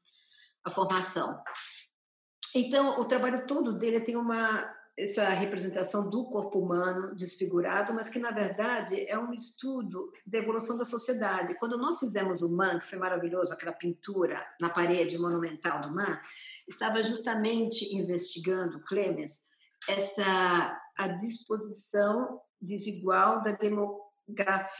a 0.63 0.69
formação. 0.69 1.41
Então, 2.55 2.99
o 2.99 3.05
trabalho 3.05 3.45
todo 3.45 3.77
dele 3.77 4.01
tem 4.01 4.15
uma 4.15 4.73
essa 4.97 5.29
representação 5.29 6.09
do 6.09 6.25
corpo 6.25 6.57
humano 6.57 7.13
desfigurado, 7.15 7.93
mas 7.93 8.09
que 8.09 8.17
na 8.17 8.31
verdade 8.31 9.07
é 9.07 9.17
um 9.17 9.31
estudo 9.31 10.11
da 10.25 10.39
evolução 10.39 10.75
da 10.75 10.85
sociedade. 10.85 11.55
Quando 11.59 11.77
nós 11.77 11.99
fizemos 11.99 12.41
o 12.41 12.55
Man, 12.55 12.79
que 12.79 12.87
foi 12.87 12.97
maravilhoso, 12.97 13.53
aquela 13.53 13.73
pintura 13.73 14.43
na 14.59 14.69
parede 14.69 15.19
monumental 15.19 15.81
do 15.81 15.93
Man, 15.93 16.19
estava 16.67 17.03
justamente 17.03 17.95
investigando 17.95 18.83
Clemens 18.85 19.47
essa 19.87 20.81
a 20.97 21.07
disposição 21.09 22.41
desigual 22.59 23.43
da 23.43 23.55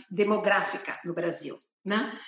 demográfica 0.09 0.99
no 1.05 1.13
Brasil, 1.13 1.55
né? 1.86 2.20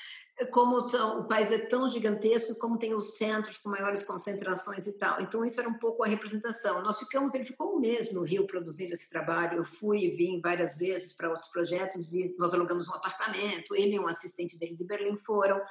Como 0.45 0.79
são, 0.79 1.19
o 1.19 1.27
país 1.27 1.51
é 1.51 1.57
tão 1.57 1.89
gigantesco, 1.89 2.57
como 2.59 2.77
tem 2.77 2.93
os 2.93 3.17
centros 3.17 3.57
com 3.57 3.69
maiores 3.69 4.03
concentrações 4.03 4.87
e 4.87 4.97
tal. 4.97 5.19
Então, 5.21 5.43
isso 5.43 5.59
era 5.59 5.67
um 5.67 5.77
pouco 5.77 6.03
a 6.03 6.07
representação. 6.07 6.81
Nós 6.81 6.97
ficamos, 6.97 7.33
ele 7.35 7.45
ficou 7.45 7.75
um 7.75 7.79
mês 7.79 8.13
no 8.13 8.23
Rio 8.23 8.47
produzindo 8.47 8.93
esse 8.93 9.09
trabalho. 9.09 9.57
Eu 9.57 9.65
fui 9.65 10.05
e 10.05 10.11
vim 10.11 10.39
várias 10.39 10.77
vezes 10.77 11.11
para 11.13 11.29
outros 11.29 11.51
projetos 11.51 12.13
e 12.13 12.35
nós 12.39 12.53
alugamos 12.53 12.87
um 12.87 12.93
apartamento. 12.93 13.75
Ele 13.75 13.95
e 13.95 13.99
um 13.99 14.07
assistente 14.07 14.57
dele 14.57 14.77
de 14.77 14.85
Berlim 14.85 15.17
foram. 15.25 15.61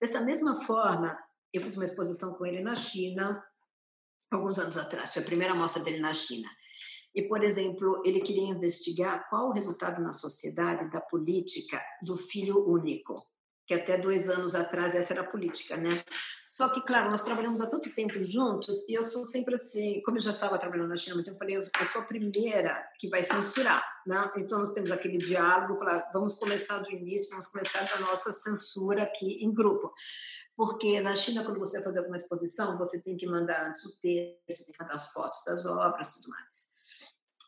Dessa 0.00 0.20
mesma 0.22 0.64
forma, 0.64 1.16
eu 1.52 1.60
fiz 1.60 1.76
uma 1.76 1.84
exposição 1.84 2.34
com 2.34 2.46
ele 2.46 2.62
na 2.62 2.74
China, 2.74 3.42
alguns 4.30 4.58
anos 4.58 4.78
atrás. 4.78 5.12
Foi 5.12 5.22
a 5.22 5.26
primeira 5.26 5.54
mostra 5.54 5.82
dele 5.82 6.00
na 6.00 6.14
China. 6.14 6.48
E, 7.14 7.22
por 7.22 7.42
exemplo, 7.42 8.02
ele 8.04 8.20
queria 8.20 8.48
investigar 8.48 9.28
qual 9.28 9.48
o 9.48 9.52
resultado 9.52 10.02
na 10.02 10.12
sociedade 10.12 10.90
da 10.90 11.00
política 11.00 11.82
do 12.02 12.16
filho 12.16 12.66
único 12.66 13.26
que 13.66 13.74
até 13.74 13.98
dois 13.98 14.30
anos 14.30 14.54
atrás 14.54 14.94
essa 14.94 15.12
era 15.12 15.22
a 15.22 15.26
política, 15.26 15.76
né? 15.76 16.04
Só 16.48 16.68
que, 16.72 16.80
claro, 16.86 17.10
nós 17.10 17.22
trabalhamos 17.22 17.60
há 17.60 17.66
tanto 17.66 17.92
tempo 17.92 18.22
juntos 18.22 18.88
e 18.88 18.94
eu 18.94 19.02
sou 19.02 19.24
sempre 19.24 19.56
assim, 19.56 20.00
como 20.02 20.16
eu 20.16 20.22
já 20.22 20.30
estava 20.30 20.56
trabalhando 20.56 20.88
na 20.88 20.96
China, 20.96 21.20
então 21.20 21.34
eu 21.34 21.38
falei, 21.38 21.56
eu 21.56 21.64
sou 21.86 22.02
a 22.02 22.04
primeira 22.04 22.88
que 22.98 23.08
vai 23.08 23.24
censurar, 23.24 23.84
né? 24.06 24.30
Então 24.36 24.60
nós 24.60 24.72
temos 24.72 24.90
aquele 24.92 25.18
diálogo, 25.18 25.78
falar, 25.78 26.08
vamos 26.12 26.38
começar 26.38 26.78
do 26.78 26.90
início, 26.92 27.30
vamos 27.30 27.48
começar 27.48 27.82
da 27.82 27.98
nossa 27.98 28.30
censura 28.30 29.02
aqui 29.02 29.44
em 29.44 29.52
grupo. 29.52 29.92
Porque 30.56 31.00
na 31.00 31.14
China, 31.14 31.44
quando 31.44 31.58
você 31.58 31.78
vai 31.78 31.84
fazer 31.84 31.98
alguma 31.98 32.16
exposição, 32.16 32.78
você 32.78 33.02
tem 33.02 33.16
que 33.16 33.26
mandar 33.26 33.68
antes 33.68 33.84
o 33.84 34.00
texto, 34.00 34.66
tem 34.66 34.74
que 34.74 34.82
mandar 34.82 34.94
as 34.94 35.12
fotos 35.12 35.44
das 35.44 35.66
obras, 35.66 36.16
tudo 36.16 36.30
mais. 36.30 36.76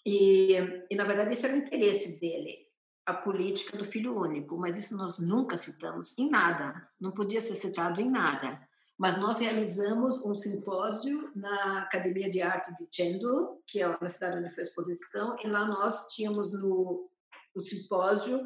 E, 0.04 0.54
e 0.90 0.96
na 0.96 1.04
verdade, 1.04 1.32
esse 1.32 1.46
era 1.46 1.54
o 1.54 1.58
interesse 1.58 2.20
dele 2.20 2.67
a 3.09 3.14
política 3.14 3.74
do 3.74 3.86
filho 3.86 4.14
único, 4.20 4.59
mas 4.59 4.76
isso 4.76 4.94
nós 4.94 5.18
nunca 5.18 5.56
citamos 5.56 6.18
em 6.18 6.28
nada, 6.28 6.86
não 7.00 7.11
podia 7.11 7.40
ser 7.40 7.54
citado 7.54 8.02
em 8.02 8.11
nada. 8.11 8.61
Mas 8.98 9.16
nós 9.16 9.38
realizamos 9.38 10.26
um 10.26 10.34
simpósio 10.34 11.32
na 11.34 11.82
Academia 11.82 12.28
de 12.28 12.42
Arte 12.42 12.74
de 12.74 12.86
Chengdu, 12.94 13.62
que 13.66 13.80
é 13.80 13.98
na 13.98 14.11
cidade 14.11 14.36
onde 14.36 14.50
foi 14.50 14.62
a 14.62 14.66
exposição, 14.66 15.36
e 15.42 15.48
lá 15.48 15.66
nós 15.66 16.09
tínhamos 16.09 16.52
no, 16.52 17.09
no 17.56 17.62
simpósio 17.62 18.44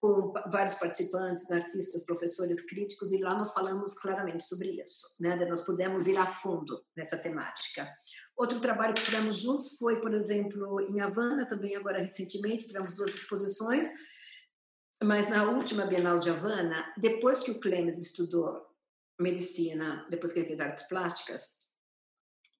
com 0.00 0.32
vários 0.50 0.74
participantes, 0.74 1.48
artistas, 1.52 2.04
professores, 2.04 2.60
críticos, 2.62 3.12
e 3.12 3.18
lá 3.18 3.36
nós 3.36 3.52
falamos 3.52 3.96
claramente 4.00 4.42
sobre 4.42 4.82
isso, 4.82 5.16
né? 5.20 5.36
Nós 5.46 5.60
pudemos 5.60 6.08
ir 6.08 6.16
a 6.16 6.26
fundo 6.26 6.84
nessa 6.96 7.16
temática. 7.16 7.88
Outro 8.36 8.60
trabalho 8.60 8.94
que 8.94 9.04
tivemos 9.04 9.38
juntos 9.38 9.76
foi, 9.78 10.00
por 10.00 10.12
exemplo, 10.12 10.80
em 10.80 11.00
Havana, 11.00 11.46
também 11.46 11.76
agora 11.76 11.98
recentemente, 11.98 12.66
tivemos 12.66 12.94
duas 12.94 13.14
exposições, 13.14 13.86
mas 15.02 15.28
na 15.28 15.50
última 15.50 15.86
Bienal 15.86 16.18
de 16.18 16.30
Havana, 16.30 16.92
depois 16.96 17.40
que 17.40 17.50
o 17.50 17.60
Clemens 17.60 17.98
estudou 17.98 18.66
medicina, 19.20 20.06
depois 20.10 20.32
que 20.32 20.40
ele 20.40 20.46
fez 20.46 20.60
artes 20.60 20.88
plásticas, 20.88 21.62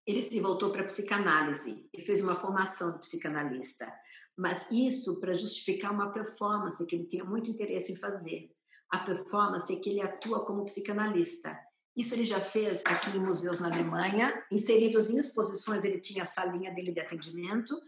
ele 0.06 0.22
se 0.22 0.40
voltou 0.40 0.72
para 0.72 0.82
a 0.82 0.86
psicanálise 0.86 1.88
e 1.92 2.02
fez 2.02 2.22
uma 2.22 2.34
formação 2.34 2.92
de 2.92 3.00
psicanalista. 3.00 3.92
Mas 4.36 4.70
isso 4.70 5.20
para 5.20 5.36
justificar 5.36 5.92
uma 5.92 6.12
performance 6.12 6.84
que 6.86 6.96
ele 6.96 7.06
tinha 7.06 7.24
muito 7.24 7.50
interesse 7.50 7.92
em 7.92 7.96
fazer. 7.96 8.50
A 8.90 8.98
performance 8.98 9.72
é 9.72 9.76
que 9.80 9.90
ele 9.90 10.00
atua 10.00 10.44
como 10.44 10.64
psicanalista. 10.64 11.56
Isso 11.96 12.14
ele 12.14 12.24
já 12.24 12.40
fez 12.40 12.82
aqui 12.86 13.10
em 13.10 13.20
museus 13.20 13.60
na 13.60 13.68
Alemanha, 13.68 14.32
inseridos 14.50 15.10
em 15.10 15.18
exposições, 15.18 15.84
ele 15.84 16.00
tinha 16.00 16.22
a 16.22 16.26
salinha 16.26 16.72
dele 16.72 16.92
de 16.92 17.00
atendimento. 17.00 17.78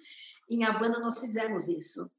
Em 0.51 0.65
Havana 0.65 1.01
nós 1.01 1.19
fizemos 1.19 1.69
isso. 1.69 2.11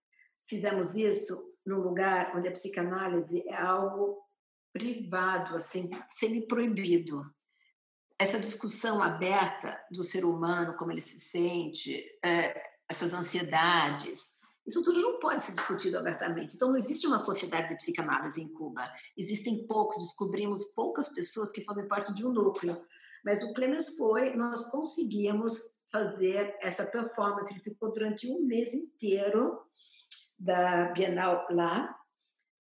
Fizemos 0.47 0.95
isso 0.95 1.53
num 1.65 1.79
lugar 1.79 2.35
onde 2.35 2.47
a 2.47 2.51
psicanálise 2.51 3.43
é 3.47 3.55
algo 3.55 4.17
privado, 4.73 5.55
assim, 5.55 5.89
semi-proibido. 6.09 7.23
Essa 8.17 8.39
discussão 8.39 9.01
aberta 9.01 9.79
do 9.91 10.03
ser 10.03 10.25
humano, 10.25 10.75
como 10.75 10.91
ele 10.91 11.01
se 11.01 11.19
sente, 11.19 12.03
é, 12.23 12.61
essas 12.89 13.13
ansiedades, 13.13 14.34
isso 14.65 14.83
tudo 14.83 14.99
não 14.99 15.19
pode 15.19 15.43
ser 15.43 15.51
discutido 15.51 15.97
abertamente. 15.97 16.55
Então, 16.55 16.69
não 16.69 16.77
existe 16.77 17.05
uma 17.05 17.19
sociedade 17.19 17.69
de 17.69 17.75
psicanálise 17.75 18.41
em 18.41 18.51
Cuba. 18.51 18.81
Existem 19.15 19.65
poucos, 19.67 19.97
descobrimos 19.97 20.63
poucas 20.73 21.09
pessoas 21.09 21.51
que 21.51 21.63
fazem 21.63 21.87
parte 21.87 22.13
de 22.15 22.25
um 22.25 22.31
núcleo. 22.31 22.75
Mas 23.23 23.43
o 23.43 23.53
Clemens 23.53 23.95
foi, 23.95 24.35
nós 24.35 24.71
conseguimos 24.71 25.83
fazer 25.91 26.57
essa 26.61 26.85
performance. 26.87 27.53
Ele 27.53 27.61
ficou 27.61 27.93
durante 27.93 28.27
um 28.27 28.43
mês 28.43 28.73
inteiro 28.73 29.61
da 30.39 30.91
Bienal 30.93 31.45
lá, 31.51 31.95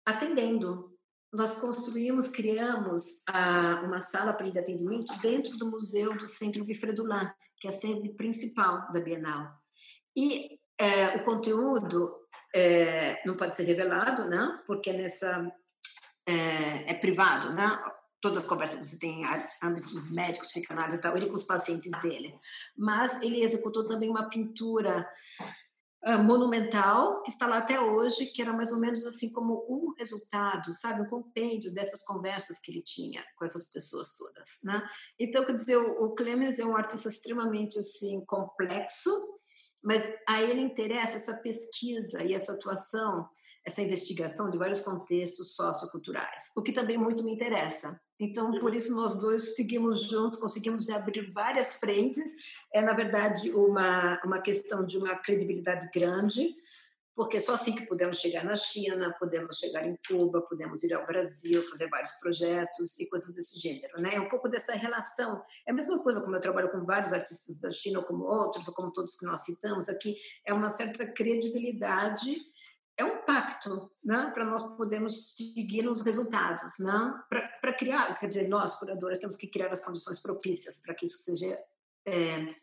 atendendo. 0.06 0.98
Nós 1.32 1.60
construímos, 1.60 2.30
criamos 2.30 3.24
a, 3.28 3.82
uma 3.84 4.02
sala 4.02 4.34
para 4.34 4.46
ele 4.46 4.54
de 4.54 4.60
atendimento 4.60 5.16
dentro 5.22 5.58
do 5.58 5.70
museu 5.70 6.18
do 6.18 6.26
Centro 6.26 6.64
Wilfredo 6.64 7.04
Lan, 7.04 7.32
que 7.58 7.68
é 7.68 7.70
a 7.70 7.74
sede 7.74 8.10
principal 8.14 8.92
da 8.92 9.00
Bienal. 9.00 9.54
E 10.16 10.59
é, 10.80 11.18
o 11.18 11.24
conteúdo 11.24 12.16
é, 12.56 13.22
não 13.28 13.36
pode 13.36 13.56
ser 13.56 13.64
revelado, 13.64 14.26
né? 14.26 14.62
Porque 14.66 14.94
nessa 14.94 15.52
é, 16.26 16.92
é, 16.92 16.94
privado, 16.94 17.54
né? 17.54 17.80
Todas 18.22 18.40
as 18.40 18.48
conversas 18.48 18.80
que 18.80 18.88
você 18.88 19.00
tem 19.00 19.22
em 19.22 19.26
âmbitos 19.62 20.12
médicos, 20.12 20.48
psicanálise 20.48 20.98
e 20.98 21.02
tal, 21.02 21.16
ele 21.16 21.28
com 21.28 21.36
os 21.36 21.44
pacientes 21.44 21.92
dele. 22.02 22.34
Mas 22.78 23.22
ele 23.22 23.44
executou 23.44 23.88
também 23.88 24.10
uma 24.10 24.28
pintura 24.28 25.08
uh, 26.06 26.22
monumental 26.22 27.22
que 27.24 27.30
está 27.30 27.48
lá 27.48 27.60
até 27.60 27.80
hoje, 27.80 28.26
que 28.28 28.42
era 28.42 28.52
mais 28.52 28.74
ou 28.74 28.80
menos 28.80 29.06
assim 29.06 29.32
como 29.32 29.66
um 29.70 29.94
resultado, 29.98 30.74
sabe, 30.74 31.02
um 31.02 31.10
compêndio 31.10 31.74
dessas 31.74 32.04
conversas 32.04 32.60
que 32.60 32.72
ele 32.72 32.82
tinha 32.82 33.24
com 33.38 33.46
essas 33.46 33.70
pessoas 33.70 34.14
todas, 34.18 34.60
né? 34.66 34.86
Então, 35.18 35.46
quer 35.46 35.56
dizer, 35.56 35.78
o 35.78 36.14
Clemens 36.14 36.60
é 36.60 36.66
um 36.66 36.76
artista 36.76 37.08
extremamente 37.08 37.80
assim 37.80 38.24
complexo 38.26 39.39
mas 39.84 40.14
a 40.28 40.42
ele 40.42 40.62
interessa 40.62 41.16
essa 41.16 41.42
pesquisa 41.42 42.24
e 42.24 42.34
essa 42.34 42.54
atuação, 42.54 43.28
essa 43.66 43.82
investigação 43.82 44.50
de 44.50 44.58
vários 44.58 44.82
contextos 44.82 45.56
socioculturais, 45.56 46.52
o 46.56 46.62
que 46.62 46.72
também 46.72 46.98
muito 46.98 47.24
me 47.24 47.34
interessa. 47.34 48.00
Então, 48.20 48.52
por 48.60 48.76
isso 48.76 48.96
nós 48.96 49.22
dois 49.22 49.56
seguimos 49.56 50.04
juntos, 50.04 50.40
conseguimos 50.40 50.90
abrir 50.90 51.32
várias 51.32 51.76
frentes. 51.76 52.32
É 52.74 52.82
na 52.82 52.94
verdade 52.94 53.52
uma 53.52 54.20
uma 54.26 54.42
questão 54.42 54.86
de 54.86 54.98
uma 54.98 55.16
credibilidade 55.16 55.90
grande, 55.94 56.54
porque 57.20 57.38
só 57.42 57.56
assim 57.56 57.76
que 57.76 57.86
podemos 57.86 58.18
chegar 58.18 58.46
na 58.46 58.56
China, 58.56 59.14
podemos 59.20 59.58
chegar 59.58 59.86
em 59.86 59.94
Cuba, 60.08 60.42
podemos 60.42 60.82
ir 60.86 60.94
ao 60.94 61.06
Brasil, 61.06 61.62
fazer 61.70 61.90
vários 61.90 62.12
projetos 62.12 62.98
e 62.98 63.10
coisas 63.10 63.36
desse 63.36 63.60
gênero, 63.60 64.02
né? 64.02 64.16
É 64.16 64.22
um 64.22 64.30
pouco 64.30 64.48
dessa 64.48 64.72
relação. 64.72 65.44
É 65.68 65.72
a 65.72 65.74
mesma 65.74 66.02
coisa 66.02 66.22
como 66.22 66.38
eu 66.38 66.40
trabalho 66.40 66.72
com 66.72 66.86
vários 66.86 67.12
artistas 67.12 67.60
da 67.60 67.74
China, 67.74 68.00
ou 68.00 68.06
como 68.06 68.24
outros, 68.24 68.70
ou 68.70 68.74
como 68.74 68.94
todos 68.94 69.18
que 69.18 69.26
nós 69.26 69.42
citamos 69.42 69.90
aqui, 69.90 70.16
é 70.46 70.54
uma 70.54 70.70
certa 70.70 71.06
credibilidade 71.12 72.40
é 72.96 73.04
um 73.04 73.26
pacto 73.26 73.92
né, 74.04 74.32
para 74.34 74.46
nós 74.46 74.76
podermos 74.78 75.36
seguir 75.36 75.88
os 75.88 76.02
resultados, 76.02 76.80
né, 76.80 77.14
para 77.30 77.74
criar, 77.74 78.18
quer 78.20 78.28
dizer, 78.28 78.50
nós, 78.50 78.76
curadoras, 78.76 79.20
temos 79.20 79.38
que 79.38 79.48
criar 79.48 79.72
as 79.72 79.80
condições 79.80 80.22
propícias 80.22 80.82
para 80.82 80.94
que 80.94 81.06
isso 81.06 81.24
seja 81.24 81.58
é, 82.06 82.56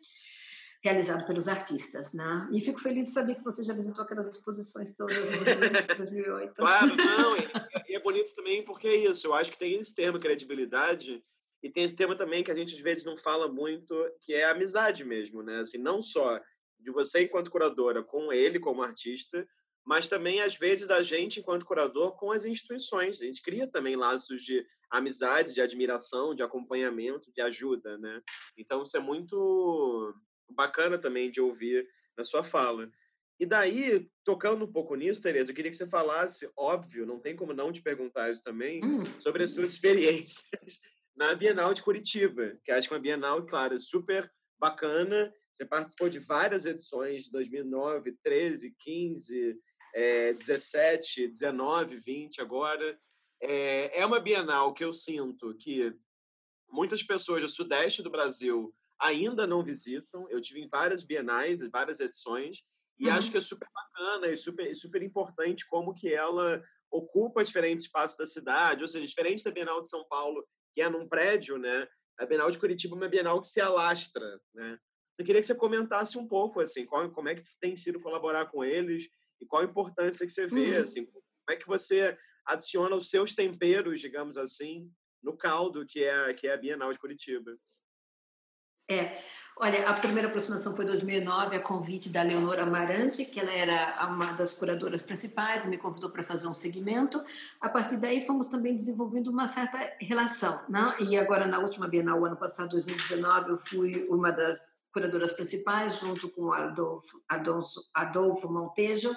realizado 0.83 1.25
pelos 1.25 1.47
artistas, 1.47 2.13
né? 2.13 2.47
E 2.51 2.61
fico 2.61 2.79
feliz 2.79 3.07
de 3.07 3.13
saber 3.13 3.35
que 3.35 3.43
você 3.43 3.63
já 3.63 3.73
visitou 3.73 4.03
aquelas 4.03 4.27
exposições 4.27 4.95
todas 4.95 5.17
em 5.33 5.95
2008. 5.95 6.53
claro, 6.55 6.95
não, 6.95 7.37
e, 7.37 7.41
e 7.89 7.95
é 7.95 7.99
bonito 7.99 8.33
também 8.35 8.63
porque 8.63 8.87
é 8.87 8.95
isso, 8.95 9.27
eu 9.27 9.33
acho 9.33 9.51
que 9.51 9.59
tem 9.59 9.75
esse 9.75 9.93
termo 9.93 10.19
credibilidade 10.19 11.23
e 11.63 11.69
tem 11.69 11.83
esse 11.83 11.95
termo 11.95 12.15
também 12.15 12.43
que 12.43 12.51
a 12.51 12.55
gente 12.55 12.75
às 12.75 12.79
vezes 12.79 13.05
não 13.05 13.17
fala 13.17 13.47
muito, 13.47 13.95
que 14.21 14.33
é 14.33 14.45
amizade 14.45 15.03
mesmo, 15.03 15.41
né? 15.41 15.59
Assim, 15.59 15.77
não 15.77 16.01
só 16.01 16.39
de 16.79 16.91
você 16.91 17.23
enquanto 17.23 17.51
curadora 17.51 18.03
com 18.03 18.31
ele 18.31 18.59
como 18.59 18.83
artista, 18.83 19.47
mas 19.85 20.07
também 20.07 20.41
às 20.41 20.55
vezes 20.55 20.87
da 20.87 21.01
gente 21.01 21.39
enquanto 21.39 21.65
curador 21.65 22.15
com 22.17 22.31
as 22.31 22.45
instituições. 22.45 23.21
A 23.21 23.25
gente 23.25 23.41
cria 23.41 23.67
também 23.67 23.95
laços 23.95 24.43
de 24.43 24.65
amizade, 24.89 25.53
de 25.53 25.61
admiração, 25.61 26.35
de 26.35 26.43
acompanhamento, 26.43 27.31
de 27.33 27.41
ajuda, 27.41 27.97
né? 27.97 28.21
Então 28.57 28.83
isso 28.83 28.95
é 28.95 28.99
muito 28.99 30.13
bacana 30.49 30.97
também 30.97 31.29
de 31.29 31.41
ouvir 31.41 31.87
na 32.17 32.23
sua 32.23 32.43
fala. 32.43 32.89
E 33.39 33.45
daí, 33.45 34.09
tocando 34.23 34.65
um 34.65 34.71
pouco 34.71 34.95
nisso, 34.95 35.21
Tereza, 35.21 35.51
eu 35.51 35.55
queria 35.55 35.69
que 35.69 35.77
você 35.77 35.87
falasse, 35.87 36.51
óbvio, 36.57 37.05
não 37.05 37.19
tem 37.19 37.35
como 37.35 37.53
não 37.53 37.71
te 37.71 37.81
perguntar 37.81 38.31
isso 38.31 38.43
também, 38.43 38.83
hum. 38.83 39.05
sobre 39.19 39.43
as 39.43 39.51
suas 39.51 39.73
experiências 39.73 40.81
na 41.15 41.33
Bienal 41.35 41.73
de 41.73 41.83
Curitiba, 41.83 42.57
que 42.63 42.71
acho 42.71 42.87
que 42.87 42.93
é 42.93 42.97
uma 42.97 43.01
Bienal, 43.01 43.45
claro, 43.45 43.79
super 43.79 44.29
bacana. 44.59 45.33
Você 45.51 45.65
participou 45.65 46.09
de 46.09 46.19
várias 46.19 46.65
edições 46.65 47.25
de 47.25 47.31
2009, 47.31 48.17
13, 48.23 48.75
15, 48.79 49.59
é, 49.93 50.33
17, 50.33 51.27
19, 51.27 51.95
20 51.95 52.41
agora. 52.41 52.99
É, 53.41 53.99
é 53.99 54.05
uma 54.05 54.19
Bienal 54.19 54.73
que 54.73 54.83
eu 54.83 54.93
sinto 54.93 55.55
que 55.59 55.93
muitas 56.69 57.03
pessoas 57.03 57.41
do 57.41 57.49
sudeste 57.49 58.01
do 58.01 58.09
Brasil 58.09 58.73
ainda 58.99 59.45
não 59.45 59.63
visitam. 59.63 60.27
Eu 60.29 60.41
tive 60.41 60.61
em 60.61 60.67
várias 60.67 61.03
bienais, 61.03 61.61
várias 61.71 61.99
edições, 61.99 62.63
e 62.99 63.07
uhum. 63.07 63.13
acho 63.13 63.31
que 63.31 63.37
é 63.37 63.41
super 63.41 63.67
bacana 63.73 64.27
e 64.27 64.37
super, 64.37 64.75
super 64.75 65.03
importante 65.03 65.67
como 65.67 65.93
que 65.93 66.13
ela 66.13 66.61
ocupa 66.91 67.43
diferentes 67.43 67.85
espaços 67.85 68.17
da 68.17 68.25
cidade, 68.25 68.81
ou 68.81 68.87
seja, 68.87 69.05
diferente 69.05 69.43
da 69.43 69.51
Bienal 69.51 69.79
de 69.79 69.89
São 69.89 70.07
Paulo, 70.07 70.45
que 70.73 70.81
é 70.81 70.89
num 70.89 71.07
prédio, 71.07 71.57
né? 71.57 71.87
A 72.17 72.25
Bienal 72.25 72.49
de 72.49 72.57
Curitiba 72.57 72.95
é 72.95 72.97
uma 72.97 73.07
Bienal 73.07 73.39
que 73.39 73.47
se 73.47 73.61
alastra, 73.61 74.39
né? 74.53 74.79
Eu 75.17 75.25
queria 75.25 75.41
que 75.41 75.47
você 75.47 75.55
comentasse 75.55 76.17
um 76.17 76.27
pouco, 76.27 76.59
assim, 76.59 76.85
qual, 76.85 77.09
como 77.11 77.29
é 77.29 77.35
que 77.35 77.43
tem 77.59 77.75
sido 77.75 77.99
colaborar 77.99 78.45
com 78.47 78.63
eles 78.63 79.07
e 79.41 79.45
qual 79.45 79.61
a 79.61 79.65
importância 79.65 80.25
que 80.25 80.31
você 80.31 80.45
vê, 80.45 80.75
uhum. 80.75 80.81
assim, 80.81 81.05
como 81.05 81.23
é 81.49 81.55
que 81.55 81.67
você 81.67 82.17
adiciona 82.45 82.95
os 82.95 83.09
seus 83.09 83.33
temperos, 83.33 83.99
digamos 83.99 84.37
assim, 84.37 84.89
no 85.21 85.35
caldo 85.35 85.85
que 85.85 86.03
é, 86.03 86.33
que 86.33 86.47
é 86.47 86.53
a 86.53 86.57
Bienal 86.57 86.91
de 86.93 86.99
Curitiba. 86.99 87.51
É, 88.89 89.15
olha, 89.57 89.89
a 89.89 89.93
primeira 89.95 90.29
aproximação 90.29 90.73
foi 90.73 90.85
em 90.85 90.87
2009, 90.87 91.57
a 91.57 91.59
convite 91.59 92.09
da 92.09 92.21
Leonora 92.23 92.63
Amarante, 92.63 93.25
que 93.25 93.37
ela 93.37 93.51
era 93.51 94.07
uma 94.07 94.31
das 94.31 94.53
curadoras 94.53 95.01
principais 95.01 95.65
e 95.65 95.69
me 95.69 95.77
convidou 95.77 96.09
para 96.09 96.23
fazer 96.23 96.47
um 96.47 96.53
segmento. 96.53 97.21
A 97.59 97.67
partir 97.67 97.97
daí, 97.97 98.25
fomos 98.25 98.47
também 98.47 98.73
desenvolvendo 98.73 99.27
uma 99.27 99.47
certa 99.47 99.77
relação, 99.99 100.65
né? 100.69 100.95
E 101.01 101.17
agora, 101.17 101.45
na 101.45 101.59
última 101.59 101.87
Bienal, 101.87 102.23
ano 102.23 102.37
passado, 102.37 102.69
2019, 102.69 103.51
eu 103.51 103.57
fui 103.57 104.07
uma 104.09 104.31
das 104.31 104.81
curadoras 104.93 105.33
principais, 105.33 105.99
junto 105.99 106.29
com 106.29 106.53
Adolfo, 106.53 107.21
Adolfo, 107.27 107.81
Adolfo 107.93 108.49
Montejo, 108.49 109.13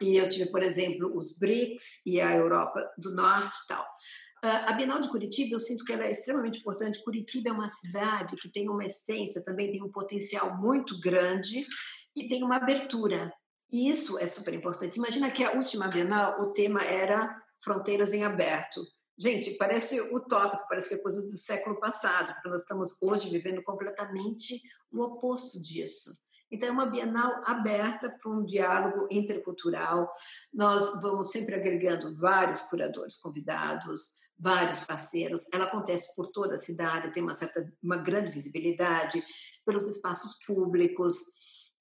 e 0.00 0.16
eu 0.16 0.28
tive, 0.28 0.50
por 0.50 0.62
exemplo, 0.62 1.14
os 1.16 1.38
BRICS 1.38 2.06
e 2.06 2.20
a 2.20 2.34
Europa 2.34 2.80
do 2.96 3.14
Norte 3.14 3.56
e 3.64 3.68
tal. 3.68 3.93
A 4.46 4.72
Bienal 4.72 5.00
de 5.00 5.08
Curitiba, 5.08 5.54
eu 5.54 5.58
sinto 5.58 5.86
que 5.86 5.92
ela 5.92 6.04
é 6.04 6.10
extremamente 6.10 6.58
importante. 6.58 7.02
Curitiba 7.02 7.48
é 7.48 7.52
uma 7.52 7.66
cidade 7.66 8.36
que 8.36 8.50
tem 8.50 8.68
uma 8.68 8.84
essência, 8.84 9.42
também 9.42 9.72
tem 9.72 9.82
um 9.82 9.90
potencial 9.90 10.54
muito 10.58 11.00
grande 11.00 11.66
e 12.14 12.28
tem 12.28 12.42
uma 12.42 12.56
abertura. 12.56 13.32
E 13.72 13.88
isso 13.88 14.18
é 14.18 14.26
super 14.26 14.52
importante. 14.52 14.98
Imagina 14.98 15.30
que 15.30 15.42
a 15.42 15.52
última 15.52 15.88
Bienal, 15.88 16.42
o 16.42 16.52
tema 16.52 16.84
era 16.84 17.34
Fronteiras 17.62 18.12
em 18.12 18.22
Aberto. 18.22 18.82
Gente, 19.16 19.56
parece 19.56 19.98
utópico, 20.14 20.68
parece 20.68 20.90
que 20.90 20.96
é 20.96 21.02
coisa 21.02 21.22
do 21.22 21.36
século 21.38 21.80
passado, 21.80 22.34
porque 22.34 22.50
nós 22.50 22.60
estamos 22.60 23.00
hoje 23.00 23.30
vivendo 23.30 23.62
completamente 23.62 24.60
o 24.92 25.00
oposto 25.00 25.58
disso. 25.62 26.10
Então, 26.50 26.68
é 26.68 26.72
uma 26.72 26.86
Bienal 26.86 27.42
aberta 27.46 28.10
para 28.10 28.30
um 28.30 28.44
diálogo 28.44 29.08
intercultural. 29.10 30.12
Nós 30.52 31.00
vamos 31.00 31.30
sempre 31.30 31.54
agregando 31.54 32.14
vários 32.16 32.60
curadores 32.62 33.16
convidados, 33.16 34.23
vários 34.38 34.80
parceiros. 34.80 35.46
Ela 35.52 35.64
acontece 35.64 36.14
por 36.14 36.28
toda 36.28 36.54
a 36.54 36.58
cidade, 36.58 37.12
tem 37.12 37.22
uma 37.22 37.34
certa, 37.34 37.72
uma 37.82 37.96
grande 37.96 38.30
visibilidade 38.30 39.22
pelos 39.64 39.88
espaços 39.88 40.44
públicos. 40.44 41.14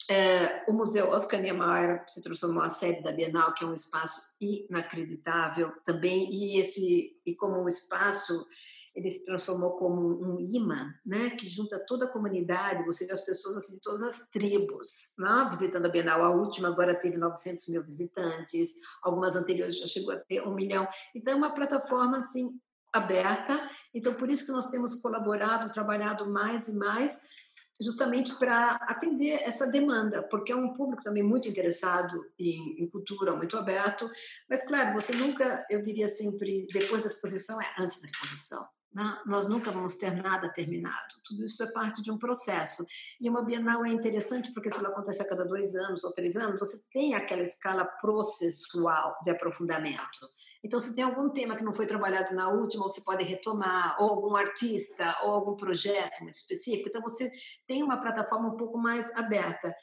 É, 0.10 0.66
o 0.68 0.74
Museu 0.74 1.10
Oscar 1.12 1.42
Niemeyer 1.42 2.04
se 2.08 2.22
transformou 2.22 2.64
a 2.64 2.70
sede 2.70 3.02
da 3.02 3.12
Bienal, 3.12 3.54
que 3.54 3.64
é 3.64 3.68
um 3.68 3.74
espaço 3.74 4.36
inacreditável 4.40 5.72
também, 5.86 6.30
e 6.30 6.60
esse 6.60 7.16
e 7.26 7.36
como 7.36 7.62
um 7.62 7.68
espaço 7.68 8.46
ele 8.96 9.10
se 9.10 9.26
transformou 9.26 9.72
como 9.72 10.00
um 10.02 10.40
imã, 10.40 10.94
né, 11.06 11.32
que 11.32 11.50
junta 11.50 11.84
toda 11.88 12.06
a 12.06 12.12
comunidade, 12.12 12.86
você 12.86 13.06
vê 13.06 13.14
as 13.14 13.26
pessoas 13.26 13.58
assim, 13.58 13.76
de 13.76 13.82
todas 13.82 14.04
as 14.04 14.30
tribos, 14.30 15.16
né, 15.18 15.48
visitando 15.50 15.86
a 15.88 15.90
Bienal. 15.90 16.24
A 16.24 16.30
última 16.30 16.68
agora 16.68 17.00
teve 17.00 17.18
900 17.18 17.68
mil 17.70 17.84
visitantes, 17.84 18.70
algumas 19.02 19.36
anteriores 19.36 19.80
já 19.80 19.88
chegou 19.88 20.14
a 20.14 20.18
ter 20.18 20.42
um 20.48 20.54
milhão. 20.54 20.88
Então, 21.16 21.34
é 21.34 21.38
uma 21.38 21.54
plataforma 21.54 22.20
assim 22.20 22.60
aberta. 22.94 23.60
Então, 23.94 24.14
por 24.14 24.30
isso 24.30 24.46
que 24.46 24.52
nós 24.52 24.70
temos 24.70 25.02
colaborado, 25.02 25.72
trabalhado 25.72 26.30
mais 26.30 26.68
e 26.68 26.78
mais, 26.78 27.22
justamente 27.82 28.38
para 28.38 28.76
atender 28.76 29.42
essa 29.42 29.72
demanda, 29.72 30.22
porque 30.30 30.52
é 30.52 30.56
um 30.56 30.74
público 30.74 31.02
também 31.02 31.24
muito 31.24 31.50
interessado 31.50 32.24
em, 32.38 32.84
em, 32.84 32.88
cultura, 32.88 33.36
muito 33.36 33.58
aberto. 33.58 34.08
Mas, 34.48 34.64
claro, 34.66 34.94
você 34.94 35.14
nunca, 35.16 35.66
eu 35.70 35.82
diria 35.82 36.08
sempre, 36.08 36.68
depois 36.72 37.04
da 37.04 37.10
exposição 37.10 37.60
é 37.60 37.74
antes 37.80 38.00
da 38.00 38.08
exposição. 38.08 38.64
Né? 38.94 39.18
Nós 39.26 39.50
nunca 39.50 39.72
vamos 39.72 39.96
ter 39.96 40.12
nada 40.22 40.50
terminado. 40.54 41.16
Tudo 41.24 41.46
isso 41.46 41.64
é 41.64 41.72
parte 41.72 42.02
de 42.02 42.12
um 42.12 42.18
processo. 42.18 42.86
E 43.20 43.28
uma 43.30 43.44
Bienal 43.44 43.84
é 43.86 43.90
interessante 43.90 44.54
porque 44.54 44.70
se 44.70 44.78
ela 44.78 44.90
acontece 44.90 45.22
a 45.24 45.28
cada 45.28 45.46
dois 45.46 45.74
anos 45.74 46.04
ou 46.04 46.14
três 46.14 46.36
anos, 46.36 46.60
você 46.60 46.84
tem 46.92 47.16
aquela 47.16 47.42
escala 47.42 47.86
processual 47.86 49.16
de 49.24 49.32
aprofundamento. 49.32 50.28
Então, 50.64 50.80
se 50.80 50.96
tem 50.96 51.04
algum 51.04 51.30
tema 51.30 51.56
que 51.56 51.64
não 51.64 51.74
foi 51.74 51.86
trabalhado 51.86 52.34
na 52.36 52.50
última, 52.50 52.84
você 52.84 53.04
pode 53.04 53.24
retomar, 53.24 53.98
ou 54.00 54.12
algum 54.12 54.36
artista, 54.36 55.18
ou 55.24 55.32
algum 55.32 55.56
projeto 55.58 56.22
muito 56.22 56.36
específico. 56.36 56.88
Então, 56.88 57.02
você 57.02 57.30
tem 57.68 57.84
uma 57.84 58.00
plataforma 58.00 58.50
um 58.50 58.58
pouco 58.58 58.78
mais 58.78 59.14
aberta. 59.18 59.76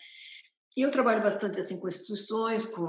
E 0.77 0.83
eu 0.83 0.91
trabalho 0.91 1.23
bastante 1.23 1.61
assim 1.61 1.79
com 1.79 1.89
instituições, 1.89 2.65
com 2.65 2.89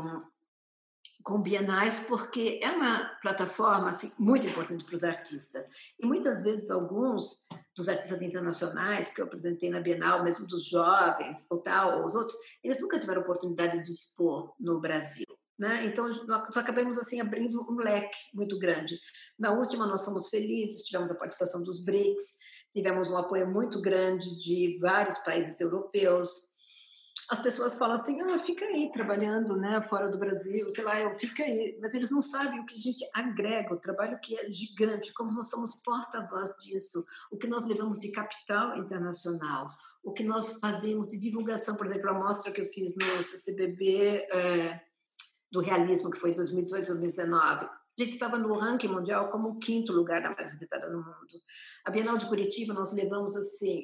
com 1.24 1.42
bienais, 1.42 2.00
porque 2.08 2.60
é 2.64 2.72
uma 2.72 3.06
plataforma 3.22 3.90
assim, 3.90 4.12
muito 4.20 4.48
importante 4.48 4.84
para 4.84 4.96
os 4.96 5.04
artistas. 5.04 5.66
E 6.00 6.06
muitas 6.06 6.44
vezes 6.44 6.70
alguns 6.70 7.48
dos 7.76 7.88
artistas 7.88 8.22
internacionais 8.22 9.14
que 9.14 9.22
eu 9.22 9.26
apresentei 9.26 9.70
na 9.70 9.80
Bienal, 9.80 10.24
mesmo 10.24 10.48
dos 10.48 10.66
jovens 10.66 11.46
ou 11.50 11.60
tal, 11.60 12.00
ou 12.00 12.06
os 12.06 12.16
outros, 12.16 12.38
eles 12.64 12.82
nunca 12.82 13.00
tiveram 13.00 13.22
oportunidade 13.22 13.82
de 13.82 13.92
expor 13.92 14.54
no 14.60 14.80
Brasil. 14.80 15.26
Né? 15.58 15.86
Então, 15.86 16.10
nós 16.26 16.58
acabamos 16.58 16.98
assim 16.98 17.22
abrindo 17.22 17.62
um 17.70 17.76
leque 17.76 18.18
muito 18.34 18.58
grande. 18.58 18.98
Na 19.38 19.54
última, 19.54 19.86
nós 19.86 20.04
fomos 20.04 20.30
felizes, 20.30 20.86
tivemos 20.86 21.12
a 21.12 21.16
participação 21.16 21.64
dos 21.64 21.86
BRICS, 21.86 22.38
tivemos 22.74 23.10
um 23.10 23.18
apoio 23.18 23.48
muito 23.48 23.82
grande 23.82 24.38
de 24.40 24.80
vários 24.80 25.20
países 25.20 25.60
europeus, 25.62 26.51
as 27.32 27.42
pessoas 27.42 27.78
falam 27.78 27.96
assim, 27.96 28.20
ah, 28.22 28.40
fica 28.40 28.66
aí 28.66 28.92
trabalhando, 28.92 29.56
né, 29.56 29.82
fora 29.82 30.10
do 30.10 30.18
Brasil, 30.18 30.70
sei 30.70 30.84
lá, 30.84 31.00
eu 31.00 31.18
fica 31.18 31.44
aí, 31.44 31.78
mas 31.82 31.94
eles 31.94 32.12
não 32.12 32.22
sabem 32.22 32.60
o 32.60 32.66
que 32.66 32.76
a 32.76 32.80
gente 32.80 33.10
agrega, 33.14 33.74
o 33.74 33.80
trabalho 33.80 34.20
que 34.20 34.38
é 34.38 34.52
gigante, 34.52 35.14
como 35.14 35.32
nós 35.32 35.50
somos 35.50 35.82
porta-voz 35.82 36.58
disso, 36.64 37.06
o 37.32 37.38
que 37.38 37.48
nós 37.48 37.66
levamos 37.66 38.00
de 38.00 38.12
capital 38.12 38.78
internacional, 38.78 39.70
o 40.04 40.12
que 40.12 40.24
nós 40.24 40.60
fazemos 40.60 41.10
de 41.10 41.20
divulgação, 41.20 41.78
por 41.78 41.88
exemplo, 41.88 42.10
a 42.10 42.14
mostra 42.14 42.52
que 42.52 42.62
eu 42.62 42.70
fiz 42.72 42.96
no 42.98 43.24
CCBB 43.24 44.28
é, 44.32 44.82
do 45.50 45.62
realismo, 45.62 46.12
que 46.12 46.20
foi 46.20 46.32
em 46.32 46.36
2018, 46.36 46.88
2019, 46.88 47.66
a 47.66 48.04
gente 48.04 48.14
estava 48.14 48.38
no 48.38 48.58
ranking 48.58 48.88
mundial 48.88 49.30
como 49.32 49.50
o 49.50 49.60
quinto 49.60 49.94
lugar 49.94 50.22
da 50.22 50.34
mais 50.34 50.50
visitada 50.50 50.90
no 50.90 50.98
mundo. 50.98 51.42
A 51.86 51.92
Bienal 51.92 52.18
de 52.18 52.26
Curitiba 52.26 52.74
nós 52.74 52.94
levamos 52.94 53.36
assim 53.36 53.84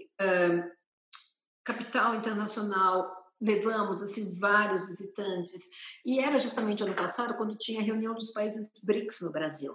capital 1.67 2.15
internacional 2.15 3.16
levamos 3.41 4.01
assim 4.01 4.37
vários 4.39 4.85
visitantes 4.85 5.61
e 6.05 6.19
era 6.19 6.39
justamente 6.39 6.83
ano 6.83 6.95
passado 6.95 7.35
quando 7.35 7.57
tinha 7.57 7.79
a 7.79 7.83
reunião 7.83 8.13
dos 8.13 8.31
países 8.31 8.69
BRICS 8.83 9.21
no 9.21 9.31
Brasil. 9.31 9.73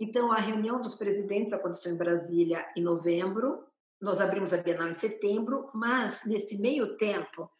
Então 0.00 0.32
a 0.32 0.38
reunião 0.38 0.80
dos 0.80 0.94
presidentes 0.94 1.52
aconteceu 1.52 1.92
em 1.92 1.98
Brasília 1.98 2.66
em 2.76 2.82
novembro, 2.82 3.64
nós 4.00 4.20
abrimos 4.20 4.52
a 4.52 4.62
Bienal 4.62 4.88
em 4.88 4.94
setembro, 4.94 5.70
mas 5.74 6.24
nesse 6.24 6.58
meio 6.58 6.96
tempo 6.96 7.50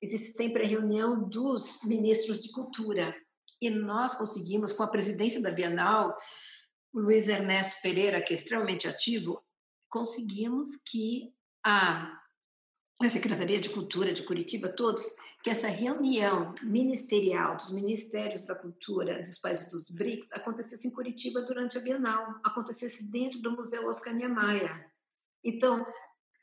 existe 0.00 0.36
sempre 0.36 0.62
a 0.62 0.68
reunião 0.68 1.28
dos 1.28 1.80
ministros 1.84 2.42
de 2.42 2.52
cultura 2.52 3.14
e 3.60 3.68
nós 3.68 4.14
conseguimos 4.14 4.72
com 4.72 4.82
a 4.82 4.88
presidência 4.88 5.40
da 5.40 5.50
Bienal, 5.50 6.16
o 6.92 7.00
Luiz 7.00 7.28
Ernesto 7.28 7.80
Pereira, 7.82 8.20
que 8.20 8.32
é 8.32 8.36
extremamente 8.36 8.88
ativo, 8.88 9.42
conseguimos 9.88 10.68
que 10.88 11.32
a 11.64 12.21
a 13.06 13.10
Secretaria 13.10 13.60
de 13.60 13.70
Cultura 13.70 14.12
de 14.12 14.22
Curitiba, 14.22 14.68
todos, 14.68 15.16
que 15.42 15.50
essa 15.50 15.66
reunião 15.66 16.54
ministerial 16.62 17.56
dos 17.56 17.72
Ministérios 17.72 18.46
da 18.46 18.54
Cultura 18.54 19.22
dos 19.22 19.38
países 19.38 19.72
dos 19.72 19.90
BRICS 19.90 20.32
acontecesse 20.32 20.86
em 20.86 20.92
Curitiba 20.92 21.42
durante 21.42 21.76
a 21.76 21.80
Bienal, 21.80 22.40
acontecesse 22.44 23.10
dentro 23.10 23.40
do 23.40 23.50
Museu 23.50 23.88
Oscar 23.88 24.14
Niemeyer. 24.14 24.88
Então, 25.42 25.84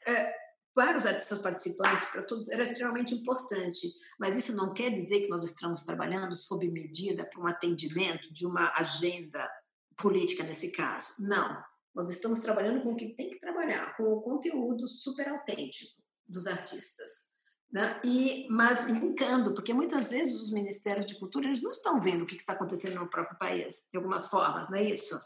é, 0.06 0.34
para 0.74 0.98
os 0.98 1.06
artistas 1.06 1.40
participantes, 1.40 2.08
para 2.10 2.24
todos, 2.24 2.50
era 2.50 2.64
extremamente 2.64 3.14
importante, 3.14 3.88
mas 4.20 4.36
isso 4.36 4.56
não 4.56 4.74
quer 4.74 4.90
dizer 4.90 5.22
que 5.22 5.30
nós 5.30 5.46
estamos 5.46 5.84
trabalhando 5.84 6.34
sob 6.34 6.70
medida 6.70 7.26
para 7.26 7.42
um 7.42 7.48
atendimento 7.48 8.34
de 8.34 8.46
uma 8.46 8.74
agenda 8.76 9.50
política 9.96 10.44
nesse 10.44 10.74
caso. 10.74 11.16
Não. 11.20 11.64
Nós 11.96 12.10
estamos 12.10 12.40
trabalhando 12.40 12.82
com 12.84 12.94
o 12.94 12.96
que 12.96 13.16
tem 13.16 13.30
que 13.30 13.40
trabalhar, 13.40 13.96
com 13.96 14.04
o 14.04 14.22
conteúdo 14.22 14.88
super 14.88 15.30
autêntico 15.30 16.00
dos 16.30 16.48
artistas. 16.48 17.30
Né? 17.72 18.00
E, 18.04 18.48
mas 18.50 18.88
linkando, 18.88 19.54
porque 19.54 19.74
muitas 19.74 20.10
vezes 20.10 20.42
os 20.42 20.52
ministérios 20.52 21.06
de 21.06 21.20
cultura 21.20 21.48
eles 21.48 21.62
não 21.62 21.72
estão 21.72 22.02
vendo 22.02 22.24
o 22.24 22.26
que 22.26 22.36
está 22.36 22.54
acontecendo 22.54 23.00
no 23.00 23.10
próprio 23.10 23.38
país, 23.38 23.88
de 23.92 23.98
algumas 23.98 24.28
formas, 24.28 24.70
não 24.70 24.78
é 24.78 24.84
isso? 24.84 25.20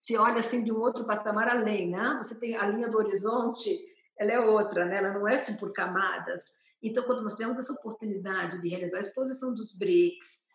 Se 0.00 0.16
olha 0.16 0.38
assim 0.38 0.62
de 0.62 0.70
um 0.70 0.78
outro 0.78 1.04
patamar 1.04 1.48
além, 1.48 1.90
né? 1.90 2.20
Você 2.22 2.38
tem 2.38 2.56
a 2.56 2.66
linha 2.68 2.88
do 2.88 2.98
horizonte, 2.98 3.68
ela 4.16 4.32
é 4.32 4.38
outra, 4.38 4.84
né? 4.84 4.98
Ela 4.98 5.12
não 5.12 5.26
é 5.26 5.36
assim 5.36 5.56
por 5.56 5.72
camadas. 5.72 6.68
Então, 6.80 7.02
quando 7.04 7.22
nós 7.22 7.34
tivemos 7.34 7.58
essa 7.58 7.72
oportunidade 7.72 8.60
de 8.60 8.68
realizar 8.68 8.98
a 8.98 9.00
exposição 9.00 9.52
dos 9.52 9.76
BRICS 9.76 10.46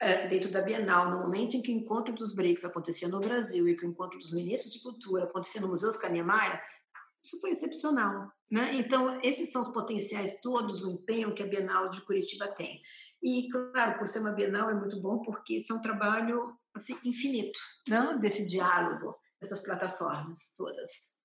é, 0.00 0.28
dentro 0.28 0.50
da 0.50 0.60
Bienal, 0.60 1.10
no 1.10 1.20
momento 1.20 1.56
em 1.56 1.62
que 1.62 1.72
o 1.72 1.76
encontro 1.76 2.14
dos 2.14 2.34
BRICS 2.34 2.66
acontecia 2.66 3.08
no 3.08 3.20
Brasil 3.20 3.66
e 3.66 3.76
que 3.76 3.86
o 3.86 3.88
encontro 3.88 4.18
dos 4.18 4.34
ministros 4.34 4.72
de 4.72 4.82
cultura 4.82 5.24
acontecia 5.24 5.60
no 5.62 5.68
Museu 5.68 5.88
Oscar 5.88 6.12
Niemeyer, 6.12 6.62
isso 7.22 7.40
foi 7.40 7.50
excepcional. 7.50 8.30
Né? 8.50 8.74
Então, 8.76 9.20
esses 9.22 9.52
são 9.52 9.62
os 9.62 9.72
potenciais 9.72 10.40
todos, 10.40 10.82
o 10.82 10.90
empenho 10.90 11.34
que 11.34 11.42
a 11.42 11.46
Bienal 11.46 11.88
de 11.88 12.04
Curitiba 12.04 12.48
tem. 12.48 12.80
E, 13.22 13.48
claro, 13.50 13.98
por 13.98 14.08
ser 14.08 14.20
uma 14.20 14.32
Bienal 14.32 14.70
é 14.70 14.74
muito 14.74 15.00
bom, 15.00 15.20
porque 15.22 15.56
isso 15.56 15.72
é 15.72 15.76
um 15.76 15.82
trabalho 15.82 16.56
assim, 16.74 16.96
infinito, 17.04 17.58
não? 17.88 18.14
Né? 18.14 18.18
desse 18.18 18.46
diálogo, 18.46 19.16
dessas 19.40 19.62
plataformas 19.62 20.54
todas. 20.56 21.20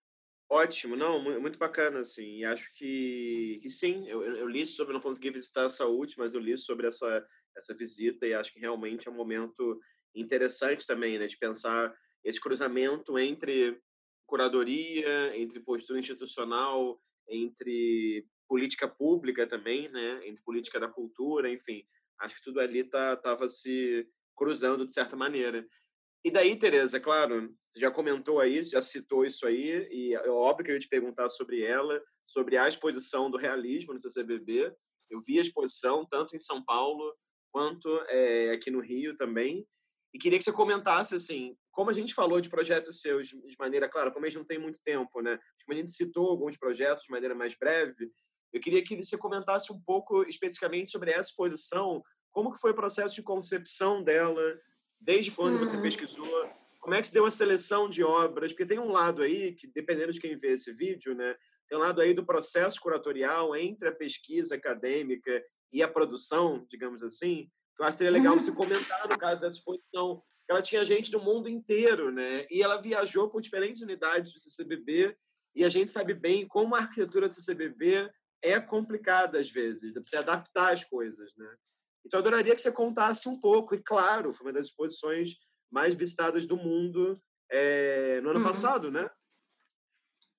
Ótimo, 0.49 0.95
não, 0.95 1.19
muito 1.39 1.57
bacana, 1.57 2.01
assim, 2.01 2.39
e 2.39 2.45
acho 2.45 2.71
que, 2.73 3.57
que 3.61 3.69
sim, 3.69 4.07
eu, 4.07 4.23
eu 4.23 4.47
li 4.47 4.67
sobre, 4.67 4.93
não 4.93 5.01
consegui 5.01 5.31
visitar 5.31 5.65
essa 5.65 5.85
última, 5.85 6.23
mas 6.23 6.35
eu 6.35 6.39
li 6.39 6.55
sobre 6.57 6.85
essa, 6.85 7.25
essa 7.57 7.73
visita 7.73 8.27
e 8.27 8.33
acho 8.33 8.53
que 8.53 8.59
realmente 8.59 9.07
é 9.07 9.11
um 9.11 9.15
momento 9.15 9.79
interessante 10.13 10.85
também, 10.85 11.17
né, 11.17 11.25
de 11.25 11.37
pensar 11.37 11.91
esse 12.23 12.39
cruzamento 12.39 13.17
entre 13.17 13.79
curadoria, 14.25 15.37
entre 15.37 15.59
postura 15.59 15.99
institucional, 15.99 16.99
entre 17.27 18.25
política 18.47 18.87
pública 18.87 19.47
também, 19.47 19.89
né, 19.89 20.27
entre 20.27 20.43
política 20.43 20.79
da 20.79 20.87
cultura, 20.87 21.49
enfim, 21.49 21.83
acho 22.19 22.35
que 22.35 22.43
tudo 22.43 22.59
ali 22.59 22.83
tá 22.83 23.15
tava 23.15 23.49
se 23.49 24.07
cruzando 24.35 24.85
de 24.85 24.93
certa 24.93 25.15
maneira. 25.15 25.67
E 26.23 26.31
daí, 26.31 26.55
Tereza, 26.55 26.99
claro, 26.99 27.55
você 27.69 27.79
já 27.79 27.91
comentou 27.91 28.39
aí, 28.39 28.61
já 28.63 28.81
citou 28.81 29.25
isso 29.25 29.45
aí, 29.45 29.87
e 29.91 30.15
é 30.15 30.29
óbvio 30.29 30.65
que 30.65 30.71
eu 30.71 30.75
ia 30.75 30.79
te 30.79 30.87
perguntar 30.87 31.29
sobre 31.29 31.61
ela, 31.61 32.01
sobre 32.23 32.57
a 32.57 32.67
exposição 32.67 33.29
do 33.29 33.37
realismo 33.37 33.93
no 33.93 33.99
CCBB. 33.99 34.73
Eu 35.09 35.21
vi 35.21 35.37
a 35.37 35.41
exposição 35.41 36.03
tanto 36.03 36.35
em 36.35 36.39
São 36.39 36.63
Paulo 36.65 37.15
quanto 37.51 37.87
é, 38.07 38.51
aqui 38.51 38.71
no 38.71 38.79
Rio 38.79 39.15
também. 39.15 39.67
E 40.13 40.17
queria 40.17 40.39
que 40.39 40.43
você 40.43 40.51
comentasse, 40.51 41.13
assim, 41.13 41.55
como 41.75 41.89
a 41.89 41.93
gente 41.93 42.13
falou 42.13 42.39
de 42.39 42.49
projetos 42.49 43.01
seus 43.01 43.27
de 43.27 43.55
maneira 43.59 43.89
clara, 43.89 44.09
como 44.09 44.25
a 44.25 44.29
gente 44.29 44.39
não 44.39 44.45
tem 44.45 44.57
muito 44.57 44.81
tempo, 44.81 45.21
né? 45.21 45.37
Como 45.65 45.77
a 45.77 45.79
gente 45.79 45.91
citou 45.91 46.29
alguns 46.29 46.55
projetos 46.55 47.03
de 47.03 47.11
maneira 47.11 47.35
mais 47.35 47.53
breve, 47.53 48.09
eu 48.53 48.61
queria 48.61 48.81
que 48.81 48.95
você 48.95 49.17
comentasse 49.17 49.73
um 49.73 49.81
pouco 49.81 50.23
especificamente 50.23 50.89
sobre 50.89 51.11
essa 51.11 51.29
exposição, 51.29 52.01
como 52.31 52.53
que 52.53 52.61
foi 52.61 52.71
o 52.71 52.75
processo 52.75 53.15
de 53.15 53.21
concepção 53.21 54.01
dela, 54.01 54.57
desde 55.01 55.31
quando 55.31 55.59
você 55.59 55.75
uhum. 55.75 55.81
pesquisou, 55.81 56.49
como 56.79 56.95
é 56.95 57.01
que 57.01 57.09
se 57.09 57.13
deu 57.13 57.25
a 57.25 57.31
seleção 57.31 57.89
de 57.89 58.03
obras, 58.03 58.53
porque 58.53 58.65
tem 58.65 58.79
um 58.79 58.91
lado 58.91 59.21
aí, 59.21 59.53
que 59.53 59.67
dependendo 59.67 60.13
de 60.13 60.21
quem 60.21 60.37
vê 60.37 60.53
esse 60.53 60.71
vídeo, 60.71 61.13
né, 61.13 61.35
tem 61.67 61.77
um 61.77 61.81
lado 61.81 61.99
aí 61.99 62.13
do 62.13 62.25
processo 62.25 62.79
curatorial 62.79 63.53
entre 63.53 63.89
a 63.89 63.95
pesquisa 63.95 64.55
acadêmica 64.55 65.43
e 65.73 65.83
a 65.83 65.89
produção, 65.89 66.65
digamos 66.69 67.03
assim, 67.03 67.49
eu 67.77 67.85
acho 67.85 67.97
que 67.97 68.05
seria 68.05 68.17
legal 68.17 68.39
você 68.39 68.51
uhum. 68.51 68.55
comentar 68.55 69.09
no 69.09 69.17
caso 69.17 69.41
dessa 69.41 69.57
exposição. 69.57 70.23
Ela 70.49 70.61
tinha 70.61 70.85
gente 70.85 71.11
do 71.11 71.19
mundo 71.19 71.49
inteiro, 71.49 72.11
né? 72.11 72.45
E 72.49 72.61
ela 72.61 72.81
viajou 72.81 73.29
por 73.29 73.41
diferentes 73.41 73.81
unidades 73.81 74.33
do 74.33 74.39
CCBB 74.39 75.17
e 75.55 75.63
a 75.63 75.69
gente 75.69 75.89
sabe 75.89 76.13
bem 76.13 76.47
como 76.47 76.75
a 76.75 76.79
arquitetura 76.79 77.27
do 77.27 77.33
CCBB 77.33 78.11
é 78.41 78.59
complicada 78.59 79.39
às 79.39 79.49
vezes, 79.49 79.93
dá 79.93 80.01
para 80.01 80.19
adaptar 80.19 80.73
as 80.73 80.83
coisas, 80.83 81.35
né? 81.35 81.55
Então, 82.05 82.19
eu 82.19 82.21
adoraria 82.21 82.53
que 82.53 82.61
você 82.61 82.71
contasse 82.71 83.27
um 83.27 83.39
pouco. 83.39 83.73
E, 83.73 83.81
claro, 83.81 84.31
foi 84.31 84.45
uma 84.45 84.53
das 84.53 84.67
exposições 84.67 85.37
mais 85.71 85.95
visitadas 85.95 86.45
do 86.45 86.55
mundo 86.55 87.19
é, 87.49 88.21
no 88.21 88.29
ano 88.29 88.39
uhum. 88.39 88.45
passado, 88.45 88.91
né? 88.91 89.09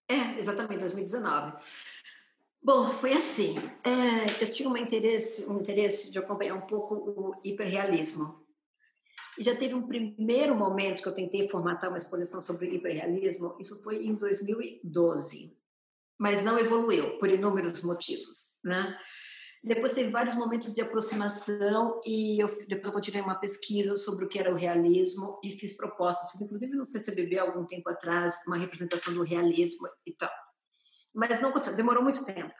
É, 0.08 0.38
exatamente, 0.38 0.78
2019. 0.80 1.56
Bom, 2.62 2.90
foi 2.90 3.12
assim. 3.12 3.56
É, 3.82 4.44
eu 4.44 4.52
tinha 4.52 4.68
um 4.68 4.76
interesse, 4.76 5.50
um 5.50 5.60
interesse 5.60 6.12
de 6.12 6.18
acompanhar 6.18 6.54
um 6.54 6.66
pouco 6.66 6.94
o 6.94 7.40
hiperrealismo. 7.42 8.45
E 9.38 9.42
já 9.42 9.54
teve 9.54 9.74
um 9.74 9.86
primeiro 9.86 10.54
momento 10.54 11.02
que 11.02 11.08
eu 11.08 11.14
tentei 11.14 11.48
formatar 11.48 11.90
uma 11.90 11.98
exposição 11.98 12.40
sobre 12.40 12.74
hiperrealismo, 12.74 13.56
isso 13.60 13.82
foi 13.82 14.06
em 14.06 14.14
2012, 14.14 15.56
mas 16.18 16.42
não 16.42 16.58
evoluiu 16.58 17.18
por 17.18 17.28
inúmeros 17.28 17.82
motivos, 17.82 18.58
né? 18.64 18.98
Depois 19.62 19.92
teve 19.92 20.10
vários 20.10 20.34
momentos 20.34 20.72
de 20.72 20.80
aproximação 20.80 22.00
e 22.04 22.40
eu, 22.40 22.46
depois 22.68 22.86
eu 22.86 22.92
continuei 22.92 23.22
uma 23.22 23.34
pesquisa 23.34 23.96
sobre 23.96 24.24
o 24.24 24.28
que 24.28 24.38
era 24.38 24.52
o 24.52 24.56
realismo 24.56 25.40
e 25.42 25.58
fiz 25.58 25.76
propostas, 25.76 26.30
fiz 26.30 26.40
inclusive 26.40 26.76
no 26.76 26.84
CCBB 26.84 27.38
algum 27.38 27.66
tempo 27.66 27.90
atrás 27.90 28.34
uma 28.46 28.56
representação 28.56 29.12
do 29.12 29.24
realismo 29.24 29.88
e 30.06 30.12
tal 30.12 30.30
mas 31.16 31.40
não 31.40 31.48
aconteceu, 31.48 31.74
demorou 31.74 32.02
muito 32.02 32.26
tempo. 32.26 32.52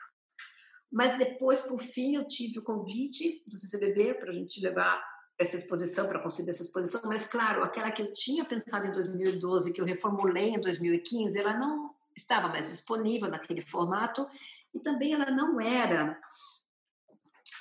Mas 0.91 1.15
depois, 1.17 1.61
por 1.61 1.79
fim, 1.79 2.15
eu 2.15 2.27
tive 2.27 2.57
o 2.57 2.63
convite 2.63 3.43
do 3.45 3.55
CCBB 3.55 4.15
para 4.15 4.31
a 4.31 4.33
gente 4.33 4.59
levar 4.59 4.99
essa 5.39 5.55
exposição, 5.55 6.07
para 6.07 6.19
conceder 6.19 6.49
essa 6.49 6.63
exposição, 6.63 7.01
mas 7.05 7.25
claro, 7.25 7.63
aquela 7.63 7.91
que 7.91 8.01
eu 8.01 8.11
tinha 8.13 8.43
pensado 8.43 8.87
em 8.87 8.93
2012, 8.93 9.71
que 9.71 9.79
eu 9.79 9.85
reformulei 9.85 10.49
em 10.49 10.59
2015, 10.59 11.37
ela 11.37 11.57
não 11.57 11.95
estava 12.15 12.47
mais 12.47 12.69
disponível 12.69 13.29
naquele 13.29 13.61
formato 13.61 14.27
e 14.73 14.79
também 14.79 15.13
ela 15.13 15.29
não 15.29 15.61
era 15.61 16.19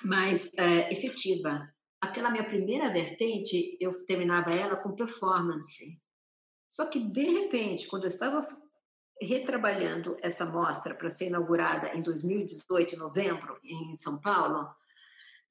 mais 0.05 0.53
é, 0.59 0.93
efetiva. 0.93 1.71
Aquela 2.01 2.31
minha 2.31 2.45
primeira 2.45 2.91
vertente, 2.91 3.77
eu 3.81 3.93
terminava 4.07 4.53
ela 4.53 4.77
com 4.77 4.95
performance. 4.95 6.01
Só 6.69 6.87
que, 6.87 6.99
de 6.99 7.25
repente, 7.25 7.87
quando 7.87 8.05
eu 8.05 8.09
estava 8.09 8.47
retrabalhando 9.21 10.17
essa 10.21 10.45
mostra 10.45 10.95
para 10.95 11.09
ser 11.09 11.29
inaugurada 11.29 11.95
em 11.95 12.03
2018, 12.03 12.95
em 12.95 12.99
novembro, 12.99 13.59
em 13.65 13.97
São 13.97 14.21
Paulo, 14.21 14.69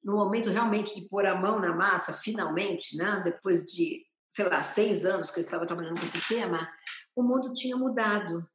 no 0.05 0.13
momento 0.13 0.51
realmente 0.51 0.93
de 0.93 1.09
pôr 1.09 1.25
a 1.25 1.33
mão 1.33 1.59
na 1.59 1.75
massa, 1.75 2.13
finalmente, 2.13 2.95
né? 2.95 3.23
depois 3.25 3.63
de, 3.65 4.05
sei 4.29 4.47
lá, 4.47 4.61
seis 4.61 5.03
anos 5.03 5.31
que 5.31 5.39
eu 5.39 5.43
estava 5.43 5.65
trabalhando 5.65 5.97
com 5.97 6.05
esse 6.05 6.21
tema, 6.27 6.71
o 7.15 7.23
mundo 7.23 7.51
tinha 7.55 7.75
mudado. 7.75 8.47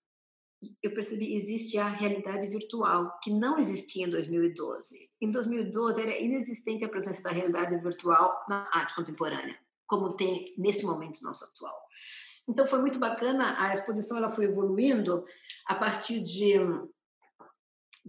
Eu 0.81 0.94
percebi 0.94 1.35
existe 1.35 1.77
a 1.77 1.89
realidade 1.89 2.47
virtual, 2.47 3.18
que 3.20 3.32
não 3.32 3.59
existia 3.59 4.06
em 4.06 4.10
2012. 4.10 4.94
Em 5.20 5.31
2012 5.32 6.01
era 6.01 6.20
inexistente 6.20 6.85
a 6.85 6.89
presença 6.89 7.24
da 7.24 7.31
realidade 7.31 7.77
virtual 7.78 8.44
na 8.48 8.68
arte 8.72 8.94
contemporânea, 8.94 9.59
como 9.89 10.14
tem 10.14 10.44
nesse 10.56 10.86
momento 10.86 11.18
nosso 11.22 11.44
atual. 11.47 11.77
Então 12.48 12.66
foi 12.66 12.78
muito 12.78 13.01
bacana, 13.01 13.56
a 13.59 13.72
exposição 13.72 14.18
ela 14.18 14.31
foi 14.31 14.44
evoluindo 14.44 15.24
a 15.66 15.74
partir 15.74 16.20
de 16.20 16.55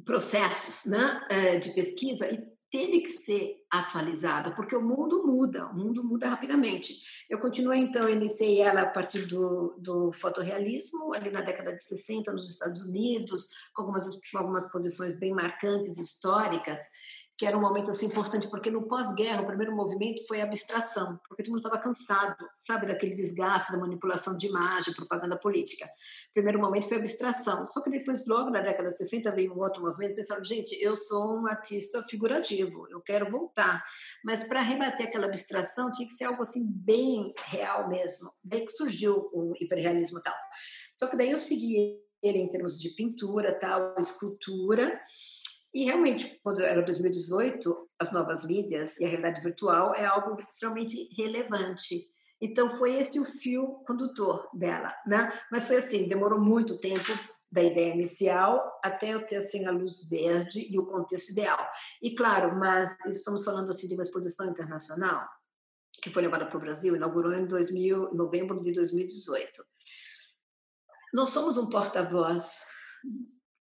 processos 0.06 0.92
né, 0.92 1.26
eh, 1.30 1.60
de 1.60 1.74
pesquisa 1.74 2.30
e 2.30 2.51
teve 2.72 3.02
que 3.02 3.10
ser 3.10 3.66
atualizada, 3.70 4.52
porque 4.52 4.76
o 4.76 4.82
mundo 4.82 5.28
muda, 5.28 5.68
o 5.68 5.76
mundo 5.76 6.04
muda 6.04 6.30
rapidamente. 6.30 7.26
Eu 7.30 7.38
continuei, 7.38 7.80
então, 7.80 8.08
iniciei 8.08 8.62
ela 8.62 8.84
a 8.84 8.90
partir 8.90 9.26
do, 9.26 9.76
do 9.78 10.14
fotorrealismo, 10.14 11.14
ali 11.14 11.30
na 11.30 11.42
década 11.42 11.76
de 11.76 11.84
60, 11.84 12.32
nos 12.32 12.50
Estados 12.50 12.82
Unidos, 12.86 13.50
com 13.74 13.82
algumas, 13.82 14.20
algumas 14.34 14.72
posições 14.72 15.20
bem 15.20 15.34
marcantes, 15.34 15.98
históricas, 15.98 16.80
que 17.42 17.46
era 17.48 17.58
um 17.58 17.62
momento 17.62 17.90
assim 17.90 18.06
importante, 18.06 18.48
porque 18.48 18.70
no 18.70 18.84
pós-guerra, 18.84 19.42
o 19.42 19.48
primeiro 19.48 19.76
movimento 19.76 20.24
foi 20.28 20.42
a 20.42 20.44
abstração, 20.44 21.20
porque 21.28 21.42
todo 21.42 21.54
mundo 21.54 21.66
estava 21.66 21.82
cansado, 21.82 22.38
sabe, 22.60 22.86
daquele 22.86 23.16
desgaste 23.16 23.72
da 23.72 23.80
manipulação 23.80 24.38
de 24.38 24.46
imagem, 24.46 24.94
propaganda 24.94 25.36
política. 25.36 25.88
O 26.30 26.34
primeiro 26.36 26.60
momento 26.60 26.88
foi 26.88 26.98
a 26.98 27.00
abstração. 27.00 27.66
Só 27.66 27.82
que 27.82 27.90
depois, 27.90 28.28
logo 28.28 28.52
na 28.52 28.62
década 28.62 28.90
de 28.90 28.96
60, 28.96 29.32
veio 29.32 29.56
um 29.56 29.60
outro 29.60 29.82
movimento, 29.82 30.18
pensaram, 30.18 30.46
gente, 30.46 30.78
eu 30.80 30.96
sou 30.96 31.36
um 31.36 31.48
artista 31.48 32.04
figurativo, 32.04 32.88
eu 32.92 33.02
quero 33.02 33.32
voltar. 33.32 33.84
Mas 34.24 34.48
para 34.48 34.62
rebater 34.62 35.08
aquela 35.08 35.26
abstração, 35.26 35.92
tinha 35.94 36.08
que 36.08 36.14
ser 36.14 36.26
algo 36.26 36.44
assim 36.44 36.64
bem 36.72 37.34
real 37.46 37.90
mesmo. 37.90 38.32
Daí 38.44 38.64
que 38.64 38.72
surgiu 38.72 39.32
o 39.34 39.54
hiperrealismo 39.60 40.20
e 40.20 40.22
tal. 40.22 40.36
Só 40.96 41.08
que 41.08 41.18
daí 41.18 41.32
eu 41.32 41.40
segui 41.40 42.04
ele 42.22 42.38
em 42.38 42.52
termos 42.52 42.80
de 42.80 42.90
pintura, 42.92 43.52
tal, 43.52 43.96
escultura, 43.98 45.02
e 45.74 45.86
realmente, 45.86 46.40
quando 46.44 46.62
era 46.62 46.82
2018, 46.82 47.90
as 47.98 48.12
novas 48.12 48.46
mídias 48.46 49.00
e 49.00 49.06
a 49.06 49.08
realidade 49.08 49.42
virtual 49.42 49.96
é 49.96 50.06
algo 50.06 50.40
extremamente 50.42 51.10
relevante. 51.18 52.04
Então 52.42 52.70
foi 52.70 52.96
esse 52.96 53.20
o 53.20 53.26
fio 53.26 53.84
condutor 53.86 54.50
dela, 54.54 54.94
né? 55.06 55.32
Mas 55.52 55.68
foi 55.68 55.78
assim, 55.78 56.08
demorou 56.08 56.42
muito 56.42 56.80
tempo 56.80 57.12
da 57.52 57.62
ideia 57.62 57.94
inicial 57.94 58.80
até 58.84 59.14
eu 59.14 59.26
ter 59.26 59.36
assim 59.38 59.66
a 59.66 59.72
luz 59.72 60.08
verde 60.10 60.68
e 60.70 60.80
o 60.80 60.86
contexto 60.86 61.32
ideal. 61.32 61.60
E 62.02 62.16
claro, 62.16 62.58
mas 62.58 62.98
estamos 63.06 63.44
falando 63.44 63.70
assim 63.70 63.88
de 63.88 63.94
uma 63.94 64.04
exposição 64.04 64.50
internacional 64.50 65.28
que 66.02 66.10
foi 66.10 66.24
levada 66.24 66.48
para 66.48 66.58
o 66.58 66.62
Brasil, 66.62 66.96
inaugurou 66.96 67.32
em 67.34 67.46
2000, 67.46 68.14
novembro 68.14 68.60
de 68.62 68.74
2018. 68.74 69.64
Nós 71.14 71.30
somos 71.30 71.58
um 71.58 71.70
porta-voz 71.70 72.64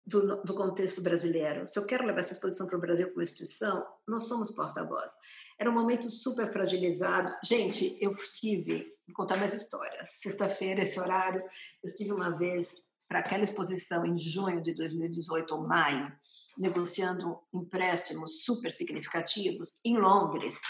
do, 0.05 0.43
do, 0.43 0.55
contexto 0.55 1.03
brasileiro. 1.03 1.67
Se 1.69 1.79
eu 1.79 1.87
quero 1.87 2.05
levar 2.05 2.21
essa 2.21 2.33
exposição 2.33 2.67
para 2.67 2.77
o 2.77 2.81
Brasil 2.81 3.09
como 3.11 3.23
instituição, 3.23 3.87
nós 4.07 4.25
somos 4.25 4.51
porta-voz. 4.51 5.13
Era 5.59 5.71
um 5.71 5.75
momento 5.75 6.09
super 6.09 6.53
fragilizado. 6.53 7.33
Gente, 7.45 7.97
eu 8.01 8.11
tive, 8.33 8.93
vou 9.07 9.15
contar 9.15 9.37
mais 9.37 9.55
histórias. 9.55 10.09
Sexta-feira, 10.21 10.83
esse 10.83 10.99
horário, 10.99 11.41
eu 11.41 11.85
estive 11.85 12.13
uma 12.13 12.37
vez 12.37 12.93
para 13.09 13.21
aquela 13.21 13.45
exposição 13.45 14.05
em 14.05 14.17
junho 14.17 14.63
de 14.63 14.75
2018 14.75 15.55
ou 15.55 15.67
maio, 15.67 16.13
negociando 16.59 17.39
empréstimos 17.53 18.45
super 18.45 18.73
significativos 18.73 19.81
em 19.85 19.99
Londres, 19.99 20.61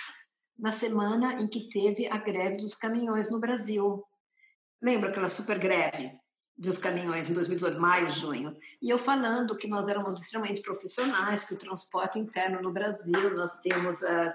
na 0.58 0.72
semana 0.72 1.34
em 1.40 1.46
que 1.46 1.68
teve 1.68 2.06
a 2.06 2.18
greve 2.18 2.58
dos 2.58 2.74
caminhões 2.74 3.30
no 3.30 3.40
Brasil. 3.40 4.04
Lembra 4.82 5.10
aquela 5.10 5.28
super 5.28 5.58
greve? 5.58 6.21
Dos 6.56 6.78
caminhões 6.78 7.30
em 7.30 7.34
2018, 7.34 7.80
maio, 7.80 8.10
junho, 8.10 8.56
e 8.80 8.90
eu 8.90 8.98
falando 8.98 9.56
que 9.56 9.66
nós 9.66 9.88
éramos 9.88 10.20
extremamente 10.20 10.60
profissionais, 10.62 11.44
que 11.44 11.54
o 11.54 11.58
transporte 11.58 12.18
interno 12.18 12.60
no 12.60 12.72
Brasil, 12.72 13.34
nós 13.34 13.60
temos 13.60 14.02
as, 14.02 14.34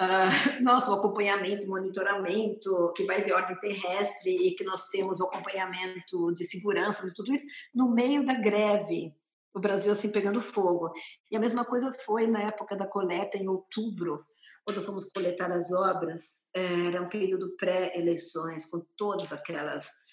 uh, 0.00 0.62
nosso 0.62 0.92
acompanhamento, 0.92 1.66
monitoramento, 1.68 2.92
que 2.94 3.04
vai 3.04 3.24
de 3.24 3.32
ordem 3.32 3.58
terrestre, 3.58 4.30
e 4.30 4.54
que 4.54 4.64
nós 4.64 4.88
temos 4.88 5.20
o 5.20 5.26
acompanhamento 5.26 6.32
de 6.34 6.44
seguranças 6.44 7.10
e 7.10 7.14
tudo 7.14 7.32
isso, 7.32 7.46
no 7.74 7.90
meio 7.90 8.24
da 8.26 8.34
greve, 8.34 9.14
o 9.54 9.60
Brasil 9.60 9.92
assim 9.92 10.10
pegando 10.10 10.40
fogo. 10.40 10.92
E 11.30 11.36
a 11.36 11.40
mesma 11.40 11.64
coisa 11.64 11.92
foi 12.04 12.26
na 12.26 12.42
época 12.42 12.76
da 12.76 12.86
coleta, 12.86 13.38
em 13.38 13.48
outubro, 13.48 14.24
quando 14.64 14.82
fomos 14.82 15.12
coletar 15.12 15.50
as 15.52 15.72
obras, 15.72 16.48
era 16.54 17.02
um 17.02 17.08
período 17.08 17.54
pré-eleições, 17.56 18.64
com 18.66 18.80
todas 18.96 19.32
aquelas 19.32 20.03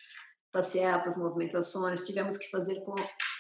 passeatas, 0.51 1.17
movimentações, 1.17 2.05
tivemos 2.05 2.37
que 2.37 2.49
fazer 2.49 2.81
com, 2.81 2.95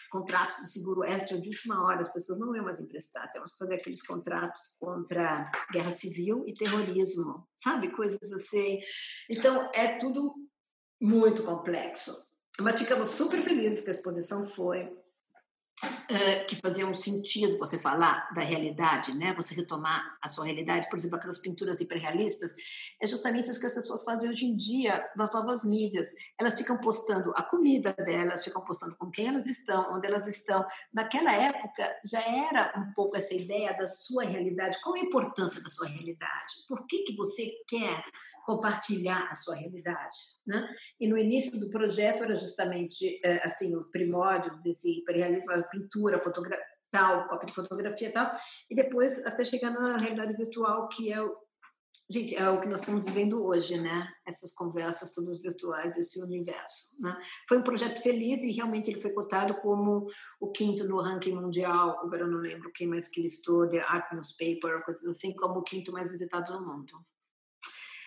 contratos 0.09 0.57
de 0.57 0.71
seguro 0.71 1.03
extra 1.03 1.39
de 1.39 1.49
última 1.49 1.85
hora, 1.85 2.01
as 2.01 2.11
pessoas 2.11 2.39
não 2.39 2.55
iam 2.55 2.65
mais 2.65 2.79
emprestar, 2.79 3.27
tivemos 3.29 3.51
que 3.51 3.57
fazer 3.57 3.75
aqueles 3.75 4.05
contratos 4.05 4.75
contra 4.79 5.49
guerra 5.71 5.91
civil 5.91 6.43
e 6.47 6.53
terrorismo, 6.53 7.47
sabe? 7.57 7.91
Coisas 7.91 8.31
assim. 8.33 8.79
Então, 9.29 9.69
é 9.73 9.97
tudo 9.97 10.33
muito 11.01 11.43
complexo. 11.43 12.29
Mas 12.59 12.77
ficamos 12.77 13.09
super 13.09 13.41
felizes 13.41 13.81
que 13.81 13.89
a 13.89 13.93
exposição 13.93 14.47
foi 14.49 14.91
uh, 15.83 16.47
que 16.47 16.55
fazia 16.55 16.85
um 16.85 16.93
sentido 16.93 17.57
você 17.57 17.77
falar 17.77 18.29
da 18.33 18.41
realidade, 18.41 19.13
né? 19.17 19.33
Você 19.35 19.55
retomar 19.55 20.17
a 20.21 20.27
sua 20.27 20.45
realidade, 20.45 20.89
por 20.89 20.97
exemplo, 20.97 21.17
aquelas 21.17 21.39
pinturas 21.39 21.79
hiperrealistas, 21.81 22.51
é 23.01 23.07
justamente 23.07 23.49
isso 23.49 23.59
que 23.59 23.65
as 23.65 23.73
pessoas 23.73 24.03
fazem 24.03 24.29
hoje 24.29 24.45
em 24.45 24.55
dia 24.55 25.03
nas 25.15 25.33
novas 25.33 25.63
mídias. 25.63 26.07
Elas 26.39 26.55
ficam 26.55 26.77
postando 26.77 27.31
a 27.35 27.43
comida 27.43 27.93
delas, 27.93 28.43
ficam 28.43 28.63
postando 28.63 28.95
com 28.97 29.09
quem 29.09 29.27
elas 29.27 29.47
estão, 29.47 29.95
onde 29.95 30.07
elas 30.07 30.27
estão. 30.27 30.65
Naquela 30.93 31.33
época 31.33 31.99
já 32.05 32.21
era 32.21 32.73
um 32.77 32.93
pouco 32.93 33.15
essa 33.17 33.33
ideia 33.33 33.75
da 33.77 33.87
sua 33.87 34.23
realidade. 34.23 34.79
Qual 34.83 34.95
a 34.95 34.99
importância 34.99 35.61
da 35.63 35.69
sua 35.69 35.87
realidade? 35.87 36.53
Por 36.67 36.85
que 36.85 37.03
que 37.03 37.15
você 37.15 37.51
quer 37.67 38.03
compartilhar 38.45 39.29
a 39.29 39.35
sua 39.35 39.55
realidade. 39.55 40.15
Né? 40.45 40.67
E 40.99 41.07
no 41.07 41.17
início 41.17 41.59
do 41.59 41.69
projeto 41.69 42.23
era 42.23 42.35
justamente 42.35 43.19
eh, 43.23 43.41
assim 43.43 43.75
o 43.75 43.85
primórdio 43.85 44.61
desse 44.61 44.99
hiperrealismo, 44.99 45.51
a 45.51 45.63
pintura, 45.63 46.19
fotografia, 46.19 46.65
tal, 46.91 47.27
cópia 47.27 47.47
de 47.47 47.55
fotografia 47.55 48.09
e 48.09 48.11
tal, 48.11 48.31
e 48.69 48.75
depois 48.75 49.25
até 49.25 49.43
chegar 49.45 49.71
na 49.71 49.97
realidade 49.97 50.35
virtual, 50.35 50.89
que 50.89 51.11
é 51.11 51.21
o 51.21 51.35
Gente, 52.11 52.35
é 52.35 52.49
o 52.49 52.59
que 52.59 52.67
nós 52.67 52.81
estamos 52.81 53.05
vivendo 53.05 53.41
hoje, 53.41 53.79
né? 53.79 54.05
Essas 54.27 54.53
conversas 54.53 55.15
todas 55.15 55.41
virtuais, 55.41 55.95
esse 55.95 56.21
universo. 56.21 57.01
Né? 57.01 57.17
Foi 57.47 57.57
um 57.57 57.63
projeto 57.63 58.01
feliz 58.01 58.43
e 58.43 58.51
realmente 58.51 58.91
ele 58.91 58.99
foi 58.99 59.13
cotado 59.13 59.53
como 59.61 60.07
o 60.41 60.51
quinto 60.51 60.83
no 60.89 60.99
ranking 60.99 61.33
mundial. 61.33 62.01
Agora 62.01 62.23
eu 62.23 62.27
não 62.27 62.39
lembro 62.39 62.69
quem 62.73 62.85
mais 62.85 63.07
que 63.07 63.21
listou, 63.21 63.69
The 63.69 63.79
Art 63.79 64.11
Newspaper, 64.11 64.83
coisas 64.83 65.07
assim, 65.07 65.33
como 65.35 65.59
o 65.59 65.63
quinto 65.63 65.93
mais 65.93 66.11
visitado 66.11 66.51
no 66.51 66.67
mundo. 66.67 66.91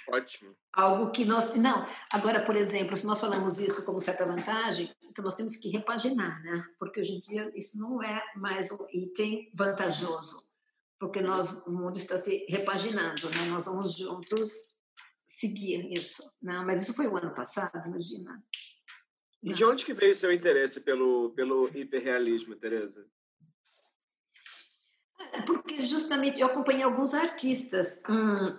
Ótimo. 0.09 0.55
Algo 0.73 1.11
que 1.11 1.25
nós. 1.25 1.55
Não, 1.55 1.87
agora, 2.11 2.45
por 2.45 2.57
exemplo, 2.57 2.97
se 2.97 3.07
nós 3.07 3.21
falamos 3.21 3.59
isso 3.59 3.85
como 3.85 4.01
certa 4.01 4.27
vantagem, 4.27 4.91
então 5.03 5.25
nós 5.25 5.35
temos 5.35 5.57
que 5.57 5.71
repaginar, 5.71 6.43
né? 6.43 6.65
Porque 6.79 7.01
hoje 7.01 7.15
em 7.15 7.21
dia 7.21 7.51
isso 7.55 7.79
não 7.79 8.03
é 8.03 8.23
mais 8.37 8.71
um 8.71 8.79
item 8.93 9.51
vantajoso, 9.55 10.53
porque 10.99 11.21
nós, 11.21 11.67
o 11.67 11.73
mundo 11.73 11.97
está 11.97 12.19
se 12.19 12.45
repaginando, 12.49 13.31
né? 13.31 13.47
Nós 13.47 13.67
vamos 13.67 13.97
juntos 13.97 14.75
seguir 15.27 15.91
isso, 15.93 16.23
né? 16.43 16.63
Mas 16.67 16.83
isso 16.83 16.95
foi 16.95 17.07
o 17.07 17.17
ano 17.17 17.35
passado, 17.35 17.89
imagina. 17.89 18.43
E 19.43 19.53
de 19.53 19.65
onde 19.65 19.85
que 19.85 19.93
veio 19.93 20.13
o 20.13 20.17
seu 20.17 20.33
interesse 20.33 20.81
pelo, 20.81 21.31
pelo 21.31 21.69
hiperrealismo, 21.69 22.57
Tereza? 22.57 23.07
É, 25.33 25.43
porque 25.43 25.83
justamente 25.83 26.41
eu 26.41 26.47
acompanhei 26.47 26.83
alguns 26.83 27.13
artistas. 27.13 28.03
Hum, 28.09 28.57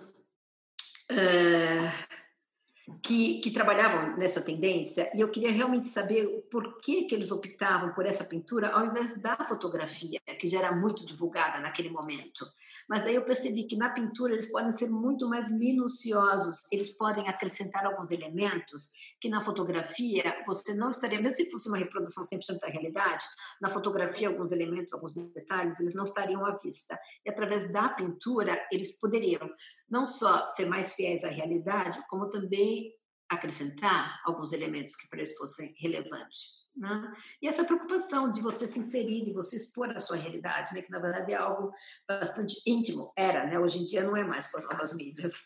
que, 3.02 3.40
que, 3.40 3.50
trabalhavam 3.50 4.16
nessa 4.16 4.40
tendência 4.40 5.10
e 5.14 5.20
eu 5.20 5.28
queria 5.28 5.50
realmente 5.50 5.86
saber 5.88 6.46
por 6.50 6.80
que, 6.80 7.04
que 7.04 7.14
eles 7.14 7.30
optavam 7.30 7.92
por 7.92 8.06
essa 8.06 8.24
pintura 8.24 8.68
ao 8.68 8.86
invés 8.86 9.20
da 9.20 9.36
fotografia, 9.48 10.20
que 10.38 10.48
já 10.48 10.58
era 10.58 10.74
muito 10.74 11.04
divulgada 11.04 11.60
naquele 11.60 11.90
momento. 11.90 12.46
Mas 12.88 13.04
aí 13.04 13.14
eu 13.14 13.24
percebi 13.24 13.64
que 13.64 13.76
na 13.76 13.90
pintura 13.90 14.32
eles 14.32 14.50
podem 14.50 14.72
ser 14.72 14.88
muito 14.88 15.28
mais 15.28 15.50
minuciosos, 15.50 16.62
eles 16.72 16.90
podem 16.90 17.28
acrescentar 17.28 17.84
alguns 17.84 18.10
elementos 18.10 18.92
que 19.26 19.28
na 19.28 19.40
fotografia 19.40 20.40
você 20.46 20.72
não 20.74 20.90
estaria, 20.90 21.20
mesmo 21.20 21.36
se 21.36 21.50
fosse 21.50 21.68
uma 21.68 21.78
reprodução 21.78 22.22
100% 22.22 22.60
da 22.60 22.68
realidade, 22.68 23.24
na 23.60 23.68
fotografia 23.68 24.28
alguns 24.28 24.52
elementos, 24.52 24.94
alguns 24.94 25.16
detalhes, 25.34 25.80
eles 25.80 25.94
não 25.94 26.04
estariam 26.04 26.46
à 26.46 26.56
vista. 26.58 26.96
E 27.24 27.30
através 27.30 27.72
da 27.72 27.88
pintura 27.88 28.56
eles 28.70 29.00
poderiam 29.00 29.50
não 29.90 30.04
só 30.04 30.44
ser 30.44 30.66
mais 30.66 30.94
fiéis 30.94 31.24
à 31.24 31.28
realidade, 31.28 32.00
como 32.08 32.30
também 32.30 32.94
acrescentar 33.28 34.20
alguns 34.24 34.52
elementos 34.52 34.94
que 34.94 35.08
para 35.08 35.18
eles 35.18 35.36
fossem 35.36 35.74
relevantes. 35.80 36.64
Né? 36.76 37.12
E 37.42 37.48
essa 37.48 37.64
preocupação 37.64 38.30
de 38.30 38.40
você 38.40 38.64
se 38.68 38.78
inserir, 38.78 39.24
de 39.24 39.32
você 39.32 39.56
expor 39.56 39.90
a 39.90 40.00
sua 40.00 40.18
realidade, 40.18 40.72
né? 40.72 40.82
que 40.82 40.90
na 40.90 41.00
verdade 41.00 41.32
é 41.32 41.36
algo 41.36 41.72
bastante 42.06 42.54
íntimo, 42.64 43.12
era, 43.16 43.44
né? 43.44 43.58
hoje 43.58 43.78
em 43.78 43.86
dia 43.86 44.04
não 44.04 44.16
é 44.16 44.22
mais 44.22 44.52
com 44.52 44.58
as 44.58 44.68
novas 44.68 44.94
mídias. 44.94 45.42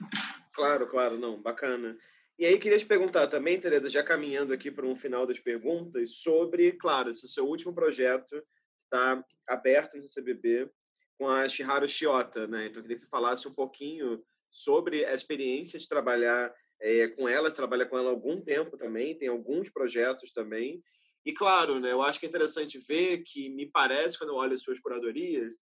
Claro, 0.52 0.86
claro, 0.90 1.16
não, 1.16 1.40
bacana. 1.40 1.96
E 2.40 2.46
aí 2.46 2.58
queria 2.58 2.78
te 2.78 2.86
perguntar 2.86 3.26
também, 3.26 3.60
Tereza, 3.60 3.90
já 3.90 4.02
caminhando 4.02 4.54
aqui 4.54 4.70
para 4.70 4.86
um 4.86 4.96
final 4.96 5.26
das 5.26 5.38
perguntas, 5.38 6.14
sobre, 6.22 6.72
claro, 6.72 7.10
esse 7.10 7.28
seu 7.28 7.46
último 7.46 7.74
projeto 7.74 8.42
está 8.84 9.22
aberto 9.46 9.98
no 9.98 10.04
CBB 10.08 10.70
com 11.18 11.28
a 11.28 11.46
Shiharu 11.46 11.86
Shiota, 11.86 12.46
né? 12.46 12.68
Então 12.68 12.80
queria 12.80 12.96
que 12.96 13.02
você 13.02 13.08
falasse 13.08 13.46
um 13.46 13.52
pouquinho 13.52 14.24
sobre 14.48 15.04
a 15.04 15.12
experiência 15.12 15.78
de 15.78 15.86
trabalhar 15.86 16.50
é, 16.80 17.08
com 17.08 17.28
ela, 17.28 17.50
trabalha 17.50 17.84
com 17.84 17.98
ela 17.98 18.08
há 18.08 18.10
algum 18.10 18.40
tempo 18.40 18.78
também, 18.78 19.18
tem 19.18 19.28
alguns 19.28 19.68
projetos 19.68 20.32
também, 20.32 20.82
e 21.26 21.34
claro, 21.34 21.78
né, 21.78 21.92
eu 21.92 22.00
acho 22.00 22.18
que 22.18 22.24
é 22.24 22.28
interessante 22.30 22.78
ver 22.78 23.18
que 23.18 23.50
me 23.50 23.66
parece, 23.66 24.16
quando 24.16 24.30
eu 24.30 24.36
olho 24.36 24.54
as 24.54 24.62
suas 24.62 24.80
curadorias, 24.80 25.58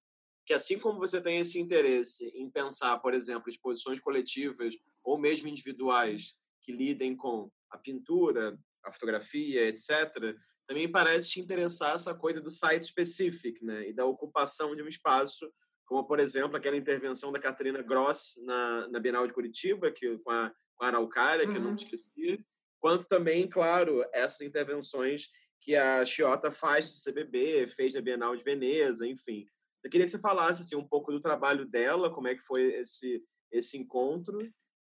que 0.47 0.55
assim 0.55 0.79
como 0.79 1.01
você 1.01 1.21
tem 1.21 1.41
esse 1.41 1.59
interesse 1.59 2.29
em 2.37 2.49
pensar, 2.49 3.01
por 3.01 3.15
exemplo, 3.15 3.51
exposições 3.51 3.99
coletivas 3.99 4.77
ou 5.03 5.19
mesmo 5.19 5.49
individuais 5.49 6.39
que 6.61 6.73
lidem 6.73 7.17
com 7.17 7.51
a 7.71 7.79
pintura, 7.79 8.59
a 8.85 8.93
fotografia, 8.93 9.69
etc., 9.69 10.37
também 10.67 10.91
parece 10.91 11.31
te 11.31 11.41
interessar 11.41 11.95
essa 11.95 12.15
coisa 12.15 12.41
do 12.41 12.51
site 12.51 12.85
specific, 12.85 13.65
né, 13.65 13.89
e 13.89 13.93
da 13.93 14.05
ocupação 14.05 14.77
de 14.77 14.83
um 14.83 14.89
espaço 14.89 15.51
como, 15.89 16.05
por 16.05 16.21
exemplo, 16.21 16.55
aquela 16.55 16.77
intervenção 16.77 17.33
da 17.33 17.41
Catarina 17.41 17.81
Gross 17.81 18.35
na, 18.45 18.89
na 18.89 19.01
Bienal 19.01 19.27
de 19.27 19.33
Curitiba, 19.33 19.91
que, 19.91 20.19
com, 20.19 20.31
a, 20.31 20.53
com 20.77 20.85
a 20.85 20.89
Araucária, 20.89 21.47
que 21.47 21.53
uhum. 21.53 21.57
eu 21.57 21.63
não 21.63 21.71
uhum. 21.71 21.77
esqueci, 21.77 22.45
quanto 22.79 23.09
também, 23.09 23.49
claro, 23.49 24.05
essas 24.13 24.43
intervenções 24.43 25.29
que 25.63 25.75
a 25.75 26.05
Chiota 26.05 26.51
faz 26.51 26.85
no 26.85 27.13
CBB, 27.13 27.67
fez 27.69 27.95
na 27.95 28.03
Bienal 28.03 28.37
de 28.37 28.45
Veneza, 28.45 29.07
enfim. 29.07 29.47
Eu 29.83 29.91
queria 29.91 30.05
que 30.05 30.11
você 30.11 30.21
falasse 30.21 30.61
assim, 30.61 30.77
um 30.77 30.87
pouco 30.87 31.11
do 31.11 31.21
trabalho 31.21 31.67
dela, 31.67 32.13
como 32.13 32.29
é 32.29 32.35
que 32.35 32.43
foi 32.43 32.75
esse, 32.75 33.25
esse 33.51 33.79
encontro, 33.79 34.39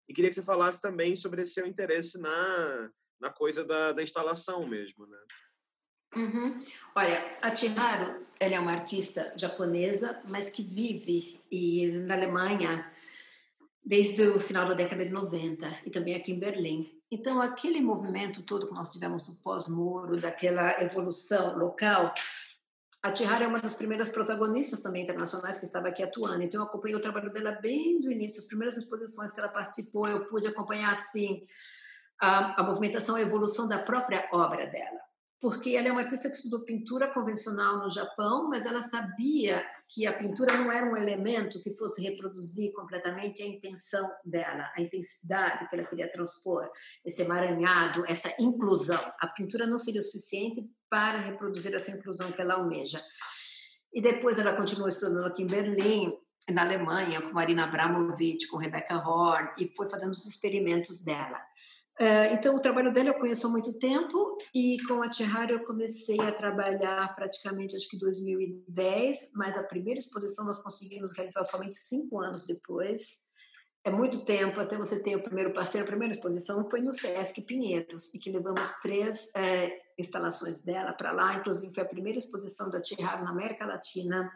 e 0.08 0.14
queria 0.14 0.30
que 0.30 0.34
você 0.34 0.42
falasse 0.42 0.80
também 0.80 1.14
sobre 1.14 1.42
esse 1.42 1.52
seu 1.52 1.66
interesse 1.66 2.18
na, 2.18 2.90
na 3.20 3.30
coisa 3.30 3.64
da, 3.64 3.92
da 3.92 4.02
instalação 4.02 4.66
mesmo, 4.66 5.06
né? 5.06 5.18
Uhum. 6.16 6.64
Olha, 6.96 7.36
a 7.42 7.54
Chiharu, 7.54 8.26
ela 8.40 8.54
é 8.54 8.60
uma 8.60 8.72
artista 8.72 9.32
japonesa, 9.36 10.22
mas 10.24 10.48
que 10.48 10.62
vive 10.62 11.38
e, 11.50 11.88
na 11.92 12.14
Alemanha 12.14 12.90
desde 13.84 14.22
o 14.22 14.40
final 14.40 14.68
da 14.68 14.74
década 14.74 15.04
de 15.04 15.10
90 15.10 15.80
e 15.86 15.90
também 15.90 16.14
aqui 16.14 16.32
em 16.32 16.38
Berlim. 16.38 16.92
Então, 17.10 17.40
aquele 17.40 17.80
movimento 17.80 18.42
todo 18.42 18.66
que 18.66 18.74
nós 18.74 18.92
tivemos 18.92 19.22
do 19.24 19.42
pós-muro, 19.42 20.20
daquela 20.20 20.82
evolução 20.82 21.56
local, 21.56 22.12
a 23.02 23.14
Chiharu 23.14 23.44
é 23.44 23.46
uma 23.46 23.60
das 23.60 23.74
primeiras 23.74 24.08
protagonistas 24.08 24.80
também 24.80 25.04
internacionais 25.04 25.58
que 25.58 25.64
estava 25.64 25.88
aqui 25.88 26.02
atuando. 26.02 26.42
Então, 26.42 26.60
eu 26.60 26.66
acompanhei 26.66 26.96
o 26.96 27.00
trabalho 27.00 27.32
dela 27.32 27.52
bem 27.52 28.00
do 28.00 28.10
início, 28.10 28.40
as 28.40 28.48
primeiras 28.48 28.76
exposições 28.76 29.32
que 29.32 29.38
ela 29.38 29.48
participou, 29.48 30.08
eu 30.08 30.26
pude 30.26 30.46
acompanhar, 30.46 30.96
assim, 30.96 31.46
a, 32.20 32.60
a 32.60 32.64
movimentação, 32.64 33.14
a 33.14 33.20
evolução 33.20 33.68
da 33.68 33.78
própria 33.78 34.28
obra 34.32 34.66
dela 34.66 35.08
porque 35.40 35.76
ela 35.76 35.88
é 35.88 35.92
uma 35.92 36.00
artista 36.00 36.28
que 36.28 36.34
estudou 36.34 36.64
pintura 36.64 37.12
convencional 37.12 37.78
no 37.78 37.90
Japão, 37.90 38.48
mas 38.48 38.66
ela 38.66 38.82
sabia 38.82 39.64
que 39.88 40.04
a 40.04 40.12
pintura 40.12 40.56
não 40.56 40.70
era 40.70 40.84
um 40.84 40.96
elemento 40.96 41.62
que 41.62 41.76
fosse 41.76 42.02
reproduzir 42.02 42.72
completamente 42.72 43.42
a 43.42 43.46
intenção 43.46 44.10
dela, 44.24 44.70
a 44.76 44.82
intensidade 44.82 45.68
que 45.68 45.76
ela 45.76 45.86
queria 45.86 46.10
transpor, 46.10 46.68
esse 47.04 47.22
emaranhado, 47.22 48.04
essa 48.06 48.34
inclusão. 48.40 49.00
A 49.20 49.28
pintura 49.28 49.66
não 49.66 49.78
seria 49.78 50.00
o 50.00 50.04
suficiente 50.04 50.68
para 50.90 51.18
reproduzir 51.18 51.74
essa 51.74 51.90
inclusão 51.90 52.32
que 52.32 52.40
ela 52.40 52.54
almeja. 52.54 53.02
E 53.92 54.00
depois 54.00 54.38
ela 54.38 54.54
continuou 54.54 54.88
estudando 54.88 55.26
aqui 55.26 55.42
em 55.42 55.46
Berlim, 55.46 56.12
na 56.50 56.62
Alemanha, 56.62 57.20
com 57.20 57.32
Marina 57.32 57.64
Abramovic, 57.64 58.46
com 58.46 58.56
Rebecca 58.56 58.96
Horn, 58.96 59.50
e 59.58 59.72
foi 59.76 59.88
fazendo 59.88 60.12
os 60.12 60.26
experimentos 60.26 61.04
dela. 61.04 61.40
É, 62.00 62.32
então, 62.32 62.54
o 62.54 62.60
trabalho 62.60 62.92
dela 62.92 63.08
eu 63.08 63.18
conheço 63.18 63.46
há 63.48 63.50
muito 63.50 63.76
tempo 63.76 64.38
e 64.54 64.78
com 64.86 65.02
a 65.02 65.10
Tihara 65.10 65.50
eu 65.50 65.64
comecei 65.64 66.20
a 66.20 66.30
trabalhar 66.30 67.12
praticamente, 67.16 67.74
acho 67.74 67.88
que 67.88 67.98
2010, 67.98 69.32
mas 69.34 69.56
a 69.56 69.64
primeira 69.64 69.98
exposição 69.98 70.46
nós 70.46 70.62
conseguimos 70.62 71.12
realizar 71.16 71.42
somente 71.42 71.74
cinco 71.74 72.20
anos 72.20 72.46
depois. 72.46 73.27
É 73.88 73.90
muito 73.90 74.22
tempo 74.26 74.60
até 74.60 74.76
você 74.76 75.02
ter 75.02 75.16
o 75.16 75.22
primeiro 75.22 75.50
parceiro. 75.54 75.86
A 75.86 75.88
primeira 75.88 76.12
exposição 76.12 76.68
foi 76.68 76.82
no 76.82 76.92
Sesc 76.92 77.40
Pinheiros 77.46 78.14
e 78.14 78.18
que 78.18 78.30
levamos 78.30 78.70
três 78.82 79.34
é, 79.34 79.80
instalações 79.96 80.60
dela 80.62 80.92
para 80.92 81.10
lá. 81.10 81.36
Inclusive, 81.36 81.72
foi 81.72 81.84
a 81.84 81.88
primeira 81.88 82.18
exposição 82.18 82.70
da 82.70 82.82
Tihara 82.82 83.22
na 83.22 83.30
América 83.30 83.64
Latina. 83.64 84.30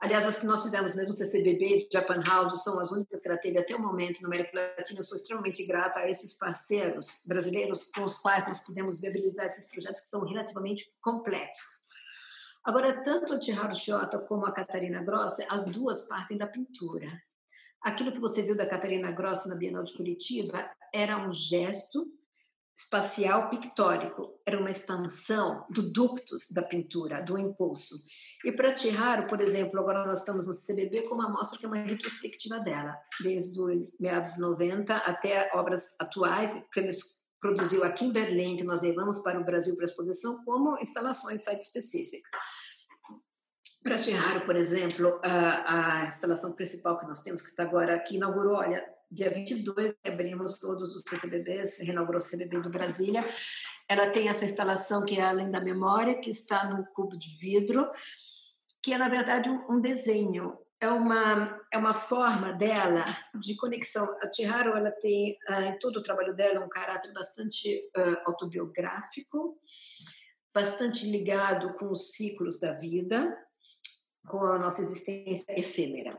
Aliás, 0.00 0.26
as 0.26 0.40
que 0.40 0.46
nós 0.46 0.64
fizemos, 0.64 0.96
mesmo 0.96 1.12
CCBB, 1.12 1.86
Japan 1.92 2.20
House, 2.20 2.64
são 2.64 2.80
as 2.80 2.90
únicas 2.90 3.20
que 3.20 3.28
ela 3.28 3.38
teve 3.38 3.58
até 3.58 3.76
o 3.76 3.80
momento 3.80 4.20
na 4.22 4.26
América 4.26 4.74
Latina. 4.76 4.98
Eu 4.98 5.04
sou 5.04 5.16
extremamente 5.16 5.64
grata 5.64 6.00
a 6.00 6.10
esses 6.10 6.36
parceiros 6.36 7.24
brasileiros 7.28 7.84
com 7.94 8.02
os 8.02 8.16
quais 8.16 8.44
nós 8.44 8.58
pudemos 8.66 9.00
viabilizar 9.00 9.46
esses 9.46 9.70
projetos 9.70 10.00
que 10.00 10.08
são 10.08 10.24
relativamente 10.24 10.92
complexos. 11.00 11.86
Agora, 12.64 13.04
tanto 13.04 13.34
a 13.34 13.40
Chiharu 13.40 13.76
Shiota 13.76 14.18
como 14.18 14.46
a 14.46 14.52
Catarina 14.52 15.00
Grossi, 15.00 15.46
as 15.48 15.66
duas 15.66 16.08
partem 16.08 16.36
da 16.36 16.48
pintura. 16.48 17.06
Aquilo 17.82 18.12
que 18.12 18.20
você 18.20 18.42
viu 18.42 18.56
da 18.56 18.68
Catarina 18.68 19.12
Grossi 19.12 19.48
na 19.48 19.54
Bienal 19.56 19.84
de 19.84 19.94
Curitiba 19.94 20.70
era 20.92 21.18
um 21.18 21.32
gesto 21.32 22.06
espacial 22.76 23.50
pictórico, 23.50 24.40
era 24.46 24.58
uma 24.58 24.70
expansão 24.70 25.66
do 25.68 25.90
ductus 25.90 26.48
da 26.52 26.62
pintura, 26.62 27.20
do 27.20 27.36
impulso. 27.36 27.96
E 28.44 28.52
para 28.52 28.72
Tiharo, 28.72 29.26
por 29.26 29.40
exemplo, 29.40 29.80
agora 29.80 30.06
nós 30.06 30.20
estamos 30.20 30.46
no 30.46 30.54
CBB 30.54 31.02
com 31.02 31.16
uma 31.16 31.28
mostra 31.28 31.58
que 31.58 31.64
é 31.64 31.68
uma 31.68 31.76
retrospectiva 31.78 32.60
dela, 32.60 32.96
desde 33.20 33.60
os 33.60 33.90
meados 33.98 34.34
de 34.34 34.40
90 34.40 34.94
até 34.94 35.50
obras 35.54 35.96
atuais, 36.00 36.62
que 36.72 36.78
eles 36.78 37.18
produziu 37.40 37.84
aqui 37.84 38.04
em 38.04 38.12
Berlim, 38.12 38.56
que 38.56 38.64
nós 38.64 38.80
levamos 38.80 39.20
para 39.20 39.40
o 39.40 39.44
Brasil 39.44 39.74
para 39.76 39.84
exposição, 39.84 40.44
como 40.44 40.78
instalações 40.78 41.44
site-específicas. 41.44 42.30
Para 42.30 42.40
Tiharo, 43.96 44.40
por 44.40 44.56
exemplo, 44.56 45.20
a, 45.22 46.00
a 46.00 46.06
instalação 46.06 46.52
principal 46.52 46.98
que 46.98 47.06
nós 47.06 47.22
temos, 47.22 47.40
que 47.40 47.48
está 47.48 47.62
agora 47.62 47.94
aqui, 47.94 48.16
inaugurou, 48.16 48.56
olha, 48.56 48.84
dia 49.10 49.30
22, 49.30 49.96
abrimos 50.06 50.58
todos 50.58 50.94
os 50.94 51.02
CCBBs, 51.06 51.78
reinaugurou 51.80 52.18
o 52.18 52.20
CCBB 52.20 52.60
de 52.60 52.68
Brasília. 52.68 53.26
Ela 53.88 54.10
tem 54.10 54.28
essa 54.28 54.44
instalação 54.44 55.04
que 55.04 55.18
é 55.18 55.22
Além 55.22 55.50
da 55.50 55.60
Memória, 55.60 56.20
que 56.20 56.30
está 56.30 56.68
no 56.68 56.84
cubo 56.86 57.16
de 57.16 57.38
vidro, 57.38 57.90
que 58.82 58.92
é, 58.92 58.98
na 58.98 59.08
verdade, 59.08 59.48
um, 59.48 59.80
desenho. 59.80 60.58
É 60.80 60.88
uma, 60.88 61.60
é 61.72 61.78
uma 61.78 61.94
forma 61.94 62.52
dela 62.52 63.04
de 63.34 63.56
conexão. 63.56 64.04
A 64.22 64.32
Chiharo, 64.32 64.76
ela 64.76 64.92
tem, 64.92 65.36
uh, 65.48 65.62
em 65.62 65.78
todo 65.78 65.96
o 65.96 66.02
trabalho 66.02 66.36
dela, 66.36 66.64
um 66.64 66.68
caráter 66.68 67.12
bastante 67.12 67.90
uh, 67.96 68.18
autobiográfico, 68.26 69.58
bastante 70.54 71.10
ligado 71.10 71.74
com 71.74 71.90
os 71.90 72.12
ciclos 72.12 72.60
da 72.60 72.72
vida, 72.72 73.36
com 74.28 74.44
a 74.44 74.58
nossa 74.58 74.82
existência 74.82 75.58
efêmera 75.58 76.18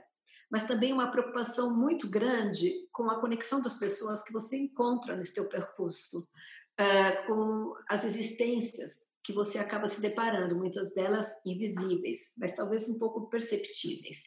mas 0.49 0.65
também 0.65 0.91
uma 0.91 1.11
preocupação 1.11 1.75
muito 1.75 2.09
grande 2.09 2.73
com 2.91 3.09
a 3.09 3.19
conexão 3.19 3.61
das 3.61 3.75
pessoas 3.75 4.23
que 4.23 4.33
você 4.33 4.57
encontra 4.57 5.15
nesse 5.15 5.33
seu 5.33 5.47
percurso, 5.47 6.19
uh, 6.19 7.27
com 7.27 7.75
as 7.87 8.03
existências 8.03 9.07
que 9.23 9.31
você 9.31 9.59
acaba 9.59 9.87
se 9.87 10.01
deparando, 10.01 10.55
muitas 10.55 10.95
delas 10.95 11.29
invisíveis, 11.45 12.33
mas 12.37 12.55
talvez 12.55 12.89
um 12.89 12.97
pouco 12.97 13.29
perceptíveis. 13.29 14.23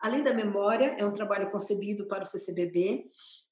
Além 0.00 0.24
da 0.24 0.34
memória, 0.34 0.96
é 0.98 1.06
um 1.06 1.12
trabalho 1.12 1.52
concebido 1.52 2.08
para 2.08 2.24
o 2.24 2.26
CCBB, 2.26 3.04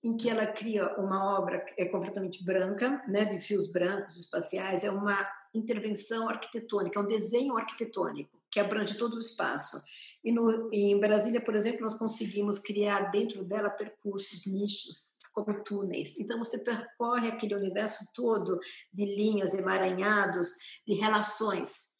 em 0.02 0.16
que 0.16 0.28
ela 0.28 0.46
cria 0.46 0.96
uma 0.98 1.38
obra 1.38 1.60
que 1.60 1.80
é 1.80 1.88
completamente 1.90 2.42
branca, 2.42 3.04
né, 3.06 3.26
de 3.26 3.38
fios 3.38 3.70
brancos 3.70 4.16
espaciais, 4.16 4.82
é 4.82 4.90
uma 4.90 5.30
intervenção 5.54 6.28
arquitetônica, 6.28 6.98
é 6.98 7.02
um 7.02 7.06
desenho 7.06 7.56
arquitetônico 7.56 8.39
que 8.50 8.60
abrange 8.60 8.96
todo 8.96 9.14
o 9.14 9.20
espaço. 9.20 9.82
E 10.22 10.32
no, 10.32 10.72
em 10.72 10.98
Brasília, 10.98 11.40
por 11.40 11.54
exemplo, 11.54 11.80
nós 11.82 11.98
conseguimos 11.98 12.58
criar 12.58 13.10
dentro 13.10 13.44
dela 13.44 13.70
percursos, 13.70 14.46
nichos, 14.46 15.16
como 15.32 15.62
túneis. 15.62 16.18
Então, 16.18 16.38
você 16.38 16.58
percorre 16.58 17.28
aquele 17.28 17.54
universo 17.54 18.12
todo 18.14 18.58
de 18.92 19.04
linhas, 19.04 19.54
emaranhados, 19.54 20.48
de 20.86 20.94
relações 20.94 21.90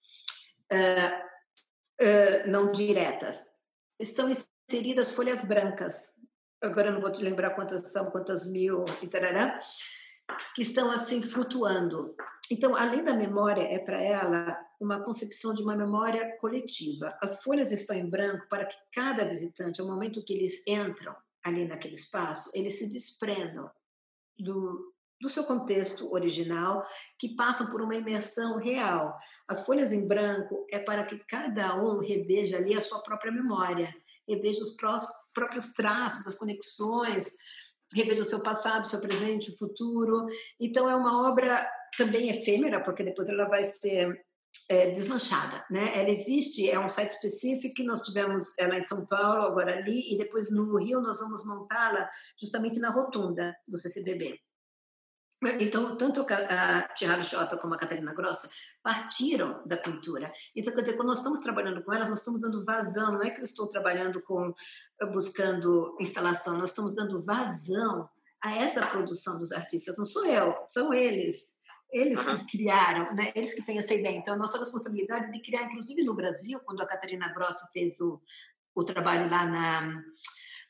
uh, 0.73 1.25
uh, 2.03 2.51
não 2.51 2.73
diretas. 2.73 3.45
Estão 3.99 4.29
inseridas 4.31 5.13
folhas 5.13 5.45
brancas, 5.45 6.15
agora 6.63 6.91
não 6.91 7.01
vou 7.01 7.13
te 7.13 7.23
lembrar 7.23 7.51
quantas 7.51 7.93
são, 7.93 8.11
quantas 8.11 8.51
mil 8.51 8.85
e 9.03 9.09
tarará, 9.09 9.59
que 10.55 10.63
estão 10.63 10.91
assim 10.91 11.23
flutuando. 11.23 12.15
Então, 12.51 12.75
além 12.75 13.05
da 13.05 13.15
memória, 13.15 13.63
é 13.63 13.79
para 13.79 14.03
ela 14.03 14.59
uma 14.81 15.05
concepção 15.05 15.55
de 15.55 15.63
uma 15.63 15.77
memória 15.77 16.37
coletiva. 16.39 17.17
As 17.23 17.43
folhas 17.43 17.71
estão 17.71 17.95
em 17.95 18.09
branco 18.09 18.49
para 18.49 18.65
que 18.65 18.77
cada 18.93 19.25
visitante, 19.25 19.81
ao 19.81 19.87
momento 19.87 20.25
que 20.25 20.33
eles 20.33 20.67
entram 20.67 21.15
ali 21.45 21.65
naquele 21.65 21.95
espaço, 21.95 22.51
eles 22.55 22.79
se 22.79 22.91
desprendam 22.91 23.71
do, 24.39 24.93
do 25.21 25.29
seu 25.29 25.45
contexto 25.45 26.13
original, 26.13 26.85
que 27.19 27.37
passam 27.37 27.71
por 27.71 27.83
uma 27.83 27.95
imersão 27.95 28.57
real. 28.57 29.17
As 29.47 29.65
folhas 29.65 29.93
em 29.93 30.09
branco 30.09 30.67
é 30.71 30.79
para 30.79 31.05
que 31.05 31.19
cada 31.27 31.81
um 31.81 32.01
reveja 32.01 32.57
ali 32.57 32.77
a 32.77 32.83
sua 32.83 33.01
própria 33.01 33.31
memória, 33.31 33.95
reveja 34.27 34.63
os 34.63 34.77
próprios 35.33 35.73
traços, 35.75 36.27
as 36.27 36.37
conexões, 36.37 37.37
reveja 37.95 38.23
o 38.23 38.25
seu 38.25 38.43
passado, 38.43 38.85
o 38.85 38.87
seu 38.87 39.01
presente, 39.01 39.51
o 39.51 39.59
futuro. 39.59 40.27
Então, 40.59 40.89
é 40.89 40.97
uma 40.97 41.29
obra 41.29 41.69
também 41.97 42.31
efêmera, 42.31 42.81
porque 42.81 43.03
depois 43.03 43.29
ela 43.29 43.47
vai 43.47 43.65
ser 43.65 44.25
é, 44.69 44.91
desmanchada, 44.91 45.65
né? 45.71 45.99
Ela 45.99 46.11
existe, 46.11 46.71
é 46.71 46.79
um 46.79 46.89
site 46.89 47.11
específico 47.11 47.75
que 47.75 47.85
nós 47.85 48.03
tivemos 48.03 48.57
ela 48.59 48.79
em 48.79 48.85
São 48.85 49.05
Paulo, 49.07 49.43
agora 49.43 49.77
ali, 49.77 50.15
e 50.15 50.19
depois 50.19 50.51
no 50.51 50.77
Rio 50.77 51.01
nós 51.01 51.19
vamos 51.19 51.47
montá-la 51.47 52.09
justamente 52.41 52.79
na 52.79 52.91
rotunda 52.91 53.57
do 53.67 53.77
CCBB. 53.77 54.39
Então, 55.59 55.97
tanto 55.97 56.27
a 56.29 56.83
Tiago 56.95 57.23
Jota 57.23 57.57
como 57.57 57.75
a 57.75 57.79
Catarina 57.79 58.13
Grossa 58.13 58.51
partiram 58.83 59.67
da 59.67 59.77
pintura. 59.79 60.31
Então, 60.55 60.73
quer 60.75 60.83
dizer, 60.83 60.97
quando 60.97 61.09
nós 61.09 61.19
estamos 61.19 61.41
trabalhando 61.41 61.83
com 61.83 61.95
elas, 61.95 62.11
nós 62.11 62.19
estamos 62.19 62.43
dando 62.43 62.63
vazão. 62.63 63.13
Não 63.13 63.23
é 63.23 63.31
que 63.31 63.41
eu 63.41 63.45
estou 63.45 63.67
trabalhando 63.67 64.21
com, 64.21 64.53
buscando 65.13 65.97
instalação, 65.99 66.59
nós 66.59 66.71
estamos 66.71 66.95
dando 66.95 67.25
vazão 67.25 68.07
a 68.43 68.55
essa 68.55 68.87
produção 68.87 69.39
dos 69.39 69.51
artistas. 69.51 69.97
Não 69.97 70.05
sou 70.05 70.27
eu, 70.27 70.55
são 70.67 70.93
eles. 70.93 71.60
Eles 71.93 72.23
que 72.25 72.47
criaram, 72.57 73.15
né? 73.15 73.33
eles 73.35 73.55
que 73.55 73.65
têm 73.65 73.79
essa 73.79 73.95
ideia. 73.95 74.17
Então, 74.17 74.35
a 74.35 74.39
nossa 74.39 74.59
responsabilidade 74.59 75.27
é 75.27 75.31
de 75.31 75.41
criar, 75.41 75.65
inclusive 75.65 76.05
no 76.05 76.15
Brasil, 76.15 76.61
quando 76.65 76.81
a 76.81 76.87
Catarina 76.87 77.33
Grossi 77.33 77.73
fez 77.73 78.01
o, 78.01 78.21
o 78.75 78.85
trabalho 78.85 79.31
lá 79.31 79.47
na, 79.47 80.03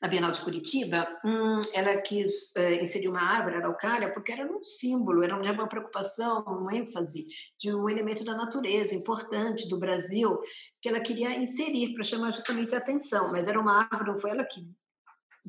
na 0.00 0.08
Bienal 0.08 0.32
de 0.32 0.40
Curitiba, 0.40 1.06
hum, 1.24 1.60
ela 1.74 2.00
quis 2.00 2.52
uh, 2.56 2.82
inserir 2.82 3.08
uma 3.08 3.20
árvore, 3.20 3.56
a 3.56 3.58
araucária, 3.58 4.12
porque 4.12 4.32
era 4.32 4.50
um 4.50 4.62
símbolo, 4.62 5.22
era 5.22 5.36
uma 5.36 5.68
preocupação, 5.68 6.42
uma 6.46 6.74
ênfase 6.74 7.26
de 7.58 7.74
um 7.74 7.88
elemento 7.88 8.24
da 8.24 8.34
natureza 8.34 8.94
importante 8.94 9.68
do 9.68 9.78
Brasil, 9.78 10.38
que 10.80 10.88
ela 10.88 11.00
queria 11.00 11.38
inserir 11.38 11.92
para 11.92 12.02
chamar 12.02 12.30
justamente 12.30 12.74
a 12.74 12.78
atenção, 12.78 13.30
mas 13.30 13.46
era 13.46 13.60
uma 13.60 13.82
árvore, 13.82 14.10
não 14.10 14.18
foi 14.18 14.30
ela 14.30 14.44
que 14.44 14.66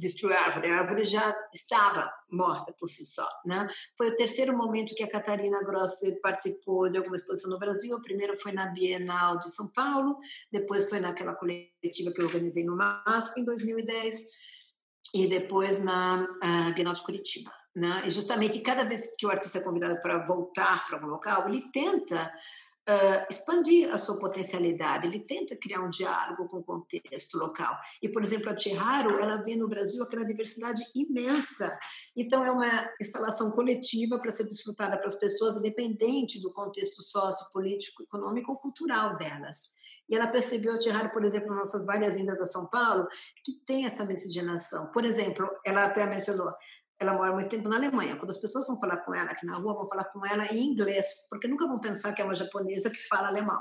destruiu 0.02 0.36
a 0.36 0.42
árvore, 0.42 0.70
a 0.70 0.80
árvore 0.80 1.06
já 1.06 1.36
estava 1.54 2.12
morta 2.30 2.74
por 2.74 2.88
si 2.88 3.06
só. 3.06 3.28
Né? 3.46 3.68
Foi 3.98 4.10
o 4.10 4.16
terceiro 4.16 4.58
momento 4.58 4.96
que 4.96 5.04
a 5.04 5.10
Catarina 5.10 5.64
Grossi 5.64 6.20
participou 6.22 6.90
de 6.90 6.98
alguma 6.98 7.16
exposição 7.16 7.52
no 7.52 7.60
Brasil. 7.60 7.96
O 7.96 8.02
primeiro 8.02 8.36
foi 8.38 8.52
na 8.52 8.68
Bienal 8.68 9.38
de 9.38 9.50
São 9.52 9.72
Paulo, 9.72 10.18
depois 10.52 10.90
foi 10.90 11.00
naquela 11.00 11.36
coletiva 11.36 12.12
que 12.14 12.22
eu 12.22 12.26
organizei 12.26 12.66
no 12.66 12.76
MASP 12.76 13.40
em 13.40 13.46
2010 13.46 14.18
e 15.14 15.28
depois 15.28 15.84
na 15.84 16.28
Bienal 16.74 16.94
de 16.94 17.04
Curitiba. 17.04 17.52
Né? 17.76 18.04
E 18.06 18.12
justamente 18.12 18.60
cada 18.62 18.84
vez 18.84 19.16
que 19.18 19.26
o 19.26 19.30
artista 19.30 19.60
é 19.60 19.64
convidado 19.64 20.02
para 20.02 20.26
voltar 20.26 20.86
para 20.88 20.98
algum 20.98 21.08
local, 21.08 21.48
ele 21.48 21.70
tenta 21.72 22.34
uh, 22.90 23.26
expandir 23.30 23.92
a 23.92 23.98
sua 23.98 24.20
potencialidade, 24.20 25.08
ele 25.08 25.20
tenta 25.20 25.56
criar 25.56 25.82
um 25.82 25.90
diálogo 25.90 26.48
com 26.48 26.58
o 26.58 26.64
contexto 26.64 27.38
local. 27.38 27.78
E, 28.02 28.10
por 28.10 28.24
exemplo, 28.24 28.50
a 28.50 28.58
Chiharo, 28.58 29.20
ela 29.20 29.38
vê 29.38 29.56
no 29.56 29.68
Brasil 29.68 30.04
aquela 30.04 30.26
diversidade 30.26 30.84
imensa. 30.96 31.78
Então, 32.16 32.44
é 32.44 32.52
uma 32.52 32.90
instalação 33.00 33.52
coletiva 33.52 34.20
para 34.20 34.32
ser 34.32 34.44
desfrutada 34.44 34.98
para 34.98 35.08
as 35.08 35.16
pessoas, 35.16 35.58
independente 35.58 36.42
do 36.42 36.54
contexto 36.54 37.02
sociopolítico, 37.02 38.04
econômico 38.04 38.52
ou 38.52 38.58
cultural 38.58 39.18
delas. 39.18 39.82
E 40.10 40.16
ela 40.16 40.28
percebeu, 40.28 40.74
a 40.74 40.82
Chiharo, 40.82 41.10
por 41.12 41.24
exemplo, 41.24 41.56
nossas 41.56 41.86
várias 41.86 42.18
vindas 42.18 42.42
a 42.42 42.48
São 42.48 42.66
Paulo, 42.68 43.08
que 43.46 43.54
tem 43.66 43.86
essa 43.86 44.04
miscigenação. 44.04 44.92
Por 44.92 45.06
exemplo, 45.06 45.50
ela 45.66 45.86
até 45.86 46.06
mencionou, 46.06 46.52
ela 47.02 47.14
mora 47.14 47.34
muito 47.34 47.50
tempo 47.50 47.68
na 47.68 47.78
Alemanha. 47.78 48.16
Quando 48.16 48.30
as 48.30 48.38
pessoas 48.38 48.68
vão 48.68 48.80
falar 48.80 48.98
com 48.98 49.14
ela 49.14 49.32
aqui 49.32 49.44
na 49.44 49.58
rua, 49.58 49.74
vão 49.74 49.90
falar 49.90 50.06
com 50.06 50.24
ela 50.24 50.46
em 50.54 50.68
inglês, 50.68 51.28
porque 51.30 51.48
nunca 51.48 51.68
vão 51.68 51.80
pensar 51.80 52.14
que 52.14 52.22
é 52.22 52.26
uma 52.26 52.36
japonesa 52.36 52.92
que 52.92 53.08
fala 53.08 53.28
alemão. 53.28 53.60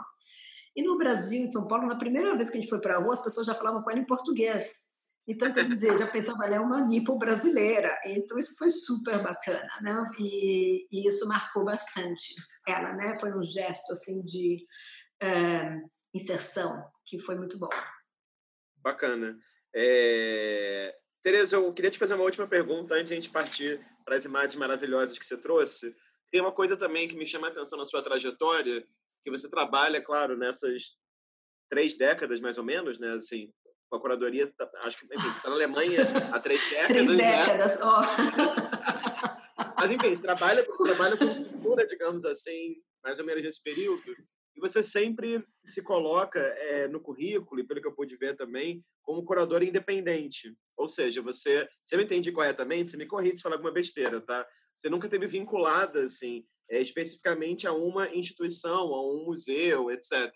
E 0.76 0.82
no 0.82 0.98
Brasil, 0.98 1.42
em 1.42 1.50
São 1.50 1.66
Paulo, 1.66 1.86
na 1.86 1.98
primeira 1.98 2.36
vez 2.36 2.50
que 2.50 2.58
a 2.58 2.60
gente 2.60 2.68
foi 2.68 2.80
para 2.80 2.96
a 2.96 2.98
rua, 2.98 3.14
as 3.14 3.24
pessoas 3.24 3.46
já 3.46 3.54
falavam 3.54 3.82
com 3.82 3.90
ela 3.90 3.98
em 3.98 4.06
português. 4.06 4.90
Então, 5.26 5.52
quer 5.54 5.64
dizer, 5.64 5.96
já 5.96 6.06
pensava, 6.06 6.44
ela 6.44 6.56
é 6.56 6.60
uma 6.60 6.84
nipo 6.84 7.16
brasileira. 7.16 7.98
Então, 8.04 8.38
isso 8.38 8.56
foi 8.58 8.68
super 8.68 9.22
bacana, 9.22 9.70
né? 9.80 10.10
E, 10.18 10.86
e, 10.90 11.08
isso 11.08 11.26
marcou 11.26 11.64
bastante 11.64 12.34
ela, 12.68 12.92
né? 12.92 13.16
Foi 13.18 13.32
um 13.32 13.42
gesto, 13.42 13.92
assim, 13.92 14.22
de 14.22 14.66
é, 15.22 15.80
inserção 16.12 16.84
que 17.06 17.18
foi 17.18 17.36
muito 17.36 17.58
bom. 17.58 17.70
Bacana. 18.76 19.38
É, 19.74 20.94
Tereza, 21.22 21.56
eu 21.56 21.72
queria 21.72 21.90
te 21.90 21.98
fazer 21.98 22.14
uma 22.14 22.24
última 22.24 22.46
pergunta 22.46 22.94
antes 22.94 23.08
de 23.08 23.14
a 23.14 23.16
gente 23.16 23.30
partir 23.30 23.78
para 24.04 24.16
as 24.16 24.24
imagens 24.24 24.54
maravilhosas 24.54 25.18
que 25.18 25.26
você 25.26 25.36
trouxe. 25.36 25.94
Tem 26.30 26.40
uma 26.40 26.52
coisa 26.52 26.76
também 26.76 27.06
que 27.06 27.16
me 27.16 27.26
chama 27.26 27.48
a 27.48 27.50
atenção 27.50 27.78
na 27.78 27.84
sua 27.84 28.02
trajetória, 28.02 28.86
que 29.22 29.30
você 29.30 29.48
trabalha, 29.48 30.00
claro, 30.00 30.36
nessas 30.36 30.96
três 31.68 31.96
décadas, 31.96 32.40
mais 32.40 32.56
ou 32.56 32.64
menos, 32.64 32.98
né? 32.98 33.12
Assim, 33.12 33.52
com 33.90 33.96
a 33.96 34.00
curadoria, 34.00 34.50
tá, 34.56 34.70
acho 34.82 34.98
que, 34.98 35.06
enfim, 35.14 35.28
está 35.28 35.50
na 35.50 35.56
Alemanha 35.56 36.02
há 36.32 36.40
três 36.40 36.60
décadas. 36.70 36.88
três 36.88 37.08
né? 37.10 37.16
décadas, 37.16 37.80
ó. 37.82 38.00
Oh. 38.00 39.74
Mas, 39.78 39.90
enfim, 39.90 40.14
você 40.14 40.22
trabalha, 40.22 40.64
você 40.64 40.84
trabalha 40.84 41.16
com 41.18 41.44
cultura, 41.44 41.86
digamos 41.86 42.24
assim, 42.24 42.76
mais 43.04 43.18
ou 43.18 43.24
menos 43.26 43.44
nesse 43.44 43.62
período. 43.62 44.14
Você 44.60 44.82
sempre 44.82 45.44
se 45.66 45.82
coloca 45.82 46.38
é, 46.38 46.86
no 46.88 47.00
currículo, 47.00 47.60
e 47.60 47.64
pelo 47.64 47.80
que 47.80 47.86
eu 47.86 47.94
pude 47.94 48.16
ver 48.16 48.36
também, 48.36 48.84
como 49.02 49.24
curador 49.24 49.62
independente. 49.62 50.54
Ou 50.76 50.86
seja, 50.86 51.22
você, 51.22 51.68
se 51.82 51.96
eu 51.96 52.00
entendi 52.00 52.30
corretamente, 52.30 52.90
você 52.90 52.96
me 52.96 53.06
corrige 53.06 53.36
se 53.36 53.42
falar 53.42 53.56
alguma 53.56 53.72
besteira, 53.72 54.20
tá? 54.20 54.46
Você 54.78 54.88
nunca 54.88 55.08
teve 55.08 55.26
vinculada, 55.26 56.04
assim, 56.04 56.44
é, 56.70 56.80
especificamente 56.80 57.66
a 57.66 57.72
uma 57.72 58.08
instituição, 58.14 58.94
a 58.94 59.12
um 59.12 59.24
museu, 59.24 59.90
etc. 59.90 60.32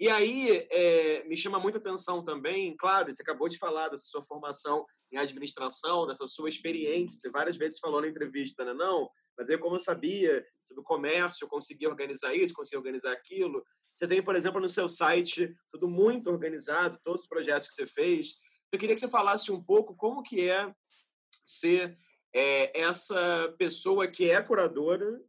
E 0.00 0.08
aí, 0.08 0.66
é, 0.70 1.24
me 1.24 1.36
chama 1.36 1.58
muita 1.58 1.78
atenção 1.78 2.22
também, 2.22 2.76
claro, 2.76 3.12
você 3.12 3.22
acabou 3.22 3.48
de 3.48 3.58
falar 3.58 3.88
dessa 3.88 4.04
sua 4.04 4.22
formação 4.22 4.86
em 5.10 5.16
administração, 5.16 6.06
dessa 6.06 6.26
sua 6.28 6.48
experiência, 6.48 7.18
você 7.18 7.30
várias 7.30 7.56
vezes 7.56 7.80
falou 7.80 8.00
na 8.00 8.08
entrevista, 8.08 8.64
né? 8.64 8.72
Não, 8.74 9.10
mas 9.36 9.48
aí, 9.48 9.56
como 9.56 9.76
eu 9.76 9.80
sabia 9.80 10.44
sobre 10.64 10.82
o 10.82 10.84
comércio, 10.84 11.44
eu 11.44 11.48
consegui 11.48 11.86
organizar 11.86 12.34
isso, 12.34 12.54
consegui 12.54 12.76
organizar 12.76 13.12
aquilo. 13.12 13.64
Você 13.94 14.06
tem, 14.06 14.22
por 14.22 14.34
exemplo, 14.34 14.60
no 14.60 14.68
seu 14.68 14.88
site 14.88 15.56
tudo 15.70 15.88
muito 15.88 16.28
organizado, 16.28 16.98
todos 17.04 17.22
os 17.22 17.28
projetos 17.28 17.68
que 17.68 17.74
você 17.74 17.86
fez. 17.86 18.34
Eu 18.70 18.78
queria 18.78 18.94
que 18.94 19.00
você 19.00 19.08
falasse 19.08 19.50
um 19.52 19.62
pouco 19.62 19.96
como 19.96 20.22
que 20.22 20.48
é 20.48 20.72
ser 21.44 21.96
é, 22.34 22.80
essa 22.80 23.54
pessoa 23.58 24.08
que 24.08 24.30
é 24.30 24.42
curadora 24.42 25.20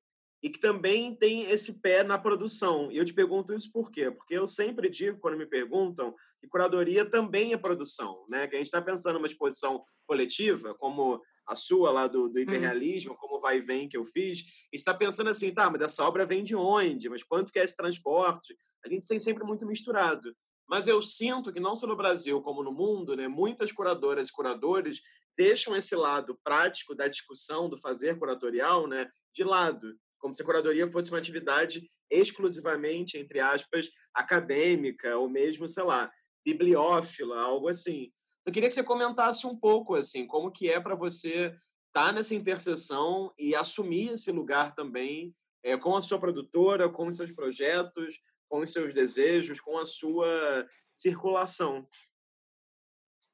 e 0.41 0.49
que 0.49 0.59
também 0.59 1.15
tem 1.15 1.43
esse 1.49 1.81
pé 1.81 2.03
na 2.03 2.17
produção. 2.17 2.91
E 2.91 2.97
eu 2.97 3.05
te 3.05 3.13
pergunto 3.13 3.53
isso 3.53 3.71
por 3.71 3.91
quê? 3.91 4.09
Porque 4.09 4.35
eu 4.35 4.47
sempre 4.47 4.89
digo, 4.89 5.19
quando 5.19 5.37
me 5.37 5.45
perguntam, 5.45 6.15
que 6.39 6.47
curadoria 6.47 7.03
também 7.03 7.53
é 7.53 7.57
produção, 7.57 8.25
né? 8.29 8.47
Que 8.47 8.55
a 8.55 8.59
gente 8.59 8.67
está 8.67 8.81
pensando 8.81 9.15
numa 9.15 9.27
exposição 9.27 9.83
coletiva, 10.07 10.73
como 10.75 11.21
a 11.45 11.55
sua 11.55 11.91
lá 11.91 12.07
do, 12.07 12.29
do 12.29 12.35
uhum. 12.35 12.43
hiperrealismo, 12.43 13.15
como 13.17 13.41
vai 13.41 13.57
e 13.57 13.61
vem 13.61 13.89
que 13.89 13.97
eu 13.97 14.05
fiz, 14.05 14.67
e 14.71 14.77
está 14.77 14.93
pensando 14.93 15.29
assim, 15.29 15.51
tá, 15.51 15.69
mas 15.69 15.81
essa 15.81 16.03
obra 16.07 16.25
vem 16.25 16.43
de 16.43 16.55
onde? 16.55 17.09
Mas 17.09 17.23
quanto 17.23 17.51
que 17.51 17.59
é 17.59 17.63
esse 17.63 17.75
transporte? 17.75 18.55
A 18.85 18.89
gente 18.89 19.07
tem 19.07 19.19
sempre 19.19 19.43
muito 19.43 19.65
misturado. 19.65 20.33
Mas 20.69 20.87
eu 20.87 21.01
sinto 21.01 21.51
que 21.51 21.59
não 21.59 21.75
só 21.75 21.87
no 21.87 21.95
Brasil 21.95 22.39
como 22.41 22.63
no 22.63 22.71
mundo, 22.71 23.15
né, 23.15 23.27
muitas 23.27 23.71
curadoras 23.71 24.27
e 24.27 24.31
curadores 24.31 25.01
deixam 25.35 25.75
esse 25.75 25.95
lado 25.95 26.37
prático 26.43 26.93
da 26.93 27.07
discussão, 27.07 27.67
do 27.67 27.75
fazer 27.75 28.19
curatorial, 28.19 28.87
né, 28.87 29.09
de 29.33 29.43
lado, 29.43 29.95
como 30.19 30.35
se 30.35 30.41
a 30.41 30.45
curadoria 30.45 30.89
fosse 30.91 31.09
uma 31.09 31.17
atividade 31.17 31.89
exclusivamente, 32.09 33.17
entre 33.17 33.39
aspas, 33.39 33.89
acadêmica 34.13 35.17
ou 35.17 35.29
mesmo, 35.29 35.67
sei 35.67 35.83
lá, 35.83 36.11
bibliófila, 36.45 37.39
algo 37.39 37.67
assim. 37.67 38.11
Eu 38.45 38.51
queria 38.51 38.67
que 38.67 38.75
você 38.75 38.83
comentasse 38.83 39.47
um 39.47 39.55
pouco 39.55 39.95
assim, 39.95 40.27
como 40.27 40.51
que 40.51 40.69
é 40.69 40.79
para 40.79 40.95
você 40.95 41.47
estar 41.87 42.07
tá 42.07 42.11
nessa 42.11 42.35
interseção 42.35 43.33
e 43.37 43.55
assumir 43.55 44.13
esse 44.13 44.31
lugar 44.31 44.75
também 44.75 45.33
é, 45.63 45.77
com 45.77 45.95
a 45.95 46.01
sua 46.01 46.19
produtora, 46.19 46.89
com 46.89 47.07
os 47.07 47.17
seus 47.17 47.31
projetos, 47.31 48.19
com 48.47 48.61
os 48.61 48.71
seus 48.71 48.93
desejos, 48.93 49.59
com 49.59 49.77
a 49.77 49.85
sua 49.85 50.67
circulação. 50.91 51.87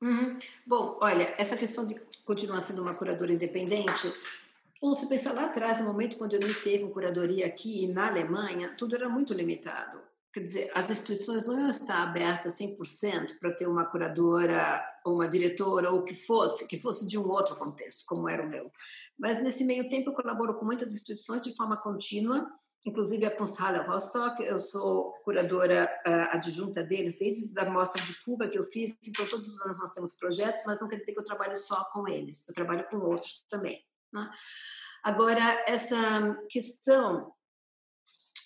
Uhum. 0.01 0.35
Bom, 0.65 0.97
olha, 1.01 1.33
essa 1.37 1.55
questão 1.55 1.87
de 1.87 1.99
continuar 2.25 2.61
sendo 2.61 2.81
uma 2.81 2.93
curadora 2.93 3.31
independente, 3.31 4.13
bom, 4.81 4.93
se 4.95 5.07
pensar 5.09 5.33
lá 5.33 5.45
atrás, 5.45 5.79
no 5.79 5.85
momento 5.85 6.17
quando 6.17 6.33
eu 6.33 6.41
iniciei 6.41 6.79
com 6.79 6.91
curadoria 6.91 7.45
aqui 7.45 7.87
na 7.87 8.07
Alemanha, 8.07 8.75
tudo 8.77 8.95
era 8.95 9.09
muito 9.09 9.33
limitado. 9.33 10.01
Quer 10.35 10.41
dizer, 10.41 10.71
as 10.75 10.89
instituições 10.89 11.45
não 11.45 11.57
iam 11.57 11.69
estar 11.69 12.03
abertas 12.03 12.59
100% 12.59 13.39
para 13.39 13.53
ter 13.53 13.67
uma 13.67 13.85
curadora 13.85 14.85
ou 15.05 15.15
uma 15.15 15.29
diretora 15.29 15.89
ou 15.91 15.99
o 15.99 16.03
que 16.03 16.13
fosse, 16.13 16.67
que 16.67 16.77
fosse 16.77 17.07
de 17.07 17.17
um 17.17 17.25
outro 17.29 17.55
contexto, 17.55 18.03
como 18.05 18.27
era 18.27 18.43
o 18.43 18.49
meu. 18.49 18.69
Mas 19.17 19.41
nesse 19.41 19.63
meio 19.63 19.87
tempo 19.87 20.09
eu 20.09 20.13
colaboro 20.13 20.55
com 20.55 20.65
muitas 20.65 20.93
instituições 20.93 21.41
de 21.41 21.55
forma 21.55 21.77
contínua, 21.77 22.45
inclusive 22.85 23.25
a 23.25 23.35
Kunsthalle 23.35 23.87
Rostock, 23.87 24.43
eu 24.43 24.59
sou 24.59 25.13
curadora 25.23 25.89
uh, 26.05 26.35
adjunta 26.35 26.83
deles 26.83 27.17
desde 27.17 27.57
a 27.57 27.69
mostra 27.69 28.01
de 28.03 28.13
Cuba 28.23 28.47
que 28.49 28.59
eu 28.59 28.63
fiz, 28.63 28.95
então 29.07 29.25
todos 29.27 29.47
os 29.47 29.61
anos 29.61 29.79
nós 29.79 29.93
temos 29.93 30.13
projetos, 30.15 30.63
mas 30.65 30.79
não 30.81 30.89
quer 30.89 30.97
dizer 30.97 31.13
que 31.13 31.19
eu 31.19 31.23
trabalho 31.23 31.55
só 31.55 31.81
com 31.93 32.07
eles, 32.09 32.45
eu 32.47 32.53
trabalho 32.53 32.85
com 32.89 32.97
outros 32.97 33.45
também. 33.49 33.81
Né? 34.13 34.29
Agora, 35.03 35.63
essa 35.67 36.35
questão 36.49 37.33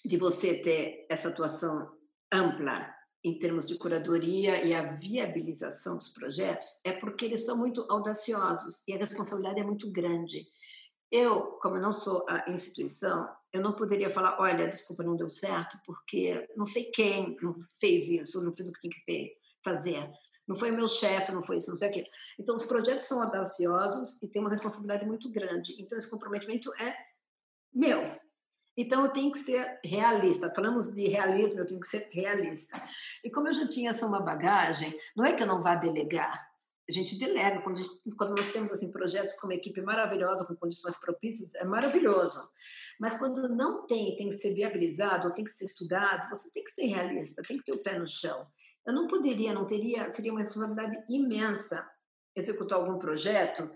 de 0.05 0.17
você 0.17 0.61
ter 0.61 1.05
essa 1.09 1.29
atuação 1.29 1.89
ampla 2.31 2.93
em 3.23 3.37
termos 3.37 3.65
de 3.65 3.77
curadoria 3.77 4.63
e 4.63 4.73
a 4.73 4.93
viabilização 4.93 5.97
dos 5.97 6.09
projetos 6.09 6.79
é 6.85 6.93
porque 6.93 7.25
eles 7.25 7.45
são 7.45 7.57
muito 7.57 7.85
audaciosos 7.89 8.87
e 8.87 8.93
a 8.93 8.97
responsabilidade 8.97 9.59
é 9.59 9.63
muito 9.63 9.91
grande. 9.91 10.45
Eu, 11.11 11.57
como 11.61 11.75
eu 11.75 11.81
não 11.81 11.91
sou 11.91 12.25
a 12.29 12.49
instituição, 12.49 13.27
eu 13.51 13.61
não 13.61 13.73
poderia 13.73 14.09
falar, 14.09 14.39
olha, 14.39 14.67
desculpa, 14.67 15.03
não 15.03 15.17
deu 15.17 15.27
certo, 15.27 15.77
porque 15.85 16.47
não 16.55 16.65
sei 16.65 16.85
quem 16.91 17.35
fez 17.79 18.09
isso, 18.09 18.43
não 18.43 18.55
fez 18.55 18.69
o 18.69 18.73
que 18.73 18.79
tinha 18.79 18.93
que 19.05 19.37
fazer. 19.63 20.09
Não 20.49 20.55
foi 20.55 20.71
meu 20.71 20.87
chefe, 20.87 21.31
não 21.31 21.43
foi 21.43 21.57
isso, 21.57 21.69
não 21.69 21.77
sei 21.77 21.89
aquilo. 21.89 22.07
Então, 22.39 22.55
os 22.55 22.65
projetos 22.65 23.05
são 23.05 23.21
audaciosos 23.21 24.21
e 24.23 24.27
têm 24.27 24.41
uma 24.41 24.49
responsabilidade 24.49 25.05
muito 25.05 25.31
grande. 25.31 25.75
Então, 25.79 25.95
esse 25.95 26.09
comprometimento 26.09 26.73
é 26.73 26.97
meu, 27.71 28.01
então, 28.81 29.03
eu 29.03 29.11
tenho 29.11 29.29
que 29.29 29.37
ser 29.37 29.77
realista. 29.83 30.53
Falamos 30.55 30.93
de 30.95 31.05
realismo, 31.05 31.59
eu 31.59 31.67
tenho 31.67 31.81
que 31.81 31.87
ser 31.87 32.07
realista. 32.13 32.81
E 33.21 33.29
como 33.29 33.49
eu 33.49 33.53
já 33.53 33.67
tinha 33.67 33.89
essa 33.89 34.07
uma 34.07 34.21
bagagem, 34.21 34.97
não 35.17 35.25
é 35.25 35.33
que 35.33 35.43
eu 35.43 35.47
não 35.47 35.61
vá 35.61 35.75
delegar. 35.75 36.47
A 36.87 36.91
gente 36.93 37.19
delega. 37.19 37.61
Quando, 37.61 37.75
gente, 37.77 38.15
quando 38.17 38.37
nós 38.37 38.53
temos 38.53 38.71
assim, 38.71 38.89
projetos 38.89 39.35
com 39.35 39.47
uma 39.47 39.53
equipe 39.53 39.81
maravilhosa, 39.81 40.45
com 40.45 40.55
condições 40.55 40.97
propícias, 40.97 41.53
é 41.55 41.65
maravilhoso. 41.65 42.39
Mas 43.01 43.17
quando 43.17 43.49
não 43.49 43.85
tem, 43.85 44.15
tem 44.15 44.29
que 44.29 44.37
ser 44.37 44.53
viabilizado, 44.53 45.27
ou 45.27 45.33
tem 45.33 45.43
que 45.43 45.51
ser 45.51 45.65
estudado, 45.65 46.29
você 46.29 46.49
tem 46.53 46.63
que 46.63 46.71
ser 46.71 46.85
realista, 46.85 47.43
tem 47.45 47.57
que 47.57 47.65
ter 47.65 47.73
o 47.73 47.83
pé 47.83 47.99
no 47.99 48.07
chão. 48.07 48.47
Eu 48.89 48.93
não 48.93 49.07
poderia, 49.07 49.53
não 49.53 49.65
teria, 49.65 50.09
seria 50.09 50.31
uma 50.31 50.39
responsabilidade 50.39 51.03
imensa 51.09 51.87
executar 52.35 52.79
algum 52.79 52.97
projeto 52.97 53.71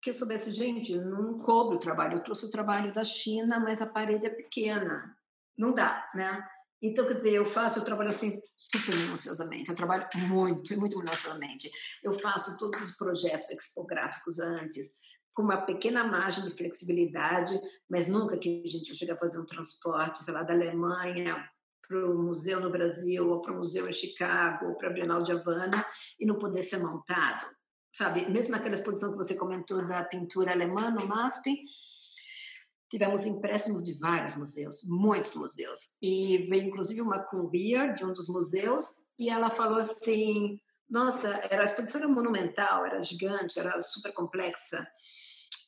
que 0.00 0.10
eu 0.10 0.14
soubesse, 0.14 0.52
gente, 0.52 0.96
não 0.96 1.38
coube 1.38 1.76
o 1.76 1.80
trabalho. 1.80 2.18
Eu 2.18 2.22
trouxe 2.22 2.46
o 2.46 2.50
trabalho 2.50 2.92
da 2.92 3.04
China, 3.04 3.58
mas 3.58 3.80
a 3.80 3.86
parede 3.86 4.26
é 4.26 4.30
pequena. 4.30 5.16
Não 5.56 5.72
dá, 5.72 6.08
né? 6.14 6.46
Então, 6.80 7.06
quer 7.06 7.14
dizer, 7.14 7.32
eu 7.32 7.44
faço, 7.44 7.80
eu 7.80 7.84
trabalho 7.84 8.10
assim 8.10 8.40
super 8.56 8.94
minuciosamente, 8.94 9.68
eu 9.68 9.74
trabalho 9.74 10.06
muito, 10.28 10.78
muito 10.78 10.98
minuciosamente. 10.98 11.68
Eu 12.04 12.12
faço 12.12 12.56
todos 12.58 12.90
os 12.90 12.96
projetos 12.96 13.50
expográficos 13.50 14.38
antes, 14.38 15.00
com 15.34 15.42
uma 15.42 15.62
pequena 15.62 16.04
margem 16.04 16.44
de 16.44 16.54
flexibilidade, 16.54 17.58
mas 17.90 18.08
nunca 18.08 18.38
que 18.38 18.62
a 18.64 18.68
gente 18.68 18.94
chega 18.94 19.14
a 19.14 19.18
fazer 19.18 19.40
um 19.40 19.46
transporte, 19.46 20.22
sei 20.22 20.32
lá, 20.32 20.44
da 20.44 20.52
Alemanha 20.52 21.48
para 21.88 22.06
o 22.06 22.22
museu 22.22 22.60
no 22.60 22.70
Brasil, 22.70 23.26
ou 23.26 23.40
para 23.40 23.52
o 23.52 23.56
museu 23.56 23.88
em 23.88 23.92
Chicago, 23.92 24.66
ou 24.66 24.74
para 24.74 24.90
a 24.90 24.92
Bienal 24.92 25.22
de 25.22 25.32
Havana, 25.32 25.84
e 26.20 26.26
não 26.26 26.38
poder 26.38 26.62
ser 26.62 26.78
montado. 26.78 27.46
Sabe, 27.92 28.30
mesmo 28.30 28.52
naquela 28.52 28.74
exposição 28.74 29.10
que 29.10 29.16
você 29.16 29.34
comentou 29.34 29.84
da 29.88 30.04
pintura 30.04 30.52
alemã 30.52 30.90
no 30.90 31.06
MASP, 31.06 31.64
tivemos 32.90 33.24
empréstimos 33.24 33.84
de 33.84 33.98
vários 33.98 34.36
museus, 34.36 34.82
muitos 34.84 35.34
museus. 35.34 35.96
E 36.02 36.46
veio 36.48 36.68
inclusive 36.68 37.00
uma 37.00 37.18
courier 37.18 37.94
de 37.94 38.04
um 38.04 38.12
dos 38.12 38.28
museus, 38.28 39.08
e 39.18 39.30
ela 39.30 39.50
falou 39.50 39.78
assim: 39.78 40.60
Nossa, 40.88 41.28
era, 41.50 41.62
a 41.62 41.64
exposição 41.64 42.02
era 42.02 42.10
monumental, 42.10 42.84
era 42.84 43.02
gigante, 43.02 43.58
era 43.58 43.80
super 43.80 44.12
complexa. 44.12 44.86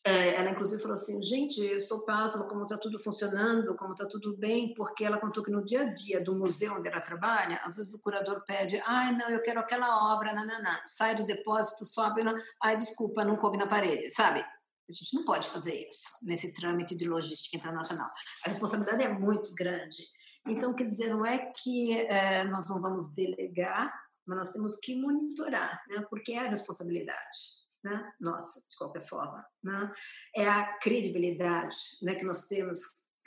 É, 0.04 0.34
ela 0.36 0.50
inclusive 0.50 0.80
falou 0.80 0.94
assim, 0.94 1.20
gente, 1.22 1.60
eu 1.60 1.76
estou 1.76 2.00
pasma 2.06 2.48
como 2.48 2.62
está 2.62 2.78
tudo 2.78 2.98
funcionando, 2.98 3.76
como 3.76 3.92
está 3.92 4.06
tudo 4.06 4.34
bem, 4.34 4.72
porque 4.74 5.04
ela 5.04 5.20
contou 5.20 5.44
que 5.44 5.50
no 5.50 5.62
dia 5.62 5.82
a 5.82 5.92
dia 5.92 6.24
do 6.24 6.34
museu 6.34 6.74
onde 6.74 6.88
ela 6.88 7.02
trabalha, 7.02 7.60
às 7.62 7.76
vezes 7.76 7.92
o 7.92 8.00
curador 8.00 8.42
pede, 8.46 8.80
ai 8.86 9.14
não, 9.14 9.28
eu 9.28 9.42
quero 9.42 9.60
aquela 9.60 10.14
obra, 10.14 10.32
nananã, 10.32 10.80
sai 10.86 11.14
do 11.14 11.26
depósito, 11.26 11.84
sobe, 11.84 12.24
na... 12.24 12.34
ai 12.62 12.78
desculpa, 12.78 13.24
não 13.24 13.36
coube 13.36 13.58
na 13.58 13.66
parede, 13.66 14.08
sabe? 14.08 14.40
A 14.40 14.92
gente 14.92 15.14
não 15.14 15.24
pode 15.24 15.48
fazer 15.48 15.74
isso 15.74 16.08
nesse 16.22 16.52
trâmite 16.54 16.96
de 16.96 17.06
logística 17.06 17.56
internacional. 17.56 18.10
A 18.44 18.48
responsabilidade 18.48 19.04
é 19.04 19.12
muito 19.12 19.54
grande. 19.54 20.02
Então, 20.46 20.74
quer 20.74 20.88
dizer, 20.88 21.10
não 21.10 21.24
é 21.24 21.52
que 21.62 21.92
é, 21.92 22.42
nós 22.44 22.68
não 22.70 22.80
vamos 22.80 23.14
delegar, 23.14 23.92
mas 24.26 24.38
nós 24.38 24.52
temos 24.52 24.76
que 24.76 24.96
monitorar, 24.96 25.80
né? 25.88 26.04
porque 26.08 26.32
é 26.32 26.38
a 26.38 26.48
responsabilidade 26.48 27.59
né? 27.82 28.12
nossa, 28.20 28.68
de 28.68 28.76
qualquer 28.76 29.06
forma. 29.06 29.44
Né? 29.62 29.92
É 30.36 30.48
a 30.48 30.78
credibilidade 30.78 31.76
né, 32.02 32.14
que 32.14 32.24
nós 32.24 32.46
temos, 32.46 32.80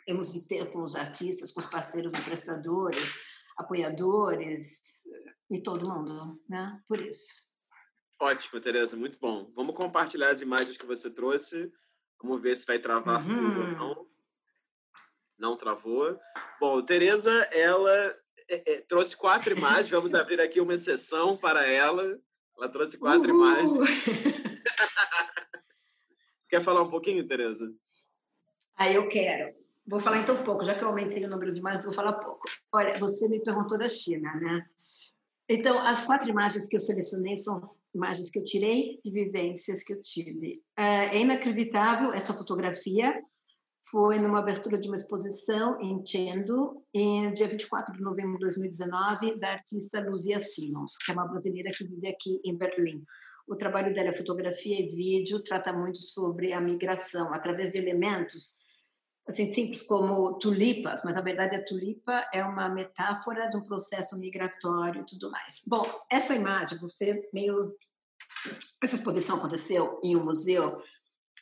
temos 0.06 0.34
de 0.34 0.48
ter 0.48 0.72
com 0.72 0.82
os 0.82 0.96
artistas, 0.96 1.52
com 1.52 1.60
os 1.60 1.66
parceiros 1.66 2.14
emprestadores, 2.14 3.24
apoiadores 3.58 4.82
e 5.50 5.62
todo 5.62 5.88
mundo, 5.88 6.42
né? 6.50 6.80
por 6.88 7.00
isso. 7.00 7.54
Ótimo, 8.20 8.62
Tereza, 8.62 8.96
muito 8.96 9.20
bom. 9.20 9.52
Vamos 9.56 9.76
compartilhar 9.76 10.30
as 10.30 10.42
imagens 10.42 10.78
que 10.78 10.86
você 10.86 11.10
trouxe. 11.10 11.72
Vamos 12.22 12.42
ver 12.42 12.56
se 12.56 12.66
vai 12.66 12.80
travar 12.80 13.22
uhum. 13.22 13.36
tudo 13.36 13.60
ou 13.60 13.68
não. 13.68 14.08
Não 15.38 15.58
travou. 15.58 16.18
Bom, 16.58 16.82
Tereza, 16.82 17.32
ela 17.52 17.94
é, 18.50 18.76
é, 18.76 18.82
trouxe 18.82 19.18
quatro 19.18 19.52
imagens. 19.52 19.90
Vamos 19.90 20.14
abrir 20.16 20.40
aqui 20.40 20.62
uma 20.62 20.74
exceção 20.74 21.36
para 21.36 21.68
ela. 21.68 22.18
Ela 22.58 22.70
trouxe 22.70 22.98
quatro 22.98 23.34
Uhul. 23.34 23.46
imagens. 23.46 23.72
Quer 26.50 26.62
falar 26.62 26.84
um 26.84 26.90
pouquinho, 26.90 27.28
Tereza? 27.28 27.74
Ah, 28.76 28.92
eu 28.92 29.08
quero. 29.10 29.54
Vou 29.86 30.00
falar 30.00 30.20
então 30.20 30.42
pouco, 30.44 30.64
já 30.64 30.76
que 30.76 30.84
eu 30.84 30.88
aumentei 30.88 31.26
o 31.26 31.30
número 31.30 31.52
de 31.52 31.60
imagens, 31.60 31.84
vou 31.84 31.94
falar 31.94 32.14
pouco. 32.14 32.48
Olha, 32.72 32.98
você 33.00 33.28
me 33.28 33.42
perguntou 33.42 33.78
da 33.78 33.90
China, 33.90 34.34
né? 34.36 34.66
Então, 35.50 35.78
as 35.80 36.06
quatro 36.06 36.30
imagens 36.30 36.70
que 36.70 36.76
eu 36.76 36.80
selecionei 36.80 37.36
são 37.36 37.76
imagens 37.94 38.30
que 38.30 38.40
eu 38.40 38.46
tirei 38.46 39.00
de 39.04 39.12
vivências 39.12 39.84
que 39.84 39.94
eu 39.94 40.02
tive. 40.02 40.64
É, 40.78 41.18
é 41.18 41.22
inacreditável 41.22 42.14
essa 42.14 42.34
fotografia. 42.34 43.22
Foi 43.92 44.18
numa 44.18 44.40
abertura 44.40 44.80
de 44.80 44.88
uma 44.88 44.96
exposição 44.96 45.80
em 45.80 46.04
Chengdu, 46.06 46.84
em 46.94 47.32
dia 47.34 47.48
24 47.48 47.94
de 47.94 48.02
novembro 48.02 48.34
de 48.34 48.40
2019, 48.40 49.40
da 49.40 49.52
artista 49.52 50.00
Luzia 50.00 50.40
Simons, 50.40 50.98
que 50.98 51.12
é 51.12 51.14
uma 51.14 51.28
brasileira 51.28 51.72
que 51.76 51.86
vive 51.86 52.08
aqui 52.08 52.42
em 52.44 52.58
Berlim. 52.58 53.04
O 53.48 53.56
trabalho 53.56 53.94
dela 53.94 54.10
é 54.10 54.16
fotografia 54.16 54.80
e 54.80 54.96
vídeo, 54.96 55.44
trata 55.44 55.74
muito 55.74 56.02
sobre 56.02 56.54
a 56.54 56.62
migração, 56.62 57.34
através 57.34 57.72
de 57.72 57.78
elementos 57.78 58.58
assim 59.28 59.50
simples 59.52 59.82
como 59.84 60.38
tulipas, 60.38 61.02
mas 61.06 61.16
na 61.16 61.22
verdade 61.22 61.56
a 61.56 61.64
tulipa 61.64 62.28
é 62.34 62.44
uma 62.44 62.68
metáfora 62.68 63.50
de 63.50 63.56
um 63.56 63.64
processo 63.64 64.20
migratório 64.20 65.02
e 65.02 65.06
tudo 65.06 65.32
mais. 65.32 65.62
Bom, 65.66 65.86
essa 66.10 66.36
imagem, 66.36 66.78
você 66.80 67.30
meio 67.34 67.76
essa 68.82 68.96
exposição 68.96 69.38
aconteceu 69.38 70.00
em 70.04 70.16
um 70.16 70.26
museu 70.26 70.82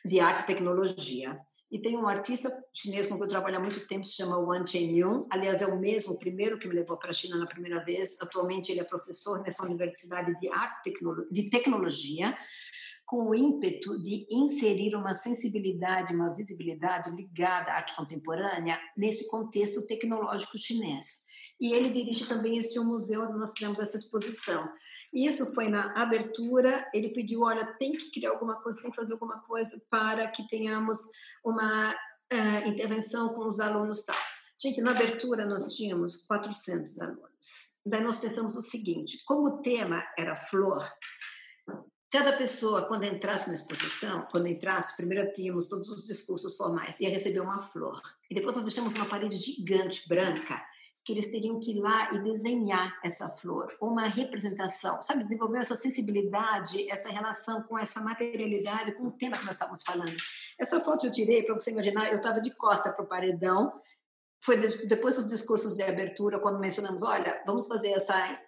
de 0.04 0.20
arte 0.20 0.42
e 0.42 0.46
tecnologia. 0.46 1.38
E 1.72 1.78
tem 1.80 1.96
um 1.96 2.06
artista 2.06 2.52
chinês 2.70 3.06
com 3.06 3.14
quem 3.14 3.22
eu 3.22 3.30
trabalho 3.30 3.56
há 3.56 3.60
muito 3.60 3.86
tempo, 3.86 4.04
se 4.04 4.16
chama 4.16 4.38
Wang 4.38 4.70
Chenyun. 4.70 5.22
Aliás, 5.30 5.62
é 5.62 5.66
o 5.66 5.80
mesmo, 5.80 6.12
o 6.12 6.18
primeiro 6.18 6.58
que 6.58 6.68
me 6.68 6.74
levou 6.74 6.98
para 6.98 7.08
a 7.08 7.14
China 7.14 7.38
na 7.38 7.46
primeira 7.46 7.82
vez. 7.82 8.20
Atualmente, 8.20 8.70
ele 8.70 8.80
é 8.80 8.84
professor 8.84 9.40
nessa 9.40 9.64
Universidade 9.64 10.38
de 10.38 10.50
Arte 10.50 10.92
de 11.30 11.48
Tecnologia, 11.48 12.36
com 13.06 13.30
o 13.30 13.34
ímpeto 13.34 13.98
de 14.02 14.26
inserir 14.30 14.94
uma 14.94 15.14
sensibilidade, 15.14 16.14
uma 16.14 16.34
visibilidade 16.34 17.10
ligada 17.10 17.72
à 17.72 17.76
arte 17.76 17.96
contemporânea 17.96 18.78
nesse 18.94 19.30
contexto 19.30 19.86
tecnológico 19.86 20.58
chinês. 20.58 21.24
E 21.58 21.72
ele 21.72 21.90
dirige 21.90 22.26
também 22.26 22.58
este 22.58 22.78
museu 22.80 23.22
onde 23.22 23.38
nós 23.38 23.52
fizemos 23.56 23.78
essa 23.78 23.96
exposição. 23.96 24.68
Isso 25.12 25.54
foi 25.54 25.68
na 25.68 25.92
abertura. 26.00 26.88
Ele 26.94 27.10
pediu: 27.10 27.42
olha, 27.42 27.66
tem 27.74 27.92
que 27.92 28.10
criar 28.10 28.30
alguma 28.30 28.60
coisa, 28.62 28.80
tem 28.80 28.90
que 28.90 28.96
fazer 28.96 29.12
alguma 29.12 29.40
coisa 29.40 29.80
para 29.90 30.28
que 30.28 30.48
tenhamos 30.48 30.98
uma 31.44 31.92
uh, 31.92 32.68
intervenção 32.68 33.34
com 33.34 33.46
os 33.46 33.60
alunos 33.60 34.04
tal. 34.04 34.16
Gente, 34.60 34.80
na 34.80 34.92
abertura 34.92 35.44
nós 35.44 35.74
tínhamos 35.74 36.24
400 36.24 37.00
alunos. 37.00 37.72
Daí 37.84 38.02
nós 38.02 38.18
pensamos 38.18 38.56
o 38.56 38.62
seguinte: 38.62 39.22
como 39.26 39.48
o 39.48 39.60
tema 39.60 40.02
era 40.16 40.36
flor, 40.36 40.88
cada 42.10 42.32
pessoa, 42.36 42.86
quando 42.86 43.04
entrasse 43.04 43.48
na 43.48 43.56
exposição, 43.56 44.26
quando 44.30 44.46
entrasse, 44.46 44.96
primeiro 44.96 45.32
tínhamos 45.32 45.66
todos 45.66 45.88
os 45.88 46.06
discursos 46.06 46.56
formais, 46.56 47.00
ia 47.00 47.10
receber 47.10 47.40
uma 47.40 47.60
flor. 47.60 48.00
E 48.30 48.34
depois 48.34 48.56
nós 48.56 48.64
deixamos 48.64 48.94
uma 48.94 49.06
parede 49.06 49.36
gigante, 49.36 50.08
branca, 50.08 50.62
que 51.04 51.12
eles 51.12 51.30
teriam 51.30 51.58
que 51.58 51.72
ir 51.72 51.80
lá 51.80 52.12
e 52.14 52.22
desenhar 52.22 52.98
essa 53.02 53.28
flor, 53.28 53.76
uma 53.80 54.06
representação, 54.06 55.02
sabe, 55.02 55.24
desenvolver 55.24 55.58
essa 55.58 55.74
sensibilidade, 55.74 56.88
essa 56.90 57.10
relação 57.10 57.62
com 57.64 57.78
essa 57.78 58.00
materialidade, 58.02 58.94
com 58.94 59.08
o 59.08 59.12
tema 59.12 59.36
que 59.36 59.44
nós 59.44 59.54
estávamos 59.54 59.82
falando. 59.82 60.16
Essa 60.58 60.80
foto 60.80 61.06
eu 61.06 61.10
tirei 61.10 61.42
para 61.42 61.54
você 61.54 61.72
imaginar, 61.72 62.10
eu 62.10 62.16
estava 62.16 62.40
de 62.40 62.54
costa 62.54 62.92
para 62.92 63.04
o 63.04 63.08
paredão, 63.08 63.70
foi 64.44 64.56
depois 64.86 65.16
dos 65.16 65.28
discursos 65.28 65.74
de 65.74 65.82
abertura, 65.82 66.38
quando 66.38 66.60
mencionamos, 66.60 67.02
olha, 67.02 67.42
vamos 67.46 67.66
fazer 67.66 67.90
essa 67.90 68.40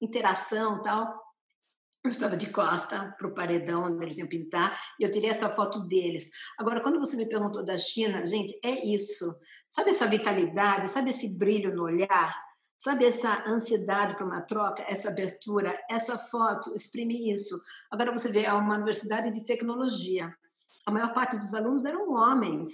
interação 0.00 0.82
tal, 0.82 1.28
eu 2.04 2.10
estava 2.10 2.36
de 2.36 2.50
costa 2.50 3.14
para 3.18 3.26
o 3.26 3.34
paredão 3.34 3.84
onde 3.84 4.04
eles 4.04 4.18
iam 4.18 4.28
pintar 4.28 4.78
e 4.98 5.02
eu 5.02 5.10
tirei 5.10 5.30
essa 5.30 5.50
foto 5.50 5.80
deles. 5.80 6.30
Agora, 6.58 6.80
quando 6.80 6.98
você 6.98 7.16
me 7.16 7.28
perguntou 7.28 7.64
da 7.64 7.76
China, 7.76 8.24
gente, 8.24 8.58
é 8.64 8.86
isso. 8.86 9.36
Sabe 9.70 9.90
essa 9.90 10.06
vitalidade, 10.06 10.88
sabe 10.88 11.10
esse 11.10 11.38
brilho 11.38 11.74
no 11.74 11.84
olhar, 11.84 12.34
sabe 12.78 13.04
essa 13.04 13.44
ansiedade 13.46 14.16
para 14.16 14.24
uma 14.24 14.40
troca, 14.40 14.82
essa 14.88 15.10
abertura, 15.10 15.78
essa 15.90 16.16
foto 16.16 16.74
exprime 16.74 17.30
isso. 17.30 17.54
Agora 17.90 18.12
você 18.12 18.30
vê, 18.30 18.44
é 18.44 18.52
uma 18.52 18.76
universidade 18.76 19.30
de 19.30 19.44
tecnologia. 19.44 20.34
A 20.86 20.90
maior 20.90 21.12
parte 21.12 21.36
dos 21.36 21.52
alunos 21.54 21.84
eram 21.84 22.10
homens, 22.12 22.68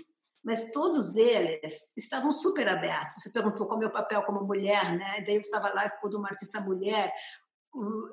mas 0.45 0.73
todos 0.73 1.17
eles 1.17 1.97
estavam 1.97 2.31
super 2.31 2.69
abertos. 2.69 3.17
Você 3.17 3.33
perguntou 3.33 3.67
qual 3.67 3.77
é 3.77 3.77
o 3.77 3.81
meu 3.81 3.91
papel 3.91 4.23
como 4.23 4.45
mulher, 4.45 4.97
né? 4.97 5.23
Daí 5.27 5.37
eu 5.37 5.41
estava 5.41 5.73
lá 5.73 5.87
expondo 5.87 6.19
uma 6.19 6.29
artista 6.29 6.61
mulher. 6.61 7.11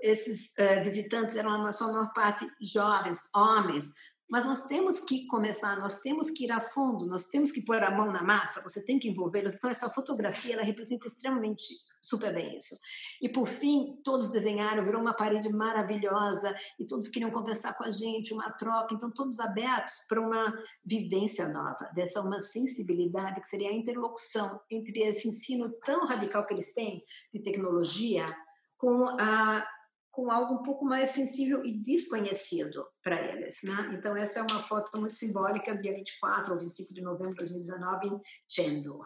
Esses 0.02 0.54
uh, 0.58 0.84
visitantes 0.84 1.36
eram, 1.36 1.62
na 1.62 1.72
sua 1.72 1.92
maior 1.92 2.12
parte, 2.14 2.50
jovens, 2.62 3.30
homens, 3.36 3.94
mas 4.32 4.46
nós 4.46 4.66
temos 4.66 5.02
que 5.02 5.28
começar, 5.28 5.78
nós 5.78 6.00
temos 6.00 6.32
que 6.32 6.46
ir 6.46 6.52
a 6.54 6.62
fundo, 6.62 7.06
nós 7.06 7.26
temos 7.26 7.52
que 7.52 7.62
pôr 7.66 7.84
a 7.84 7.92
mão 7.92 8.14
na 8.14 8.24
massa, 8.24 8.64
você 8.64 8.86
tem 8.86 8.98
que 8.98 9.10
envolver. 9.10 9.46
Então, 9.46 9.70
essa 9.70 9.90
fotografia, 9.90 10.54
ela 10.54 10.64
representa 10.64 11.06
extremamente 11.06 11.66
super 12.02 12.34
bem 12.34 12.58
isso. 12.58 12.80
E, 13.22 13.28
por 13.28 13.46
fim, 13.46 14.00
todos 14.06 14.32
desenharam, 14.32 14.86
virou 14.86 15.02
uma 15.02 15.14
parede 15.14 15.50
maravilhosa, 15.50 16.56
e 16.80 16.88
todos 16.88 17.10
queriam 17.10 17.30
conversar 17.30 17.78
com 17.78 17.84
a 17.84 17.92
gente, 17.92 18.34
uma 18.34 18.50
troca. 18.52 18.96
Então, 18.96 19.12
todos 19.12 19.38
abertos 19.38 19.96
para 20.08 20.22
uma 20.22 20.58
vivência 20.86 21.50
nova, 21.50 21.92
dessa 21.94 22.22
uma 22.22 22.40
sensibilidade 22.40 23.42
que 23.42 23.50
seria 23.50 23.70
a 23.70 23.76
interlocução 23.76 24.62
entre 24.72 25.04
esse 25.04 25.28
ensino 25.28 25.70
tão 25.86 26.06
radical 26.06 26.46
que 26.46 26.54
eles 26.54 26.74
têm 26.74 27.04
de 27.34 27.42
tecnologia 27.44 28.34
com 28.78 29.04
a 29.20 29.68
com 30.12 30.30
algo 30.30 30.56
um 30.56 30.64
pouco 30.64 30.84
mais 30.84 31.10
sensível 31.10 31.64
e 31.64 31.72
desconhecido 31.72 32.86
para 33.02 33.20
eles. 33.32 33.64
Né? 33.64 33.94
Então, 33.94 34.16
essa 34.16 34.40
é 34.40 34.42
uma 34.44 34.62
foto 34.64 35.00
muito 35.00 35.16
simbólica, 35.16 35.76
dia 35.76 35.94
24 35.94 36.54
ou 36.54 36.60
25 36.60 36.94
de 36.94 37.02
novembro 37.02 37.34
de 37.34 37.40
2019, 37.40 38.08
em 38.08 38.22
Chengdu. 38.48 39.00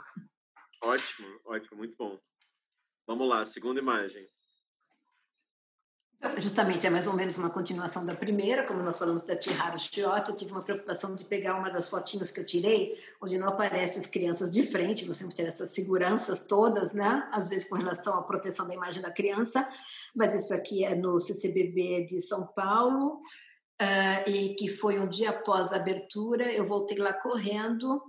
Ótimo, 0.82 1.28
ótimo, 1.46 1.78
muito 1.78 1.96
bom. 1.96 2.20
Vamos 3.08 3.30
lá, 3.30 3.46
segunda 3.46 3.80
imagem. 3.80 4.28
justamente 6.40 6.88
é 6.88 6.90
mais 6.90 7.06
ou 7.06 7.14
menos 7.14 7.38
uma 7.38 7.52
continuação 7.52 8.04
da 8.04 8.16
primeira, 8.16 8.66
como 8.66 8.82
nós 8.82 8.98
falamos 8.98 9.24
da 9.24 9.40
Chiharu 9.40 9.78
Shiota, 9.78 10.32
eu 10.32 10.36
tive 10.36 10.52
uma 10.52 10.64
preocupação 10.64 11.16
de 11.16 11.24
pegar 11.24 11.56
uma 11.56 11.70
das 11.70 11.88
fotinhas 11.88 12.32
que 12.32 12.40
eu 12.40 12.46
tirei, 12.46 13.00
onde 13.22 13.38
não 13.38 13.50
aparecem 13.50 14.02
as 14.02 14.10
crianças 14.10 14.52
de 14.52 14.64
frente, 14.72 15.06
nós 15.06 15.20
temos 15.20 15.36
que 15.36 15.42
ter 15.42 15.48
essas 15.48 15.72
seguranças 15.72 16.48
todas, 16.48 16.94
né? 16.94 17.30
Às 17.32 17.48
vezes 17.48 17.70
com 17.70 17.76
relação 17.76 18.18
à 18.18 18.24
proteção 18.24 18.68
da 18.68 18.74
imagem 18.74 19.04
da 19.04 19.12
criança, 19.12 19.72
mas 20.16 20.34
isso 20.34 20.54
aqui 20.54 20.84
é 20.86 20.96
no 20.96 21.20
CCBB 21.20 22.06
de 22.06 22.22
São 22.22 22.48
Paulo, 22.48 23.22
uh, 23.82 24.30
e 24.30 24.56
que 24.56 24.70
foi 24.70 25.00
um 25.00 25.08
dia 25.08 25.32
após 25.32 25.74
a 25.74 25.78
abertura, 25.78 26.52
eu 26.52 26.66
voltei 26.66 26.98
lá 26.98 27.14
correndo, 27.14 28.02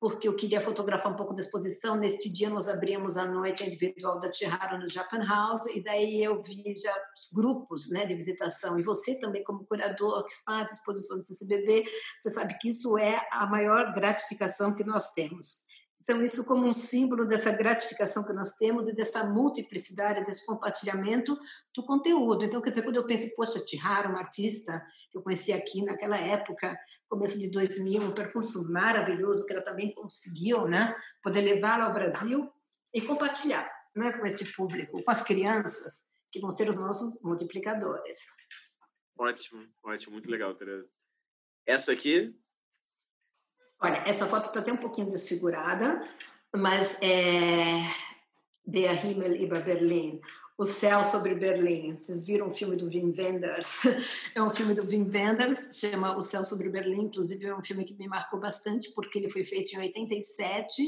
porque 0.00 0.28
eu 0.28 0.36
queria 0.36 0.60
fotografar 0.60 1.12
um 1.12 1.16
pouco 1.16 1.34
da 1.34 1.40
exposição. 1.40 1.96
Neste 1.96 2.32
dia 2.32 2.48
nós 2.48 2.68
abrimos 2.68 3.16
a 3.16 3.26
noite 3.26 3.64
individual 3.64 4.18
da 4.20 4.32
Chiharu 4.32 4.78
no 4.78 4.88
Japan 4.88 5.24
House 5.26 5.66
e 5.74 5.82
daí 5.82 6.22
eu 6.22 6.40
vi 6.42 6.62
já 6.80 6.94
os 7.16 7.32
grupos 7.34 7.90
né, 7.90 8.06
de 8.06 8.14
visitação. 8.14 8.78
E 8.78 8.82
você 8.82 9.18
também 9.18 9.42
como 9.42 9.64
curador 9.64 10.24
que 10.24 10.34
faz 10.44 10.72
exposição 10.72 11.18
de 11.18 11.26
CCBB, 11.26 11.84
você 12.20 12.30
sabe 12.30 12.56
que 12.58 12.68
isso 12.68 12.96
é 12.96 13.26
a 13.32 13.46
maior 13.46 13.92
gratificação 13.92 14.76
que 14.76 14.84
nós 14.84 15.12
temos. 15.12 15.66
Então, 16.08 16.22
isso 16.22 16.46
como 16.46 16.66
um 16.66 16.72
símbolo 16.72 17.26
dessa 17.26 17.52
gratificação 17.52 18.26
que 18.26 18.32
nós 18.32 18.56
temos 18.56 18.88
e 18.88 18.94
dessa 18.94 19.24
multiplicidade, 19.24 20.24
desse 20.24 20.46
compartilhamento 20.46 21.38
do 21.74 21.84
conteúdo. 21.84 22.42
Então, 22.42 22.62
quer 22.62 22.70
dizer, 22.70 22.82
quando 22.82 22.96
eu 22.96 23.04
penso, 23.04 23.36
poxa, 23.36 23.62
Tihara, 23.62 24.08
uma 24.08 24.20
artista 24.20 24.82
que 25.10 25.18
eu 25.18 25.22
conheci 25.22 25.52
aqui 25.52 25.84
naquela 25.84 26.16
época, 26.16 26.74
começo 27.10 27.38
de 27.38 27.52
2000, 27.52 28.00
um 28.00 28.14
percurso 28.14 28.72
maravilhoso 28.72 29.44
que 29.44 29.52
ela 29.52 29.60
também 29.60 29.92
conseguiu, 29.92 30.66
né? 30.66 30.96
Poder 31.22 31.42
levá-lo 31.42 31.84
ao 31.84 31.92
Brasil 31.92 32.50
e 32.94 33.02
compartilhar 33.02 33.70
né, 33.94 34.10
com 34.10 34.24
este 34.24 34.50
público, 34.56 35.04
com 35.04 35.10
as 35.10 35.22
crianças, 35.22 36.04
que 36.32 36.40
vão 36.40 36.48
ser 36.48 36.70
os 36.70 36.76
nossos 36.76 37.22
multiplicadores. 37.22 38.18
Ótimo, 39.18 39.68
ótimo, 39.84 40.14
muito 40.14 40.30
legal, 40.30 40.54
Tereza. 40.54 40.90
Essa 41.66 41.92
aqui 41.92 42.34
Olha, 43.80 44.02
essa 44.06 44.26
foto 44.26 44.46
está 44.46 44.58
até 44.58 44.72
um 44.72 44.76
pouquinho 44.76 45.08
desfigurada, 45.08 46.02
mas 46.54 47.00
é 47.00 47.82
Der 48.66 49.06
Himmel 49.06 49.36
über 49.36 49.64
Berlin, 49.64 50.20
O 50.58 50.64
Céu 50.64 51.04
sobre 51.04 51.36
Berlim. 51.36 51.96
Vocês 52.00 52.26
viram 52.26 52.48
o 52.48 52.50
filme 52.50 52.74
do 52.74 52.86
Wim 52.86 53.14
Wenders? 53.16 53.82
É 54.34 54.42
um 54.42 54.50
filme 54.50 54.74
do 54.74 54.82
Wim 54.82 55.08
Wenders, 55.08 55.78
chama 55.78 56.16
O 56.16 56.20
Céu 56.20 56.44
sobre 56.44 56.68
Berlim. 56.68 57.04
Inclusive, 57.04 57.46
é 57.46 57.54
um 57.54 57.62
filme 57.62 57.84
que 57.84 57.94
me 57.94 58.08
marcou 58.08 58.40
bastante, 58.40 58.92
porque 58.94 59.18
ele 59.18 59.30
foi 59.30 59.44
feito 59.44 59.72
em 59.74 59.78
87. 59.78 60.82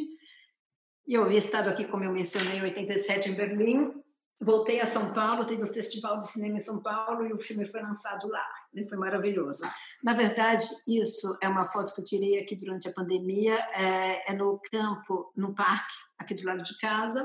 E 1.07 1.15
eu 1.15 1.23
havia 1.23 1.39
estado 1.39 1.69
aqui, 1.69 1.85
como 1.85 2.03
eu 2.03 2.13
mencionei, 2.13 2.59
em 2.59 2.63
87 2.63 3.31
em 3.31 3.35
Berlim. 3.35 4.03
Voltei 4.43 4.81
a 4.81 4.87
São 4.87 5.13
Paulo, 5.13 5.45
teve 5.45 5.63
o 5.63 5.73
Festival 5.73 6.19
de 6.19 6.27
Cinema 6.27 6.57
em 6.57 6.61
São 6.61 6.83
Paulo 6.83 7.27
e 7.27 7.33
o 7.33 7.39
filme 7.39 7.67
foi 7.67 7.83
lançado 7.83 8.27
lá. 8.27 8.47
Foi 8.89 8.97
maravilhoso. 8.97 9.65
Na 10.03 10.15
verdade, 10.15 10.67
isso 10.89 11.37
é 11.43 11.49
uma 11.49 11.71
foto 11.71 11.95
que 11.95 12.01
eu 12.01 12.05
tirei 12.05 12.39
aqui 12.39 12.57
durante 12.57 12.89
a 12.89 12.93
pandemia. 12.93 13.55
É, 13.75 14.33
é 14.33 14.35
no 14.35 14.59
campo, 14.71 15.31
no 15.37 15.55
parque, 15.55 15.93
aqui 16.19 16.35
do 16.35 16.47
lado 16.47 16.65
de 16.65 16.79
casa, 16.79 17.23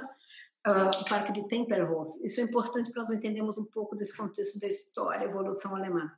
uh, 0.68 1.02
o 1.02 1.06
Parque 1.06 1.32
de 1.32 1.48
Tempelhof. 1.48 2.12
Isso 2.22 2.42
é 2.42 2.44
importante 2.44 2.92
para 2.92 3.04
nós 3.04 3.12
entendermos 3.12 3.58
um 3.58 3.66
pouco 3.66 3.96
desse 3.96 4.18
contexto 4.18 4.60
da 4.60 4.68
história, 4.68 5.24
evolução 5.24 5.74
alemã. 5.74 6.12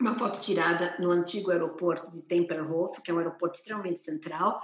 Uma 0.00 0.16
foto 0.16 0.40
tirada 0.40 0.96
no 1.00 1.10
antigo 1.10 1.50
aeroporto 1.50 2.10
de 2.12 2.22
Tempelhof, 2.22 3.00
que 3.02 3.10
é 3.10 3.14
um 3.14 3.18
aeroporto 3.18 3.58
extremamente 3.58 3.98
central, 3.98 4.60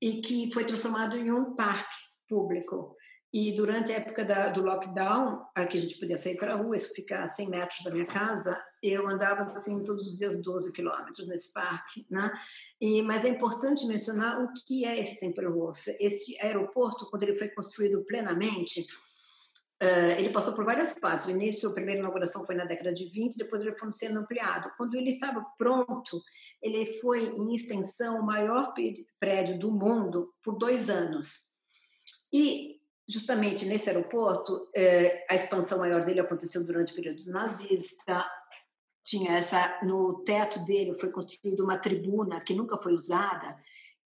e 0.00 0.20
que 0.20 0.52
foi 0.52 0.64
transformado 0.66 1.16
em 1.16 1.30
um 1.30 1.54
parque 1.54 1.96
público. 2.28 2.94
E 3.38 3.52
durante 3.52 3.92
a 3.92 3.96
época 3.96 4.24
da, 4.24 4.48
do 4.48 4.62
lockdown, 4.62 5.44
que 5.68 5.76
a 5.76 5.80
gente 5.80 5.98
podia 5.98 6.16
sair 6.16 6.38
para 6.38 6.54
a 6.54 6.56
rua, 6.56 6.74
isso 6.74 6.94
fica 6.94 7.22
a 7.22 7.26
100 7.26 7.50
metros 7.50 7.84
da 7.84 7.90
minha 7.90 8.06
casa, 8.06 8.58
eu 8.82 9.06
andava 9.06 9.42
assim 9.42 9.84
todos 9.84 10.06
os 10.06 10.16
dias 10.16 10.42
12 10.42 10.72
quilômetros 10.72 11.28
nesse 11.28 11.52
parque, 11.52 12.06
né? 12.10 12.32
E, 12.80 13.02
mas 13.02 13.26
é 13.26 13.28
importante 13.28 13.84
mencionar 13.84 14.42
o 14.42 14.50
que 14.66 14.86
é 14.86 14.98
esse 14.98 15.20
Tempelhof. 15.20 15.94
Esse 16.00 16.34
aeroporto, 16.40 17.10
quando 17.10 17.24
ele 17.24 17.36
foi 17.36 17.50
construído 17.50 18.02
plenamente, 18.06 18.80
uh, 19.82 20.18
ele 20.18 20.30
passou 20.30 20.54
por 20.54 20.64
várias 20.64 20.94
fases. 20.94 21.26
O 21.26 21.36
início, 21.36 21.68
a 21.68 21.74
primeira 21.74 22.00
inauguração 22.00 22.46
foi 22.46 22.54
na 22.54 22.64
década 22.64 22.94
de 22.94 23.04
20, 23.04 23.36
depois 23.36 23.60
ele 23.60 23.76
foi 23.76 23.92
sendo 23.92 24.18
ampliado. 24.18 24.72
Quando 24.78 24.94
ele 24.94 25.10
estava 25.10 25.44
pronto, 25.58 26.22
ele 26.62 26.86
foi 27.02 27.26
em 27.26 27.54
extensão 27.54 28.18
o 28.18 28.24
maior 28.24 28.72
prédio 29.20 29.58
do 29.58 29.70
mundo 29.70 30.32
por 30.42 30.56
dois 30.56 30.88
anos. 30.88 31.56
E 32.32 32.75
justamente 33.08 33.64
nesse 33.64 33.88
aeroporto, 33.88 34.68
é, 34.74 35.24
a 35.30 35.34
expansão 35.34 35.78
maior 35.78 36.04
dele 36.04 36.20
aconteceu 36.20 36.64
durante 36.66 36.92
o 36.92 36.96
período 36.96 37.24
nazista. 37.30 38.28
Tinha 39.04 39.38
essa 39.38 39.78
no 39.84 40.24
teto 40.24 40.64
dele 40.64 40.98
foi 40.98 41.10
construída 41.10 41.62
uma 41.62 41.78
tribuna 41.78 42.40
que 42.40 42.54
nunca 42.54 42.76
foi 42.76 42.92
usada, 42.92 43.56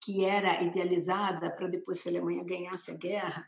que 0.02 0.26
era 0.26 0.62
idealizada 0.62 1.50
para 1.52 1.68
depois 1.68 2.00
se 2.00 2.10
a 2.10 2.12
Alemanha 2.12 2.44
ganhasse 2.44 2.92
a 2.92 2.98
guerra, 2.98 3.48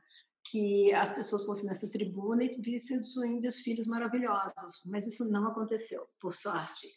que 0.49 0.93
as 0.93 1.13
pessoas 1.13 1.45
fossem 1.45 1.67
nessa 1.67 1.89
tribuna 1.91 2.43
e 2.43 2.61
vissem 2.61 2.97
desfiles 3.39 3.85
maravilhosos. 3.85 4.83
Mas 4.85 5.05
isso 5.05 5.29
não 5.29 5.47
aconteceu, 5.47 6.07
por 6.19 6.33
sorte. 6.33 6.87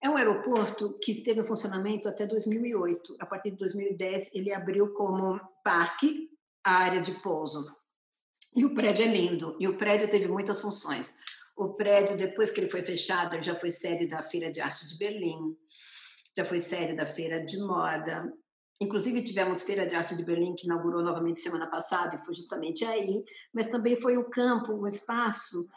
É 0.00 0.08
um 0.08 0.16
aeroporto 0.16 0.98
que 1.00 1.12
esteve 1.12 1.40
em 1.40 1.46
funcionamento 1.46 2.08
até 2.08 2.26
2008. 2.26 3.16
A 3.20 3.26
partir 3.26 3.50
de 3.52 3.58
2010, 3.58 4.34
ele 4.34 4.52
abriu 4.52 4.92
como 4.94 5.40
parque 5.62 6.31
a 6.64 6.72
área 6.72 7.00
de 7.00 7.12
pouso. 7.12 7.74
E 8.54 8.64
o 8.64 8.74
prédio 8.74 9.04
é 9.04 9.08
lindo, 9.08 9.56
e 9.58 9.66
o 9.66 9.76
prédio 9.76 10.10
teve 10.10 10.28
muitas 10.28 10.60
funções. 10.60 11.18
O 11.56 11.70
prédio, 11.74 12.16
depois 12.16 12.50
que 12.50 12.60
ele 12.60 12.70
foi 12.70 12.82
fechado, 12.82 13.42
já 13.42 13.58
foi 13.58 13.70
sede 13.70 14.06
da 14.06 14.22
Feira 14.22 14.50
de 14.50 14.60
Arte 14.60 14.86
de 14.86 14.96
Berlim, 14.96 15.56
já 16.36 16.44
foi 16.44 16.58
sede 16.58 16.94
da 16.94 17.06
Feira 17.06 17.44
de 17.44 17.58
Moda. 17.58 18.32
Inclusive, 18.80 19.22
tivemos 19.22 19.62
Feira 19.62 19.86
de 19.86 19.94
Arte 19.94 20.16
de 20.16 20.24
Berlim, 20.24 20.54
que 20.54 20.66
inaugurou 20.66 21.02
novamente 21.02 21.40
semana 21.40 21.66
passada, 21.68 22.16
e 22.16 22.24
foi 22.24 22.34
justamente 22.34 22.84
aí, 22.84 23.22
mas 23.52 23.68
também 23.68 24.00
foi 24.00 24.16
o 24.16 24.28
campo, 24.28 24.72
o 24.72 24.86
espaço 24.86 25.68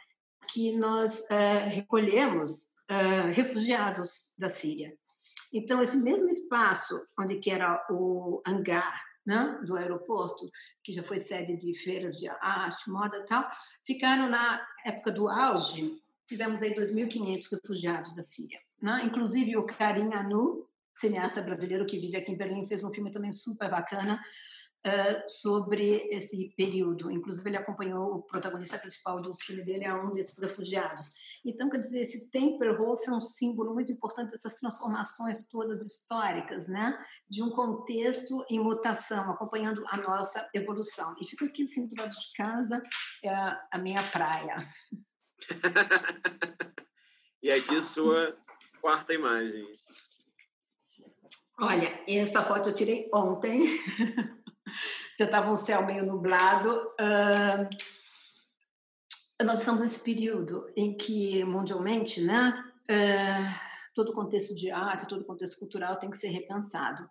que 0.49 0.75
nós 0.77 1.21
uh, 1.31 1.69
recolhemos 1.69 2.75
uh, 2.89 3.31
refugiados 3.31 4.33
da 4.37 4.49
Síria. 4.49 4.93
Então, 5.53 5.81
esse 5.81 5.97
mesmo 5.97 6.29
espaço 6.29 7.01
onde 7.17 7.37
que 7.37 7.49
era 7.49 7.85
o 7.89 8.41
hangar 8.45 9.04
né, 9.25 9.59
do 9.65 9.75
aeroporto, 9.75 10.49
que 10.83 10.93
já 10.93 11.01
foi 11.01 11.19
sede 11.19 11.57
de 11.57 11.73
feiras 11.73 12.17
de 12.17 12.27
arte, 12.27 12.89
moda 12.89 13.17
e 13.17 13.25
tal, 13.25 13.49
ficaram 13.85 14.29
na 14.29 14.65
época 14.85 15.11
do 15.11 15.27
auge, 15.27 16.01
tivemos 16.27 16.61
aí 16.61 16.75
2.500 16.75 17.59
refugiados 17.61 18.15
da 18.15 18.23
Síria. 18.23 18.59
Né? 18.81 19.03
Inclusive 19.05 19.57
o 19.57 19.65
Karim 19.65 20.13
Anu, 20.13 20.67
cineasta 20.93 21.41
brasileiro 21.41 21.85
que 21.85 21.99
vive 21.99 22.17
aqui 22.17 22.31
em 22.31 22.37
Berlim, 22.37 22.67
fez 22.67 22.83
um 22.83 22.91
filme 22.91 23.11
também 23.11 23.31
super 23.31 23.69
bacana, 23.69 24.21
uh, 24.85 25.23
sobre 25.27 26.07
esse 26.11 26.53
período. 26.55 27.11
Inclusive, 27.11 27.49
ele 27.49 27.57
acompanhou 27.57 28.15
o 28.15 28.21
protagonista 28.21 28.77
principal 28.77 29.21
do 29.21 29.35
filme 29.35 29.63
dele, 29.63 29.85
a 29.85 29.95
um 29.95 30.13
desses 30.13 30.41
refugiados. 30.41 31.15
Então, 31.43 31.69
quer 31.69 31.79
dizer, 31.79 32.01
esse 32.01 32.29
Tempelhof 32.31 33.07
é 33.07 33.11
um 33.11 33.19
símbolo 33.19 33.73
muito 33.73 33.91
importante 33.91 34.31
dessas 34.31 34.59
transformações 34.59 35.49
todas 35.49 35.83
históricas, 35.85 36.67
né? 36.67 36.97
De 37.27 37.41
um 37.41 37.49
contexto 37.49 38.45
em 38.49 38.59
mutação, 38.59 39.31
acompanhando 39.31 39.83
a 39.87 39.97
nossa 39.97 40.47
evolução. 40.53 41.15
E 41.19 41.25
fico 41.25 41.45
aqui, 41.45 41.63
assim, 41.63 41.87
do 41.87 41.99
lado 41.99 42.11
de 42.11 42.33
casa, 42.35 42.81
é 43.23 43.29
a 43.71 43.77
minha 43.77 44.03
praia. 44.11 44.69
e 47.41 47.51
aqui 47.51 47.83
sua 47.83 48.37
quarta 48.79 49.13
imagem. 49.13 49.65
Olha, 51.57 52.03
essa 52.07 52.43
foto 52.43 52.69
eu 52.69 52.73
tirei 52.73 53.09
ontem. 53.13 53.79
já 55.19 55.25
estava 55.25 55.51
um 55.51 55.55
céu 55.55 55.85
meio 55.85 56.05
nublado. 56.05 56.69
Uh, 56.99 57.69
nós 59.43 59.59
estamos 59.59 59.81
nesse 59.81 59.99
período 59.99 60.65
em 60.75 60.95
que, 60.95 61.43
mundialmente, 61.43 62.21
né, 62.21 62.53
uh, 62.89 63.59
todo 63.93 64.09
o 64.09 64.13
contexto 64.13 64.55
de 64.55 64.71
arte, 64.71 65.07
todo 65.07 65.21
o 65.21 65.25
contexto 65.25 65.59
cultural 65.59 65.97
tem 65.97 66.09
que 66.09 66.17
ser 66.17 66.29
repensado. 66.29 67.09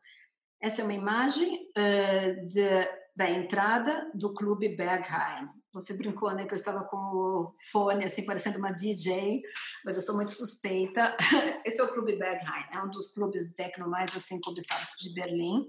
Essa 0.60 0.81
é 0.81 0.85
uma 0.85 0.94
imagem 0.94 1.68
uh, 1.76 2.48
de, 2.48 2.89
da 3.14 3.31
entrada 3.31 4.10
do 4.14 4.32
Clube 4.32 4.74
Berghain. 4.74 5.48
Você 5.74 5.94
brincou, 5.94 6.32
né, 6.32 6.47
que 6.47 6.52
eu 6.52 6.56
estava 6.56 6.85
com 6.85 6.97
o 6.97 7.55
fone, 7.72 8.05
assim, 8.05 8.24
parecendo 8.24 8.59
uma 8.59 8.70
DJ, 8.70 9.43
mas 9.85 9.97
eu 9.97 10.02
sou 10.02 10.14
muito 10.14 10.31
suspeita. 10.31 11.16
Esse 11.66 11.81
é 11.81 11.85
o 11.85 11.93
Clube 11.93 12.16
Berghain, 12.16 12.64
é 12.72 12.81
um 12.81 12.89
dos 12.89 13.12
clubes 13.12 13.55
techno 13.55 13.89
mais, 13.89 14.14
assim, 14.16 14.40
cobiçados 14.40 14.93
de 15.01 15.12
Berlim. 15.12 15.68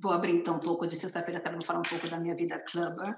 Vou 0.00 0.12
abrir 0.12 0.34
então 0.34 0.56
um 0.56 0.60
pouco 0.60 0.86
de 0.86 0.94
sexta-feira 0.94 1.40
para 1.40 1.58
falar 1.62 1.78
um 1.78 1.88
pouco 1.88 2.08
da 2.08 2.20
minha 2.20 2.34
vida 2.34 2.58
clubber. 2.58 3.16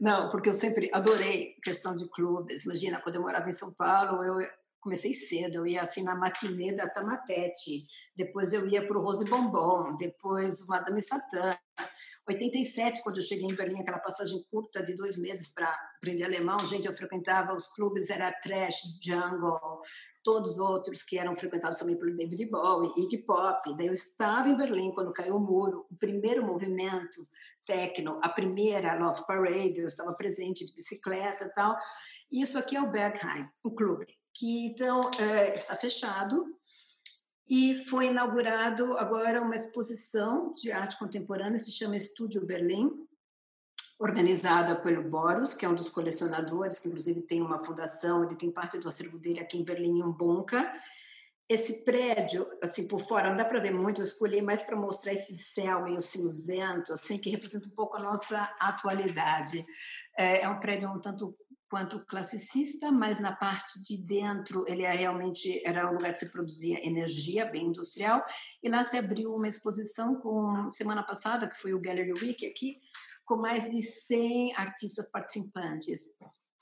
Não, 0.00 0.30
porque 0.30 0.48
eu 0.48 0.54
sempre 0.54 0.90
adorei 0.92 1.54
questão 1.62 1.94
de 1.94 2.08
clubes. 2.08 2.64
Imagina, 2.64 3.00
quando 3.00 3.16
eu 3.16 3.22
morava 3.22 3.48
em 3.48 3.52
São 3.52 3.74
Paulo, 3.74 4.22
eu 4.22 4.38
comecei 4.80 5.14
cedo, 5.14 5.56
eu 5.56 5.66
ia 5.66 5.82
assim 5.82 6.02
na 6.02 6.14
matinê 6.14 6.76
da 6.76 6.88
Tamatete, 6.88 7.86
depois 8.14 8.52
eu 8.52 8.68
ia 8.68 8.86
para 8.86 8.98
o 8.98 9.02
Rose 9.02 9.28
Bombom, 9.28 9.96
depois 9.96 10.60
o 10.60 10.66
Madame 10.68 11.00
Satã. 11.00 11.56
87, 12.26 13.02
quando 13.02 13.16
eu 13.16 13.22
cheguei 13.22 13.46
em 13.46 13.54
Berlim, 13.54 13.80
aquela 13.80 13.98
passagem 13.98 14.42
curta 14.50 14.82
de 14.82 14.94
dois 14.94 15.18
meses 15.18 15.48
para 15.48 15.68
aprender 15.96 16.24
alemão, 16.24 16.58
gente, 16.60 16.86
eu 16.86 16.96
frequentava 16.96 17.54
os 17.54 17.66
clubes, 17.74 18.08
era 18.08 18.32
Trash, 18.32 18.98
Jungle, 19.02 19.82
todos 20.22 20.52
os 20.52 20.58
outros 20.58 21.02
que 21.02 21.18
eram 21.18 21.36
frequentados 21.36 21.78
também 21.78 21.98
pelo 21.98 22.16
David 22.16 22.46
Bowie, 22.46 22.92
Iggy 22.96 23.18
Pop. 23.18 23.76
Daí 23.76 23.88
eu 23.88 23.92
estava 23.92 24.48
em 24.48 24.56
Berlim 24.56 24.92
quando 24.92 25.12
caiu 25.12 25.36
o 25.36 25.40
muro, 25.40 25.86
o 25.90 25.96
primeiro 25.96 26.44
movimento 26.44 27.18
techno, 27.66 28.18
a 28.22 28.28
primeira 28.28 28.94
Love 28.94 29.26
Parade, 29.26 29.80
eu 29.80 29.88
estava 29.88 30.12
presente 30.14 30.66
de 30.66 30.74
bicicleta 30.74 31.44
e 31.44 31.50
tal. 31.50 31.76
Isso 32.32 32.58
aqui 32.58 32.76
é 32.76 32.80
o 32.80 32.90
Bergheim, 32.90 33.48
o 33.62 33.70
clube, 33.70 34.06
que 34.32 34.66
então 34.66 35.10
é, 35.20 35.54
está 35.54 35.76
fechado 35.76 36.44
e 37.48 37.84
foi 37.84 38.06
inaugurado 38.06 38.96
agora 38.96 39.42
uma 39.42 39.56
exposição 39.56 40.54
de 40.54 40.72
arte 40.72 40.98
contemporânea, 40.98 41.58
se 41.58 41.70
chama 41.72 41.96
Estúdio 41.96 42.46
Berlim, 42.46 42.90
organizada 44.00 44.80
pelo 44.80 45.08
Boros, 45.08 45.54
que 45.54 45.64
é 45.64 45.68
um 45.68 45.74
dos 45.74 45.88
colecionadores, 45.88 46.78
que 46.78 46.88
inclusive 46.88 47.22
tem 47.22 47.42
uma 47.42 47.62
fundação, 47.62 48.24
ele 48.24 48.36
tem 48.36 48.50
parte 48.50 48.78
do 48.78 48.88
acervo 48.88 49.18
dele 49.18 49.40
aqui 49.40 49.58
em 49.58 49.64
Berlim, 49.64 50.00
em 50.00 50.10
Bunker. 50.10 50.72
Esse 51.46 51.84
prédio, 51.84 52.46
assim, 52.62 52.88
por 52.88 53.00
fora, 53.00 53.28
não 53.28 53.36
dá 53.36 53.44
para 53.44 53.60
ver 53.60 53.72
muito, 53.72 54.00
eu 54.00 54.04
escolhi 54.04 54.40
mais 54.40 54.62
para 54.62 54.76
mostrar 54.76 55.12
esse 55.12 55.36
céu 55.36 55.82
meio 55.82 56.00
cinzento, 56.00 56.94
assim, 56.94 57.18
que 57.18 57.28
representa 57.28 57.68
um 57.68 57.72
pouco 57.72 57.98
a 57.98 58.02
nossa 58.02 58.50
atualidade. 58.58 59.64
É, 60.16 60.42
é 60.42 60.48
um 60.48 60.58
prédio 60.58 60.88
um 60.88 60.98
tanto 60.98 61.36
quanto 61.74 62.06
classicista, 62.06 62.92
mas 62.92 63.18
na 63.18 63.34
parte 63.34 63.82
de 63.82 63.96
dentro 63.96 64.64
ele 64.68 64.84
é 64.84 64.92
realmente 64.92 65.60
era 65.66 65.90
um 65.90 65.94
lugar 65.94 66.12
que 66.12 66.20
se 66.20 66.30
produzia 66.30 66.86
energia, 66.86 67.46
bem 67.46 67.66
industrial, 67.66 68.24
e 68.62 68.68
lá 68.68 68.84
se 68.84 68.96
abriu 68.96 69.34
uma 69.34 69.48
exposição 69.48 70.14
com 70.20 70.70
semana 70.70 71.02
passada, 71.02 71.48
que 71.48 71.60
foi 71.60 71.74
o 71.74 71.80
Gallery 71.80 72.12
Week 72.12 72.46
aqui, 72.46 72.78
com 73.24 73.38
mais 73.38 73.68
de 73.68 73.82
100 73.82 74.54
artistas 74.54 75.10
participantes. 75.10 76.16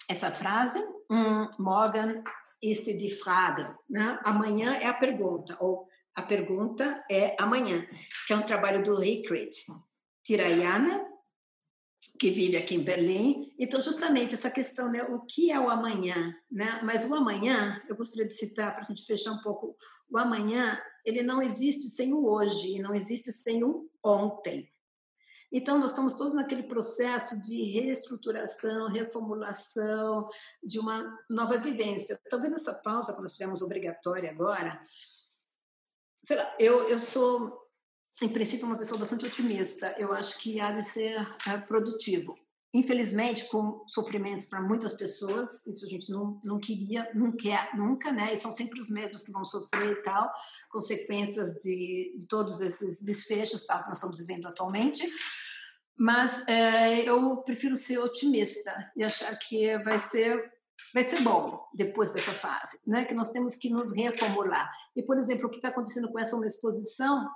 Essa 0.08 0.30
frase, 0.30 0.78
um, 1.10 1.46
Morgan 1.58 2.24
ist 2.62 2.86
die 2.86 3.14
Frage, 3.14 3.68
né? 3.90 4.18
amanhã 4.24 4.72
é 4.76 4.86
a 4.86 4.94
pergunta, 4.94 5.58
ou 5.60 5.86
a 6.14 6.22
pergunta 6.22 7.04
é 7.10 7.36
amanhã, 7.38 7.86
que 8.26 8.32
é 8.32 8.36
um 8.36 8.46
trabalho 8.46 8.82
do 8.82 8.98
Rikrit 8.98 9.54
Tirayana, 10.24 11.06
que 12.22 12.30
vive 12.30 12.56
aqui 12.56 12.76
em 12.76 12.84
Berlim. 12.84 13.52
Então, 13.58 13.82
justamente 13.82 14.34
essa 14.34 14.48
questão, 14.48 14.88
né, 14.88 15.02
o 15.02 15.22
que 15.22 15.50
é 15.50 15.58
o 15.58 15.68
amanhã, 15.68 16.32
né? 16.48 16.80
Mas 16.84 17.04
o 17.04 17.12
amanhã, 17.16 17.82
eu 17.88 17.96
gostaria 17.96 18.28
de 18.28 18.32
citar 18.32 18.70
para 18.72 18.82
a 18.82 18.84
gente 18.84 19.04
fechar 19.04 19.32
um 19.32 19.42
pouco, 19.42 19.76
o 20.08 20.16
amanhã, 20.16 20.80
ele 21.04 21.20
não 21.20 21.42
existe 21.42 21.88
sem 21.88 22.12
o 22.12 22.24
hoje, 22.24 22.78
não 22.78 22.94
existe 22.94 23.32
sem 23.32 23.64
o 23.64 23.90
ontem. 24.04 24.70
Então, 25.50 25.80
nós 25.80 25.90
estamos 25.90 26.14
todos 26.14 26.32
naquele 26.32 26.62
processo 26.62 27.42
de 27.42 27.60
reestruturação, 27.72 28.88
reformulação, 28.88 30.28
de 30.62 30.78
uma 30.78 31.18
nova 31.28 31.58
vivência. 31.58 32.20
Talvez 32.30 32.54
essa 32.54 32.72
pausa, 32.72 33.16
que 33.16 33.20
nós 33.20 33.32
tivemos 33.32 33.62
obrigatória 33.62 34.30
agora, 34.30 34.80
sei 36.24 36.36
lá, 36.36 36.54
eu, 36.56 36.88
eu 36.88 37.00
sou 37.00 37.61
em 38.20 38.28
princípio, 38.28 38.66
uma 38.66 38.76
pessoa 38.76 38.98
bastante 39.00 39.24
otimista. 39.24 39.94
Eu 39.98 40.12
acho 40.12 40.38
que 40.38 40.60
há 40.60 40.70
de 40.70 40.82
ser 40.82 41.26
é, 41.46 41.56
produtivo. 41.58 42.36
Infelizmente, 42.74 43.48
com 43.48 43.82
sofrimentos 43.86 44.46
para 44.46 44.62
muitas 44.62 44.94
pessoas, 44.94 45.66
isso 45.66 45.84
a 45.84 45.88
gente 45.88 46.10
não, 46.10 46.40
não 46.42 46.58
queria, 46.58 47.10
não 47.14 47.32
quer 47.32 47.74
nunca, 47.74 48.10
né? 48.10 48.34
E 48.34 48.38
são 48.38 48.50
sempre 48.50 48.80
os 48.80 48.88
mesmos 48.88 49.22
que 49.22 49.32
vão 49.32 49.44
sofrer 49.44 49.92
e 49.92 50.02
tal, 50.02 50.30
consequências 50.70 51.56
de, 51.62 52.16
de 52.18 52.26
todos 52.28 52.60
esses 52.60 53.02
desfechos 53.04 53.66
tal, 53.66 53.82
que 53.82 53.88
nós 53.88 53.98
estamos 53.98 54.18
vivendo 54.18 54.46
atualmente. 54.46 55.06
Mas 55.98 56.48
é, 56.48 57.02
eu 57.02 57.36
prefiro 57.42 57.76
ser 57.76 57.98
otimista 57.98 58.90
e 58.96 59.04
achar 59.04 59.34
que 59.36 59.76
vai 59.78 59.98
ser 59.98 60.50
vai 60.94 61.04
ser 61.04 61.20
bom 61.20 61.62
depois 61.74 62.12
dessa 62.12 62.32
fase, 62.32 62.90
né? 62.90 63.04
Que 63.04 63.14
nós 63.14 63.30
temos 63.30 63.54
que 63.54 63.68
nos 63.68 63.94
reformular. 63.94 64.70
E 64.96 65.02
por 65.02 65.18
exemplo, 65.18 65.46
o 65.46 65.50
que 65.50 65.56
está 65.56 65.68
acontecendo 65.68 66.10
com 66.10 66.18
essa 66.18 66.36
exposição 66.46 67.28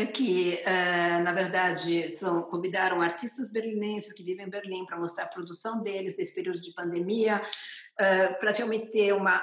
é 0.00 0.06
que, 0.06 0.62
uh, 0.62 1.22
na 1.22 1.32
verdade, 1.32 2.08
são, 2.10 2.42
convidaram 2.42 3.00
artistas 3.00 3.52
berlinenses 3.52 4.12
que 4.12 4.22
vivem 4.22 4.46
em 4.46 4.50
Berlim 4.50 4.86
para 4.86 4.98
mostrar 4.98 5.24
a 5.24 5.28
produção 5.28 5.82
deles 5.82 6.16
nesse 6.16 6.34
período 6.34 6.60
de 6.60 6.72
pandemia, 6.72 7.40
uh, 7.40 8.38
praticamente 8.38 8.90
ter 8.90 9.12
uma 9.12 9.42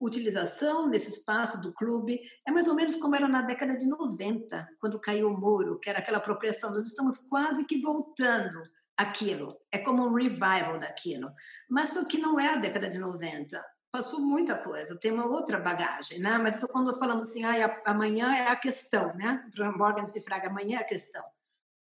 utilização 0.00 0.88
nesse 0.88 1.18
espaço 1.18 1.62
do 1.62 1.72
clube. 1.72 2.20
É 2.46 2.50
mais 2.50 2.66
ou 2.68 2.74
menos 2.74 2.96
como 2.96 3.14
era 3.14 3.28
na 3.28 3.42
década 3.42 3.78
de 3.78 3.86
90, 3.86 4.68
quando 4.80 5.00
caiu 5.00 5.28
o 5.28 5.38
muro, 5.38 5.78
que 5.78 5.88
era 5.88 6.00
aquela 6.00 6.18
apropriação. 6.18 6.72
Nós 6.72 6.88
estamos 6.88 7.18
quase 7.28 7.64
que 7.64 7.80
voltando 7.80 8.62
aquilo. 8.96 9.56
É 9.70 9.78
como 9.78 10.04
um 10.04 10.14
revival 10.14 10.78
daquilo. 10.78 11.30
Mas 11.68 11.90
só 11.90 12.06
que 12.06 12.18
não 12.18 12.38
é 12.38 12.48
a 12.48 12.56
década 12.56 12.90
de 12.90 12.98
90 12.98 13.64
passou 13.92 14.20
muita 14.20 14.56
coisa, 14.56 14.98
tem 14.98 15.12
uma 15.12 15.26
outra 15.26 15.60
bagagem, 15.60 16.18
né? 16.18 16.38
Mas 16.38 16.58
quando 16.64 16.86
nós 16.86 16.98
falamos 16.98 17.28
assim, 17.28 17.44
ah, 17.44 17.82
amanhã 17.84 18.34
é 18.34 18.48
a 18.48 18.56
questão, 18.56 19.14
né? 19.14 19.46
Morgan 19.76 20.04
de 20.04 20.20
Fraga, 20.22 20.48
amanhã 20.48 20.78
é 20.78 20.80
a 20.80 20.86
questão. 20.86 21.22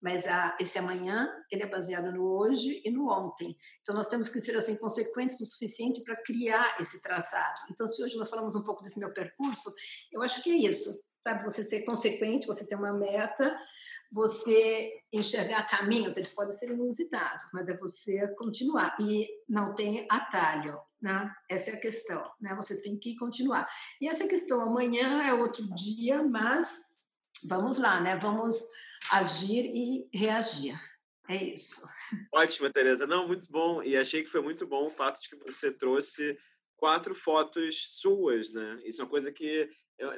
Mas 0.00 0.26
a, 0.26 0.56
esse 0.58 0.78
amanhã, 0.78 1.30
ele 1.50 1.64
é 1.64 1.66
baseado 1.66 2.10
no 2.10 2.24
hoje 2.24 2.80
e 2.82 2.90
no 2.90 3.10
ontem. 3.10 3.54
Então, 3.82 3.94
nós 3.94 4.08
temos 4.08 4.30
que 4.30 4.40
ser 4.40 4.56
assim 4.56 4.76
consequentes 4.76 5.38
o 5.40 5.44
suficiente 5.44 6.02
para 6.02 6.16
criar 6.22 6.80
esse 6.80 7.02
traçado. 7.02 7.60
Então, 7.70 7.86
se 7.86 8.02
hoje 8.02 8.16
nós 8.16 8.30
falamos 8.30 8.54
um 8.54 8.62
pouco 8.62 8.82
desse 8.82 8.98
meu 8.98 9.12
percurso, 9.12 9.70
eu 10.10 10.22
acho 10.22 10.42
que 10.42 10.50
é 10.50 10.56
isso, 10.56 10.98
sabe? 11.20 11.44
Você 11.44 11.62
ser 11.62 11.84
consequente, 11.84 12.46
você 12.46 12.66
ter 12.66 12.76
uma 12.76 12.92
meta, 12.92 13.58
você 14.10 14.92
enxergar 15.12 15.68
caminhos, 15.68 16.16
eles 16.16 16.30
podem 16.30 16.52
ser 16.52 16.70
inusitados, 16.70 17.42
mas 17.52 17.68
é 17.68 17.76
você 17.76 18.28
continuar. 18.36 18.96
E 19.00 19.28
não 19.48 19.74
tem 19.74 20.06
atalho, 20.08 20.78
né? 21.00 21.32
Essa 21.48 21.70
é 21.70 21.74
a 21.74 21.80
questão, 21.80 22.30
né? 22.40 22.54
Você 22.56 22.82
tem 22.82 22.98
que 22.98 23.16
continuar. 23.16 23.68
E 24.00 24.08
essa 24.08 24.26
questão, 24.26 24.60
amanhã 24.60 25.22
é 25.22 25.32
outro 25.32 25.64
dia, 25.74 26.22
mas 26.22 26.76
vamos 27.48 27.78
lá, 27.78 28.00
né? 28.00 28.16
Vamos 28.18 28.56
agir 29.10 29.64
e 29.66 30.08
reagir. 30.12 30.78
É 31.28 31.36
isso. 31.36 31.86
Ótimo, 32.34 32.72
Tereza. 32.72 33.06
Não, 33.06 33.28
muito 33.28 33.46
bom. 33.50 33.82
E 33.82 33.96
achei 33.96 34.22
que 34.22 34.30
foi 34.30 34.40
muito 34.40 34.66
bom 34.66 34.86
o 34.86 34.90
fato 34.90 35.20
de 35.20 35.28
que 35.28 35.36
você 35.36 35.70
trouxe 35.70 36.38
quatro 36.76 37.14
fotos 37.14 37.98
suas, 38.00 38.50
né? 38.50 38.80
Isso 38.84 39.00
é 39.00 39.04
uma 39.04 39.10
coisa 39.10 39.30
que 39.30 39.68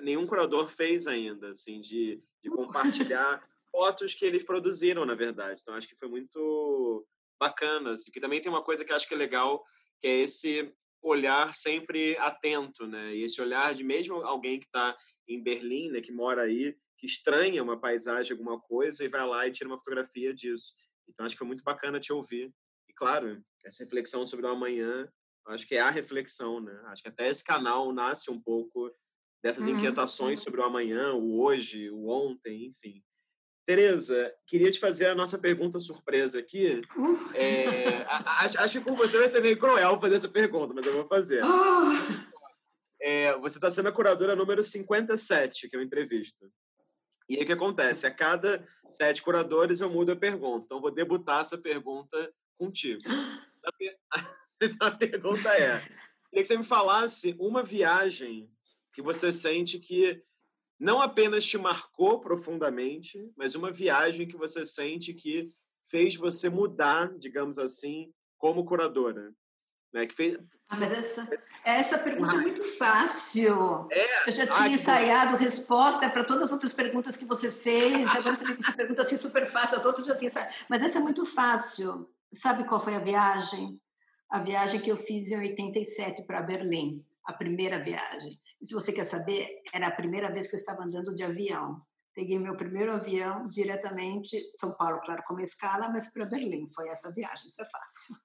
nenhum 0.03 0.27
curador 0.27 0.69
fez 0.69 1.07
ainda, 1.07 1.51
assim, 1.51 1.81
de, 1.81 2.23
de 2.43 2.51
compartilhar 2.51 3.43
fotos 3.73 4.15
que 4.15 4.25
eles 4.25 4.45
produziram, 4.45 5.05
na 5.05 5.15
verdade. 5.15 5.61
Então, 5.61 5.75
acho 5.75 5.89
que 5.89 5.97
foi 5.97 6.09
muito 6.09 7.07
bacana. 7.39 7.93
Assim, 7.93 8.11
que 8.11 8.21
também 8.21 8.41
tem 8.41 8.51
uma 8.51 8.63
coisa 8.63 8.85
que 8.85 8.93
acho 8.93 9.09
que 9.09 9.15
é 9.15 9.19
legal, 9.19 9.65
que 10.01 10.07
é 10.07 10.21
esse 10.21 10.73
olhar 11.03 11.55
sempre 11.55 12.17
atento, 12.19 12.87
né? 12.87 13.15
E 13.15 13.23
esse 13.23 13.41
olhar 13.41 13.75
de 13.75 13.83
mesmo 13.85 14.17
alguém 14.17 14.59
que 14.59 14.67
está 14.67 14.97
em 15.29 15.43
Berlim, 15.43 15.91
né, 15.91 16.01
que 16.01 16.13
mora 16.13 16.43
aí, 16.43 16.77
que 16.99 17.07
estranha 17.07 17.63
uma 17.63 17.81
paisagem, 17.81 18.33
alguma 18.33 18.61
coisa, 18.61 19.05
e 19.05 19.09
vai 19.09 19.27
lá 19.27 19.47
e 19.47 19.53
tira 19.53 19.69
uma 19.69 19.79
fotografia 19.79 20.35
disso. 20.35 20.75
Então, 21.09 21.25
acho 21.25 21.35
que 21.35 21.39
foi 21.39 21.47
muito 21.47 21.65
bacana 21.65 21.99
te 21.99 22.13
ouvir. 22.13 22.53
E, 22.89 22.93
claro, 22.93 23.43
essa 23.65 23.85
reflexão 23.85 24.27
sobre 24.27 24.47
o 24.47 24.51
amanhã, 24.51 25.11
acho 25.47 25.67
que 25.67 25.77
é 25.77 25.81
a 25.81 25.91
reflexão, 25.91 26.61
né? 26.61 26.79
Acho 26.87 27.03
que 27.03 27.09
até 27.09 27.29
esse 27.29 27.43
canal 27.43 27.93
nasce 27.93 28.31
um 28.31 28.41
pouco 28.41 28.91
dessas 29.43 29.67
uhum. 29.67 29.77
inquietações 29.77 30.41
sobre 30.41 30.61
o 30.61 30.65
amanhã, 30.65 31.15
o 31.15 31.41
hoje, 31.41 31.91
o 31.91 32.09
ontem, 32.09 32.67
enfim. 32.67 33.03
Tereza, 33.71 34.35
queria 34.49 34.69
te 34.69 34.81
fazer 34.81 35.07
a 35.07 35.15
nossa 35.15 35.39
pergunta 35.39 35.79
surpresa 35.79 36.41
aqui. 36.41 36.83
Uh. 36.97 37.37
É, 37.37 38.05
acho, 38.09 38.59
acho, 38.59 38.79
que 38.81 38.85
com 38.85 38.97
você 38.97 39.17
vai 39.17 39.29
ser 39.29 39.41
meio 39.41 39.57
cruel 39.57 40.01
fazer 40.01 40.17
essa 40.17 40.29
pergunta, 40.29 40.75
mas 40.75 40.85
eu 40.85 40.93
vou 40.93 41.07
fazer. 41.07 41.45
Uh. 41.45 42.21
É, 43.01 43.39
você 43.39 43.59
está 43.59 43.71
sendo 43.71 43.89
a 43.89 43.93
curadora 43.93 44.35
número 44.35 44.65
57 44.65 45.69
que 45.69 45.77
eu 45.77 45.83
entrevisto. 45.83 46.51
E 47.29 47.37
aí 47.37 47.45
o 47.45 47.47
que 47.47 47.53
acontece? 47.53 48.09
A 48.09 48.11
cada 48.11 48.67
sete 48.89 49.23
curadores 49.23 49.79
eu 49.79 49.89
mudo 49.89 50.11
a 50.11 50.17
pergunta. 50.17 50.67
Então, 50.67 50.81
vou 50.81 50.91
debutar 50.91 51.43
essa 51.43 51.57
pergunta 51.57 52.33
contigo. 52.59 53.03
Então, 54.63 54.89
a 54.89 54.91
pergunta 54.91 55.49
é: 55.51 55.79
queria 55.79 56.43
que 56.43 56.45
você 56.45 56.57
me 56.57 56.65
falasse 56.65 57.37
uma 57.39 57.63
viagem 57.63 58.51
que 58.93 59.01
você 59.01 59.33
sente 59.33 59.79
que 59.79 60.23
não 60.81 61.03
apenas 61.03 61.45
te 61.45 61.59
marcou 61.59 62.19
profundamente, 62.21 63.31
mas 63.37 63.55
uma 63.55 63.71
viagem 63.71 64.27
que 64.27 64.39
você 64.39 64.65
sente 64.65 65.13
que 65.13 65.53
fez 65.91 66.17
você 66.17 66.49
mudar, 66.49 67.13
digamos 67.19 67.59
assim, 67.59 68.11
como 68.39 68.65
curadora. 68.65 69.31
Né? 69.93 70.07
Que 70.07 70.15
fez... 70.15 70.39
Ah, 70.71 70.77
mas 70.77 70.93
essa, 70.93 71.29
essa 71.65 71.99
pergunta 71.99 72.37
é 72.37 72.39
muito 72.39 72.65
fácil. 72.79 73.89
É? 73.91 74.29
Eu 74.29 74.33
já 74.33 74.47
tinha 74.47 74.69
ensaiado 74.69 75.37
resposta 75.37 76.09
para 76.09 76.25
todas 76.25 76.45
as 76.45 76.53
outras 76.53 76.73
perguntas 76.73 77.17
que 77.17 77.27
você 77.27 77.51
fez. 77.51 78.09
Agora 78.17 78.35
você 78.35 78.51
essa 78.51 78.73
pergunta 78.73 79.03
assim 79.03 79.17
super 79.19 79.47
fácil, 79.51 79.77
as 79.77 79.85
outras 79.85 80.07
eu 80.07 80.15
já 80.15 80.19
tinha 80.19 80.29
ensaiado. 80.29 80.55
Mas 80.69 80.83
essa 80.83 80.99
é 80.99 81.03
muito 81.03 81.27
fácil. 81.27 82.09
Sabe 82.33 82.65
qual 82.65 82.81
foi 82.81 82.95
a 82.95 83.01
viagem? 83.01 83.79
A 84.31 84.39
viagem 84.39 84.81
que 84.81 84.91
eu 84.91 84.97
fiz 84.97 85.29
em 85.29 85.37
87 85.37 86.23
para 86.23 86.41
Berlim, 86.41 87.05
a 87.27 87.33
primeira 87.33 87.83
viagem. 87.83 88.39
E 88.61 88.67
se 88.67 88.75
você 88.75 88.93
quer 88.93 89.05
saber, 89.05 89.63
era 89.73 89.87
a 89.87 89.91
primeira 89.91 90.31
vez 90.33 90.47
que 90.47 90.55
eu 90.55 90.59
estava 90.59 90.85
andando 90.85 91.15
de 91.15 91.23
avião. 91.23 91.81
peguei 92.15 92.39
meu 92.39 92.57
primeiro 92.57 92.93
avião 92.93 93.49
diretamente, 93.49 94.39
São 94.57 94.77
Paulo, 94.77 95.01
claro, 95.05 95.23
como 95.27 95.41
escala, 95.41 95.89
mas 95.89 96.13
para 96.13 96.27
Berlim. 96.27 96.71
Foi 96.75 96.89
essa 96.89 97.13
viagem, 97.15 97.47
isso 97.47 97.63
é 97.63 97.69
fácil. 97.71 98.17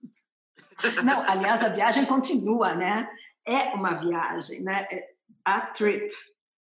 Não, 1.05 1.21
aliás, 1.21 1.61
a 1.61 1.69
viagem 1.69 2.05
continua, 2.05 2.75
né? 2.75 3.09
É 3.45 3.73
uma 3.75 3.93
viagem, 3.93 4.61
né? 4.61 4.87
É 4.91 5.15
a 5.45 5.61
trip, 5.61 6.13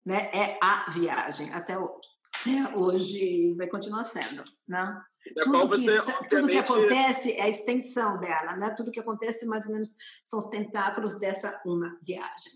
né? 0.05 0.29
É 0.31 0.59
a 0.61 0.89
viagem 0.91 1.51
até 1.53 1.77
hoje. 1.77 2.15
É, 2.47 2.77
hoje 2.77 3.55
vai 3.55 3.67
continuar 3.67 4.03
sendo, 4.03 4.43
né? 4.67 5.01
Tudo, 5.43 5.67
você, 5.67 5.99
que, 5.99 6.29
tudo 6.29 6.47
que 6.47 6.57
acontece 6.57 7.33
é 7.33 7.43
a 7.43 7.49
extensão 7.49 8.19
dela, 8.19 8.55
né? 8.57 8.69
Tudo 8.77 8.91
que 8.91 8.99
acontece, 8.99 9.47
mais 9.47 9.65
ou 9.65 9.73
menos, 9.73 9.95
são 10.25 10.37
os 10.37 10.49
tentáculos 10.49 11.17
dessa 11.17 11.59
uma 11.65 11.97
viagem. 12.03 12.51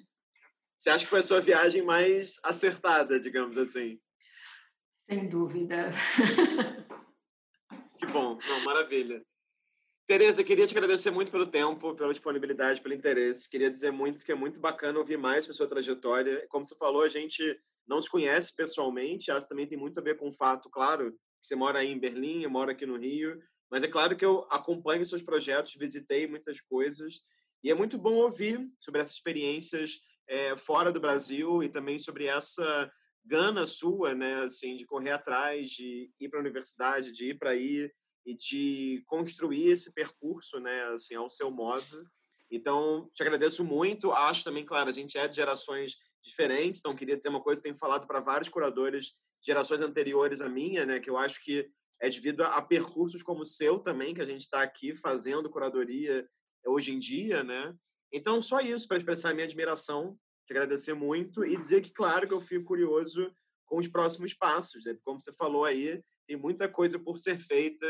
Você 0.79 0.89
acha 0.91 1.03
que 1.03 1.09
foi 1.09 1.19
a 1.19 1.23
sua 1.23 1.41
viagem 1.41 1.81
mais 1.81 2.39
acertada, 2.41 3.19
digamos 3.19 3.57
assim? 3.57 3.99
Sem 5.11 5.27
dúvida. 5.27 5.91
que 7.99 8.05
bom, 8.05 8.39
Não, 8.47 8.63
maravilha. 8.63 9.21
Tereza, 10.07 10.41
queria 10.41 10.65
te 10.65 10.71
agradecer 10.71 11.11
muito 11.11 11.33
pelo 11.33 11.45
tempo, 11.45 11.93
pela 11.95 12.13
disponibilidade, 12.13 12.79
pelo 12.79 12.93
interesse. 12.93 13.49
Queria 13.49 13.69
dizer 13.69 13.91
muito 13.91 14.23
que 14.23 14.31
é 14.31 14.35
muito 14.35 14.61
bacana 14.61 14.97
ouvir 14.97 15.17
mais 15.17 15.43
sobre 15.43 15.55
a 15.55 15.57
sua 15.57 15.67
trajetória. 15.67 16.47
Como 16.47 16.65
você 16.65 16.77
falou, 16.77 17.01
a 17.01 17.09
gente 17.09 17.59
não 17.85 18.01
se 18.01 18.09
conhece 18.09 18.55
pessoalmente, 18.55 19.31
essa 19.31 19.49
também 19.49 19.67
tem 19.67 19.77
muito 19.77 19.99
a 19.99 20.03
ver 20.03 20.15
com 20.15 20.29
o 20.29 20.33
fato, 20.33 20.69
claro, 20.69 21.11
que 21.11 21.45
você 21.45 21.55
mora 21.55 21.79
aí 21.79 21.89
em 21.89 21.99
Berlim, 21.99 22.43
eu 22.43 22.49
moro 22.49 22.71
aqui 22.71 22.85
no 22.85 22.97
Rio, 22.97 23.37
mas 23.69 23.83
é 23.83 23.87
claro 23.87 24.15
que 24.15 24.23
eu 24.23 24.47
acompanho 24.49 25.05
seus 25.05 25.21
projetos, 25.21 25.75
visitei 25.75 26.25
muitas 26.25 26.61
coisas, 26.61 27.23
e 27.63 27.69
é 27.69 27.73
muito 27.73 27.97
bom 27.97 28.15
ouvir 28.15 28.65
sobre 28.79 29.01
essas 29.01 29.15
experiências 29.15 29.99
é, 30.29 30.55
fora 30.55 30.91
do 30.91 30.99
Brasil 30.99 31.63
e 31.63 31.67
também 31.67 31.97
sobre 31.97 32.25
essa 32.25 32.89
gana 33.25 33.65
sua, 33.65 34.13
né, 34.13 34.43
assim, 34.43 34.75
de 34.75 34.85
correr 34.85 35.11
atrás, 35.11 35.71
de 35.71 36.09
ir 36.19 36.29
para 36.29 36.39
a 36.39 36.41
universidade, 36.41 37.11
de 37.11 37.31
ir 37.31 37.37
para 37.37 37.49
aí 37.49 37.91
e 38.25 38.35
de 38.35 39.03
construir 39.07 39.69
esse 39.69 39.93
percurso, 39.93 40.59
né, 40.59 40.83
assim, 40.93 41.15
ao 41.15 41.29
seu 41.29 41.49
modo. 41.49 42.07
Então, 42.51 43.09
te 43.13 43.21
agradeço 43.21 43.63
muito. 43.63 44.11
Acho 44.11 44.43
também, 44.43 44.65
claro, 44.65 44.89
a 44.89 44.93
gente 44.93 45.17
é 45.17 45.27
de 45.27 45.35
gerações 45.35 45.95
diferentes, 46.23 46.79
então 46.79 46.95
queria 46.95 47.17
dizer 47.17 47.29
uma 47.29 47.41
coisa, 47.41 47.61
tenho 47.61 47.75
falado 47.75 48.05
para 48.05 48.19
vários 48.19 48.49
curadores 48.49 49.05
de 49.41 49.47
gerações 49.47 49.81
anteriores 49.81 50.41
à 50.41 50.49
minha, 50.49 50.85
né, 50.85 50.99
que 50.99 51.09
eu 51.09 51.17
acho 51.17 51.43
que 51.43 51.69
é 52.01 52.09
devido 52.09 52.43
a, 52.43 52.57
a 52.57 52.61
percursos 52.61 53.23
como 53.23 53.41
o 53.41 53.45
seu 53.45 53.79
também, 53.79 54.13
que 54.13 54.21
a 54.21 54.25
gente 54.25 54.41
está 54.41 54.61
aqui 54.61 54.93
fazendo 54.95 55.49
curadoria 55.49 56.27
hoje 56.65 56.93
em 56.93 56.99
dia, 56.99 57.43
né? 57.43 57.73
Então, 58.11 58.41
só 58.41 58.59
isso 58.59 58.87
para 58.87 58.97
expressar 58.97 59.31
a 59.31 59.33
minha 59.33 59.45
admiração, 59.45 60.17
te 60.45 60.53
agradecer 60.53 60.93
muito 60.93 61.45
e 61.45 61.55
dizer 61.55 61.81
que, 61.81 61.91
claro, 61.91 62.27
que 62.27 62.33
eu 62.33 62.41
fico 62.41 62.65
curioso 62.65 63.31
com 63.65 63.77
os 63.77 63.87
próximos 63.87 64.33
passos. 64.33 64.83
Né? 64.85 64.97
Como 65.03 65.21
você 65.21 65.31
falou 65.33 65.63
aí, 65.63 66.03
tem 66.27 66.35
muita 66.35 66.67
coisa 66.67 66.97
por 66.97 67.17
ser 67.17 67.37
feita 67.37 67.87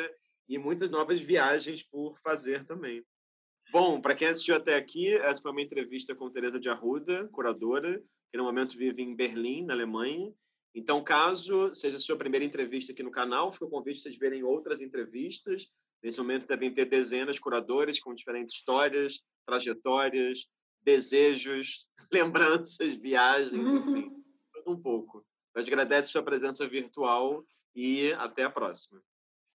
e 0.47 0.57
muitas 0.57 0.89
novas 0.89 1.19
viagens 1.19 1.83
por 1.83 2.19
fazer 2.19 2.65
também. 2.65 3.03
Bom, 3.71 4.01
para 4.01 4.15
quem 4.15 4.27
assistiu 4.27 4.55
até 4.55 4.75
aqui, 4.75 5.13
essa 5.13 5.41
foi 5.41 5.51
uma 5.51 5.61
entrevista 5.61 6.15
com 6.15 6.29
Teresa 6.31 6.59
de 6.59 6.69
Arruda, 6.69 7.27
curadora, 7.31 8.01
que 8.31 8.37
no 8.37 8.43
momento 8.43 8.77
vive 8.77 9.01
em 9.01 9.15
Berlim, 9.15 9.65
na 9.65 9.73
Alemanha. 9.73 10.33
Então, 10.73 11.03
caso 11.03 11.73
seja 11.73 11.97
a 11.97 11.99
sua 11.99 12.17
primeira 12.17 12.45
entrevista 12.45 12.91
aqui 12.91 13.03
no 13.03 13.11
canal, 13.11 13.51
fica 13.53 13.65
o 13.65 13.69
convite 13.69 13.97
para 13.97 14.03
vocês 14.03 14.17
verem 14.17 14.43
outras 14.43 14.81
entrevistas. 14.81 15.67
Nesse 16.01 16.19
momento 16.19 16.47
devem 16.47 16.73
ter 16.73 16.85
dezenas 16.85 17.35
de 17.35 17.41
curadores 17.41 17.99
com 17.99 18.13
diferentes 18.13 18.55
histórias, 18.55 19.21
trajetórias, 19.45 20.47
desejos, 20.81 21.87
lembranças, 22.11 22.93
viagens, 22.95 23.53
enfim, 23.53 24.09
tudo 24.53 24.71
um 24.71 24.81
pouco. 24.81 25.25
Te 25.55 25.67
agradeço 25.67 26.09
a 26.09 26.11
sua 26.13 26.23
presença 26.23 26.67
virtual 26.67 27.43
e 27.75 28.13
até 28.13 28.43
a 28.43 28.49
próxima. 28.49 29.01